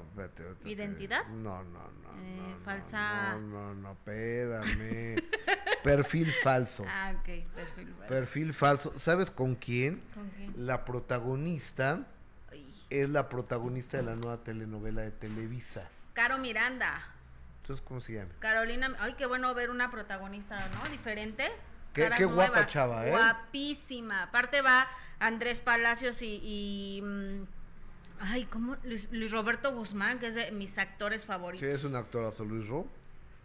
¿Identidad? 0.65 1.25
No, 1.27 1.63
no, 1.63 1.79
no. 2.03 2.09
Eh, 2.21 2.35
no, 2.37 2.47
no, 2.49 2.65
falsa- 2.65 3.33
No, 3.33 3.39
no, 3.39 3.73
no, 3.75 3.91
espérame. 3.93 5.23
Perfil 5.83 6.31
falso. 6.43 6.83
Ah, 6.87 7.13
ok, 7.15 7.45
perfil. 7.53 7.93
pues. 7.97 8.09
Perfil 8.09 8.53
falso. 8.53 8.93
¿Sabes 8.99 9.31
con 9.31 9.55
quién? 9.55 10.01
¿Con 10.13 10.29
quién? 10.31 10.53
La 10.57 10.83
protagonista 10.83 12.05
Ay. 12.51 12.73
es 12.89 13.09
la 13.09 13.29
protagonista 13.29 13.97
de 13.97 14.03
la 14.03 14.15
nueva 14.15 14.37
telenovela 14.43 15.01
de 15.03 15.11
Televisa. 15.11 15.87
Caro 16.13 16.37
Miranda. 16.37 17.01
Entonces, 17.61 17.85
¿cómo 17.87 18.01
se 18.01 18.13
llama? 18.13 18.31
Carolina, 18.39 18.93
ay, 18.99 19.13
qué 19.17 19.25
bueno 19.25 19.53
ver 19.53 19.69
una 19.69 19.89
protagonista, 19.91 20.67
¿no? 20.69 20.89
Diferente. 20.89 21.49
Qué- 21.93 22.09
guapa 22.25 22.67
chava, 22.67 23.07
¿eh? 23.07 23.11
Guapísima. 23.11 24.23
Aparte 24.23 24.61
va 24.61 24.85
Andrés 25.19 25.61
Palacios 25.61 26.21
y, 26.21 26.41
y, 26.43 27.01
mm, 27.01 27.43
ay, 28.19 28.45
¿cómo? 28.45 28.75
Luis, 28.83 29.09
Luis 29.11 29.31
Roberto 29.31 29.73
Guzmán, 29.73 30.19
que 30.19 30.27
es 30.27 30.35
de 30.35 30.51
mis 30.51 30.77
actores 30.77 31.25
favoritos. 31.25 31.67
Sí, 31.67 31.73
es 31.73 31.83
un 31.83 31.95
actorazo, 31.95 32.45
Luis 32.45 32.67
Ro. 32.67 32.87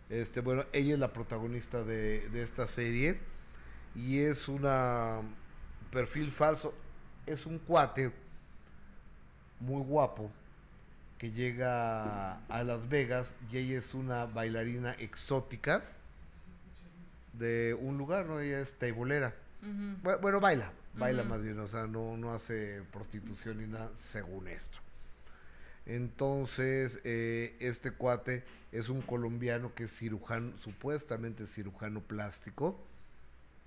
Este, 0.08 0.40
bueno, 0.40 0.64
ella 0.72 0.94
es 0.94 0.98
la 0.98 1.12
protagonista 1.12 1.84
de, 1.84 2.28
de 2.30 2.42
esta 2.42 2.66
serie 2.66 3.18
y 3.94 4.18
es 4.18 4.48
una 4.48 5.20
perfil 5.90 6.30
falso. 6.32 6.74
Es 7.26 7.46
un 7.46 7.58
cuate 7.58 8.12
muy 9.60 9.82
guapo 9.82 10.30
que 11.18 11.30
llega 11.30 12.34
a 12.46 12.64
Las 12.64 12.88
Vegas 12.88 13.34
y 13.50 13.58
ella 13.58 13.78
es 13.78 13.94
una 13.94 14.24
bailarina 14.24 14.92
exótica 14.98 15.84
de 17.34 17.76
un 17.78 17.98
lugar, 17.98 18.26
¿no? 18.26 18.40
Ella 18.40 18.60
es 18.60 18.72
teibolera. 18.78 19.34
Bueno, 20.22 20.40
baila, 20.40 20.72
baila 20.94 21.24
más 21.24 21.42
bien, 21.42 21.58
o 21.60 21.68
sea, 21.68 21.86
no, 21.86 22.16
no 22.16 22.32
hace 22.32 22.82
prostitución 22.92 23.58
ni 23.58 23.66
nada, 23.66 23.90
según 23.96 24.48
esto. 24.48 24.78
Entonces, 25.86 27.00
eh, 27.04 27.56
este 27.60 27.90
cuate 27.90 28.44
es 28.72 28.88
un 28.88 29.00
colombiano 29.02 29.74
que 29.74 29.84
es 29.84 29.92
cirujano, 29.96 30.56
supuestamente 30.58 31.46
cirujano 31.46 32.00
plástico. 32.00 32.78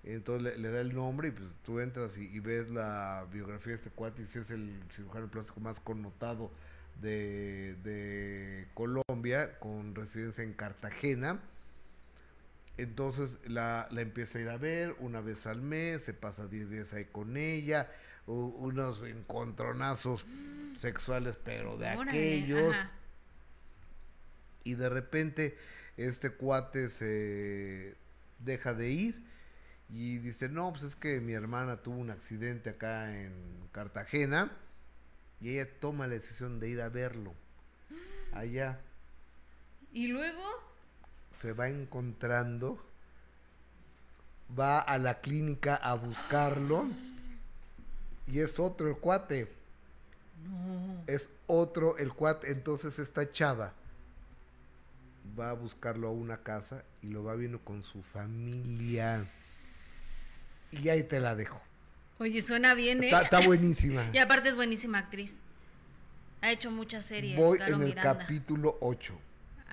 Entonces 0.04 0.44
le, 0.44 0.58
le 0.58 0.70
da 0.70 0.82
el 0.82 0.94
nombre 0.94 1.30
y 1.30 1.32
pues 1.32 1.50
tú 1.66 1.80
entras 1.80 2.18
y, 2.18 2.26
y 2.26 2.40
ves 2.40 2.70
la 2.70 3.26
biografía 3.32 3.72
de 3.72 3.78
este 3.78 3.90
cuate 3.90 4.24
y 4.24 4.26
si 4.26 4.40
es 4.40 4.52
el 4.52 4.74
cirujano 4.94 5.28
plástico 5.30 5.62
más 5.62 5.80
connotado 5.80 6.52
de, 7.02 7.76
de 7.84 8.68
Colombia, 8.74 9.58
con 9.60 9.96
residencia 9.96 10.44
en 10.44 10.54
Cartagena. 10.54 11.40
Entonces 12.78 13.40
la, 13.46 13.88
la 13.92 14.02
empieza 14.02 14.40
a 14.40 14.42
ir 14.42 14.50
a 14.50 14.58
ver 14.58 14.96
una 15.00 15.22
vez 15.22 15.46
al 15.48 15.62
mes, 15.62 16.04
se 16.04 16.14
pasa 16.14 16.48
10 16.48 16.70
días 16.70 16.94
ahí 16.94 17.06
con 17.06 17.38
ella, 17.38 17.92
u- 18.28 18.34
unos 18.58 19.04
encontronazos 19.04 20.26
sexuales, 20.78 21.38
pero 21.44 21.78
de 21.78 21.88
Órale, 21.90 22.10
aquellos. 22.10 22.76
ajá. 22.76 22.92
Y 24.64 24.76
de 24.76 24.90
repente 24.90 25.58
este 25.98 26.32
cuate 26.32 26.90
se 26.90 27.96
deja 28.40 28.74
de 28.74 28.90
ir 28.90 29.24
y 29.90 30.20
dice, 30.20 30.50
no, 30.50 30.72
pues 30.72 30.84
es 30.84 30.96
que 30.96 31.22
mi 31.22 31.34
hermana 31.34 31.78
tuvo 31.84 31.98
un 31.98 32.12
accidente 32.12 32.72
acá 32.72 33.14
en 33.22 33.34
Cartagena 33.72 34.52
y 35.42 35.52
ella 35.58 35.70
toma 35.80 36.08
la 36.08 36.16
decisión 36.16 36.60
de 36.60 36.70
ir 36.70 36.82
a 36.82 36.90
verlo 36.90 37.36
allá 38.34 38.80
Y 39.94 40.08
luego, 40.08 40.42
se 41.34 41.52
va 41.52 41.68
encontrando, 41.70 42.80
va 44.58 44.80
a 44.80 44.98
la 44.98 45.20
clínica 45.20 45.76
a 45.76 45.96
buscarlo 45.96 46.86
y 48.28 48.40
es 48.40 48.60
otro 48.60 48.88
el 48.88 48.96
cuate. 48.98 49.52
Es 51.08 51.30
otro 51.48 51.98
el 51.98 52.14
cuate. 52.14 52.52
Entonces 52.52 53.00
esta 53.00 53.30
chava 53.32 53.74
va 55.38 55.50
a 55.50 55.54
buscarlo 55.54 56.08
a 56.08 56.12
una 56.12 56.38
casa 56.38 56.84
y 57.02 57.08
lo 57.08 57.24
va 57.24 57.36
viendo 57.36 57.60
con 57.60 57.84
su 57.84 58.02
familia. 58.02 59.26
Y 60.72 60.90
ahí 60.90 61.04
te 61.04 61.20
la 61.20 61.36
dejo. 61.36 61.62
oye, 62.20 62.42
suena 62.42 62.74
bien, 62.74 63.04
¿eh? 63.04 63.08
Está, 63.08 63.22
está 63.24 63.40
buenísima. 63.42 64.10
Y 64.14 64.18
aparte 64.18 64.50
es 64.50 64.56
buenísima 64.56 65.00
actriz. 65.00 65.36
Ha 66.42 66.52
hecho 66.52 66.72
muchas 66.72 67.06
series, 67.06 67.38
Voy 67.38 67.58
Caro 67.58 67.76
en 67.76 67.82
el 67.82 67.88
Miranda. 67.90 68.18
capítulo 68.18 68.78
8. 68.82 69.14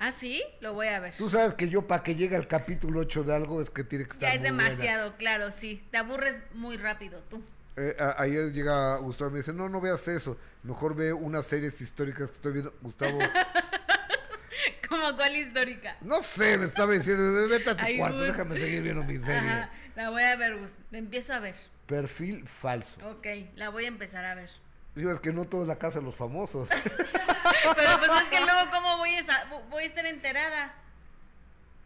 ¿Ah, 0.03 0.11
sí? 0.11 0.41
Lo 0.61 0.73
voy 0.73 0.87
a 0.87 0.99
ver. 0.99 1.13
Tú 1.15 1.29
sabes 1.29 1.53
que 1.53 1.69
yo 1.69 1.85
para 1.85 2.01
que 2.01 2.15
llegue 2.15 2.35
al 2.35 2.47
capítulo 2.47 3.01
8 3.01 3.23
de 3.23 3.35
algo 3.35 3.61
es 3.61 3.69
que 3.69 3.83
tiene 3.83 4.05
que 4.05 4.13
estar 4.13 4.29
Ya 4.29 4.33
es 4.33 4.41
muy 4.41 4.49
buena. 4.49 4.63
demasiado, 4.69 5.15
claro, 5.15 5.51
sí. 5.51 5.83
Te 5.91 5.97
aburres 5.97 6.35
muy 6.55 6.77
rápido, 6.77 7.19
tú. 7.29 7.43
Eh, 7.77 7.95
a- 7.99 8.19
ayer 8.19 8.51
llega 8.51 8.97
Gustavo 8.97 9.29
y 9.29 9.33
me 9.33 9.39
dice, 9.41 9.53
no, 9.53 9.69
no 9.69 9.79
veas 9.79 10.07
eso, 10.07 10.37
mejor 10.63 10.95
ve 10.95 11.13
unas 11.13 11.45
series 11.45 11.79
históricas 11.81 12.29
que 12.31 12.33
estoy 12.33 12.53
viendo. 12.53 12.73
Gustavo, 12.81 13.19
¿Como 14.89 15.15
cuál 15.15 15.35
histórica? 15.35 15.95
No 16.01 16.21
sé, 16.23 16.57
me 16.57 16.65
estaba 16.65 16.91
diciendo, 16.93 17.47
vete 17.47 17.69
a 17.69 17.77
tu 17.77 17.83
Ay, 17.85 17.97
cuarto, 17.97 18.17
Gus. 18.17 18.27
déjame 18.27 18.59
seguir 18.59 18.81
viendo 18.81 19.03
mi 19.03 19.17
serie. 19.19 19.49
Ajá, 19.51 19.69
la 19.95 20.09
voy 20.09 20.23
a 20.23 20.35
ver, 20.35 20.57
Gus. 20.57 20.71
La 20.89 20.97
empiezo 20.97 21.33
a 21.33 21.39
ver. 21.39 21.55
Perfil 21.85 22.47
falso. 22.47 22.97
Ok, 23.09 23.27
la 23.55 23.69
voy 23.69 23.85
a 23.85 23.87
empezar 23.87 24.25
a 24.25 24.33
ver. 24.35 24.49
Digo, 24.95 25.11
es 25.11 25.19
que 25.19 25.31
no 25.31 25.45
todo 25.45 25.61
es 25.61 25.67
la 25.67 25.77
casa 25.77 25.99
de 25.99 26.05
los 26.05 26.15
famosos. 26.15 26.69
Pero 27.75 27.97
pues 27.99 28.11
es 28.23 28.27
que 28.29 28.39
luego, 28.39 28.69
¿cómo 28.71 28.97
voy 28.97 29.15
a, 29.15 29.45
voy 29.69 29.83
a 29.83 29.85
estar 29.85 30.05
enterada? 30.05 30.73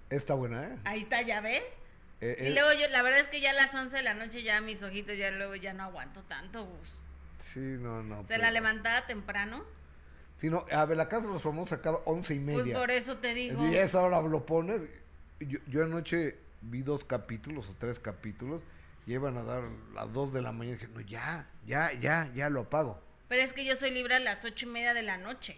Está 0.09 0.33
buena, 0.33 0.63
¿eh? 0.63 0.75
Ahí 0.85 1.01
está, 1.01 1.21
¿ya 1.21 1.41
ves? 1.41 1.63
Eh, 2.21 2.37
Y 2.39 2.45
eh, 2.47 2.51
luego 2.53 2.69
yo, 2.73 2.87
la 2.89 3.01
verdad 3.01 3.19
es 3.19 3.27
que 3.27 3.41
ya 3.41 3.51
a 3.51 3.53
las 3.53 3.73
11 3.73 3.97
de 3.97 4.03
la 4.03 4.13
noche 4.13 4.41
ya 4.43 4.61
mis 4.61 4.81
ojitos 4.83 5.17
ya 5.17 5.29
luego 5.31 5.55
ya 5.55 5.73
no 5.73 5.83
aguanto 5.83 6.21
tanto, 6.23 6.65
Gus. 6.65 6.95
Sí, 7.39 7.77
no, 7.79 8.01
no. 8.03 8.25
Se 8.27 8.37
la 8.37 8.51
levantada 8.51 9.05
temprano. 9.05 9.63
Sí, 10.37 10.49
no, 10.49 10.65
a 10.71 10.85
ver, 10.85 10.97
la 10.97 11.07
casa 11.07 11.27
de 11.27 11.33
los 11.33 11.41
famosos 11.43 11.77
acaba 11.77 11.99
once 12.05 12.33
y 12.33 12.39
Pues 12.39 12.57
media. 12.57 12.77
por 12.77 12.91
eso 12.91 13.17
te 13.17 13.33
digo. 13.33 13.65
Y 13.67 13.75
esa 13.75 14.01
hora 14.01 14.21
lo 14.21 14.45
pones. 14.45 14.81
Yo, 15.39 15.59
yo 15.67 15.83
anoche 15.83 16.37
vi 16.61 16.81
dos 16.81 17.03
capítulos 17.05 17.67
o 17.69 17.75
tres 17.79 17.99
capítulos. 17.99 18.61
Y 19.07 19.13
iban 19.13 19.37
a 19.37 19.43
dar 19.43 19.63
las 19.93 20.11
dos 20.11 20.33
de 20.33 20.41
la 20.41 20.51
mañana. 20.51 20.77
Y 20.77 20.79
dije, 20.79 20.91
no, 20.93 21.01
ya, 21.01 21.47
ya, 21.65 21.93
ya, 21.93 22.31
ya 22.33 22.49
lo 22.49 22.61
apago. 22.61 23.01
Pero 23.27 23.41
es 23.41 23.53
que 23.53 23.65
yo 23.65 23.75
soy 23.75 23.91
libre 23.91 24.15
a 24.15 24.19
las 24.19 24.43
ocho 24.45 24.65
y 24.65 24.69
media 24.69 24.93
de 24.93 25.03
la 25.03 25.17
noche. 25.17 25.57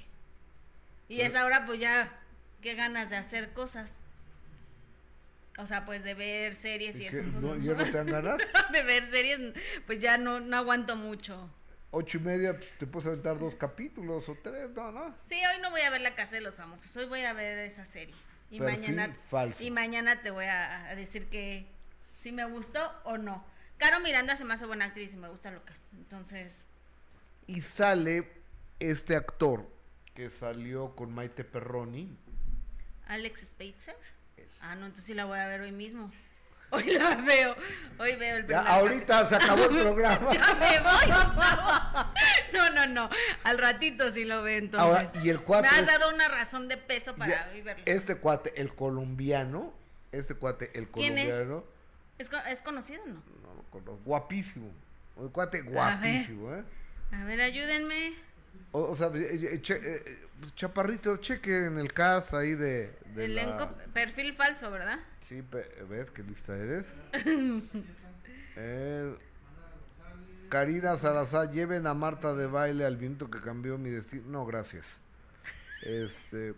Y 1.07 1.17
Pero- 1.17 1.27
esa 1.29 1.45
hora 1.45 1.65
pues 1.65 1.79
ya, 1.79 2.11
qué 2.61 2.75
ganas 2.75 3.09
de 3.09 3.15
hacer 3.17 3.53
cosas. 3.53 3.93
O 5.57 5.65
sea, 5.65 5.85
pues 5.85 6.03
de 6.03 6.13
ver 6.13 6.53
series 6.53 6.95
y 6.99 7.03
¿Y 7.03 7.07
eso. 7.07 7.17
pues, 7.21 7.33
¿No- 7.41 7.55
¿Ya 7.55 7.73
no 7.73 7.83
te 7.83 7.91
dan 7.91 8.07
ganas? 8.07 8.37
de 8.71 8.83
ver 8.83 9.09
series, 9.09 9.53
pues 9.85 9.99
ya 9.99 10.17
no, 10.17 10.39
no 10.39 10.57
aguanto 10.57 10.95
mucho. 10.95 11.49
Ocho 11.89 12.17
y 12.17 12.21
media, 12.21 12.55
pues, 12.55 12.69
te 12.77 12.85
puedes 12.85 13.07
aventar 13.07 13.39
dos 13.39 13.55
capítulos 13.55 14.27
o 14.29 14.35
tres, 14.43 14.69
no, 14.75 14.91
no. 14.91 15.15
Sí, 15.27 15.35
hoy 15.35 15.61
no 15.61 15.71
voy 15.71 15.81
a 15.81 15.89
ver 15.89 16.01
La 16.01 16.13
Casa 16.15 16.35
de 16.35 16.41
los 16.41 16.53
Famosos, 16.55 16.95
hoy 16.97 17.05
voy 17.05 17.21
a 17.21 17.33
ver 17.33 17.57
esa 17.59 17.85
serie. 17.85 18.13
Y 18.51 18.59
Perfil 18.59 18.81
mañana 18.95 19.15
falso. 19.29 19.63
y 19.63 19.71
mañana 19.71 20.21
te 20.21 20.29
voy 20.31 20.45
a, 20.45 20.89
a 20.89 20.95
decir 20.95 21.27
que 21.27 21.65
si 22.27 22.33
me 22.33 22.43
gustó 22.43 22.91
o 23.05 23.17
no. 23.17 23.41
Caro 23.77 24.01
Miranda 24.01 24.35
se 24.35 24.43
me 24.43 24.53
hace 24.53 24.65
buena 24.65 24.83
actriz 24.83 25.13
y 25.13 25.15
me 25.15 25.29
gusta 25.29 25.49
lo 25.49 25.63
que 25.63 25.71
es. 25.71 25.81
Entonces, 25.93 26.67
Y 27.45 27.61
sale 27.61 28.29
este 28.81 29.15
actor 29.15 29.65
que 30.13 30.29
salió 30.29 30.93
con 30.93 31.13
Maite 31.13 31.45
Perroni. 31.45 32.17
Alex 33.07 33.41
Spitzer. 33.43 33.95
Ah, 34.59 34.75
no, 34.75 34.87
entonces 34.87 35.05
sí 35.05 35.13
la 35.13 35.23
voy 35.23 35.39
a 35.39 35.47
ver 35.47 35.61
hoy 35.61 35.71
mismo. 35.71 36.11
Hoy 36.69 36.83
la 36.91 37.15
veo. 37.15 37.55
Hoy 37.97 38.17
veo 38.17 38.35
el 38.35 38.47
Ya, 38.47 38.59
ahorita 38.59 39.29
se 39.29 39.35
acabó 39.37 39.63
el 39.69 39.79
programa. 39.83 40.33
Ya 40.33 40.53
me 40.55 40.79
voy. 40.81 41.05
Gustavo. 41.05 42.13
No, 42.51 42.69
no, 42.71 42.85
no. 42.87 43.09
Al 43.45 43.57
ratito 43.57 44.11
sí 44.11 44.25
lo 44.25 44.43
veo 44.43 44.57
entonces. 44.57 44.85
Ahora, 44.85 45.23
y 45.23 45.29
el 45.29 45.41
cuatro 45.43 45.71
Me 45.71 45.77
has 45.77 45.87
dado 45.87 46.13
una 46.13 46.27
razón 46.27 46.67
de 46.67 46.75
peso 46.75 47.15
para 47.15 47.31
Ya, 47.31 47.51
hoy 47.53 47.61
verlo. 47.61 47.83
Este 47.85 48.15
cuate, 48.15 48.51
el 48.59 48.75
colombiano. 48.75 49.73
Este 50.11 50.35
cuate, 50.35 50.77
el 50.77 50.89
colombiano. 50.89 51.76
¿Es, 52.17 52.29
es 52.49 52.61
conocido 52.61 53.03
o 53.03 53.07
no? 53.07 53.13
No 53.13 53.53
lo 53.55 53.63
conozco. 53.69 53.99
Guapísimo. 54.05 54.71
El 55.19 55.29
cuate 55.31 55.61
guapísimo, 55.61 56.53
¿eh? 56.53 56.63
A 57.11 57.23
ver, 57.23 57.41
ayúdenme. 57.41 58.13
O, 58.71 58.81
o 58.91 58.95
sea, 58.95 59.07
eh, 59.15 59.49
eh, 59.53 59.61
che- 59.61 59.79
eh, 59.83 60.19
pues, 60.39 60.53
chaparritos, 60.55 61.21
chequen 61.21 61.77
el 61.79 61.93
cast 61.93 62.33
ahí 62.33 62.53
de. 62.55 62.93
de 63.15 63.25
Elenco, 63.25 63.59
la- 63.65 63.85
perfil 63.93 64.33
falso, 64.35 64.69
¿verdad? 64.71 64.99
Sí, 65.21 65.41
pe- 65.41 65.83
¿ves 65.89 66.11
qué 66.11 66.23
lista 66.23 66.55
eres? 66.55 66.93
Eh, 68.59 69.15
Karina 70.49 70.95
Salazar, 70.95 71.51
lleven 71.51 71.85
a 71.85 71.93
Marta 71.93 72.33
de 72.33 72.47
baile 72.47 72.85
al 72.85 72.97
minuto 72.97 73.29
que 73.29 73.39
cambió 73.41 73.77
mi 73.77 73.89
destino. 73.91 74.23
No, 74.27 74.45
gracias. 74.45 74.97
Este. 75.83 76.55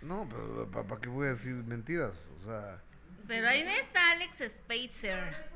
No, 0.00 0.26
pero 0.28 0.68
¿para 0.84 1.00
qué 1.00 1.08
voy 1.08 1.28
a 1.28 1.34
decir 1.34 1.54
mentiras? 1.54 2.12
O 2.40 2.44
sea. 2.48 2.80
Pero 3.26 3.48
ahí 3.48 3.62
está 3.62 4.10
Alex 4.12 4.36
Spitzer. 4.48 5.52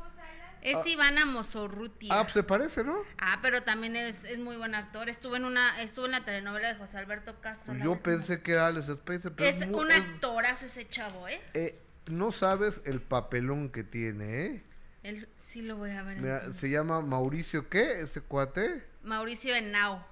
Es 0.63 0.77
Ah. 0.79 0.83
Ivana 0.89 1.25
Mosorrutia. 1.27 2.13
Ah, 2.13 2.23
pues 2.23 2.33
se 2.35 2.43
parece, 2.43 2.83
¿no? 2.83 2.97
Ah, 3.19 3.39
pero 3.41 3.63
también 3.63 3.95
es, 3.95 4.25
es 4.25 4.39
muy 4.39 4.57
buen 4.57 4.75
actor. 4.75 5.09
Estuvo 5.09 5.37
en 5.37 5.45
una 5.45 5.81
estuvo 5.83 6.07
en 6.07 6.13
la 6.13 6.25
telenovela 6.25 6.69
de 6.69 6.75
José 6.75 6.99
Alberto 6.99 7.41
Castro. 7.41 7.75
la 7.75 7.85
Yo 7.85 8.01
pensé 8.03 8.43
que 8.43 8.53
era 8.53 8.67
Alex 8.67 8.87
Spacer, 8.87 9.33
pero 9.33 9.49
es 9.49 9.67
mu- 9.69 9.79
un 9.81 9.91
es- 9.93 9.99
actorazo 9.99 10.67
ese 10.67 10.89
chavo, 10.89 11.29
¿eh? 11.29 11.41
eh, 11.55 11.79
no 12.07 12.33
sabes 12.33 12.81
el 12.85 13.01
papelón 13.01 13.69
que 13.69 13.85
tiene, 13.85 14.45
¿eh? 14.47 14.63
Él 15.05 15.29
sí 15.39 15.63
lo 15.63 15.77
voy 15.77 15.91
a 15.91 16.03
ver. 16.03 16.17
Mira, 16.17 16.53
se 16.53 16.69
llama 16.69 17.01
Mauricio, 17.01 17.69
¿qué? 17.69 18.01
Ese 18.01 18.21
cuate. 18.21 18.83
Mauricio 19.05 19.55
Henao. 19.55 20.05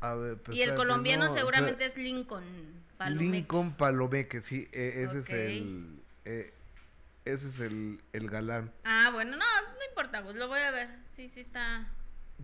A 0.00 0.14
ver, 0.14 0.36
pues, 0.36 0.58
Y 0.58 0.62
el 0.62 0.74
colombiano 0.74 1.26
no, 1.26 1.32
seguramente 1.32 1.86
es 1.86 1.96
Lincoln 1.96 2.44
Palomeque. 2.98 3.30
Lincoln 3.30 3.72
Palomeque, 3.74 4.42
sí, 4.42 4.68
eh, 4.72 5.06
ese 5.08 5.20
es 5.20 5.30
el. 5.30 6.00
eh, 6.26 6.52
ese 7.26 7.48
es 7.48 7.60
el, 7.60 8.02
el 8.12 8.30
galán. 8.30 8.72
Ah, 8.84 9.10
bueno, 9.12 9.32
no, 9.32 9.38
no 9.44 9.84
importa, 9.90 10.22
pues 10.22 10.36
lo 10.36 10.48
voy 10.48 10.60
a 10.60 10.70
ver. 10.70 10.88
Sí, 11.04 11.28
sí 11.28 11.40
está. 11.40 11.86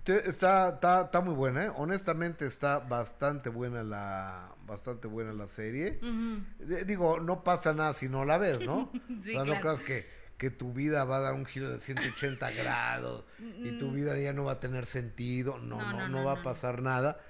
Está, 0.06 0.68
está, 0.70 1.02
está 1.02 1.20
muy 1.20 1.34
buena, 1.34 1.64
¿eh? 1.66 1.72
Honestamente 1.76 2.46
está 2.46 2.78
bastante 2.78 3.50
buena 3.50 3.82
la, 3.82 4.54
bastante 4.66 5.06
buena 5.06 5.32
la 5.32 5.48
serie. 5.48 6.00
Digo, 6.86 7.20
no 7.20 7.44
pasa 7.44 7.74
nada 7.74 7.92
si 7.94 8.08
no 8.08 8.24
la 8.24 8.38
ves, 8.38 8.60
¿no? 8.60 8.90
Sí, 9.22 9.30
o 9.30 9.32
sea, 9.32 9.38
no 9.40 9.44
claro. 9.44 9.60
creas 9.60 9.80
que, 9.82 10.06
que 10.38 10.50
tu 10.50 10.72
vida 10.72 11.04
va 11.04 11.18
a 11.18 11.20
dar 11.20 11.34
un 11.34 11.44
giro 11.44 11.70
de 11.70 11.78
180 11.78 12.50
grados 12.52 13.24
y 13.38 13.78
tu 13.78 13.92
vida 13.92 14.18
ya 14.18 14.32
no 14.32 14.44
va 14.44 14.52
a 14.52 14.60
tener 14.60 14.86
sentido. 14.86 15.58
No, 15.58 15.76
Mm. 15.76 15.80
No, 15.80 15.92
no, 15.92 15.98
no, 15.98 16.08
no, 16.08 16.24
va 16.24 16.32
a 16.40 16.42
pasar 16.42 16.80
nada. 16.82 17.20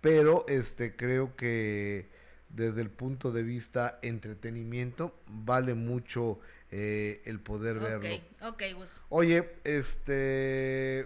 Pero 0.00 0.44
este 0.48 0.94
creo 0.96 1.34
que 1.36 2.08
desde 2.48 2.82
el 2.82 2.90
punto 2.90 3.32
de 3.32 3.42
vista 3.42 3.98
entretenimiento 4.02 5.20
vale 5.26 5.74
mucho 5.74 6.38
eh, 6.74 7.20
el 7.26 7.38
poder 7.38 7.78
verlo. 7.78 8.08
Ok, 8.40 8.62
Gus. 8.74 8.98
Oye, 9.10 9.56
este. 9.62 11.00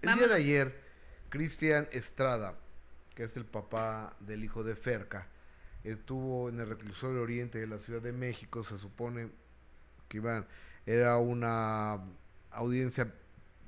El 0.00 0.14
día 0.14 0.28
de 0.28 0.34
ayer, 0.34 0.80
Cristian 1.28 1.86
Estrada, 1.92 2.54
que 3.14 3.24
es 3.24 3.36
el 3.36 3.44
papá 3.44 4.16
del 4.20 4.42
hijo 4.42 4.64
de 4.64 4.74
Ferca, 4.74 5.26
estuvo 5.84 6.48
en 6.48 6.58
el 6.58 6.66
reclusorio 6.66 7.20
oriente 7.20 7.58
de 7.58 7.66
la 7.66 7.78
Ciudad 7.78 8.00
de 8.00 8.14
México. 8.14 8.64
Se 8.64 8.78
supone 8.78 9.28
que 10.08 10.16
iban. 10.16 10.46
Era 10.86 11.18
una 11.18 12.00
audiencia 12.50 13.12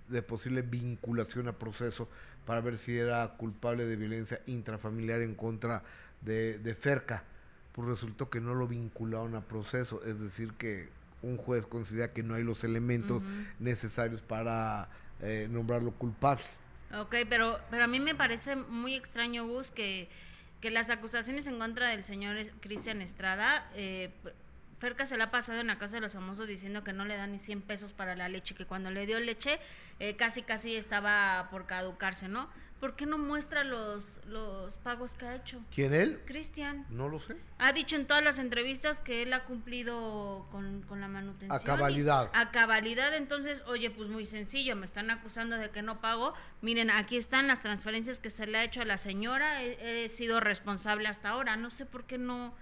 de 0.09 0.23
posible 0.23 0.63
vinculación 0.63 1.49
a 1.49 1.59
proceso 1.59 2.09
para 2.47 2.63
ver 2.63 2.79
si 2.79 2.97
era 2.97 3.29
culpable 3.37 3.85
de 3.85 3.97
violencia 3.97 4.41
intrafamiliar 4.47 5.21
en 5.21 5.35
contra 5.35 5.85
de, 6.23 6.59
de 6.59 6.75
Ferca. 6.75 7.25
Pues 7.73 7.89
resultó 7.89 8.31
que 8.31 8.41
no 8.41 8.55
lo 8.55 8.67
vincularon 8.67 9.35
a 9.35 9.43
proceso, 9.43 10.03
es 10.07 10.19
decir, 10.19 10.55
que 10.55 10.89
un 11.23 11.37
juez 11.37 11.67
considera 11.67 12.13
que 12.13 12.23
no 12.23 12.35
hay 12.35 12.43
los 12.43 12.65
elementos 12.65 13.23
necesarios 13.59 14.21
para 14.21 14.89
eh, 15.21 15.49
nombrarlo 15.51 15.93
culpable. 15.93 16.45
Ok, 16.99 17.15
pero, 17.29 17.59
pero 17.71 17.85
a 17.85 17.87
mí 17.87 18.01
me 18.01 18.15
parece 18.15 18.57
muy 18.57 18.95
extraño, 18.95 19.47
Gus, 19.47 19.71
que, 19.71 20.11
que 20.61 20.71
las 20.71 20.91
acusaciones 20.91 21.47
en 21.47 21.59
contra 21.59 21.89
del 21.89 22.05
señor 22.05 22.37
Cristian 22.61 23.01
Estrada, 23.01 23.71
eh, 23.75 24.11
Ferca 24.83 25.07
se 25.07 25.17
la 25.17 25.25
ha 25.25 25.31
pasado 25.31 25.61
en 25.61 25.69
la 25.69 25.79
casa 25.79 25.95
de 25.95 26.01
los 26.01 26.13
famosos 26.13 26.49
diciendo 26.49 26.83
que 26.83 26.93
no 26.93 27.05
le 27.05 27.17
dan 27.17 27.31
ni 27.31 27.39
100 27.39 27.63
pesos 27.63 27.93
para 27.93 28.17
la 28.17 28.29
leche, 28.29 28.57
que 28.57 28.67
cuando 28.67 28.91
le 28.91 29.07
dio 29.07 29.21
leche 29.21 29.61
eh, 30.01 30.17
casi 30.17 30.43
casi 30.43 30.75
estaba 30.75 31.47
por 31.53 31.67
caducarse, 31.67 32.27
¿no? 32.27 32.49
¿Por 32.83 32.97
qué 32.97 33.07
no 33.07 33.17
muestra 33.17 33.63
los, 33.63 34.19
los 34.27 34.77
pagos 34.79 35.13
que 35.15 35.25
ha 35.25 35.37
hecho? 35.37 35.61
¿Quién 35.73 35.95
él? 35.95 36.21
Cristian. 36.27 36.85
No 36.91 37.09
lo 37.09 37.21
sé. 37.21 37.37
Ha 37.61 37.73
dicho 37.73 37.95
en 37.95 38.09
todas 38.09 38.25
las 38.25 38.41
entrevistas 38.41 38.99
que 38.99 39.23
él 39.23 39.33
ha 39.35 39.45
cumplido 39.45 40.49
con, 40.51 40.83
con 40.83 41.01
la 41.01 41.07
manutención. 41.07 41.53
A 41.57 41.63
cabalidad. 41.63 42.29
y- 42.35 42.37
A 42.37 42.51
cabalidad, 42.51 43.15
entonces, 43.15 43.63
oye, 43.69 43.93
pues 43.93 44.09
muy 44.09 44.27
sencillo, 44.27 44.75
me 44.75 44.85
están 44.85 45.13
acusando 45.13 45.59
de 45.59 45.71
que 45.71 45.81
no 45.81 46.01
pago. 46.01 46.35
Miren, 46.61 46.91
aquí 46.91 47.17
están 47.17 47.47
las 47.47 47.63
transferencias 47.63 48.19
que 48.19 48.31
se 48.31 48.49
le 48.49 48.59
ha 48.59 48.65
hecho 48.65 48.83
a 48.83 48.85
la 48.85 48.97
señora, 48.97 49.63
he, 49.63 50.05
he 50.07 50.09
sido 50.09 50.41
responsable 50.41 51.07
hasta 51.07 51.29
ahora, 51.29 51.55
no 51.55 51.71
sé 51.71 51.87
por 51.87 52.03
qué 52.03 52.19
no... 52.19 52.53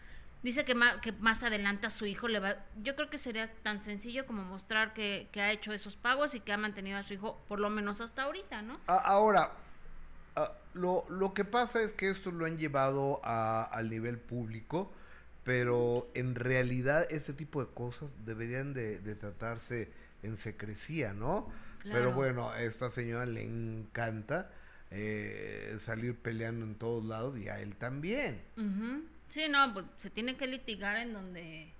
Dice 0.42 0.66
que, 0.66 0.74
ma- 0.74 1.00
que 1.00 1.12
más 1.12 1.42
adelante 1.44 1.86
a 1.86 1.90
su 1.90 2.04
hijo 2.04 2.28
le 2.28 2.40
va... 2.40 2.56
Yo 2.82 2.94
creo 2.94 3.08
que 3.08 3.16
sería 3.16 3.50
tan 3.62 3.82
sencillo 3.82 4.26
como 4.26 4.42
mostrar 4.44 4.92
que, 4.92 5.30
que 5.32 5.40
ha 5.40 5.50
hecho 5.50 5.72
esos 5.72 5.96
pagos 5.96 6.34
y 6.34 6.40
que 6.40 6.52
ha 6.52 6.58
mantenido 6.58 6.98
a 6.98 7.02
su 7.02 7.14
hijo 7.14 7.42
por 7.48 7.58
lo 7.58 7.70
menos 7.70 8.02
hasta 8.02 8.24
ahorita, 8.24 8.60
¿no? 8.60 8.78
Ahora, 8.86 9.52
ah, 10.36 10.52
lo, 10.74 11.04
lo 11.08 11.34
que 11.34 11.44
pasa 11.44 11.82
es 11.82 11.92
que 11.92 12.10
esto 12.10 12.30
lo 12.30 12.46
han 12.46 12.58
llevado 12.58 13.20
a- 13.24 13.64
al 13.64 13.90
nivel 13.90 14.18
público, 14.18 14.92
pero 15.44 16.08
en 16.14 16.34
realidad 16.34 17.06
este 17.10 17.32
tipo 17.32 17.64
de 17.64 17.72
cosas 17.72 18.08
deberían 18.24 18.72
de, 18.74 18.98
de 19.00 19.14
tratarse 19.14 19.90
en 20.22 20.36
secrecía, 20.36 21.12
¿no? 21.12 21.48
Pero 21.82 22.12
bueno, 22.12 22.50
a 22.50 22.60
esta 22.62 22.90
señora 22.90 23.24
le 23.24 23.42
encanta 23.42 24.50
eh, 24.90 25.76
salir 25.80 26.14
peleando 26.16 26.66
en 26.66 26.74
todos 26.74 27.04
lados 27.04 27.38
y 27.38 27.48
a 27.48 27.58
él 27.60 27.74
también. 27.76 28.40
Sí, 29.30 29.48
no, 29.48 29.72
pues 29.72 29.86
se 29.96 30.10
tiene 30.10 30.36
que 30.36 30.46
litigar 30.46 30.96
en 30.98 31.12
donde 31.14 31.72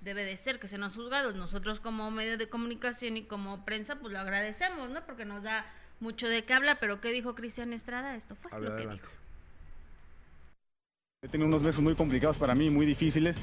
debe 0.00 0.24
de 0.24 0.36
ser, 0.36 0.58
que 0.58 0.66
sean 0.66 0.80
los 0.80 0.94
juzgados. 0.94 1.36
Nosotros 1.36 1.78
como 1.78 2.10
medio 2.10 2.36
de 2.36 2.48
comunicación 2.48 3.16
y 3.16 3.24
como 3.24 3.64
prensa, 3.64 3.96
pues 3.96 4.12
lo 4.12 4.18
agradecemos, 4.18 4.90
¿no? 4.90 5.04
Porque 5.06 5.24
nos 5.24 5.42
da 5.44 5.64
mucho 6.00 6.28
de 6.28 6.44
qué 6.44 6.54
habla, 6.54 6.76
pero 6.76 7.00
¿qué 7.00 7.10
dijo 7.12 7.34
Cristian 7.34 7.72
Estrada? 7.72 8.16
Esto 8.16 8.34
fue 8.34 8.50
A 8.52 8.58
ver, 8.58 8.70
lo 8.70 8.76
que 8.76 8.82
adelante. 8.82 9.02
dijo. 9.02 9.14
He 11.22 11.28
tenido 11.28 11.48
unos 11.48 11.62
meses 11.62 11.80
muy 11.80 11.94
complicados 11.94 12.36
para 12.36 12.54
mí, 12.54 12.68
muy 12.68 12.84
difíciles, 12.84 13.36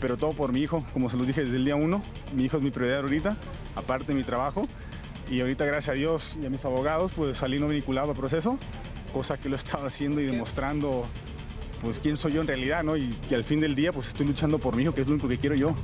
pero 0.00 0.16
todo 0.16 0.32
por 0.32 0.52
mi 0.52 0.60
hijo, 0.62 0.86
como 0.92 1.10
se 1.10 1.16
los 1.16 1.26
dije 1.26 1.40
desde 1.42 1.56
el 1.56 1.64
día 1.64 1.74
uno. 1.74 2.02
Mi 2.32 2.44
hijo 2.44 2.58
es 2.58 2.62
mi 2.62 2.70
prioridad 2.70 3.00
ahorita, 3.00 3.36
aparte 3.74 4.06
de 4.08 4.14
mi 4.14 4.22
trabajo. 4.22 4.68
Y 5.28 5.40
ahorita, 5.40 5.64
gracias 5.64 5.88
a 5.88 5.94
Dios 5.94 6.36
y 6.40 6.46
a 6.46 6.50
mis 6.50 6.64
abogados, 6.64 7.10
pues 7.16 7.38
salí 7.38 7.58
no 7.58 7.66
vinculado 7.66 8.10
al 8.12 8.16
proceso, 8.16 8.58
cosa 9.12 9.38
que 9.38 9.48
lo 9.48 9.56
he 9.56 9.58
estado 9.58 9.86
haciendo 9.86 10.20
y 10.20 10.26
demostrando 10.26 11.08
pues 11.82 11.98
quién 11.98 12.16
soy 12.16 12.32
yo 12.34 12.40
en 12.40 12.46
realidad, 12.46 12.84
¿no? 12.84 12.96
Y 12.96 13.08
que 13.28 13.34
al 13.34 13.42
fin 13.42 13.58
del 13.60 13.74
día 13.74 13.92
pues 13.92 14.06
estoy 14.06 14.26
luchando 14.26 14.60
por 14.60 14.76
mi 14.76 14.84
hijo, 14.84 14.94
que 14.94 15.00
es 15.00 15.08
lo 15.08 15.14
único 15.14 15.28
que 15.28 15.38
quiero 15.38 15.56
yo, 15.56 15.74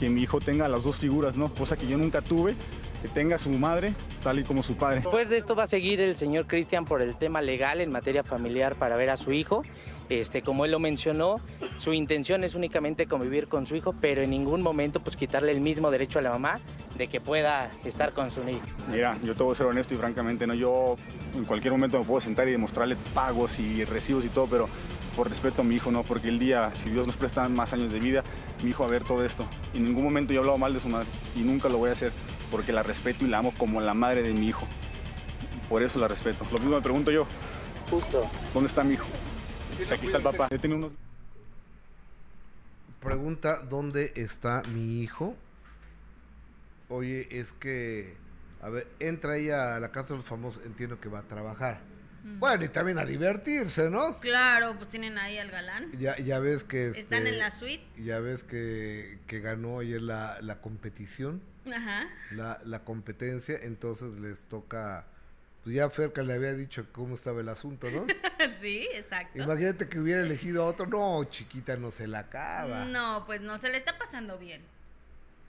que 0.00 0.10
mi 0.10 0.22
hijo 0.22 0.40
tenga 0.40 0.66
las 0.68 0.82
dos 0.82 0.98
figuras, 0.98 1.36
¿no? 1.36 1.54
Cosa 1.54 1.76
que 1.76 1.86
yo 1.86 1.96
nunca 1.96 2.22
tuve, 2.22 2.56
que 3.02 3.08
tenga 3.08 3.38
su 3.38 3.50
madre 3.50 3.92
tal 4.22 4.38
y 4.38 4.44
como 4.44 4.62
su 4.62 4.76
padre. 4.76 4.96
Después 4.96 5.28
de 5.28 5.36
esto 5.36 5.54
va 5.54 5.64
a 5.64 5.68
seguir 5.68 6.00
el 6.00 6.16
señor 6.16 6.46
Cristian 6.46 6.84
por 6.84 7.02
el 7.02 7.16
tema 7.16 7.40
legal 7.42 7.80
en 7.80 7.90
materia 7.90 8.24
familiar 8.24 8.74
para 8.74 8.96
ver 8.96 9.10
a 9.10 9.16
su 9.16 9.32
hijo. 9.32 9.62
Este, 10.08 10.40
como 10.40 10.64
él 10.64 10.70
lo 10.70 10.78
mencionó, 10.78 11.36
su 11.76 11.92
intención 11.92 12.42
es 12.42 12.54
únicamente 12.54 13.06
convivir 13.06 13.46
con 13.46 13.66
su 13.66 13.76
hijo, 13.76 13.94
pero 14.00 14.22
en 14.22 14.30
ningún 14.30 14.62
momento 14.62 15.00
pues 15.00 15.16
quitarle 15.16 15.52
el 15.52 15.60
mismo 15.60 15.90
derecho 15.90 16.18
a 16.18 16.22
la 16.22 16.30
mamá 16.30 16.60
de 16.96 17.08
que 17.08 17.20
pueda 17.20 17.70
estar 17.84 18.14
con 18.14 18.30
su 18.30 18.40
hijo. 18.48 18.62
Mira, 18.90 19.18
yo 19.22 19.34
te 19.34 19.42
voy 19.42 19.52
a 19.52 19.54
ser 19.54 19.66
honesto 19.66 19.94
y 19.94 19.98
francamente, 19.98 20.46
no, 20.46 20.54
yo 20.54 20.96
en 21.34 21.44
cualquier 21.44 21.72
momento 21.72 21.98
me 21.98 22.04
puedo 22.06 22.22
sentar 22.22 22.48
y 22.48 22.52
demostrarle 22.52 22.96
pagos 23.12 23.58
y 23.58 23.84
recibos 23.84 24.24
y 24.24 24.30
todo, 24.30 24.46
pero 24.46 24.68
por 25.14 25.28
respeto 25.28 25.60
a 25.60 25.64
mi 25.64 25.74
hijo, 25.74 25.90
no, 25.90 26.04
porque 26.04 26.28
el 26.28 26.38
día, 26.38 26.70
si 26.74 26.88
Dios 26.88 27.06
nos 27.06 27.16
presta 27.16 27.46
más 27.48 27.74
años 27.74 27.92
de 27.92 28.00
vida, 28.00 28.22
mi 28.62 28.70
hijo 28.70 28.84
va 28.84 28.88
a 28.88 28.92
ver 28.92 29.04
todo 29.04 29.24
esto. 29.24 29.44
En 29.74 29.84
ningún 29.84 30.04
momento 30.04 30.32
yo 30.32 30.38
he 30.38 30.40
hablado 30.40 30.58
mal 30.58 30.72
de 30.72 30.80
su 30.80 30.88
madre 30.88 31.08
y 31.36 31.40
nunca 31.40 31.68
lo 31.68 31.76
voy 31.76 31.90
a 31.90 31.92
hacer 31.92 32.12
porque 32.50 32.72
la 32.72 32.82
respeto 32.82 33.24
y 33.24 33.28
la 33.28 33.38
amo 33.38 33.54
como 33.56 33.80
la 33.80 33.94
madre 33.94 34.22
de 34.22 34.32
mi 34.32 34.48
hijo. 34.48 34.66
Por 35.68 35.82
eso 35.82 35.98
la 35.98 36.08
respeto. 36.08 36.46
Lo 36.50 36.58
mismo 36.58 36.76
me 36.76 36.82
pregunto 36.82 37.10
yo. 37.10 37.26
Justo. 37.90 38.30
¿Dónde 38.54 38.68
está 38.68 38.82
mi 38.84 38.94
hijo? 38.94 39.06
Pues 39.76 39.92
aquí 39.92 40.06
está 40.06 40.18
el 40.18 40.24
papá. 40.24 40.48
He 40.50 40.58
tenido 40.58 40.78
unos... 40.78 40.92
Pregunta, 43.00 43.58
¿dónde 43.58 44.12
está 44.16 44.62
mi 44.62 45.02
hijo? 45.02 45.36
Oye, 46.88 47.28
es 47.30 47.52
que, 47.52 48.16
a 48.60 48.70
ver, 48.70 48.88
entra 48.98 49.36
ella 49.36 49.76
a 49.76 49.80
la 49.80 49.92
casa 49.92 50.14
de 50.14 50.16
los 50.16 50.24
famosos, 50.24 50.64
entiendo 50.64 51.00
que 51.00 51.08
va 51.08 51.20
a 51.20 51.22
trabajar. 51.22 51.80
Bueno, 52.24 52.64
y 52.64 52.68
también 52.68 52.98
a 52.98 53.04
divertirse, 53.04 53.88
¿no? 53.88 54.18
Claro, 54.20 54.74
pues 54.76 54.88
tienen 54.88 55.16
ahí 55.16 55.38
al 55.38 55.50
galán. 55.50 55.92
Ya, 55.98 56.16
ya 56.16 56.40
ves 56.40 56.64
que... 56.64 56.88
Están 56.88 57.20
este, 57.20 57.30
en 57.30 57.38
la 57.38 57.50
suite. 57.50 57.84
Ya 58.02 58.18
ves 58.18 58.42
que, 58.42 59.18
que 59.26 59.40
ganó 59.40 59.78
ayer 59.78 60.02
la, 60.02 60.38
la 60.42 60.60
competición, 60.60 61.40
Ajá. 61.72 62.08
la, 62.32 62.60
la 62.64 62.84
competencia, 62.84 63.58
entonces 63.62 64.12
les 64.20 64.42
toca... 64.42 65.06
Pues 65.64 65.74
ya 65.74 65.90
Ferca 65.90 66.22
le 66.22 66.34
había 66.34 66.54
dicho 66.54 66.86
cómo 66.92 67.16
estaba 67.16 67.40
el 67.40 67.48
asunto, 67.48 67.90
¿no? 67.90 68.06
sí, 68.60 68.88
exacto. 68.92 69.42
Imagínate 69.42 69.88
que 69.88 69.98
hubiera 69.98 70.22
elegido 70.22 70.62
a 70.62 70.66
otro. 70.66 70.86
No, 70.86 71.24
chiquita, 71.24 71.76
no 71.76 71.90
se 71.90 72.06
la 72.06 72.20
acaba. 72.20 72.84
No, 72.84 73.24
pues 73.26 73.40
no, 73.40 73.58
se 73.58 73.68
le 73.68 73.76
está 73.76 73.98
pasando 73.98 74.38
bien. 74.38 74.62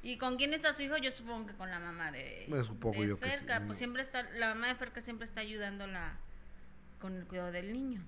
¿Y 0.01 0.17
con 0.17 0.37
quién 0.37 0.53
está 0.53 0.73
su 0.73 0.81
hijo? 0.81 0.97
Yo 0.97 1.11
supongo 1.11 1.47
que 1.47 1.53
con 1.53 1.69
la 1.69 1.79
mamá 1.79 2.11
de, 2.11 2.45
Me 2.49 2.63
supongo 2.63 3.01
de 3.01 3.07
yo 3.09 3.19
que 3.19 3.25
sí. 3.25 3.31
Ferca. 3.31 3.63
Pues 3.65 3.77
siempre 3.77 4.01
está, 4.01 4.23
la 4.23 4.55
mamá 4.55 4.67
de 4.69 4.75
Ferca 4.75 4.99
siempre 5.01 5.25
está 5.25 5.41
ayudándola 5.41 6.17
con 6.99 7.15
el 7.15 7.25
cuidado 7.25 7.51
del 7.51 7.71
niño. 7.71 8.01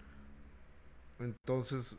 Entonces, 1.19 1.97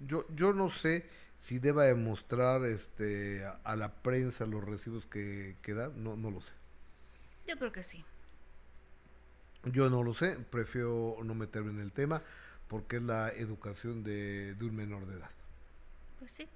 yo, 0.00 0.26
yo 0.34 0.52
no 0.52 0.68
sé 0.68 1.06
si 1.42 1.58
deba 1.58 1.82
demostrar 1.82 2.64
este, 2.64 3.44
a, 3.64 3.74
la 3.74 3.92
prensa 3.92 4.46
los 4.46 4.62
recibos 4.62 5.06
que, 5.06 5.56
que 5.60 5.74
da. 5.74 5.88
No, 5.88 6.14
no 6.14 6.30
lo 6.30 6.40
sé. 6.40 6.52
Yo 7.48 7.58
creo 7.58 7.72
que 7.72 7.82
sí. 7.82 8.04
Yo 9.64 9.90
no 9.90 10.04
lo 10.04 10.14
sé. 10.14 10.36
Prefiero 10.36 11.16
no 11.24 11.34
meterme 11.34 11.72
en 11.72 11.80
el 11.80 11.90
tema 11.90 12.22
porque 12.68 12.98
es 12.98 13.02
la 13.02 13.30
educación 13.30 14.04
de, 14.04 14.54
de 14.54 14.64
un 14.64 14.76
menor 14.76 15.04
de 15.06 15.16
edad. 15.16 15.30
Pues 16.20 16.30
sí. 16.30 16.48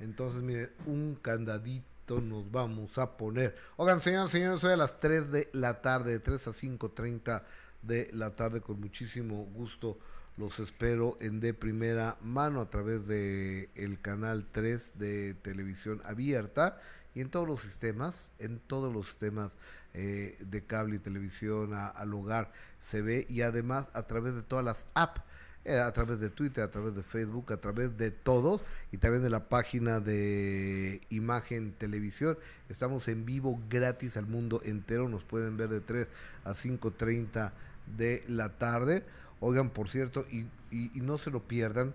Entonces, 0.00 0.42
miren, 0.42 0.70
un 0.86 1.14
candadito 1.16 2.18
nos 2.18 2.50
vamos 2.50 2.96
a 2.96 3.18
poner. 3.18 3.54
Oigan, 3.76 4.00
señoras 4.00 4.30
y 4.30 4.38
señores, 4.38 4.64
hoy 4.64 4.72
a 4.72 4.76
las 4.78 5.00
3 5.00 5.30
de 5.30 5.50
la 5.52 5.82
tarde, 5.82 6.12
de 6.12 6.18
3 6.18 6.48
a 6.48 6.50
5.30 6.52 7.42
de 7.82 8.08
la 8.14 8.34
tarde, 8.34 8.62
con 8.62 8.80
muchísimo 8.80 9.44
gusto 9.52 9.98
los 10.36 10.58
espero 10.60 11.16
en 11.20 11.40
de 11.40 11.52
primera 11.54 12.16
mano 12.22 12.60
a 12.60 12.70
través 12.70 13.06
de 13.06 13.68
el 13.74 14.00
canal 14.00 14.46
3 14.52 14.92
de 14.98 15.34
televisión 15.34 16.00
abierta 16.04 16.80
y 17.14 17.20
en 17.20 17.28
todos 17.28 17.46
los 17.46 17.60
sistemas, 17.60 18.30
en 18.38 18.58
todos 18.58 18.92
los 18.92 19.06
sistemas 19.06 19.56
eh, 19.94 20.38
de 20.40 20.64
cable 20.64 20.96
y 20.96 20.98
televisión 20.98 21.74
a- 21.74 21.88
al 21.88 22.14
hogar 22.14 22.50
se 22.80 23.02
ve 23.02 23.26
y 23.28 23.42
además 23.42 23.88
a 23.92 24.04
través 24.04 24.34
de 24.34 24.42
todas 24.42 24.64
las 24.64 24.86
apps 24.94 25.20
eh, 25.64 25.78
a 25.78 25.92
través 25.92 26.18
de 26.18 26.28
Twitter, 26.30 26.64
a 26.64 26.70
través 26.72 26.96
de 26.96 27.02
Facebook, 27.04 27.52
a 27.52 27.58
través 27.58 27.96
de 27.96 28.10
todos 28.10 28.62
y 28.90 28.96
también 28.96 29.22
de 29.22 29.30
la 29.30 29.48
página 29.48 30.00
de 30.00 31.02
Imagen 31.10 31.72
Televisión. 31.74 32.36
Estamos 32.68 33.06
en 33.06 33.24
vivo 33.26 33.60
gratis 33.68 34.16
al 34.16 34.26
mundo 34.26 34.60
entero, 34.64 35.08
nos 35.08 35.22
pueden 35.22 35.56
ver 35.56 35.68
de 35.68 35.80
3 35.80 36.08
a 36.44 36.52
5.30 36.54 37.52
de 37.96 38.24
la 38.26 38.48
tarde. 38.58 39.04
Oigan, 39.44 39.68
por 39.68 39.90
cierto, 39.90 40.26
y, 40.30 40.46
no 40.94 41.18
se 41.18 41.30
lo 41.30 41.42
pierdan 41.42 41.94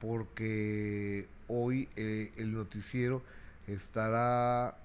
porque 0.00 1.26
hoy 1.48 1.88
eh, 1.96 2.32
el 2.38 2.54
noticiero 2.54 3.22
estará, 3.66 4.78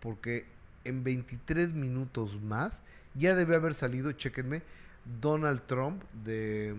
porque 0.00 0.44
en 0.84 1.02
23 1.02 1.72
minutos 1.72 2.40
más 2.42 2.80
ya 3.14 3.34
debe 3.34 3.56
haber 3.56 3.74
salido, 3.74 4.12
chéquenme, 4.12 4.62
Donald 5.20 5.62
Trump 5.66 6.02
de 6.24 6.76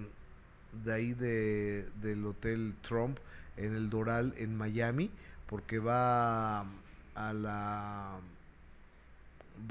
de 0.83 0.93
ahí 0.93 1.13
de, 1.13 1.87
del 2.01 2.25
Hotel 2.25 2.73
Trump 2.81 3.17
en 3.55 3.75
el 3.75 3.89
Doral 3.89 4.33
en 4.37 4.55
Miami 4.55 5.09
porque 5.47 5.79
va 5.79 6.61
a 6.61 7.33
la 7.33 8.19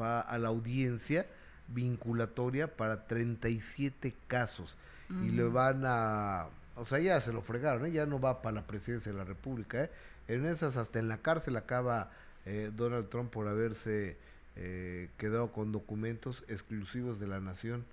va 0.01 0.21
a 0.21 0.39
la 0.39 0.49
audiencia 0.49 1.27
vinculatoria 1.69 2.77
para 2.77 3.07
37 3.07 4.15
casos 4.27 4.75
y 5.09 5.31
le 5.31 5.45
van 5.45 5.83
a 5.85 6.47
o 6.75 6.85
sea 6.87 6.99
ya 6.99 7.21
se 7.21 7.33
lo 7.33 7.41
fregaron 7.43 7.87
¿eh? 7.87 7.93
ya 7.93 8.07
no 8.07 8.19
va 8.21 8.43
para 8.43 8.57
la 8.57 8.67
presidencia 8.67 9.13
de 9.13 9.19
la 9.19 9.25
república 9.25 9.85
¿eh? 9.85 9.91
en 10.29 10.47
esas 10.47 10.77
hasta 10.77 10.99
en 10.99 11.09
la 11.09 11.19
cárcel 11.19 11.57
acaba 11.57 12.11
eh, 12.45 12.71
Donald 12.75 13.09
Trump 13.09 13.31
por 13.31 13.47
haberse 13.49 14.17
eh, 14.57 15.09
quedado 15.19 15.53
con 15.53 15.71
documentos 15.73 16.43
exclusivos 16.49 17.19
de 17.21 17.27
la 17.29 17.41
nación 17.41 17.85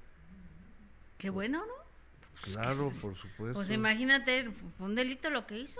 Qué 1.17 1.29
bueno, 1.29 1.59
¿no? 1.59 1.73
Claro, 2.41 2.91
por 3.01 3.15
supuesto. 3.15 3.53
Pues 3.53 3.71
imagínate, 3.71 4.51
fue 4.77 4.87
un 4.87 4.95
delito 4.95 5.29
lo 5.29 5.47
que 5.47 5.57
hizo. 5.57 5.79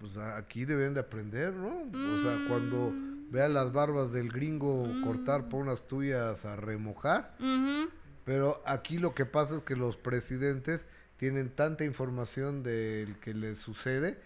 Pues 0.00 0.16
aquí 0.16 0.64
deben 0.64 0.94
de 0.94 1.00
aprender, 1.00 1.52
¿no? 1.52 1.68
O 1.68 2.22
sea, 2.22 2.38
Mm. 2.38 2.48
cuando 2.48 2.92
vean 3.30 3.52
las 3.52 3.72
barbas 3.72 4.12
del 4.12 4.32
gringo 4.32 4.88
cortar 5.04 5.50
por 5.50 5.60
unas 5.60 5.86
tuyas 5.86 6.46
a 6.46 6.56
remojar. 6.56 7.34
Ujú. 7.40 7.90
Pero 8.24 8.62
aquí 8.66 8.98
lo 8.98 9.14
que 9.14 9.26
pasa 9.26 9.56
es 9.56 9.62
que 9.62 9.76
los 9.76 9.96
presidentes 9.96 10.86
tienen 11.16 11.50
tanta 11.50 11.84
información 11.84 12.62
del 12.62 13.16
que 13.20 13.34
les 13.34 13.58
sucede 13.58 14.18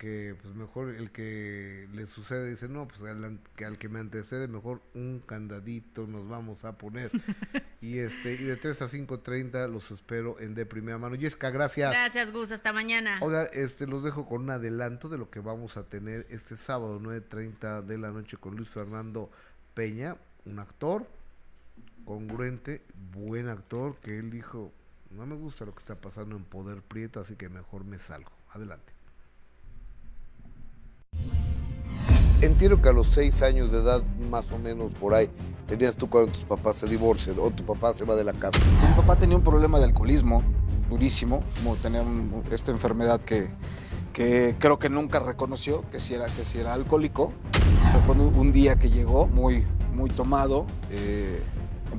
que 0.00 0.34
pues 0.40 0.54
mejor 0.54 0.94
el 0.94 1.10
que 1.10 1.86
le 1.92 2.06
sucede 2.06 2.48
dice 2.48 2.70
no 2.70 2.88
pues 2.88 3.02
al, 3.02 3.38
al 3.62 3.78
que 3.78 3.88
me 3.90 4.00
antecede 4.00 4.48
mejor 4.48 4.80
un 4.94 5.20
candadito 5.20 6.06
nos 6.06 6.26
vamos 6.26 6.64
a 6.64 6.78
poner 6.78 7.10
y 7.82 7.98
este 7.98 8.32
y 8.32 8.44
de 8.44 8.56
3 8.56 8.80
a 8.80 8.88
5.30 8.88 9.70
los 9.70 9.90
espero 9.90 10.40
en 10.40 10.54
de 10.54 10.64
primera 10.64 10.96
mano 10.96 11.16
Jessica 11.18 11.50
gracias 11.50 11.90
Gracias, 11.90 12.32
Gus. 12.32 12.50
Hasta 12.50 12.72
mañana. 12.72 13.18
Oiga, 13.20 13.44
este, 13.52 13.86
los 13.86 14.02
dejo 14.02 14.26
con 14.26 14.42
un 14.44 14.50
adelanto 14.50 15.10
de 15.10 15.18
lo 15.18 15.28
que 15.28 15.40
vamos 15.40 15.76
a 15.76 15.86
tener 15.86 16.26
este 16.30 16.56
sábado 16.56 16.98
9.30 16.98 17.82
de 17.82 17.98
la 17.98 18.10
noche 18.10 18.38
con 18.38 18.56
Luis 18.56 18.70
Fernando 18.70 19.30
Peña, 19.74 20.16
un 20.46 20.60
actor 20.60 21.06
congruente, 22.10 22.82
buen 23.14 23.48
actor, 23.48 23.94
que 24.02 24.18
él 24.18 24.32
dijo, 24.32 24.72
no 25.12 25.26
me 25.26 25.36
gusta 25.36 25.64
lo 25.64 25.72
que 25.72 25.78
está 25.78 25.94
pasando 25.94 26.34
en 26.34 26.42
Poder 26.42 26.82
Prieto, 26.82 27.20
así 27.20 27.36
que 27.36 27.48
mejor 27.48 27.84
me 27.84 28.00
salgo. 28.00 28.32
Adelante. 28.52 28.92
Entiendo 32.40 32.82
que 32.82 32.88
a 32.88 32.92
los 32.92 33.06
seis 33.06 33.42
años 33.42 33.70
de 33.70 33.78
edad, 33.78 34.02
más 34.28 34.50
o 34.50 34.58
menos 34.58 34.92
por 34.94 35.14
ahí, 35.14 35.30
tenías 35.68 35.94
tú 35.94 36.10
cuando 36.10 36.32
tus 36.32 36.44
papás 36.44 36.78
se 36.78 36.88
divorcian 36.88 37.36
o 37.38 37.48
tu 37.52 37.64
papá 37.64 37.94
se 37.94 38.04
va 38.04 38.16
de 38.16 38.24
la 38.24 38.32
casa. 38.32 38.58
Mi 38.88 38.96
papá 38.96 39.14
tenía 39.16 39.36
un 39.36 39.44
problema 39.44 39.78
de 39.78 39.84
alcoholismo 39.84 40.42
durísimo, 40.88 41.44
como 41.58 41.76
tenía 41.76 42.02
un- 42.02 42.42
esta 42.50 42.72
enfermedad 42.72 43.20
que, 43.20 43.50
que 44.12 44.56
creo 44.58 44.80
que 44.80 44.88
nunca 44.88 45.20
reconoció, 45.20 45.88
que 45.90 46.00
si 46.00 46.14
era, 46.14 46.26
que 46.26 46.42
si 46.42 46.58
era 46.58 46.74
alcohólico. 46.74 47.32
Un 48.08 48.50
día 48.50 48.74
que 48.74 48.90
llegó 48.90 49.28
muy, 49.28 49.64
muy 49.94 50.10
tomado, 50.10 50.66
eh, 50.90 51.40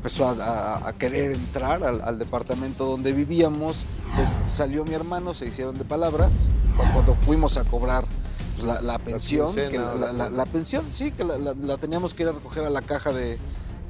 empezó 0.02 0.28
a, 0.30 0.92
querer 0.98 1.32
entrar 1.34 1.84
al, 1.84 2.02
al 2.02 2.18
departamento 2.18 2.88
donde 2.88 3.14
vivíamos, 3.14 3.86
pues 4.16 4.40
salió 4.48 4.84
mi 4.84 4.96
hermano, 4.96 5.36
se 5.36 5.46
hicieron 5.46 5.78
de 5.78 5.86
palabras. 5.86 6.50
Cu- 6.76 6.84
Cuando 6.92 7.14
fuimos 7.14 7.58
a 7.58 7.66
cobrar 7.66 8.06
pues, 8.56 8.66
la, 8.66 8.82
la 8.82 8.98
pensión, 8.98 9.54
quincena, 9.54 9.94
la, 9.94 10.08
la- 10.08 10.14
la- 10.14 10.30
la 10.32 10.46
pensión, 10.48 10.88
sí, 10.90 11.12
que 11.12 11.24
la, 11.24 11.78
teníamos 11.78 12.16
que 12.16 12.24
ir 12.24 12.30
a 12.30 12.32
recoger 12.32 12.64
a 12.64 12.72
la 12.72 12.82
caja 12.82 13.14
de, 13.14 13.38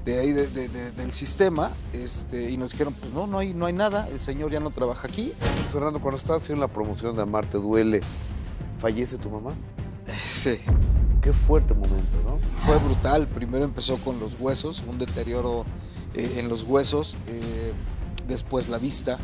de 0.04 0.20
ahí 0.20 0.34
de- 0.34 0.48
de- 0.48 0.68
de- 0.68 0.92
del 0.92 1.14
sistema 1.14 1.72
este, 1.94 2.52
y 2.52 2.58
nos 2.58 2.72
dijeron, 2.72 2.94
pues 2.94 3.14
no, 3.14 3.26
no 3.26 3.40
hay, 3.40 3.54
no 3.54 3.66
hay 3.68 3.74
nada, 3.74 4.10
el 4.10 4.20
señor 4.20 4.52
ya 4.52 4.60
no 4.60 4.72
trabaja 4.72 5.08
aquí. 5.08 5.32
Fernando, 5.72 6.02
cuando 6.02 6.18
estabas 6.18 6.42
haciendo 6.44 6.66
la 6.68 6.74
promoción 6.74 7.16
de 7.16 7.22
Amarte 7.22 7.58
Duele, 7.58 8.02
¿fallece 8.80 9.18
tu 9.18 9.30
mamá? 9.30 9.54
Sí. 10.14 10.60
Qué 11.22 11.32
fuerte 11.32 11.74
momento, 11.74 12.18
¿no? 12.28 12.38
Fue 12.66 12.78
brutal, 12.80 13.28
primero 13.30 13.64
empezó 13.64 13.96
con 13.98 14.20
los 14.20 14.36
huesos, 14.40 14.84
un 14.90 14.98
deterioro 14.98 15.64
eh, 16.14 16.36
en 16.38 16.50
los 16.50 16.64
huesos, 16.64 17.18
eh, 17.28 17.74
después 18.28 18.70
la 18.70 18.78
vista, 18.78 19.18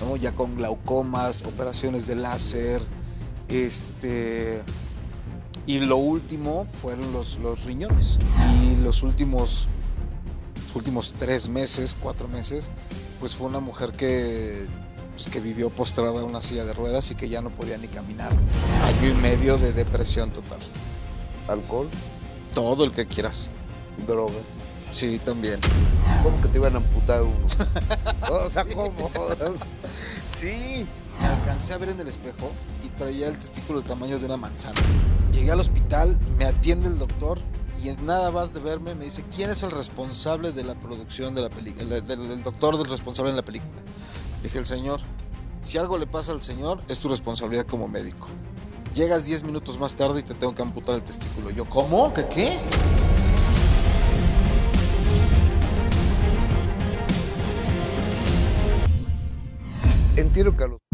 ¿no? 0.00 0.16
ya 0.16 0.32
con 0.32 0.56
glaucomas, 0.56 1.42
operaciones 1.42 2.06
de 2.06 2.16
láser, 2.16 2.82
este, 3.48 4.62
y 5.66 5.78
lo 5.78 5.96
último 5.96 6.66
fueron 6.80 7.12
los, 7.12 7.38
los 7.38 7.64
riñones. 7.64 8.18
Y 8.64 8.82
los 8.82 9.02
últimos, 9.02 9.68
los 10.66 10.76
últimos 10.76 11.14
tres 11.18 11.48
meses, 11.48 11.96
cuatro 12.00 12.28
meses, 12.28 12.70
pues 13.18 13.34
fue 13.34 13.46
una 13.46 13.60
mujer 13.60 13.92
que, 13.92 14.66
pues, 15.14 15.28
que 15.28 15.40
vivió 15.40 15.70
postrada 15.70 16.20
en 16.20 16.26
una 16.26 16.42
silla 16.42 16.64
de 16.64 16.72
ruedas 16.72 17.10
y 17.10 17.14
que 17.14 17.28
ya 17.28 17.40
no 17.40 17.50
podía 17.50 17.76
ni 17.78 17.88
caminar. 17.88 18.32
Año 18.84 19.10
y 19.10 19.14
medio 19.14 19.58
de 19.58 19.72
depresión 19.72 20.30
total. 20.30 20.60
¿Alcohol? 21.48 21.88
Todo 22.54 22.84
el 22.84 22.92
que 22.92 23.06
quieras. 23.06 23.50
¿Droga? 24.06 24.32
Sí, 24.92 25.18
también. 25.24 25.60
¿Cómo 26.22 26.40
que 26.40 26.48
te 26.48 26.58
iban 26.58 26.74
a 26.74 26.78
amputar 26.78 27.22
uno? 27.22 27.46
o 28.30 28.50
sea, 28.50 28.64
¿cómo? 28.64 28.92
Sí, 30.24 30.86
me 31.20 31.26
alcancé 31.26 31.74
a 31.74 31.78
ver 31.78 31.90
en 31.90 32.00
el 32.00 32.08
espejo 32.08 32.50
y 32.82 32.88
traía 32.90 33.28
el 33.28 33.38
testículo 33.38 33.80
del 33.80 33.88
tamaño 33.88 34.18
de 34.18 34.26
una 34.26 34.36
manzana. 34.36 34.80
Llegué 35.32 35.52
al 35.52 35.60
hospital, 35.60 36.18
me 36.38 36.44
atiende 36.44 36.88
el 36.88 36.98
doctor 36.98 37.38
y 37.82 37.88
en 37.88 38.04
nada 38.04 38.30
más 38.30 38.52
de 38.52 38.60
verme 38.60 38.94
me 38.94 39.04
dice, 39.04 39.24
¿quién 39.34 39.48
es 39.48 39.62
el 39.62 39.70
responsable 39.70 40.52
de 40.52 40.64
la 40.64 40.74
producción 40.74 41.34
de 41.34 41.42
la 41.42 41.48
película? 41.50 41.82
El, 41.96 42.10
el- 42.10 42.30
el 42.32 42.42
doctor 42.42 42.76
del 42.76 42.86
responsable 42.90 43.30
en 43.30 43.36
la 43.36 43.44
película. 43.44 43.80
Dije, 44.42 44.58
el 44.58 44.66
señor, 44.66 45.00
si 45.62 45.78
algo 45.78 45.96
le 45.98 46.06
pasa 46.06 46.32
al 46.32 46.42
señor, 46.42 46.82
es 46.88 46.98
tu 47.00 47.08
responsabilidad 47.08 47.64
como 47.66 47.88
médico. 47.88 48.28
Llegas 48.94 49.24
10 49.24 49.44
minutos 49.44 49.78
más 49.78 49.94
tarde 49.94 50.20
y 50.20 50.22
te 50.24 50.34
tengo 50.34 50.54
que 50.54 50.62
amputar 50.62 50.96
el 50.96 51.04
testículo. 51.04 51.50
Yo, 51.50 51.64
¿cómo? 51.68 52.12
¿Qué 52.12 52.26
qué? 52.28 52.58
Entiendo 60.20 60.54
que 60.54 60.64
a 60.64 60.66
los 60.66 60.89